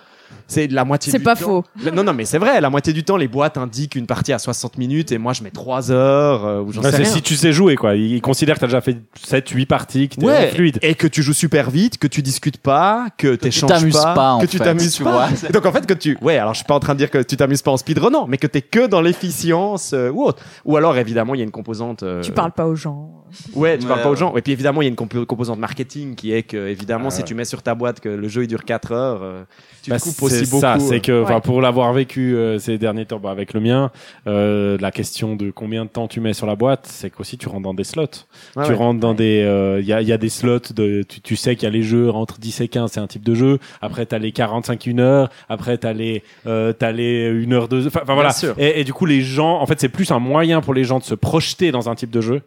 C'est 0.46 0.70
la 0.70 0.84
moitié 0.84 1.10
C'est 1.10 1.18
pas 1.20 1.34
temps. 1.36 1.62
faux. 1.62 1.90
Non, 1.94 2.04
non, 2.04 2.12
mais 2.12 2.24
c'est 2.26 2.38
vrai, 2.38 2.60
la 2.60 2.68
moitié 2.68 2.92
du 2.92 3.02
temps, 3.02 3.16
les 3.16 3.28
boîtes 3.28 3.56
indiquent 3.56 3.94
une 3.94 4.06
partie 4.06 4.32
à 4.32 4.38
60 4.38 4.76
minutes 4.76 5.10
et 5.10 5.16
moi 5.18 5.32
je 5.32 5.42
mets 5.42 5.50
3 5.50 5.90
heures 5.90 6.44
euh, 6.44 6.60
ou 6.60 6.70
j'en 6.70 6.82
Ouais, 6.82 6.90
sais 6.90 6.98
c'est 6.98 7.02
rien. 7.04 7.12
si 7.12 7.22
tu 7.22 7.34
sais 7.34 7.52
jouer, 7.52 7.76
quoi. 7.76 7.94
Ils 7.96 8.20
considèrent 8.20 8.56
que 8.56 8.60
t'as 8.60 8.66
déjà 8.66 8.80
fait 8.82 8.98
7, 9.22 9.48
8 9.48 9.66
parties, 9.66 10.08
que 10.10 10.16
t'es 10.16 10.26
Ouais, 10.26 10.48
fluide. 10.48 10.78
et 10.82 10.94
que 10.94 11.06
tu 11.06 11.22
joues 11.22 11.32
super 11.32 11.70
vite, 11.70 11.96
que 11.98 12.06
tu 12.06 12.20
discutes 12.20 12.58
pas, 12.58 13.06
que 13.16 13.34
t'échanges 13.36 13.70
t'amuses 13.70 13.94
pas, 13.94 14.32
en 14.34 14.40
que 14.40 14.46
tu 14.46 14.58
fait, 14.58 14.64
t'amuses 14.64 14.94
tu 14.96 15.02
pas. 15.04 15.28
vois. 15.28 15.50
Donc 15.50 15.64
en 15.64 15.72
fait 15.72 15.86
que 15.86 15.94
tu, 15.94 16.18
ouais, 16.20 16.36
alors 16.36 16.52
je 16.52 16.58
suis 16.58 16.66
pas 16.66 16.74
en 16.74 16.80
train 16.80 16.92
de 16.94 16.98
dire 16.98 17.10
que 17.10 17.22
tu 17.22 17.36
t'amuses 17.36 17.62
pas 17.62 17.70
en 17.70 17.76
speedrunant, 17.78 18.26
mais 18.26 18.36
que 18.36 18.46
t'es 18.46 18.60
que 18.62 18.86
dans 18.86 19.00
l'efficience 19.00 19.92
euh, 19.94 20.10
ou 20.10 20.24
autre. 20.24 20.42
Ou 20.66 20.76
alors 20.76 20.96
évidemment 20.98 21.34
il 21.34 21.38
y 21.38 21.40
a 21.40 21.44
une 21.44 21.50
composante. 21.50 22.02
euh, 22.02 22.20
Tu 22.22 22.32
parles 22.32 22.52
pas 22.52 22.66
aux 22.66 22.76
gens. 22.76 23.10
Ouais, 23.54 23.78
tu 23.78 23.86
parles 23.86 23.98
Ouais, 23.98 24.04
pas 24.04 24.10
aux 24.10 24.14
gens. 24.16 24.36
Et 24.36 24.42
puis 24.42 24.52
évidemment 24.52 24.82
il 24.82 24.84
y 24.84 24.88
a 24.88 24.90
une 24.90 24.94
compo- 24.96 25.24
composante 25.26 25.58
marketing 25.58 26.14
qui 26.14 26.32
est 26.32 26.42
que 26.44 26.68
évidemment 26.68 27.08
Ah, 27.08 27.10
si 27.10 27.24
tu 27.24 27.34
mets 27.34 27.44
sur 27.44 27.62
ta 27.62 27.74
boîte 27.74 28.00
que 28.00 28.08
le 28.08 28.28
jeu 28.28 28.42
il 28.44 28.46
dure 28.48 28.64
4 28.64 28.92
heures, 28.92 29.20
euh, 29.22 29.42
tu 29.82 29.90
Bah, 29.90 29.98
coupes 29.98 30.14
aussi 30.42 30.50
beaucoup. 30.50 30.60
ça, 30.60 30.76
c'est 30.78 31.00
que 31.00 31.22
enfin, 31.22 31.34
Ouais. 31.36 31.40
pour 31.40 31.60
l'avoir 31.60 31.92
vécu 31.92 32.34
euh, 32.36 32.58
ces 32.58 32.78
derniers 32.78 33.06
temps 33.06 33.18
bah, 33.18 33.30
avec 33.30 33.52
le 33.54 33.60
mien, 33.60 33.90
euh, 34.26 34.76
la 34.80 34.90
question 34.90 35.36
de 35.36 35.50
combien 35.50 35.84
de 35.84 35.90
temps 35.90 36.08
tu 36.08 36.20
mets 36.20 36.32
sur 36.32 36.46
la 36.46 36.56
boîte, 36.56 36.86
c'est 36.86 37.10
qu'aussi 37.10 37.38
tu 37.38 37.48
rentres 37.48 37.62
dans 37.62 37.74
des 37.74 37.84
slots. 37.84 38.06
Tu 38.54 38.58
ouais. 38.58 38.74
rentres 38.74 39.00
dans 39.00 39.14
des, 39.14 39.42
euh, 39.42 39.80
il 39.80 39.86
y 39.86 39.92
a, 39.92 40.00
il 40.02 40.08
y 40.08 40.12
a 40.12 40.18
des 40.18 40.28
slots 40.28 40.58
de, 40.74 41.02
tu, 41.08 41.20
tu 41.20 41.36
sais 41.36 41.56
qu'il 41.56 41.64
y 41.64 41.66
a 41.66 41.70
les 41.70 41.82
jeux 41.82 42.10
entre 42.10 42.38
10 42.38 42.60
et 42.62 42.68
15, 42.68 42.90
c'est 42.92 43.00
un 43.00 43.06
type 43.06 43.24
de 43.24 43.34
jeu. 43.34 43.58
Après 43.82 44.06
t'as 44.06 44.18
les 44.18 44.32
45 44.32 44.86
une 44.86 45.00
heure. 45.00 45.28
Après 45.48 45.78
t'as 45.78 45.92
les, 45.92 46.22
euh, 46.46 46.72
t'as 46.72 46.92
les 46.92 47.28
une 47.28 47.52
heure 47.52 47.68
deux. 47.68 47.86
Enfin 47.86 48.00
voilà. 48.06 48.30
Et, 48.58 48.80
et 48.80 48.84
du 48.84 48.92
coup 48.92 49.06
les 49.06 49.20
gens, 49.20 49.60
en 49.60 49.66
fait 49.66 49.80
c'est 49.80 49.88
plus 49.88 50.10
un 50.10 50.18
moyen 50.18 50.60
pour 50.60 50.74
les 50.74 50.84
gens 50.84 50.98
de 50.98 51.04
se 51.04 51.14
projeter 51.14 51.70
dans 51.72 51.88
un 51.88 51.94
type 51.94 52.10
de 52.10 52.20
jeu 52.20 52.42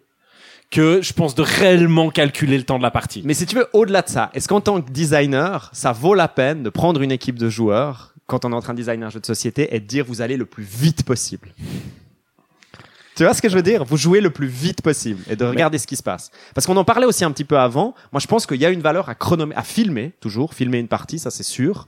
que 0.69 1.01
je 1.01 1.13
pense 1.13 1.35
de 1.35 1.41
réellement 1.41 2.09
calculer 2.09 2.57
le 2.57 2.63
temps 2.63 2.77
de 2.77 2.83
la 2.83 2.91
partie. 2.91 3.21
Mais 3.23 3.33
si 3.33 3.45
tu 3.45 3.55
veux, 3.55 3.67
au-delà 3.73 4.01
de 4.01 4.09
ça, 4.09 4.29
est-ce 4.33 4.47
qu'en 4.47 4.61
tant 4.61 4.81
que 4.81 4.91
designer, 4.91 5.69
ça 5.73 5.91
vaut 5.91 6.13
la 6.13 6.27
peine 6.27 6.63
de 6.63 6.69
prendre 6.69 7.01
une 7.01 7.11
équipe 7.11 7.39
de 7.39 7.49
joueurs 7.49 8.13
quand 8.25 8.43
on 8.43 8.51
est 8.51 8.55
en 8.55 8.61
train 8.61 8.73
de 8.73 8.79
designer 8.79 9.07
un 9.07 9.09
jeu 9.09 9.21
de 9.21 9.25
société 9.25 9.73
et 9.73 9.79
de 9.79 9.85
dire 9.85 10.05
vous 10.05 10.21
allez 10.21 10.35
le 10.35 10.45
plus 10.45 10.63
vite 10.63 11.03
possible? 11.05 11.49
Tu 13.15 13.23
vois 13.23 13.33
ce 13.33 13.41
que 13.41 13.49
je 13.49 13.55
veux 13.55 13.63
dire? 13.63 13.83
Vous 13.83 13.97
jouez 13.97 14.21
le 14.21 14.29
plus 14.29 14.45
vite 14.45 14.83
possible 14.83 15.23
et 15.27 15.35
de 15.35 15.43
regarder 15.43 15.79
ce 15.79 15.87
qui 15.87 15.95
se 15.95 16.03
passe. 16.03 16.29
Parce 16.53 16.67
qu'on 16.67 16.77
en 16.77 16.83
parlait 16.83 17.07
aussi 17.07 17.25
un 17.25 17.31
petit 17.31 17.45
peu 17.45 17.57
avant. 17.57 17.95
Moi, 18.11 18.19
je 18.19 18.27
pense 18.27 18.45
qu'il 18.45 18.61
y 18.61 18.65
a 18.65 18.69
une 18.69 18.81
valeur 18.81 19.09
à 19.09 19.15
chronométrer, 19.15 19.59
à 19.59 19.63
filmer 19.63 20.13
toujours, 20.19 20.53
filmer 20.53 20.77
une 20.77 20.87
partie, 20.87 21.17
ça 21.17 21.31
c'est 21.31 21.41
sûr. 21.41 21.87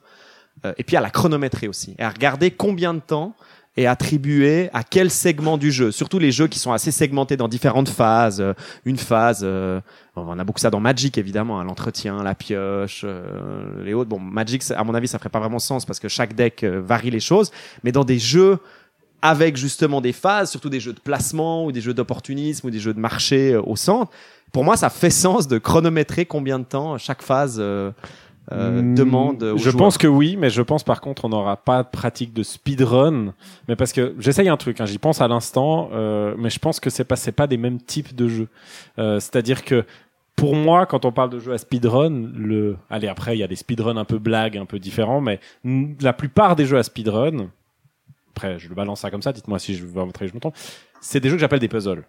Euh, 0.65 0.73
et 0.77 0.83
puis 0.83 0.97
à 0.97 1.01
la 1.01 1.11
chronométrer 1.11 1.67
aussi 1.67 1.95
et 1.99 2.03
à 2.03 2.09
regarder 2.09 2.49
combien 2.51 2.93
de 2.93 2.99
temps 2.99 3.35
est 3.79 3.85
attribué 3.85 4.69
à 4.73 4.83
quel 4.83 5.09
segment 5.09 5.57
du 5.57 5.71
jeu. 5.71 5.91
Surtout 5.91 6.19
les 6.19 6.31
jeux 6.31 6.47
qui 6.47 6.59
sont 6.59 6.71
assez 6.71 6.91
segmentés 6.91 7.37
dans 7.37 7.47
différentes 7.47 7.89
phases. 7.89 8.41
Euh, 8.41 8.53
une 8.85 8.97
phase, 8.97 9.41
euh, 9.43 9.79
on 10.15 10.37
a 10.37 10.43
beaucoup 10.43 10.59
ça 10.59 10.69
dans 10.69 10.79
Magic 10.79 11.17
évidemment, 11.17 11.59
hein, 11.59 11.63
l'entretien, 11.63 12.21
la 12.23 12.35
pioche, 12.35 13.01
euh, 13.03 13.83
les 13.83 13.93
autres. 13.93 14.09
Bon, 14.09 14.19
Magic, 14.19 14.63
à 14.75 14.83
mon 14.83 14.93
avis, 14.93 15.07
ça 15.07 15.17
ferait 15.17 15.29
pas 15.29 15.39
vraiment 15.39 15.59
sens 15.59 15.85
parce 15.85 15.99
que 15.99 16.07
chaque 16.07 16.35
deck 16.35 16.63
varie 16.63 17.11
les 17.11 17.19
choses. 17.19 17.51
Mais 17.83 17.91
dans 17.91 18.03
des 18.03 18.19
jeux 18.19 18.59
avec 19.21 19.57
justement 19.57 19.99
des 19.99 20.13
phases, 20.13 20.49
surtout 20.49 20.69
des 20.69 20.79
jeux 20.79 20.93
de 20.93 20.99
placement 20.99 21.65
ou 21.65 21.71
des 21.71 21.81
jeux 21.81 21.93
d'opportunisme 21.93 22.67
ou 22.67 22.69
des 22.69 22.79
jeux 22.79 22.93
de 22.93 22.99
marché 22.99 23.55
au 23.55 23.75
centre. 23.75 24.11
Pour 24.53 24.63
moi, 24.63 24.77
ça 24.77 24.89
fait 24.89 25.09
sens 25.09 25.47
de 25.47 25.57
chronométrer 25.57 26.25
combien 26.25 26.57
de 26.57 26.63
temps 26.63 26.97
chaque 26.97 27.21
phase 27.21 27.61
euh, 28.51 28.81
Hmm, 28.81 28.95
demande. 28.95 29.53
Je 29.57 29.63
joueurs. 29.63 29.77
pense 29.77 29.97
que 29.97 30.07
oui, 30.07 30.35
mais 30.37 30.49
je 30.49 30.61
pense 30.61 30.83
par 30.83 31.01
contre 31.01 31.25
on 31.25 31.29
n'aura 31.29 31.57
pas 31.57 31.83
de 31.83 31.89
pratique 31.89 32.33
de 32.33 32.43
speedrun. 32.43 33.33
Mais 33.67 33.75
parce 33.75 33.93
que 33.93 34.15
j'essaye 34.19 34.49
un 34.49 34.57
truc, 34.57 34.81
hein, 34.81 34.85
j'y 34.85 34.97
pense 34.97 35.21
à 35.21 35.27
l'instant, 35.27 35.89
euh, 35.93 36.33
mais 36.37 36.49
je 36.49 36.59
pense 36.59 36.79
que 36.79 36.89
c'est 36.89 37.03
pas 37.03 37.15
c'est 37.15 37.31
pas 37.31 37.47
des 37.47 37.57
mêmes 37.57 37.79
types 37.81 38.15
de 38.15 38.27
jeux. 38.27 38.47
Euh, 38.97 39.19
C'est-à-dire 39.19 39.63
que 39.63 39.85
pour 40.35 40.55
moi, 40.55 40.85
quand 40.85 41.03
on 41.05 41.11
parle 41.11 41.29
de 41.29 41.39
jeux 41.39 41.51
à 41.53 41.57
speedrun, 41.57 42.31
le 42.33 42.77
allez 42.89 43.07
après 43.07 43.35
il 43.35 43.39
y 43.39 43.43
a 43.43 43.47
des 43.47 43.57
speedruns 43.57 43.97
un 43.97 44.05
peu 44.05 44.19
blagues, 44.19 44.57
un 44.57 44.65
peu 44.65 44.79
différents, 44.79 45.21
mais 45.21 45.39
la 46.01 46.13
plupart 46.13 46.55
des 46.55 46.65
jeux 46.65 46.77
à 46.77 46.83
speedrun, 46.83 47.49
après 48.35 48.57
je 48.57 48.69
le 48.69 48.75
balance 48.75 49.01
ça 49.01 49.11
comme 49.11 49.21
ça, 49.21 49.33
dites-moi 49.33 49.59
si 49.59 49.75
je 49.75 49.85
vais 49.85 49.99
montrer 49.99 50.27
je 50.27 50.33
me 50.33 50.39
trompe, 50.39 50.55
c'est 51.01 51.19
des 51.19 51.29
jeux 51.29 51.35
que 51.35 51.41
j'appelle 51.41 51.59
des 51.59 51.67
puzzles. 51.67 52.03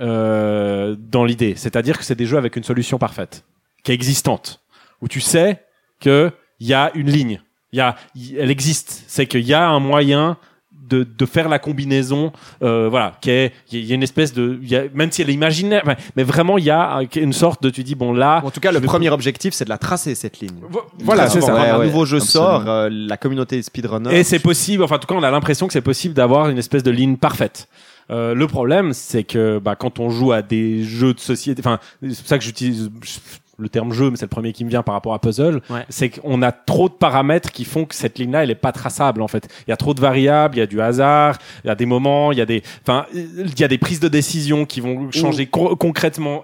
Euh, 0.00 0.96
dans 0.98 1.24
l'idée, 1.24 1.54
c'est-à-dire 1.54 1.98
que 1.98 2.04
c'est 2.04 2.14
des 2.14 2.24
jeux 2.24 2.38
avec 2.38 2.56
une 2.56 2.62
solution 2.62 2.98
parfaite, 2.98 3.44
qui 3.82 3.90
est 3.90 3.94
existante, 3.94 4.62
où 5.02 5.08
tu 5.08 5.20
sais 5.20 5.62
que 6.02 6.30
il 6.60 6.66
y 6.66 6.74
a 6.74 6.90
une 6.94 7.10
ligne, 7.10 7.40
il 7.72 7.78
y 7.78 7.80
a, 7.80 7.96
y- 8.14 8.36
elle 8.38 8.50
existe, 8.50 9.04
c'est 9.06 9.26
qu'il 9.26 9.40
y 9.46 9.54
a 9.54 9.66
un 9.68 9.80
moyen 9.80 10.36
de, 10.90 11.04
de 11.04 11.24
faire 11.26 11.48
la 11.48 11.58
combinaison, 11.58 12.32
euh, 12.62 12.88
voilà, 12.90 13.14
qui 13.22 13.30
est, 13.30 13.52
il 13.72 13.84
y 13.86 13.92
a 13.92 13.94
une 13.94 14.02
espèce 14.02 14.34
de, 14.34 14.58
il 14.62 14.68
y 14.68 14.76
a, 14.76 14.82
même 14.92 15.10
si 15.10 15.22
elle 15.22 15.30
est 15.30 15.34
imaginaire, 15.34 15.82
mais 16.16 16.22
vraiment 16.22 16.58
il 16.58 16.64
y 16.64 16.70
a 16.70 16.96
un- 16.98 17.06
une 17.16 17.32
sorte 17.32 17.62
de, 17.62 17.70
tu 17.70 17.82
dis 17.82 17.94
bon 17.94 18.12
là, 18.12 18.42
En 18.44 18.50
tout 18.50 18.60
cas, 18.60 18.72
le 18.72 18.78
vais- 18.78 18.86
premier 18.86 19.08
objectif, 19.08 19.54
c'est 19.54 19.64
de 19.64 19.70
la 19.70 19.78
tracer 19.78 20.14
cette 20.14 20.40
ligne. 20.40 20.60
Vo- 20.68 20.82
voilà, 20.98 21.30
c'est 21.30 21.40
ça. 21.40 21.52
Quand 21.52 21.58
un 21.58 21.72
Ouais, 21.72 21.78
ouais, 21.78 21.86
nouveau 21.86 22.04
jeu 22.04 22.18
absolument. 22.18 22.50
sort, 22.60 22.68
euh, 22.68 22.88
la 22.90 23.16
communauté 23.16 23.56
des 23.56 23.62
speedrunners. 23.62 24.14
Et 24.14 24.22
c'est 24.22 24.38
possible, 24.40 24.82
enfin 24.82 24.96
en 24.96 24.98
tout 24.98 25.06
cas 25.06 25.14
on 25.14 25.22
a 25.22 25.30
l'impression 25.30 25.66
que 25.66 25.72
c'est 25.72 25.80
possible 25.80 26.14
d'avoir 26.14 26.50
une 26.50 26.58
espèce 26.58 26.82
de 26.82 26.90
ligne 26.90 27.16
parfaite. 27.16 27.68
Euh, 28.10 28.34
le 28.34 28.46
problème, 28.46 28.92
c'est 28.92 29.24
que 29.24 29.58
bah, 29.60 29.76
quand 29.76 29.98
on 29.98 30.10
joue 30.10 30.32
à 30.32 30.42
des 30.42 30.82
jeux 30.84 31.14
de 31.14 31.20
société, 31.20 31.62
enfin 31.64 31.78
c'est 32.02 32.18
pour 32.18 32.26
ça 32.26 32.36
que 32.36 32.44
j'utilise 32.44 32.90
le 33.62 33.68
terme 33.68 33.92
jeu, 33.92 34.10
mais 34.10 34.16
c'est 34.16 34.24
le 34.24 34.28
premier 34.28 34.52
qui 34.52 34.64
me 34.64 34.68
vient 34.70 34.82
par 34.82 34.94
rapport 34.94 35.14
à 35.14 35.18
puzzle, 35.20 35.60
Ouais. 35.70 35.84
c'est 35.88 36.10
qu'on 36.10 36.42
a 36.42 36.52
trop 36.52 36.88
de 36.88 36.94
paramètres 36.94 37.50
qui 37.50 37.64
font 37.64 37.84
que 37.84 37.94
cette 37.94 38.18
ligne-là, 38.18 38.42
elle 38.44 38.50
est 38.50 38.54
pas 38.54 38.72
traçable 38.72 39.22
en 39.22 39.28
fait. 39.28 39.48
Il 39.66 39.70
y 39.70 39.72
a 39.72 39.76
trop 39.76 39.94
de 39.94 40.00
variables, 40.00 40.56
il 40.56 40.60
y 40.60 40.62
a 40.62 40.66
du 40.66 40.80
hasard, 40.80 41.38
il 41.64 41.68
y 41.68 41.70
a 41.70 41.74
des 41.74 41.86
moments, 41.86 42.32
il 42.32 42.38
y 42.38 42.40
a 42.42 42.46
des, 42.46 42.62
enfin 42.82 43.06
il 43.14 43.58
y 43.58 43.64
a 43.64 43.68
des 43.68 43.78
prises 43.78 44.00
de 44.00 44.08
décision 44.08 44.64
qui 44.66 44.80
vont 44.80 45.10
changer 45.12 45.46
co- 45.46 45.76
concrètement, 45.76 46.42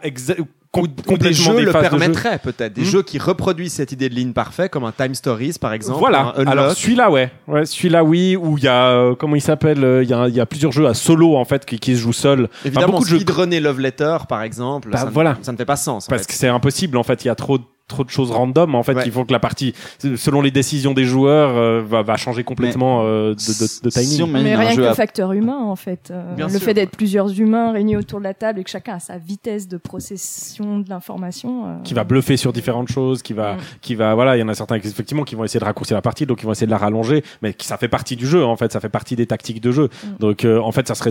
con- 0.71 0.83
ou 0.83 0.87
des 0.87 1.03
complètement 1.03 1.33
jeux 1.59 1.65
le 1.65 1.73
permettraient 1.73 2.39
peut-être. 2.39 2.73
Des 2.75 2.83
Hmm. 2.83 2.85
jeux 2.85 3.03
qui 3.03 3.19
reproduisent 3.19 3.73
cette 3.73 3.93
idée 3.93 4.09
de 4.09 4.15
ligne 4.15 4.33
parfaite, 4.33 4.71
comme 4.71 4.85
un 4.85 4.93
Time 4.93 5.15
Stories 5.15 5.55
par 5.61 5.73
exemple. 5.73 5.99
Voilà. 5.99 6.35
Alors 6.47 6.73
celui-là, 6.73 7.11
ouais, 7.11 7.31
ouais, 7.47 7.65
celui-là, 7.67 8.05
oui. 8.05 8.37
Où 8.37 8.59
il 8.59 8.65
y 8.65 8.69
a, 8.69 8.89
euh, 8.91 9.15
comment 9.15 9.35
il 9.37 9.41
s'appelle 9.41 9.83
euh, 9.85 10.03
Il 10.03 10.11
y 10.11 10.15
a, 10.15 10.29
il 10.29 10.35
y 10.35 10.41
a 10.41 10.47
plusieurs 10.47 10.73
jeux 10.73 10.87
à 10.87 10.95
solo 10.95 11.37
en 11.37 11.45
fait 11.45 11.65
qui, 11.65 11.79
qui 11.79 11.95
se 11.97 12.01
jouent 12.01 12.13
seuls. 12.13 12.49
Évidemment, 12.65 12.93
beaucoup 12.95 13.05
de 13.05 13.09
jeux- 13.09 13.61
Love 13.61 13.81
Letter 13.81 14.17
par 14.29 14.43
exemple, 14.43 14.91
Bah, 14.91 14.99
ça, 14.99 15.07
ne- 15.07 15.11
voilà. 15.11 15.37
ça 15.43 15.53
ne 15.53 15.57
fait 15.57 15.65
pas 15.65 15.77
sens. 15.77 16.07
en 16.07 16.11
Parce 16.11 16.23
fait. 16.23 16.29
que 16.29 16.35
c'est 16.35 16.49
impossible 16.49 16.97
en 16.97 17.03
fait. 17.03 17.25
Il 17.25 17.29
y 17.29 17.31
a 17.31 17.35
trop 17.35 17.59
de 17.59 17.65
trop 17.89 18.05
de 18.05 18.11
choses 18.11 18.31
random 18.31 18.75
en 18.75 18.83
fait 18.83 18.95
Ouais. 18.95 19.03
qui 19.05 19.11
font 19.11 19.25
que 19.25 19.33
la 19.33 19.41
partie 19.41 19.75
selon 20.17 20.41
les 20.43 20.51
décisions 20.51 20.93
des 20.93 21.05
joueurs 21.05 21.57
euh, 21.57 21.83
va, 21.85 22.03
va 22.03 22.17
changer 22.17 22.45
complètement 22.45 23.03
euh, 23.05 23.31
de, 23.35 23.35
de, 23.35 23.85
de 23.85 23.91
timing. 23.91 24.07
Si 24.09 24.23
Mais 24.25 24.55
rien 24.57 24.75
que 24.77 24.81
le 24.81 24.89
à- 24.89 24.95
facteur 24.95 25.33
humain, 25.33 25.59
en 25.59 25.75
fait. 25.77 26.11
Euh, 26.11 26.37
le 26.37 26.49
sûr, 26.49 26.61
fait 26.61 26.75
d'être 26.75 26.91
plusieurs 26.97 27.41
humains 27.41 27.73
réunis 27.73 27.97
autour 27.97 28.19
de 28.21 28.25
la 28.25 28.35
table 28.35 28.61
et 28.61 28.65
que 28.65 28.71
chacun 28.71 28.95
a 28.95 29.01
sa 29.01 29.17
vitesse 29.19 29.67
de 29.69 29.77
procession 29.79 30.79
de 30.81 30.89
l'information. 30.91 31.67
euh, 31.67 31.75
qui 31.85 31.95
va 31.95 32.05
bluffer 32.05 32.37
sur 32.37 32.53
différentes 32.53 32.91
choses, 32.91 33.23
qui 33.23 33.33
va, 33.33 33.55
Mm. 33.55 33.59
qui 33.81 33.95
va, 33.95 34.15
voilà, 34.15 34.37
il 34.37 34.41
y 34.41 34.43
en 34.43 34.49
a 34.49 34.55
certains 34.55 34.79
qui, 34.79 34.89
effectivement 34.89 35.25
qui 35.25 35.35
vont 35.35 35.45
essayer 35.45 35.61
de 35.61 35.65
raccourcir 35.65 35.97
la 35.97 36.03
partie, 36.03 36.27
donc 36.27 36.43
ils 36.43 36.47
vont 36.47 36.53
essayer 36.53 36.67
de 36.67 36.71
la 36.73 36.79
rallonger, 36.79 37.23
mais 37.43 37.55
qui, 37.55 37.67
ça 37.67 37.77
fait 37.79 37.89
partie 37.89 38.17
du 38.17 38.27
jeu 38.27 38.45
en 38.45 38.57
fait, 38.57 38.73
ça 38.73 38.81
fait 38.81 38.89
partie 38.89 39.17
des 39.17 39.27
tactiques 39.27 39.61
de 39.61 39.73
jeu. 39.73 39.89
Mm. 40.05 40.09
Donc 40.21 40.45
euh, 40.45 40.61
en 40.61 40.73
fait, 40.73 40.87
ça 40.87 40.95
serait 40.95 41.11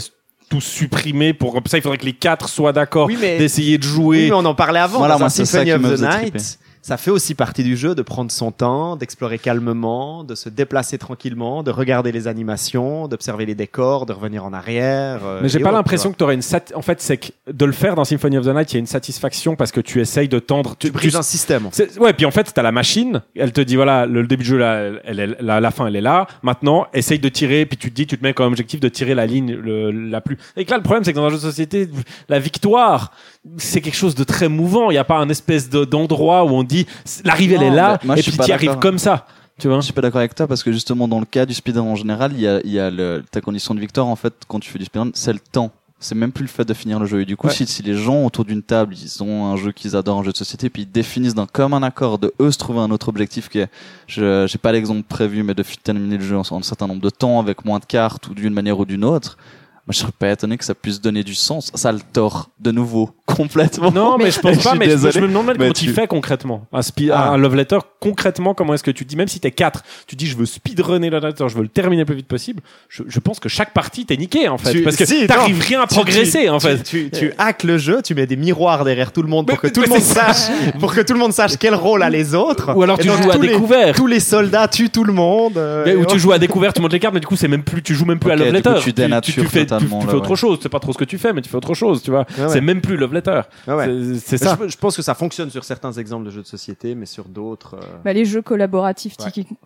tout 0.49 0.61
supprimé 0.61 1.33
pour 1.33 1.53
comme 1.53 1.65
ça, 1.65 1.77
il 1.77 1.81
faudrait 1.81 1.97
que 1.97 2.05
les 2.05 2.13
quatre 2.13 2.47
soient 2.47 2.71
d'accord 2.73 3.07
Oui, 3.07 3.17
mais- 3.19 3.37
d'essayer 3.37 3.77
de 3.77 3.85
Oui, 3.85 3.91
jouer. 3.91 4.25
mais 4.29 4.33
on 4.35 4.45
en 4.45 4.55
parlait 4.55 4.79
avant. 4.79 4.99
Voilà, 4.99 5.17
moi, 5.17 5.29
c'est 5.29 5.43
ça 5.45 5.59
Symphony 5.65 5.71
qui 5.81 5.85
of 5.85 5.91
me 5.91 5.97
the 5.97 6.21
Night. 6.33 6.59
Ça 6.87 6.95
fait 6.95 7.11
aussi 7.11 7.35
partie 7.35 7.63
du 7.65 7.75
jeu 7.75 7.95
de 7.95 8.01
prendre 8.01 8.31
son 8.31 8.53
temps, 8.53 8.95
d'explorer 8.95 9.39
calmement, 9.39 10.23
de 10.23 10.35
se 10.35 10.47
déplacer 10.47 10.97
tranquillement, 10.97 11.61
de 11.61 11.69
regarder 11.69 12.13
les 12.13 12.29
animations, 12.29 13.09
d'observer 13.09 13.45
les 13.45 13.55
décors, 13.55 14.05
de 14.05 14.13
revenir 14.13 14.45
en 14.45 14.53
arrière. 14.53 15.19
euh, 15.25 15.39
Mais 15.41 15.49
j'ai 15.49 15.59
pas 15.59 15.73
l'impression 15.73 16.13
que 16.13 16.17
tu 16.17 16.23
aurais 16.23 16.35
une 16.35 16.41
sat... 16.41 16.61
en 16.75 16.81
fait 16.81 17.01
c'est 17.01 17.17
que 17.17 17.27
de 17.51 17.65
le 17.65 17.73
faire 17.73 17.95
dans 17.95 18.05
Symphony 18.05 18.37
of 18.37 18.45
the 18.45 18.55
Night, 18.55 18.71
il 18.71 18.75
y 18.75 18.77
a 18.77 18.79
une 18.79 18.85
satisfaction 18.87 19.57
parce 19.57 19.73
que 19.73 19.81
tu 19.81 19.99
essayes 19.99 20.29
de 20.29 20.39
tendre 20.39 20.77
tu. 20.79 20.87
Tu 20.87 20.93
brises 20.93 21.17
un 21.17 21.21
système. 21.23 21.67
Ouais, 21.99 22.13
puis 22.13 22.25
en 22.25 22.31
fait, 22.31 22.53
t'as 22.53 22.61
la 22.61 22.71
machine, 22.71 23.21
elle 23.35 23.51
te 23.51 23.59
dit 23.59 23.75
voilà, 23.75 24.05
le, 24.05 24.21
le 24.21 24.27
début 24.27 24.43
du 24.43 24.49
jeu 24.51 24.57
là, 24.57 24.89
elle 25.03 25.19
est 25.19 25.41
la, 25.41 25.59
la 25.59 25.71
fin 25.71 25.87
elle 25.87 25.95
est 25.97 26.01
là. 26.01 26.25
Maintenant, 26.41 26.87
essaye 26.93 27.19
de 27.19 27.27
tirer, 27.27 27.65
puis 27.65 27.75
tu 27.75 27.89
te 27.91 27.95
dis, 27.95 28.07
tu 28.07 28.17
te 28.17 28.23
mets 28.23 28.33
comme 28.33 28.47
objectif 28.47 28.79
de 28.79 28.87
tirer 28.87 29.13
la 29.13 29.25
ligne 29.25 29.53
le- 29.53 29.91
la 29.91 30.21
plus. 30.21 30.37
Et 30.55 30.63
que 30.63 30.71
là, 30.71 30.77
le 30.77 30.83
problème, 30.83 31.03
c'est 31.03 31.11
que 31.11 31.17
dans 31.17 31.25
un 31.25 31.29
jeu 31.31 31.35
de 31.35 31.41
société, 31.41 31.89
la 32.29 32.39
victoire, 32.39 33.11
c'est 33.57 33.81
quelque 33.81 33.97
chose 33.97 34.15
de 34.15 34.23
très 34.23 34.47
mouvant. 34.47 34.89
Il 34.89 34.93
n'y 34.93 34.99
a 34.99 35.03
pas 35.03 35.17
un 35.17 35.27
espèce 35.27 35.69
de- 35.69 35.83
d'endroit 35.83 36.45
où 36.45 36.49
on 36.51 36.63
dit 36.63 36.76
l'arrivée 37.23 37.55
elle 37.55 37.63
est 37.63 37.69
là, 37.71 37.99
moi, 38.03 38.17
et 38.17 38.21
puis 38.21 38.37
tu 38.37 38.51
arrives 38.51 38.77
comme 38.77 38.97
ça. 38.99 39.25
Tu 39.59 39.67
vois 39.67 39.77
Je 39.79 39.85
suis 39.85 39.93
pas 39.93 40.01
d'accord 40.01 40.19
avec 40.19 40.35
toi 40.35 40.45
parce 40.47 40.61
que 40.61 40.71
justement 40.71 41.07
dans 41.07 41.19
le 41.19 41.25
cas 41.25 41.45
du 41.47 41.53
speedrun 41.55 41.81
en 41.83 41.95
général, 41.95 42.31
il 42.33 42.41
y 42.41 42.47
a, 42.47 42.61
y 42.63 42.77
a 42.79 42.91
le, 42.91 43.23
ta 43.31 43.41
condition 43.41 43.73
de 43.73 43.79
victoire 43.79 44.05
en 44.07 44.15
fait 44.15 44.33
quand 44.47 44.59
tu 44.59 44.69
fais 44.69 44.77
du 44.79 44.85
speedrun, 44.85 45.09
c'est 45.13 45.33
le 45.33 45.39
temps. 45.39 45.71
C'est 45.99 46.13
même 46.13 46.31
plus 46.31 46.43
le 46.43 46.47
fait 46.49 46.63
de 46.63 46.75
finir 46.75 46.99
le 46.99 47.07
jeu. 47.07 47.21
Et 47.21 47.25
du 47.25 47.35
coup, 47.35 47.47
Ouais. 47.47 47.53
si, 47.53 47.65
si 47.65 47.81
les 47.81 47.95
gens 47.95 48.23
autour 48.23 48.45
d'une 48.45 48.61
table, 48.61 48.93
ils 48.93 49.23
ont 49.23 49.47
un 49.47 49.55
jeu 49.57 49.71
qu'ils 49.71 49.95
adorent, 49.95 50.19
un 50.19 50.23
jeu 50.23 50.31
de 50.31 50.37
société, 50.37 50.69
puis 50.69 50.83
ils 50.83 50.91
définissent 50.91 51.33
d'un 51.33 51.47
commun 51.47 51.81
accord 51.81 52.19
de 52.19 52.31
eux 52.39 52.51
se 52.51 52.59
trouver 52.59 52.81
un 52.81 52.91
autre 52.91 53.09
objectif 53.09 53.49
qui 53.49 53.57
est, 53.61 53.69
je, 54.05 54.45
j'ai 54.47 54.59
pas 54.59 54.71
l'exemple 54.71 55.01
prévu, 55.01 55.41
mais 55.41 55.55
de 55.55 55.63
terminer 55.81 56.17
le 56.19 56.23
jeu 56.23 56.37
en, 56.37 56.43
en 56.51 56.59
un 56.59 56.61
certain 56.61 56.85
nombre 56.85 57.01
de 57.01 57.09
temps 57.09 57.39
avec 57.39 57.65
moins 57.65 57.79
de 57.79 57.85
cartes 57.85 58.27
ou 58.27 58.35
d'une 58.35 58.53
manière 58.53 58.77
ou 58.77 58.85
d'une 58.85 59.03
autre. 59.03 59.39
Moi, 59.87 59.93
je 59.93 59.99
serais 59.99 60.11
pas 60.19 60.29
étonné 60.31 60.57
que 60.57 60.65
ça 60.65 60.75
puisse 60.75 60.99
donner 60.99 61.23
du 61.23 61.33
sens. 61.33 61.71
Ça 61.73 61.93
le 61.93 61.99
tord 62.11 62.49
de 62.59 62.71
nouveau 62.71 63.09
complètement. 63.25 63.89
Non, 63.91 64.17
mais 64.17 64.31
je 64.31 64.39
pense 64.39 64.61
pas. 64.61 64.75
Mais 64.75 64.85
je, 64.85 64.91
désolé. 64.91 65.13
je 65.13 65.19
me 65.21 65.27
demande 65.27 65.45
même 65.47 65.57
comment 65.57 65.71
tu 65.71 65.85
tu- 65.85 65.93
fais 65.93 66.07
concrètement 66.07 66.65
un, 66.73 66.81
spi- 66.81 67.09
Ah. 67.11 67.29
un 67.31 67.37
love 67.37 67.55
letter. 67.55 67.77
Concrètement, 68.01 68.53
comment 68.53 68.73
est-ce 68.73 68.83
que 68.83 68.91
tu 68.91 69.05
dis 69.05 69.15
même 69.15 69.27
si 69.29 69.39
t'es 69.39 69.51
quatre, 69.51 69.83
tu 70.05 70.15
dis 70.17 70.27
je 70.27 70.35
veux 70.35 70.45
speedrunner 70.45 71.09
le 71.09 71.17
love 71.19 71.27
letter, 71.29 71.45
je 71.47 71.55
veux 71.55 71.61
le 71.63 71.67
terminer 71.69 72.01
le 72.01 72.05
plus 72.05 72.15
vite 72.15 72.27
possible. 72.27 72.61
Je, 72.89 73.03
je 73.07 73.19
pense 73.19 73.39
que 73.39 73.47
chaque 73.49 73.73
partie 73.73 74.05
t'es 74.05 74.17
niqué 74.17 74.49
en 74.49 74.57
fait, 74.57 74.71
Tu- 74.73 74.83
parce 74.83 74.95
que 74.97 75.05
si, 75.05 75.25
t'arrives 75.25 75.61
rien 75.61 75.81
à 75.81 75.87
progresser 75.87 76.43
tu- 76.43 76.49
en 76.49 76.59
fait. 76.59 76.83
Tu, 76.83 77.09
tu, 77.09 77.31
hackes 77.37 77.63
le 77.63 77.77
jeu, 77.77 78.01
tu 78.03 78.13
mets 78.13 78.27
des 78.27 78.35
miroirs 78.35 78.83
derrière 78.83 79.11
tout 79.13 79.21
le 79.23 79.29
monde 79.29 79.47
pour 79.47 79.57
Mais- 79.63 79.69
que 79.69 79.73
tout 79.73 79.81
le 79.81 79.87
monde 79.89 80.01
sache, 80.01 80.49
pour 80.79 80.93
que 80.93 81.01
tout 81.01 81.13
le 81.13 81.19
monde 81.19 81.33
sache 81.33 81.53
quel 81.57 81.75
rôle 81.75 82.03
a 82.03 82.09
les 82.09 82.35
autres. 82.35 82.73
Ou 82.75 82.83
alors 82.83 82.97
tu 82.99 83.07
joues 83.07 83.31
à 83.31 83.35
tous 83.35 83.41
les- 83.41 83.47
découvert. 83.49 83.95
Tous 83.95 84.07
les 84.07 84.19
soldats 84.19 84.67
tuent 84.67 84.89
tout 84.89 85.03
le 85.05 85.13
monde. 85.13 85.57
euh, 85.57 85.95
où 85.95 86.05
tu 86.05 86.19
joues 86.19 86.33
à 86.33 86.39
découvert, 86.39 86.73
tu 86.73 86.81
montes 86.81 86.91
les 86.93 86.99
cartes, 86.99 87.13
mais 87.13 87.19
du 87.21 87.27
coup 87.27 87.35
c'est 87.37 87.47
même 87.47 87.63
plus, 87.63 87.81
tu 87.81 87.95
joues 87.95 88.05
même 88.05 88.19
plus 88.19 88.31
à 88.31 88.35
Love 88.35 88.51
Letter. 88.51 88.75
tu 88.81 88.91
dénatures 88.93 89.45
tu, 89.79 89.85
fais, 89.85 89.89
tu, 89.89 89.89
totalement, 89.89 89.99
tu 89.99 90.05
là, 90.07 90.11
fais 90.11 90.17
autre 90.17 90.29
ouais. 90.31 90.35
chose. 90.35 90.59
C'est 90.61 90.69
pas 90.69 90.79
trop 90.79 90.93
ce 90.93 90.97
que 90.97 91.03
tu 91.05 91.17
fais, 91.17 91.33
mais 91.33 91.41
tu 91.41 91.49
fais 91.49 91.57
autre 91.57 91.73
chose, 91.73 92.01
tu 92.03 92.11
vois. 92.11 92.25
Ouais, 92.37 92.43
ouais. 92.43 92.49
C'est 92.49 92.61
même 92.61 92.81
plus 92.81 92.97
Love 92.97 93.13
Letter. 93.13 93.41
Ouais, 93.67 93.73
ouais. 93.75 94.13
C'est- 94.19 94.37
ça. 94.37 94.57
Je, 94.61 94.67
je 94.67 94.77
pense 94.77 94.95
que 94.95 95.01
ça 95.01 95.13
fonctionne 95.15 95.49
sur 95.49 95.63
certains 95.63 95.91
exemples 95.93 96.25
de 96.25 96.31
jeux 96.31 96.41
de 96.41 96.47
société, 96.47 96.95
mais 96.95 97.05
sur 97.05 97.25
d'autres. 97.25 97.75
euh, 97.75 97.97
Bah, 98.03 98.13
les 98.13 98.25
jeux 98.25 98.41
collaboratifs, 98.41 99.15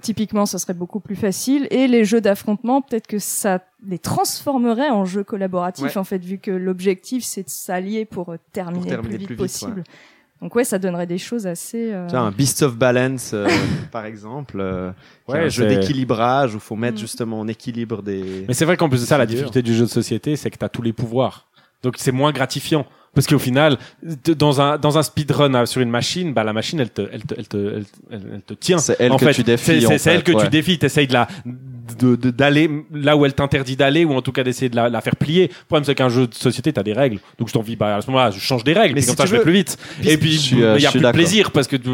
typiquement, 0.01 0.45
ça 0.45 0.57
serait 0.59 0.74
beaucoup 0.74 0.99
plus 0.99 1.16
facile. 1.16 1.68
Et 1.72 1.88
les 1.88 2.05
jeux 2.05 2.22
d'affrontement, 2.22 2.82
peut-être 2.82 3.07
que 3.07 3.20
ça 3.20 3.59
les 3.88 3.99
transformerait 3.99 4.89
en 4.89 5.05
jeux 5.05 5.24
collaboratifs, 5.24 5.84
Ouais. 5.86 5.97
en 5.97 6.03
fait, 6.03 6.24
vu 6.24 6.38
que 6.38 6.51
l'objectif, 6.51 7.24
c'est 7.24 7.43
de 7.43 7.49
s'allier 7.49 8.05
pour 8.05 8.30
euh, 8.30 8.38
terminer, 8.53 8.88
terminer 8.89 9.18
le 9.18 9.18
plus 9.18 9.18
vite, 9.18 9.28
plus 9.28 9.36
vite, 9.36 9.41
possible. 9.41 9.84
Donc 10.42 10.56
ouais, 10.56 10.64
ça 10.64 10.80
donnerait 10.80 11.06
des 11.06 11.20
choses 11.20 11.46
assez... 11.46 11.92
euh, 11.94 12.08
Tu 12.08 12.12
vois, 12.16 12.22
un 12.26 12.32
Beast 12.32 12.64
of 12.64 12.76
Balance, 12.76 13.32
euh, 13.34 13.48
par 13.92 14.06
exemple, 14.06 14.58
euh, 14.60 14.92
qui 15.28 15.32
est 15.32 15.36
Ouais, 15.36 15.46
un 15.46 15.50
jeu 15.50 15.68
d'équilibrage 15.68 16.56
où 16.56 16.60
faut 16.60 16.76
mettre 16.76 16.96
Mm. 16.98 17.02
justement 17.02 17.39
en 17.39 17.48
équilibre 17.48 18.02
des. 18.02 18.46
Mais 18.48 18.54
c'est 18.56 18.66
vrai 18.66 18.76
qu'en 18.76 18.89
plus 18.89 19.02
de 19.02 19.06
ça, 19.06 19.18
la 19.20 19.26
difficulté 19.28 19.62
du 19.62 19.76
jeu 19.76 19.86
de 19.86 19.89
société, 19.89 20.36
c'est 20.36 20.50
que 20.50 20.58
tu 20.58 20.66
as 20.66 20.70
tous 20.70 20.82
les 20.82 20.94
pouvoirs. 20.94 21.48
Donc 21.84 21.96
c'est 21.98 22.12
moins 22.12 22.32
gratifiant. 22.32 22.86
Parce 23.14 23.28
qu'au 23.28 23.39
final, 23.39 23.78
de- 24.03 24.34
dans 24.34 24.62
un, 24.62 24.78
dans 24.78 24.97
un 24.97 25.03
speedrun 25.03 25.53
euh, 25.53 25.66
sur 25.66 25.82
une 25.82 25.89
machine, 25.89 26.34
bah, 26.34 26.45
la 26.45 26.53
machine, 26.53 26.80
elle 26.80 26.91
te, 26.91 27.01
elle 27.12 27.24
te, 27.24 27.34
elle 27.38 27.47
te, 27.47 27.57
elle, 27.57 27.86
elle- 28.09 28.32
elle 28.36 28.41
te 28.41 28.53
tient. 28.53 28.78
C'est 28.78 28.95
elle 28.99 29.12
en 29.12 29.18
que 29.18 29.26
fait, 29.26 29.34
tu 29.34 29.43
défies, 29.43 29.82
C'est 29.97 30.07
elle 30.14 30.24
que 30.24 30.32
ouais. 30.32 30.43
tu 30.45 30.49
défies. 30.49 30.80
T'essayes 30.80 31.07
de 31.07 31.14
la, 31.14 31.28
de, 31.99 32.16
de- 32.16 32.30
d'aller 32.32 32.70
là 32.93 33.18
où 33.18 33.26
elle 33.26 33.34
t'interdit 33.34 33.76
d'aller, 33.76 34.05
ou 34.05 34.14
en 34.14 34.22
tout 34.22 34.32
cas 34.32 34.43
d'essayer 34.43 34.70
de 34.70 34.78
la, 34.78 34.88
la 34.88 35.01
faire 35.01 35.18
plier. 35.18 35.47
Le 35.49 35.66
problème, 35.68 35.84
c'est 35.84 35.93
qu'un 35.93 36.07
jeu 36.07 36.26
de 36.26 36.34
société, 36.34 36.72
t'as 36.72 36.84
des 36.84 36.93
règles. 36.93 37.20
Donc 37.38 37.49
je 37.49 37.53
t'envie, 37.53 37.76
bah, 37.76 37.97
à 37.97 38.01
ce 38.01 38.07
moment-là, 38.12 38.32
je 38.32 38.39
change 38.39 38.64
des 38.64 38.72
règles. 38.72 38.93
Mais 38.95 39.01
Mais 39.01 39.01
si 39.01 39.07
comme 39.07 39.18
ça, 39.18 39.24
tu 39.24 39.30
je 39.30 39.34
vais 39.34 39.38
veux- 39.39 39.43
plus 39.43 39.53
vite. 39.53 39.78
Et 40.05 40.18
puis, 40.18 40.38
suis, 40.38 40.55
il 40.57 40.64
euh, 40.64 40.80
y 40.80 40.86
a 40.86 40.91
plus 40.91 41.01
de 41.01 41.12
plaisir 41.12 41.51
parce 41.51 41.68
que 41.68 41.76
tu 41.76 41.89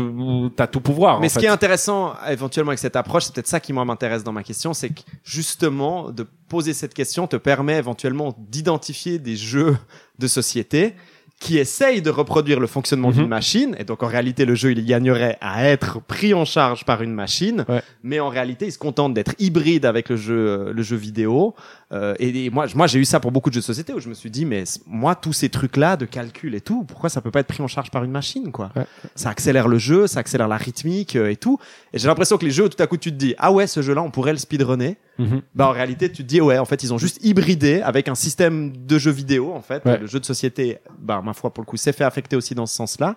as 0.62 0.68
tout 0.68 0.82
pouvoir. 0.82 1.20
Mais 1.20 1.26
en 1.26 1.30
ce 1.30 1.34
fait. 1.34 1.40
qui 1.40 1.46
est 1.48 1.50
intéressant, 1.50 2.14
éventuellement, 2.30 2.70
avec 2.70 2.80
cette 2.80 2.96
approche, 2.96 3.24
c'est 3.24 3.34
peut-être 3.34 3.48
ça 3.48 3.60
qui 3.60 3.74
moi 3.74 3.86
m'intéresse 3.86 4.24
dans 4.24 4.34
ma 4.34 4.44
question, 4.44 4.76
c'est 4.76 4.90
que 4.90 5.02
justement, 5.24 6.12
de 6.12 6.28
poser 6.50 6.74
cette 6.74 6.94
question 6.94 7.28
te 7.28 7.36
permet 7.36 7.78
éventuellement 7.78 8.36
d'identifier 8.50 9.20
des 9.20 9.36
jeux 9.36 9.78
de 10.20 10.28
société 10.28 10.94
qui 11.40 11.60
essayent 11.60 12.02
de 12.02 12.10
reproduire 12.10 12.60
le 12.60 12.66
fonctionnement 12.66 13.10
Mhm. 13.10 13.14
d'une 13.16 13.28
machine, 13.28 13.76
et 13.78 13.84
donc 13.84 14.02
en 14.02 14.08
réalité 14.08 14.44
le 14.44 14.56
jeu 14.56 14.72
il 14.72 14.84
gagnerait 14.84 15.38
à 15.40 15.66
être 15.70 16.02
pris 16.02 16.34
en 16.34 16.46
charge 16.46 16.84
par 16.84 17.04
une 17.04 17.14
machine, 17.14 17.64
Ouais. 17.70 17.84
mais 18.02 18.20
en 18.20 18.28
réalité 18.30 18.66
il 18.66 18.72
se 18.72 18.80
contente 18.80 19.14
d'être 19.14 19.36
hybride 19.38 19.86
avec 19.86 20.10
le 20.10 20.18
jeu, 20.18 20.72
le 20.74 20.82
jeu 20.82 20.96
vidéo. 20.96 21.54
Euh, 21.92 22.16
et, 22.18 22.46
et 22.46 22.50
moi, 22.50 22.66
moi 22.74 22.88
j'ai 22.88 22.98
eu 22.98 23.06
ça 23.06 23.20
pour 23.20 23.32
beaucoup 23.32 23.52
de 23.52 23.54
jeux 23.54 23.60
de 23.62 23.66
société 23.66 23.94
où 23.94 24.00
je 24.00 24.10
me 24.10 24.16
suis 24.16 24.32
dit 24.32 24.46
mais 24.46 24.64
moi 24.88 25.14
tous 25.14 25.32
ces 25.34 25.50
trucs 25.50 25.78
là 25.78 25.96
de 25.96 26.06
calcul 26.06 26.56
et 26.56 26.62
tout, 26.62 26.84
pourquoi 26.86 27.10
ça 27.12 27.22
peut 27.22 27.30
pas 27.30 27.42
être 27.42 27.48
pris 27.48 27.62
en 27.62 27.68
charge 27.68 27.92
par 27.92 28.04
une 28.04 28.10
machine 28.12 28.52
quoi? 28.52 28.72
Ouais. 28.76 28.86
Ça 29.14 29.30
accélère 29.30 29.68
le 29.68 29.78
jeu, 29.78 30.08
ça 30.08 30.22
accélère 30.22 30.48
la 30.48 30.58
rythmique 30.58 31.16
euh, 31.16 31.30
et 31.30 31.36
tout. 31.36 31.60
Et 31.94 32.00
j'ai 32.00 32.08
l'impression 32.08 32.40
que 32.40 32.46
les 32.46 32.52
jeux 32.52 32.68
tout 32.68 32.82
à 32.82 32.88
coup 32.88 32.98
tu 32.98 33.12
te 33.12 33.16
dis 33.16 33.36
ah 33.38 33.52
ouais 33.52 33.68
ce 33.68 33.84
jeu 33.84 33.94
là 33.94 34.02
on 34.02 34.10
pourrait 34.10 34.32
le 34.34 34.40
speedrunner. 34.40 34.98
Mhm. 35.20 35.42
bah 35.56 35.68
en 35.68 35.72
réalité 35.72 36.12
tu 36.12 36.24
te 36.24 36.28
dis 36.28 36.42
ouais 36.42 36.58
en 36.58 36.66
fait 36.66 36.84
ils 36.84 36.94
ont 36.94 36.98
juste 36.98 37.18
hybridé 37.24 37.82
avec 37.82 38.08
un 38.08 38.16
système 38.16 38.72
de 38.86 38.98
jeu 39.00 39.12
vidéo 39.12 39.54
en 39.54 39.62
fait 39.62 39.84
Ouais. 39.86 39.98
le 40.00 40.08
jeu 40.08 40.20
de 40.20 40.26
société 40.26 40.78
bah 41.00 41.22
ma 41.24 41.34
foi 41.34 41.54
pour 41.54 41.64
le 41.64 41.66
coup 41.68 41.78
s'est 41.78 41.92
fait 41.94 42.04
affecter 42.04 42.36
aussi 42.36 42.54
dans 42.56 42.66
ce 42.66 42.76
sens-là 42.76 43.16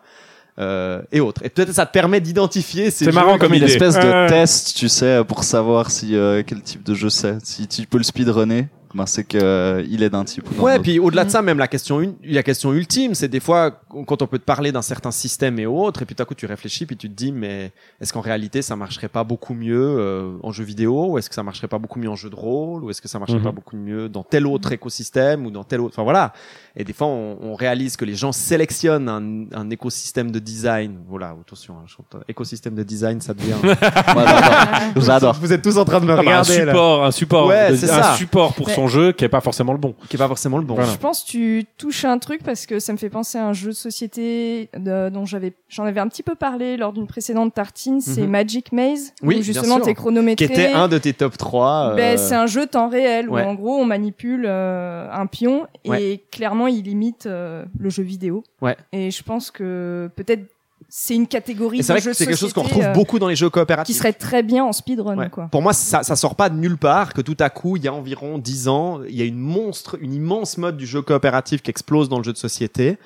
euh, 0.59 1.03
et 1.12 1.20
autres 1.20 1.44
et 1.44 1.48
peut-être 1.48 1.72
ça 1.72 1.86
te 1.86 1.92
permet 1.92 2.20
d'identifier 2.20 2.90
ces 2.90 3.05
C'est 3.05 3.12
marrant 3.12 3.38
Comme 3.38 3.53
une 3.55 3.62
idée. 3.62 3.72
espèce 3.72 3.94
de 3.94 4.28
test, 4.28 4.76
tu 4.76 4.88
sais, 4.88 5.22
pour 5.26 5.44
savoir 5.44 5.90
si 5.90 6.16
euh, 6.16 6.42
quel 6.46 6.61
type 6.62 6.82
de 6.82 6.92
jeu 6.94 7.09
c'est. 7.09 7.38
Si 7.46 7.66
tu 7.68 7.86
peux 7.86 7.98
le 7.98 8.05
speedrunner, 8.05 8.66
ben 8.95 9.07
c'est 9.07 9.24
que 9.24 9.38
euh, 9.41 9.84
il 9.88 10.03
est 10.03 10.11
d'un 10.11 10.24
type 10.24 10.45
ou 10.51 10.62
Ouais, 10.62 10.74
autre. 10.74 10.82
puis 10.82 10.99
au-delà 10.99 11.22
de 11.24 11.28
Mm. 11.28 11.32
ça, 11.32 11.43
même 11.43 11.59
la 11.59 11.68
question, 11.68 12.01
une- 12.01 12.14
la 12.24 12.43
question 12.43 12.72
ultime, 12.72 13.14
c'est 13.14 13.28
des 13.28 13.38
fois 13.41 13.70
quand 14.07 14.20
on 14.22 14.26
peut 14.26 14.38
te 14.38 14.45
parler 14.45 14.72
d'un 14.72 14.82
certain 14.82 15.11
système 15.12 15.59
et 15.61 15.66
autres, 15.66 16.03
et 16.03 16.05
puis 16.07 16.14
tout 16.16 16.22
à 16.22 16.26
coup 16.26 16.34
tu 16.34 16.47
réfléchis, 16.47 16.86
puis 16.86 16.97
tu 16.97 17.09
te 17.09 17.14
dis, 17.14 17.30
mais 17.32 17.72
est-ce 18.01 18.12
qu'en 18.12 18.20
réalité 18.20 18.62
ça 18.62 18.74
marcherait 18.76 19.09
pas 19.09 19.22
beaucoup 19.24 19.55
mieux 19.55 19.80
euh, 19.99 20.32
en 20.43 20.51
jeu 20.53 20.64
vidéo, 20.64 21.07
ou 21.12 21.18
est-ce 21.18 21.28
que 21.28 21.34
ça 21.36 21.43
marcherait 21.43 21.68
pas 21.68 21.78
beaucoup 21.78 21.99
mieux 22.01 22.11
en 22.11 22.16
jeu 22.16 22.30
de 22.30 22.34
rôle, 22.36 22.82
ou 22.84 22.91
est-ce 22.91 23.01
que 23.01 23.09
ça 23.09 23.18
marcherait 23.18 23.41
pas 23.43 23.53
beaucoup 23.53 23.76
mieux 23.76 24.09
dans 24.09 24.22
tel 24.24 24.47
autre 24.47 24.72
écosystème 24.72 25.47
ou 25.47 25.51
dans 25.51 25.64
tel 25.64 25.80
autre, 25.80 25.95
enfin 25.95 26.03
voilà. 26.05 26.32
Et 26.76 26.84
des 26.84 26.93
fois, 26.93 27.07
on, 27.09 27.36
on 27.43 27.55
réalise 27.55 27.97
que 27.97 28.05
les 28.05 28.14
gens 28.14 28.32
sélectionnent 28.32 29.09
un, 29.09 29.45
un 29.59 29.70
écosystème 29.70 30.30
de 30.30 30.38
design. 30.38 30.99
Voilà, 31.09 31.34
attention, 31.41 31.74
hein, 31.74 31.84
je 31.86 31.95
trouve- 31.95 32.07
écosystème 32.28 32.74
de 32.74 32.82
design, 32.84 33.20
ça 33.20 33.34
devient. 33.34 33.55
J'adore. 34.97 35.34
Vous 35.41 35.53
êtes 35.53 35.62
tous 35.62 35.76
en 35.78 35.84
train 35.84 36.01
de 36.01 36.07
me 36.07 36.12
Ah 36.12 36.16
bah, 36.16 36.20
un 36.22 36.24
regarder 36.24 36.64
là, 36.64 36.72
support, 36.72 37.05
un 37.05 37.11
support, 37.11 37.47
Ouais, 37.49 37.70
de- 37.72 37.76
c'est 37.76 37.91
un 37.91 38.03
ça. 38.03 38.14
support 38.16 38.55
pour 38.55 38.68
Mais- 38.68 38.74
son 38.81 38.89
jeu 38.89 39.12
qui 39.12 39.24
est 39.24 39.28
pas 39.28 39.41
forcément 39.41 39.72
le 39.72 39.78
bon. 39.78 39.95
qui 40.09 40.16
est 40.16 40.18
pas 40.18 40.28
forcément 40.28 40.59
le 40.59 40.64
bon. 40.64 40.74
Voilà. 40.74 40.91
Je 40.91 40.97
pense 40.97 41.22
que 41.22 41.28
tu 41.28 41.66
touches 41.78 42.05
un 42.05 42.18
truc 42.18 42.43
parce 42.43 42.66
que 42.66 42.78
ça 42.78 42.93
me 42.93 42.99
fait 42.99 43.11
penser 43.11 43.39
à 43.39 43.47
un 43.47 43.53
jeu 43.53 43.68
de 43.68 43.74
société 43.74 44.68
de- 44.76 45.09
dont 45.11 45.24
j'avais 45.26 45.53
j'en 45.68 45.85
avais 45.85 46.01
un 46.01 46.09
petit 46.09 46.22
peu 46.22 46.35
parlé 46.35 46.76
lors 46.76 46.93
d'une 46.93 47.07
précédente 47.07 47.55
tartine, 47.55 48.01
c'est 48.01 48.22
Mhm. 48.22 48.31
Magic 48.31 48.72
Maze 48.72 49.12
Oui, 49.22 49.39
où 49.39 49.43
justement 49.43 49.81
t'es 49.81 49.95
chronométré. 49.95 50.47
Qui 50.47 50.53
était 50.53 50.72
un 50.72 50.89
de 50.89 50.99
tes 50.99 51.12
top 51.12 51.37
3. 51.37 51.95
Ben, 51.97 52.16
c'est 52.18 52.35
un 52.35 52.47
jeu 52.47 52.66
temps 52.66 52.89
réel 52.89 53.28
ouais. 53.28 53.43
où 53.43 53.47
en 53.47 53.55
gros 53.55 53.76
on 53.76 53.85
manipule 53.87 54.45
euh, 54.47 55.09
un 55.12 55.26
pion 55.26 55.66
et 55.85 55.91
Ouais. 55.91 56.24
clairement 56.31 56.66
il 56.66 56.87
imite 56.89 57.26
euh, 57.26 57.64
le 57.78 57.91
jeu 57.91 58.03
vidéo. 58.03 58.43
Ouais. 58.62 58.76
Et 58.93 59.11
je 59.11 59.22
pense 59.22 59.51
que 59.51 60.11
peut-être 60.16 60.43
c'est 60.91 61.14
une 61.14 61.26
catégorie 61.26 61.82
c'est 61.82 61.93
vrai 61.93 62.03
que 62.03 62.12
c'est 62.12 62.26
quelque 62.26 62.36
chose 62.36 62.53
qu'on 62.53 62.62
retrouve 62.64 62.84
euh, 62.84 62.93
beaucoup 62.93 63.18
dans 63.18 63.28
les 63.28 63.36
jeux 63.36 63.49
coopératifs. 63.49 63.95
qui 63.95 63.99
serait 63.99 64.12
très 64.12 64.43
bien 64.43 64.64
en 64.64 64.72
speedrun 64.72 65.16
Ouais. 65.16 65.30
quoi. 65.30 65.49
Pour 65.51 65.62
moi, 65.62 65.72
ça, 65.72 66.03
ça 66.03 66.16
sort 66.16 66.34
pas 66.34 66.51
de 66.51 66.57
nulle 66.57 66.76
part 66.76 67.14
que 67.14 67.20
tout 67.20 67.36
à 67.38 67.49
coup, 67.49 67.76
il 67.76 67.84
y 67.84 67.88
a 67.88 67.95
environ 67.95 68.38
10 68.38 68.68
ans, 68.68 69.01
il 69.09 69.14
y 69.16 69.22
a 69.22 69.24
une 69.24 69.38
monstre, 69.38 69.97
une 70.01 70.12
immense 70.12 70.59
mode 70.59 70.76
du 70.76 70.86
jeu 70.86 71.01
coopératif 71.03 71.62
qui 71.62 71.70
explose 71.70 72.09
dans 72.09 72.18
le 72.18 72.24
jeu 72.24 72.32
de 72.32 72.38
société. 72.38 72.99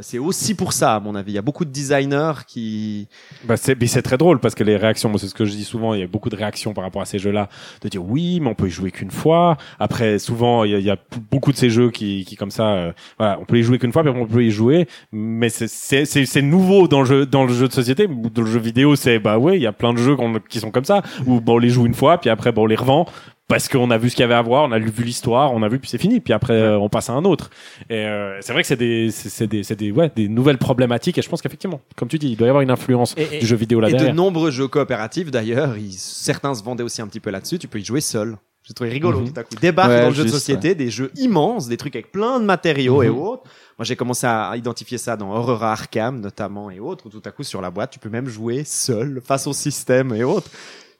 C'est 0.00 0.18
aussi 0.18 0.54
pour 0.54 0.72
ça, 0.72 0.94
à 0.94 1.00
mon 1.00 1.14
avis. 1.14 1.32
Il 1.32 1.34
y 1.34 1.38
a 1.38 1.42
beaucoup 1.42 1.64
de 1.64 1.70
dezers 1.70 2.46
qui, 2.46 3.08
Bah 3.44 3.56
c'est, 3.56 3.78
mais 3.80 3.86
c'est 3.86 4.02
très 4.02 4.16
drôle 4.16 4.38
parce 4.38 4.54
que 4.54 4.62
les 4.62 4.76
réactions, 4.76 5.16
c'est 5.18 5.28
ce 5.28 5.34
que 5.34 5.44
je 5.44 5.52
dis 5.52 5.64
souvent, 5.64 5.94
il 5.94 6.00
y 6.00 6.02
a 6.02 6.06
beaucoup 6.06 6.30
de 6.30 6.36
réactions 6.36 6.72
par 6.72 6.84
rapport 6.84 7.02
à 7.02 7.04
ces 7.04 7.18
jeux-là, 7.18 7.48
de 7.82 7.88
dire 7.88 8.04
oui, 8.04 8.40
mais 8.40 8.48
on 8.48 8.54
peut 8.54 8.68
y 8.68 8.70
jouer 8.70 8.90
qu'une 8.90 9.10
fois. 9.10 9.56
Après, 9.78 10.18
souvent, 10.18 10.64
il 10.64 10.78
y 10.80 10.90
a, 10.90 10.96
beaucoup 11.30 11.52
de 11.52 11.56
ces 11.56 11.70
jeux 11.70 11.90
qui, 11.90 12.24
qui 12.24 12.36
comme 12.36 12.50
ça, 12.50 12.74
euh, 12.74 12.92
voilà, 13.18 13.38
on 13.40 13.44
peut 13.44 13.58
y 13.58 13.62
jouer 13.62 13.78
qu'une 13.78 13.92
fois, 13.92 14.02
après, 14.02 14.18
on 14.18 14.26
peut 14.26 14.44
y 14.44 14.50
jouer, 14.50 14.86
mais 15.12 15.48
c'est, 15.48 15.68
c'est, 15.68 16.04
c'est, 16.04 16.26
c'est 16.26 16.42
nouveau 16.42 16.86
dans 16.86 17.00
le 17.00 17.06
jeu, 17.06 17.26
dans 17.26 17.44
le 17.44 17.52
jeu 17.52 17.68
de 17.68 17.72
société. 17.72 18.06
Dans 18.06 18.42
le 18.42 18.50
jeu 18.50 18.60
vidéo, 18.60 18.96
c'est 18.96 19.18
bah 19.18 19.38
ouais, 19.38 19.56
il 19.56 19.62
y 19.62 19.66
a 19.66 19.72
plein 19.72 19.92
de 19.92 19.98
jeux 19.98 20.16
qui 20.48 20.60
sont 20.60 20.70
comme 20.70 20.84
ça, 20.84 21.02
où 21.26 21.40
bon, 21.40 21.54
on 21.54 21.58
les 21.58 21.70
joue 21.70 21.86
une 21.86 21.94
fois, 21.94 22.18
puis 22.18 22.30
après, 22.30 22.52
bon, 22.52 22.62
on 22.62 22.66
les 22.66 22.76
revend. 22.76 23.06
Parce 23.48 23.66
qu'on 23.66 23.90
a 23.90 23.96
vu 23.96 24.10
ce 24.10 24.14
qu'il 24.14 24.22
y 24.22 24.24
avait 24.24 24.34
à 24.34 24.42
voir, 24.42 24.64
on 24.64 24.72
a 24.72 24.78
vu 24.78 25.02
l'histoire, 25.02 25.54
on 25.54 25.62
a 25.62 25.68
vu, 25.68 25.78
puis 25.78 25.88
c'est 25.88 25.96
fini. 25.96 26.20
Puis 26.20 26.34
après, 26.34 26.52
euh, 26.52 26.78
on 26.78 26.90
passe 26.90 27.08
à 27.08 27.14
un 27.14 27.24
autre. 27.24 27.48
Et 27.88 27.94
euh, 28.04 28.38
c'est 28.42 28.52
vrai 28.52 28.60
que 28.60 28.68
c'est 28.68 28.76
des, 28.76 29.10
c'est, 29.10 29.46
des, 29.46 29.62
c'est 29.62 29.74
des, 29.74 29.90
ouais, 29.90 30.12
des 30.14 30.28
nouvelles 30.28 30.58
problématiques. 30.58 31.16
Et 31.16 31.22
je 31.22 31.28
pense 31.30 31.40
qu'effectivement, 31.40 31.80
comme 31.96 32.08
tu 32.08 32.18
dis, 32.18 32.28
il 32.32 32.36
doit 32.36 32.46
y 32.46 32.50
avoir 32.50 32.60
une 32.60 32.70
influence 32.70 33.14
Et- 33.16 33.36
et- 33.36 33.38
du 33.40 33.46
jeu 33.46 33.56
vidéo 33.56 33.80
là 33.80 33.88
et 33.88 33.94
de 33.94 34.08
nombreux 34.08 34.50
jeux 34.50 34.68
coopératifs 34.68 35.30
d'ailleurs, 35.30 35.78
ils- 35.78 35.92
certains 35.94 36.54
se 36.54 36.62
vendaient 36.62 36.82
aussi 36.82 37.00
un 37.00 37.06
petit 37.06 37.20
peu 37.20 37.30
là-dessus. 37.30 37.58
Tu 37.58 37.68
peux 37.68 37.78
y 37.80 37.84
jouer 37.84 38.02
seul. 38.02 38.36
J'ai 38.64 38.74
trouvé 38.74 38.90
rigolo 38.90 39.20
Mhm. 39.20 39.32
tout 39.32 39.40
à 39.40 39.44
coup. 39.44 39.54
Débarque 39.58 39.88
Ouais, 39.88 40.02
dans 40.02 40.08
le 40.08 40.14
jeu 40.14 40.24
de 40.24 40.28
société, 40.28 40.74
des 40.74 40.90
jeux 40.90 41.10
immenses, 41.16 41.68
des 41.68 41.78
trucs 41.78 41.96
avec 41.96 42.12
plein 42.12 42.38
de 42.40 42.44
matériaux 42.44 42.98
Mhm. 43.00 43.06
et 43.06 43.08
autres. 43.08 43.44
Moi, 43.78 43.86
j'ai 43.86 43.96
commencé 43.96 44.26
à 44.26 44.52
identifier 44.56 44.98
ça 44.98 45.16
dans 45.16 45.30
Aurora 45.34 45.72
Arkham 45.72 46.20
notamment 46.20 46.70
et 46.70 46.80
autres. 46.80 47.06
Où 47.06 47.08
tout 47.08 47.22
à 47.24 47.30
coup, 47.30 47.44
sur 47.44 47.62
la 47.62 47.70
boîte, 47.70 47.92
tu 47.92 47.98
peux 47.98 48.10
même 48.10 48.28
jouer 48.28 48.64
seul 48.64 49.22
face 49.24 49.46
au 49.46 49.54
système 49.54 50.12
et 50.14 50.22
autres. 50.22 50.50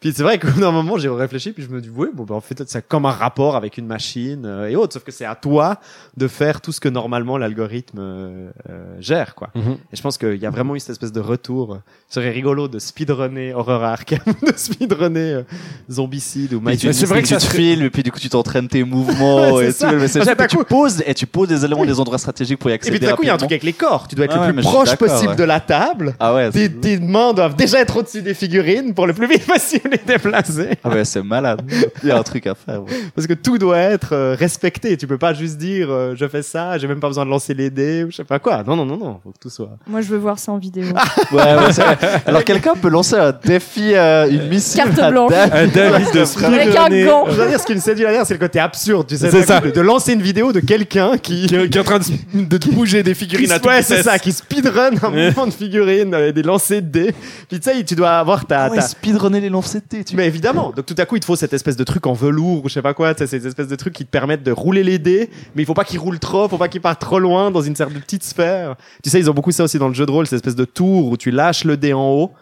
Puis 0.00 0.12
c'est 0.14 0.22
vrai 0.22 0.38
qu'au 0.38 0.46
bout 0.48 0.60
d'un 0.60 0.70
moment, 0.70 0.96
j'ai 0.96 1.08
réfléchi, 1.08 1.50
puis 1.52 1.64
je 1.64 1.68
me 1.70 1.80
dis, 1.80 1.90
oui, 1.92 2.06
bon, 2.14 2.22
ben, 2.22 2.36
en 2.36 2.40
fait, 2.40 2.62
c'est 2.68 2.86
comme 2.86 3.04
un 3.04 3.10
rapport 3.10 3.56
avec 3.56 3.78
une 3.78 3.86
machine 3.86 4.44
euh, 4.46 4.68
et 4.68 4.76
autres, 4.76 4.92
sauf 4.92 5.02
que 5.02 5.10
c'est 5.10 5.24
à 5.24 5.34
toi 5.34 5.80
de 6.16 6.28
faire 6.28 6.60
tout 6.60 6.70
ce 6.70 6.80
que 6.80 6.88
normalement 6.88 7.36
l'algorithme 7.36 7.98
euh, 7.98 8.50
euh, 8.70 8.94
gère, 9.00 9.34
quoi. 9.34 9.50
Mhm. 9.56 9.72
Et 9.92 9.96
je 9.96 10.00
pense 10.02 10.16
qu'il 10.16 10.36
y 10.36 10.46
a 10.46 10.50
vraiment 10.50 10.76
eu 10.76 10.80
cette 10.80 10.90
espèce 10.90 11.10
de 11.10 11.18
retour. 11.20 11.78
Ce 12.08 12.14
serait 12.20 12.30
rigolo 12.30 12.68
de 12.68 12.78
speedrunner 12.78 13.52
Horror 13.54 13.82
Arkham, 13.82 14.20
de 14.46 14.52
speedrunner 14.56 15.32
euh, 15.34 15.42
Zombicide 15.90 16.54
ou 16.54 16.60
tu, 16.76 16.92
c'est 16.92 17.06
vrai 17.06 17.22
que 17.22 17.26
tu 17.26 17.34
ça 17.34 17.40
te 17.40 17.44
serait- 17.46 17.56
filmes 17.58 17.82
et 17.82 17.90
puis 17.90 18.02
du 18.02 18.12
coup 18.12 18.20
tu 18.20 18.28
t'entraînes 18.28 18.68
tes 18.68 18.84
mouvements 18.84 19.52
Ouais, 19.54 19.66
et 19.66 19.72
c'est 19.72 19.84
tout. 19.86 19.90
ça. 19.90 19.96
Mais 19.98 20.08
ça, 20.08 20.20
que 20.36 20.36
puis 20.36 20.46
tu 20.46 20.56
d'un 20.56 20.64
poses 20.64 21.02
et 21.06 21.14
tu 21.14 21.26
poses 21.26 21.48
des 21.48 21.64
éléments 21.64 21.84
des 21.84 21.98
endroits 21.98 22.18
stratégiques 22.18 22.58
pour 22.58 22.70
y 22.70 22.72
Et 22.72 22.76
accéder 22.76 22.98
puis 22.98 23.06
tout 23.08 23.12
à 23.12 23.16
coup, 23.16 23.22
il 23.24 23.26
y 23.26 23.30
a 23.30 23.34
un 23.34 23.38
truc 23.38 23.50
avec 23.50 23.64
les 23.64 23.72
corps. 23.72 24.06
Tu 24.08 24.14
dois 24.14 24.26
être 24.26 24.34
Ah 24.36 24.40
ouais, 24.42 24.46
le 24.48 24.52
plus 24.54 24.62
suis 24.62 24.72
proche 24.72 24.94
possible 24.96 25.30
ouais. 25.30 25.36
de 25.36 25.44
la 25.44 25.58
table. 25.60 26.14
Ah 26.20 26.34
ouais. 26.34 26.50
Tes, 26.50 26.70
tes 26.70 26.98
mains 27.00 27.32
doivent 27.34 27.56
déjà 27.56 27.80
être 27.80 27.96
au-dessus 27.96 28.22
des 28.22 28.34
figurines 28.34 28.94
pour 28.94 29.06
le 29.06 29.12
plus 29.12 29.26
vite 29.26 29.44
possible 29.46 29.87
les 29.92 29.98
déplacer. 30.06 30.70
Ah 30.84 30.88
ouais, 30.90 31.04
c'est 31.04 31.22
malade. 31.22 31.62
Il 32.02 32.08
y 32.08 32.12
a 32.12 32.18
un 32.18 32.22
truc 32.22 32.46
à 32.46 32.54
faire. 32.54 32.82
ouais. 32.82 32.90
Parce 33.14 33.26
que 33.26 33.34
tout 33.34 33.58
doit 33.58 33.78
être 33.78 34.12
euh, 34.14 34.36
respecté. 34.38 34.96
Tu 34.96 35.06
peux 35.06 35.18
pas 35.18 35.34
juste 35.34 35.58
dire 35.58 35.88
euh, 35.90 36.14
je 36.16 36.26
fais 36.28 36.42
ça, 36.42 36.78
j'ai 36.78 36.86
même 36.86 37.00
pas 37.00 37.08
besoin 37.08 37.24
de 37.24 37.30
lancer 37.30 37.54
les 37.54 37.70
dés 37.70 38.04
ou 38.04 38.10
je 38.10 38.16
sais 38.16 38.24
pas 38.24 38.38
quoi. 38.38 38.62
Non, 38.66 38.76
non, 38.76 38.84
non, 38.86 38.96
non. 38.96 39.20
Faut 39.22 39.30
que 39.30 39.38
tout 39.38 39.50
soit. 39.50 39.70
Moi 39.86 40.00
je 40.00 40.08
veux 40.08 40.18
voir 40.18 40.38
ça 40.38 40.52
en 40.52 40.58
vidéo. 40.58 40.84
Ouais, 41.32 41.42
ouais, 41.42 41.72
c'est 41.72 41.82
vrai. 41.82 41.98
Alors 42.26 42.42
quelqu'un 42.44 42.72
peut 42.74 42.88
lancer 42.88 43.16
un 43.16 43.32
défi, 43.32 43.94
euh, 43.94 44.28
une 44.30 44.48
mission. 44.48 44.82
Carte 44.84 45.10
blanche. 45.10 45.32
Un 45.32 45.66
David 45.66 46.12
de 46.14 46.44
Avec 46.44 46.76
un 46.76 47.04
gant. 47.04 47.26
Je 47.28 47.32
veux 47.34 47.48
dire, 47.48 47.60
ce 47.60 47.66
qui 47.66 47.74
me 47.74 47.80
séduit 47.80 48.04
derrière, 48.04 48.24
c'est 48.24 48.34
le 48.34 48.40
côté 48.40 48.58
absurde. 48.60 49.06
Tu 49.06 49.16
sais, 49.16 49.30
C'est 49.30 49.42
ça. 49.42 49.60
coup, 49.60 49.66
De, 49.68 49.72
de 49.72 49.80
lancer 49.80 50.12
une 50.14 50.22
vidéo 50.22 50.52
de 50.52 50.60
quelqu'un 50.60 51.18
qui. 51.18 51.46
qui, 51.46 51.54
est- 51.54 51.68
qui 51.68 51.76
est 51.78 51.80
en 51.80 51.84
train 51.84 51.98
de, 51.98 52.44
de 52.44 52.56
te 52.58 52.68
bouger 52.70 53.02
des 53.02 53.12
qui 53.12 53.18
figurines 53.20 53.52
à 53.52 53.58
ouais, 53.66 53.82
c'est 53.82 54.02
ça, 54.02 54.18
qui 54.18 54.32
speedrun 54.32 54.90
un 55.02 55.10
mouvement 55.10 55.46
de 55.46 55.52
figurines, 55.52 56.14
euh, 56.14 56.32
des 56.32 56.42
lancers 56.42 56.80
de 56.82 56.86
dés. 56.88 57.14
Puis 57.48 57.60
tu 57.60 57.70
sais, 57.70 57.84
tu 57.84 57.94
dois 57.94 58.10
avoir 58.18 58.46
ta, 58.46 58.70
ouais, 58.70 58.76
ta- 58.76 58.82
speedrunner 58.82 59.40
les 59.40 59.48
lancers 59.50 59.77
Mais 60.14 60.26
évidemment. 60.26 60.72
Donc 60.74 60.86
tout 60.86 60.94
à 60.98 61.06
coup, 61.06 61.16
il 61.16 61.20
te 61.20 61.24
faut 61.24 61.36
cette 61.36 61.52
espèce 61.52 61.76
de 61.76 61.84
truc 61.84 62.06
en 62.06 62.12
velours 62.12 62.64
ou 62.64 62.68
je 62.68 62.74
sais 62.74 62.82
pas 62.82 62.94
quoi, 62.94 63.14
ces 63.14 63.46
espèces 63.46 63.68
de 63.68 63.76
trucs 63.76 63.94
qui 63.94 64.04
te 64.04 64.10
permettent 64.10 64.42
de 64.42 64.52
rouler 64.52 64.82
les 64.82 64.98
dés, 64.98 65.30
mais 65.54 65.62
il 65.62 65.66
faut 65.66 65.74
pas 65.74 65.84
qu'ils 65.84 65.98
roulent 65.98 66.18
trop, 66.18 66.48
faut 66.48 66.58
pas 66.58 66.68
qu'ils 66.68 66.80
partent 66.80 67.00
trop 67.00 67.18
loin 67.18 67.50
dans 67.50 67.62
une 67.62 67.74
de 67.74 67.98
petite 68.00 68.24
sphère. 68.24 68.76
Tu 69.02 69.10
sais, 69.10 69.18
ils 69.18 69.30
ont 69.30 69.34
beaucoup 69.34 69.52
ça 69.52 69.64
aussi 69.64 69.78
dans 69.78 69.88
le 69.88 69.94
jeu 69.94 70.06
de 70.06 70.10
rôle, 70.10 70.26
cette 70.26 70.36
espèce 70.36 70.56
de 70.56 70.64
tour 70.64 71.10
où 71.10 71.16
tu 71.16 71.30
lâches 71.30 71.64
le 71.64 71.76
dé 71.76 71.92
en 71.92 72.10
haut, 72.10 72.32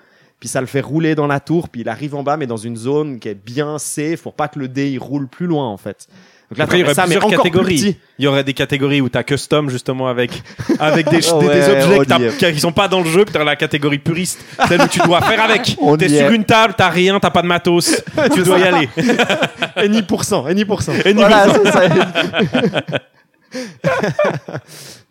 puis 0.41 0.49
ça 0.49 0.61
le 0.61 0.67
fait 0.67 0.81
rouler 0.81 1.15
dans 1.15 1.27
la 1.27 1.41
tour, 1.41 1.69
puis 1.69 1.83
il 1.83 1.89
arrive 1.89 2.15
en 2.15 2.23
bas, 2.23 2.37
mais 2.37 2.47
dans 2.47 2.57
une 2.57 2.77
zone 2.77 3.19
qui 3.19 3.29
est 3.29 3.35
bien 3.35 3.79
safe 3.79 4.23
pour 4.23 4.35
pas 4.35 4.49
que 4.49 4.59
le 4.59 4.69
dé 4.69 4.91
il 4.91 4.99
roule 4.99 5.29
plus 5.29 5.47
loin 5.47 5.67
en 5.69 5.77
fait. 5.77 6.09
Donc 6.49 6.59
là, 6.59 6.65
Après, 6.65 6.79
il 6.79 6.83
y 6.83 6.85
aurait 6.85 6.95
ça, 6.95 7.03
plusieurs 7.03 7.27
catégories. 7.29 7.97
Il 8.21 8.25
y 8.25 8.29
aurait 8.29 8.45
des 8.45 8.55
catégories 8.55 9.01
où 9.01 9.09
t'as 9.09 9.25
custom 9.25 9.69
justement 9.69 10.07
avec 10.07 10.31
avec 10.79 11.07
des, 11.11 11.17
des, 11.19 11.21
des 11.21 11.29
ouais, 11.29 11.99
objets 11.99 11.99
que 12.29 12.39
t'as- 12.41 12.53
qui 12.53 12.61
sont 12.61 12.71
pas 12.71 12.87
dans 12.87 13.01
le 13.01 13.11
jeu, 13.11 13.25
puis 13.25 13.33
t'as 13.33 13.43
la 13.43 13.57
catégorie 13.57 13.99
puriste, 13.99 14.45
celle 14.69 14.81
où 14.81 14.87
tu 14.87 15.01
dois 15.01 15.21
faire 15.23 15.41
avec. 15.43 15.77
On 15.81 15.97
T'es 15.97 16.07
y 16.07 16.17
sur 16.17 16.31
est. 16.31 16.35
une 16.37 16.45
table, 16.45 16.75
t'as 16.77 16.89
rien, 16.89 17.19
t'as 17.19 17.31
pas 17.31 17.43
de 17.43 17.49
matos, 17.49 18.01
tu 18.35 18.43
dois 18.45 18.61
y 18.61 18.63
aller. 18.63 18.89
Et 19.83 19.89
ni 19.89 20.03
pour 20.03 20.23
cent, 20.23 20.47
et 20.47 20.55
ni 20.55 20.65
pour 20.65 20.83
cent. 20.83 20.93
Et 21.05 21.13
niveau- 21.15 21.27
Voilà, 21.29 21.47
c'est 21.53 21.73
ça. 21.73 21.83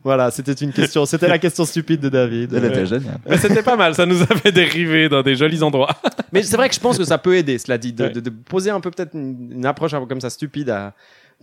Voilà, 0.03 0.29
c'était 0.29 0.53
une 0.53 0.71
question, 0.71 1.05
c'était 1.07 1.27
la 1.27 1.39
question 1.39 1.65
stupide 1.65 1.99
de 1.99 2.09
David. 2.09 2.53
Elle 2.53 2.65
était 2.65 2.85
géniale. 2.85 3.17
Mais 3.27 3.37
c'était 3.37 3.63
pas 3.63 3.75
mal, 3.75 3.95
ça 3.95 4.05
nous 4.05 4.21
avait 4.21 4.51
dérivé 4.51 5.09
dans 5.09 5.23
des 5.23 5.35
jolis 5.35 5.63
endroits. 5.63 5.95
Mais 6.31 6.43
c'est 6.43 6.55
vrai 6.57 6.69
que 6.69 6.75
je 6.75 6.79
pense 6.79 6.97
que 6.97 7.03
ça 7.03 7.17
peut 7.17 7.35
aider, 7.35 7.57
cela 7.57 7.77
dit, 7.79 7.91
de, 7.91 8.03
Ouais. 8.03 8.09
de- 8.11 8.19
de 8.19 8.29
poser 8.29 8.69
un 8.69 8.79
peu 8.79 8.91
peut-être 8.91 9.15
une, 9.15 9.51
une 9.51 9.65
approche 9.65 9.93
un 9.95 9.99
peu 9.99 10.05
comme 10.05 10.21
ça 10.21 10.29
stupide 10.29 10.69
à 10.69 10.93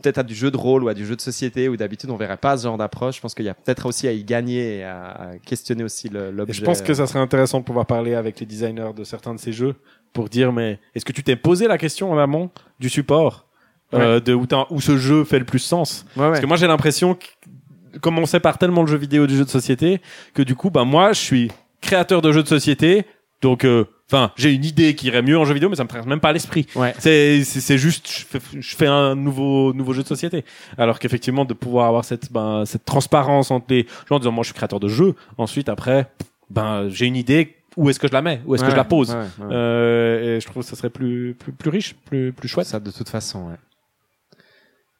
peut-être 0.00 0.18
à 0.18 0.22
du 0.22 0.34
jeu 0.34 0.50
de 0.50 0.56
rôle 0.56 0.84
ou 0.84 0.88
à 0.88 0.94
du 0.94 1.06
jeu 1.06 1.16
de 1.16 1.20
société 1.20 1.68
où 1.68 1.76
d'habitude 1.76 2.10
on 2.10 2.16
verrait 2.16 2.36
pas 2.36 2.56
ce 2.56 2.64
genre 2.64 2.78
d'approche. 2.78 3.16
Je 3.16 3.20
pense 3.20 3.34
qu'il 3.34 3.44
y 3.44 3.48
a 3.48 3.54
peut-être 3.54 3.86
aussi 3.86 4.08
à 4.08 4.12
y 4.12 4.24
gagner 4.24 4.78
et 4.78 4.84
à, 4.84 5.32
questionner 5.44 5.84
aussi 5.84 6.08
l'objet. 6.08 6.52
je 6.52 6.64
pense 6.64 6.82
que 6.82 6.94
ça 6.94 7.06
serait 7.06 7.18
intéressant 7.18 7.60
de 7.60 7.64
pouvoir 7.64 7.86
parler 7.86 8.14
avec 8.14 8.40
les 8.40 8.46
designers 8.46 8.92
de 8.96 9.04
certains 9.04 9.34
de 9.34 9.40
ces 9.40 9.52
jeux 9.52 9.74
pour 10.12 10.28
dire 10.28 10.52
mais 10.52 10.78
est-ce 10.94 11.04
que 11.04 11.12
tu 11.12 11.22
t'es 11.22 11.36
posé 11.36 11.66
la 11.68 11.78
question 11.78 12.10
en 12.12 12.18
amont 12.18 12.50
du 12.78 12.88
support 12.88 13.46
euh, 13.94 14.20
de 14.20 14.32
où, 14.32 14.46
où 14.70 14.80
ce 14.80 14.96
jeu 14.96 15.24
fait 15.24 15.38
le 15.38 15.44
plus 15.44 15.58
sens? 15.58 16.06
Ouais, 16.16 16.22
ouais. 16.22 16.28
Parce 16.30 16.40
que 16.40 16.46
moi 16.46 16.56
j'ai 16.56 16.66
l'impression 16.66 17.14
que 17.14 17.98
comme 18.00 18.18
on 18.18 18.26
sépare 18.26 18.58
tellement 18.58 18.82
le 18.82 18.88
jeu 18.88 18.96
vidéo 18.96 19.26
du 19.26 19.36
jeu 19.36 19.44
de 19.44 19.50
société 19.50 20.00
que 20.34 20.42
du 20.42 20.54
coup 20.54 20.70
bah 20.70 20.84
moi 20.84 21.12
je 21.12 21.20
suis 21.20 21.50
créateur 21.82 22.22
de 22.22 22.32
jeux 22.32 22.42
de 22.42 22.48
société 22.48 23.04
donc 23.42 23.64
euh, 23.64 23.84
enfin 24.12 24.32
j'ai 24.36 24.52
une 24.52 24.64
idée 24.64 24.94
qui 24.94 25.06
irait 25.06 25.22
mieux 25.22 25.38
en 25.38 25.44
jeu 25.44 25.54
vidéo 25.54 25.68
mais 25.70 25.76
ça 25.76 25.84
me 25.84 25.88
traverse 25.88 26.06
même 26.08 26.20
pas 26.20 26.28
à 26.28 26.32
l'esprit 26.32 26.66
Ouais. 26.76 26.94
c'est 26.98 27.42
c'est 27.44 27.60
c'est 27.60 27.78
juste 27.78 28.06
je 28.10 28.24
fais, 28.26 28.40
je 28.60 28.76
fais 28.76 28.86
un 28.86 29.14
nouveau 29.14 29.72
nouveau 29.72 29.92
jeu 29.94 30.02
de 30.02 30.08
société 30.08 30.44
alors 30.76 30.98
qu'effectivement 30.98 31.44
de 31.44 31.54
pouvoir 31.54 31.86
avoir 31.88 32.04
cette 32.04 32.30
ben 32.32 32.64
cette 32.66 32.84
transparence 32.84 33.50
entre 33.50 33.66
les 33.70 33.86
gens 34.08 34.16
en 34.16 34.18
disant 34.18 34.32
moi 34.32 34.42
je 34.42 34.48
suis 34.48 34.54
créateur 34.54 34.80
de 34.80 34.88
jeux 34.88 35.14
ensuite 35.38 35.68
après 35.68 36.06
ben 36.50 36.88
j'ai 36.90 37.06
une 37.06 37.16
idée 37.16 37.56
où 37.78 37.88
est-ce 37.88 37.98
que 37.98 38.06
je 38.06 38.12
la 38.12 38.20
mets? 38.20 38.42
Où 38.44 38.54
est-ce 38.54 38.62
que 38.64 38.70
je 38.70 38.76
la 38.76 38.84
pose 38.84 39.12
Ouais, 39.12 39.16
ouais, 39.16 39.46
ouais. 39.46 39.54
euh, 39.54 40.36
et 40.36 40.40
je 40.40 40.46
trouve 40.46 40.62
que 40.62 40.68
ça 40.68 40.76
serait 40.76 40.90
plus 40.90 41.34
plus 41.38 41.52
plus 41.52 41.70
riche 41.70 41.94
plus 42.04 42.30
plus 42.34 42.46
chouette 42.46 42.66
Ça 42.66 42.80
de 42.80 42.90
toute 42.90 43.08
façon, 43.08 43.48
ouais. 43.48 43.56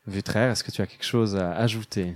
Vutraire, 0.06 0.50
est-ce 0.50 0.64
que 0.64 0.70
tu 0.70 0.80
as 0.80 0.86
quelque 0.86 1.04
chose 1.04 1.36
à 1.36 1.52
ajouter? 1.52 2.14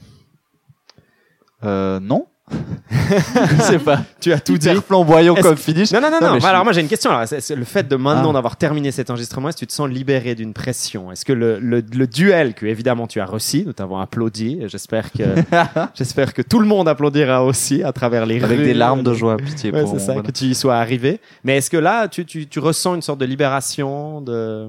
Euh, 1.63 2.01
non. 2.01 2.27
Je 2.49 3.63
sais 3.63 3.79
pas. 3.79 4.01
Tu 4.21 4.33
as 4.33 4.41
tout 4.41 4.57
dit. 4.59 4.69
Flamboyant 4.87 5.35
comme 5.35 5.57
finish. 5.57 5.93
Non, 5.93 6.01
non, 6.01 6.11
non, 6.11 6.19
Non, 6.21 6.27
non. 6.29 6.35
mais 6.35 6.41
je 6.41 6.47
Alors 6.47 6.65
moi 6.65 6.73
j'ai 6.73 6.81
une 6.81 6.89
question. 6.89 7.11
Alors, 7.11 7.27
c'est- 7.27 7.41
c'est 7.41 7.57
le 7.57 7.65
fait 7.65 7.87
de 7.87 7.97
maintenant 7.97 8.31
Ah. 8.31 8.35
d'avoir 8.35 8.57
terminé 8.57 8.91
cet 8.93 9.11
enregistrement, 9.11 9.49
est-ce 9.49 9.57
que 9.57 9.61
tu 9.61 9.67
te 9.67 9.73
sens 9.73 9.89
libéré 9.89 10.35
d'une 10.35 10.53
pression? 10.53 11.11
Est-ce 11.13 11.25
que 11.25 11.33
le, 11.33 11.59
le, 11.59 11.81
le 11.93 12.07
duel 12.07 12.55
que 12.55 12.67
évidemment 12.67 13.07
tu 13.07 13.21
as 13.21 13.27
reçu, 13.27 13.65
nous 13.67 13.73
t'avons 13.73 13.99
applaudi, 13.99 14.61
j'espère 14.67 15.11
que 15.13 15.23
j'espère 15.95 16.35
que 16.35 16.43
tout 16.43 16.59
le 16.61 16.67
monde 16.67 16.89
applaudira 16.89 17.45
aussi 17.45 17.83
à 17.83 17.93
travers 17.93 18.27
les 18.27 18.43
Avec 18.43 18.59
rues, 18.59 18.65
des 18.65 18.75
larmes 18.75 19.03
de 19.03 19.11
euh, 19.11 19.15
joie, 19.15 19.37
pitié 19.37 19.71
Ouais, 19.73 19.83
pour 19.83 19.93
c'est 19.93 19.99
ça, 20.01 20.13
voilà. 20.15 20.23
que 20.23 20.33
tu 20.33 20.45
y 20.45 20.55
sois 20.55 20.77
arrivé. 20.77 21.21
Mais 21.45 21.57
est-ce 21.59 21.71
que 21.71 21.77
là, 21.77 22.09
tu, 22.09 22.25
tu, 22.25 22.47
tu 22.47 22.59
ressens 22.59 22.95
une 22.95 23.03
sorte 23.03 23.19
de 23.21 23.27
libération 23.27 24.21
de... 24.21 24.69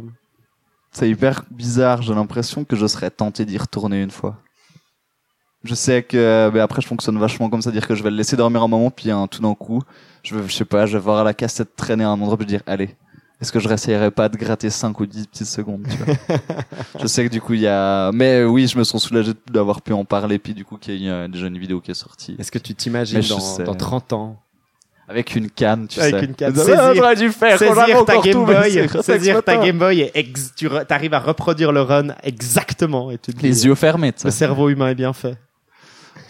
C'est 0.92 1.10
hyper 1.10 1.44
bizarre, 1.52 2.02
j'ai 2.02 2.14
l'impression 2.14 2.64
que 2.64 2.76
je 2.76 2.88
serais 2.88 3.12
tenté 3.12 3.46
d'y 3.46 3.58
retourner 3.58 4.02
une 4.02 4.10
fois. 4.12 4.38
Je 5.68 5.76
sais 5.76 6.02
que, 6.04 6.50
mais 6.54 6.60
après 6.60 6.82
je 6.82 6.88
fonctionne 6.88 7.18
vachement 7.20 7.50
comme 7.50 7.62
ça, 7.62 7.72
dire 7.72 7.86
que 7.88 7.94
je 7.96 8.02
vais 8.04 8.10
le 8.10 8.16
laisser 8.18 8.36
dormir 8.36 8.64
un 8.64 8.68
moment, 8.68 8.90
puis 8.90 9.12
hein, 9.12 9.28
tout 9.30 9.42
d'un 9.42 9.54
coup, 9.54 9.82
je, 10.24 10.34
vais, 10.36 10.48
je 10.48 10.54
sais 10.54 10.66
pas, 10.66 10.86
je 10.86 10.98
vais 10.98 11.04
voir 11.04 11.24
la 11.24 11.34
cassette 11.34 11.76
traîner 11.76 12.04
à 12.04 12.10
un 12.10 12.14
endroit, 12.14 12.38
puis 12.38 12.46
dire, 12.46 12.62
allez, 12.66 12.96
est-ce 13.42 13.52
que 13.52 13.60
je 13.60 13.68
réessayerais 13.68 14.10
pas 14.12 14.30
de 14.30 14.38
gratter 14.38 14.70
5 14.70 15.00
ou 15.00 15.06
10 15.06 15.28
petites 15.28 15.48
secondes, 15.48 15.86
tu 15.88 15.98
vois? 15.98 16.16
Je 17.02 17.06
sais 17.06 17.24
que 17.24 17.30
du 17.32 17.40
coup 17.40 17.54
il 17.54 17.60
y 17.62 17.68
a, 17.68 18.12
mais 18.12 18.44
oui, 18.44 18.68
je 18.68 18.78
me 18.80 18.84
sens 18.84 19.04
soulagé 19.04 19.34
d'avoir 19.52 19.82
pu 19.84 19.94
en 19.94 20.06
parler, 20.06 20.40
puis 20.40 20.56
du 20.56 20.66
coup 20.66 20.78
qu'il 20.78 21.04
y 21.04 21.10
a 21.10 21.28
déjà 21.28 21.46
une 21.46 21.58
vidéo 21.60 21.80
qui 21.80 21.92
est 21.92 21.94
sortie. 21.94 22.36
Est-ce 22.40 22.52
que 22.52 22.58
tu 22.58 22.74
t'imagines 22.74 23.22
dans, 23.22 23.64
dans 23.64 23.76
30 23.76 24.14
ans? 24.14 24.40
Avec 25.10 25.36
une 25.36 25.50
canne, 25.50 25.88
tu 25.88 26.02
Avec 26.02 26.16
sais. 26.16 26.26
une 26.26 26.34
canne. 26.36 26.54
Ah, 26.58 26.64
Saisir- 26.64 26.96
j'aurais 26.96 27.16
dû 27.16 27.30
faire, 27.32 27.58
Saisir 27.58 28.04
ta 28.06 28.18
Game 28.20 28.44
Boy, 28.44 28.90
saisir 29.04 29.42
ta. 29.44 29.56
Game 29.58 29.78
Boy 29.78 30.02
et 30.02 30.12
ex- 30.16 30.52
tu 30.56 30.68
arrives 30.90 31.14
à 31.14 31.20
reproduire 31.20 31.72
le 31.72 31.82
run 31.82 32.08
exactement 32.24 33.10
et 33.12 33.18
tu 33.18 33.32
te 33.34 33.38
dis, 33.40 33.44
Les 33.46 33.66
yeux 33.66 33.76
fermés. 33.76 34.14
Le 34.24 34.32
cerveau 34.32 34.68
humain 34.70 34.90
est 34.90 34.96
bien 34.96 35.14
fait. 35.14 35.38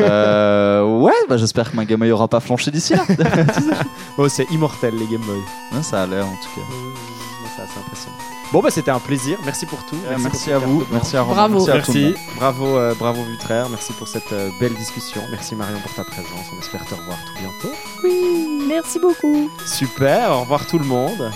Euh, 0.02 0.84
ouais, 0.84 1.12
bah 1.30 1.38
j'espère 1.38 1.72
que 1.72 1.76
ma 1.76 1.86
Game 1.86 2.00
Boy 2.00 2.12
aura 2.12 2.28
pas 2.28 2.40
flanché 2.40 2.72
d'ici 2.72 2.94
là. 2.94 3.04
Oh, 4.18 4.28
c'est 4.30 4.50
immortel 4.52 4.96
les 4.96 5.06
Game 5.08 5.22
Boy. 5.22 5.38
Ouais, 5.74 5.84
ça 5.84 6.04
a 6.04 6.08
l'air 6.08 6.26
en 6.26 6.32
tout 6.36 6.60
cas. 6.60 6.68
C'est 7.56 7.64
assez 7.64 7.80
impressionnant. 7.80 8.16
Bon 8.54 8.62
bah 8.62 8.70
c'était 8.72 8.92
un 8.92 9.00
plaisir. 9.00 9.38
Merci 9.46 9.66
pour 9.66 9.80
tout. 9.86 9.98
Euh, 10.08 10.16
Merci, 10.20 10.46
pour 10.50 10.56
à 10.56 10.60
vous, 10.60 10.86
merci 10.92 11.18
à 11.18 11.22
Romain, 11.22 11.50
Bravo. 11.50 11.66
merci 11.66 11.70
à 11.72 11.82
tout 11.82 11.92
le 11.94 12.00
Merci, 12.00 12.14
monde. 12.16 12.36
bravo, 12.38 12.66
euh, 12.78 12.94
bravo 12.98 13.24
Vutraire, 13.24 13.68
merci 13.70 13.92
pour 13.94 14.08
cette 14.08 14.32
euh, 14.32 14.50
belle 14.62 14.74
discussion. 14.76 15.22
Merci 15.32 15.56
Marion 15.56 15.80
pour 15.80 15.94
ta 15.94 16.04
présence. 16.04 16.46
On 16.56 16.60
espère 16.60 16.86
te 16.86 16.94
revoir 16.96 17.18
tout 17.26 17.34
bientôt. 17.42 17.76
Oui, 18.04 18.66
merci 18.70 19.00
beaucoup. 19.00 19.50
Super, 19.66 20.32
au 20.32 20.42
revoir 20.42 20.66
tout 20.66 20.80
le 20.80 20.86
monde. 20.86 21.30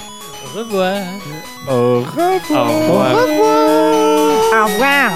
Au 0.55 0.59
revoir. 0.59 0.97
Au 1.69 1.99
revoir. 1.99 2.31
Au 2.49 2.63
revoir. 2.63 3.11
Au 4.53 4.65
revoir. 4.65 5.11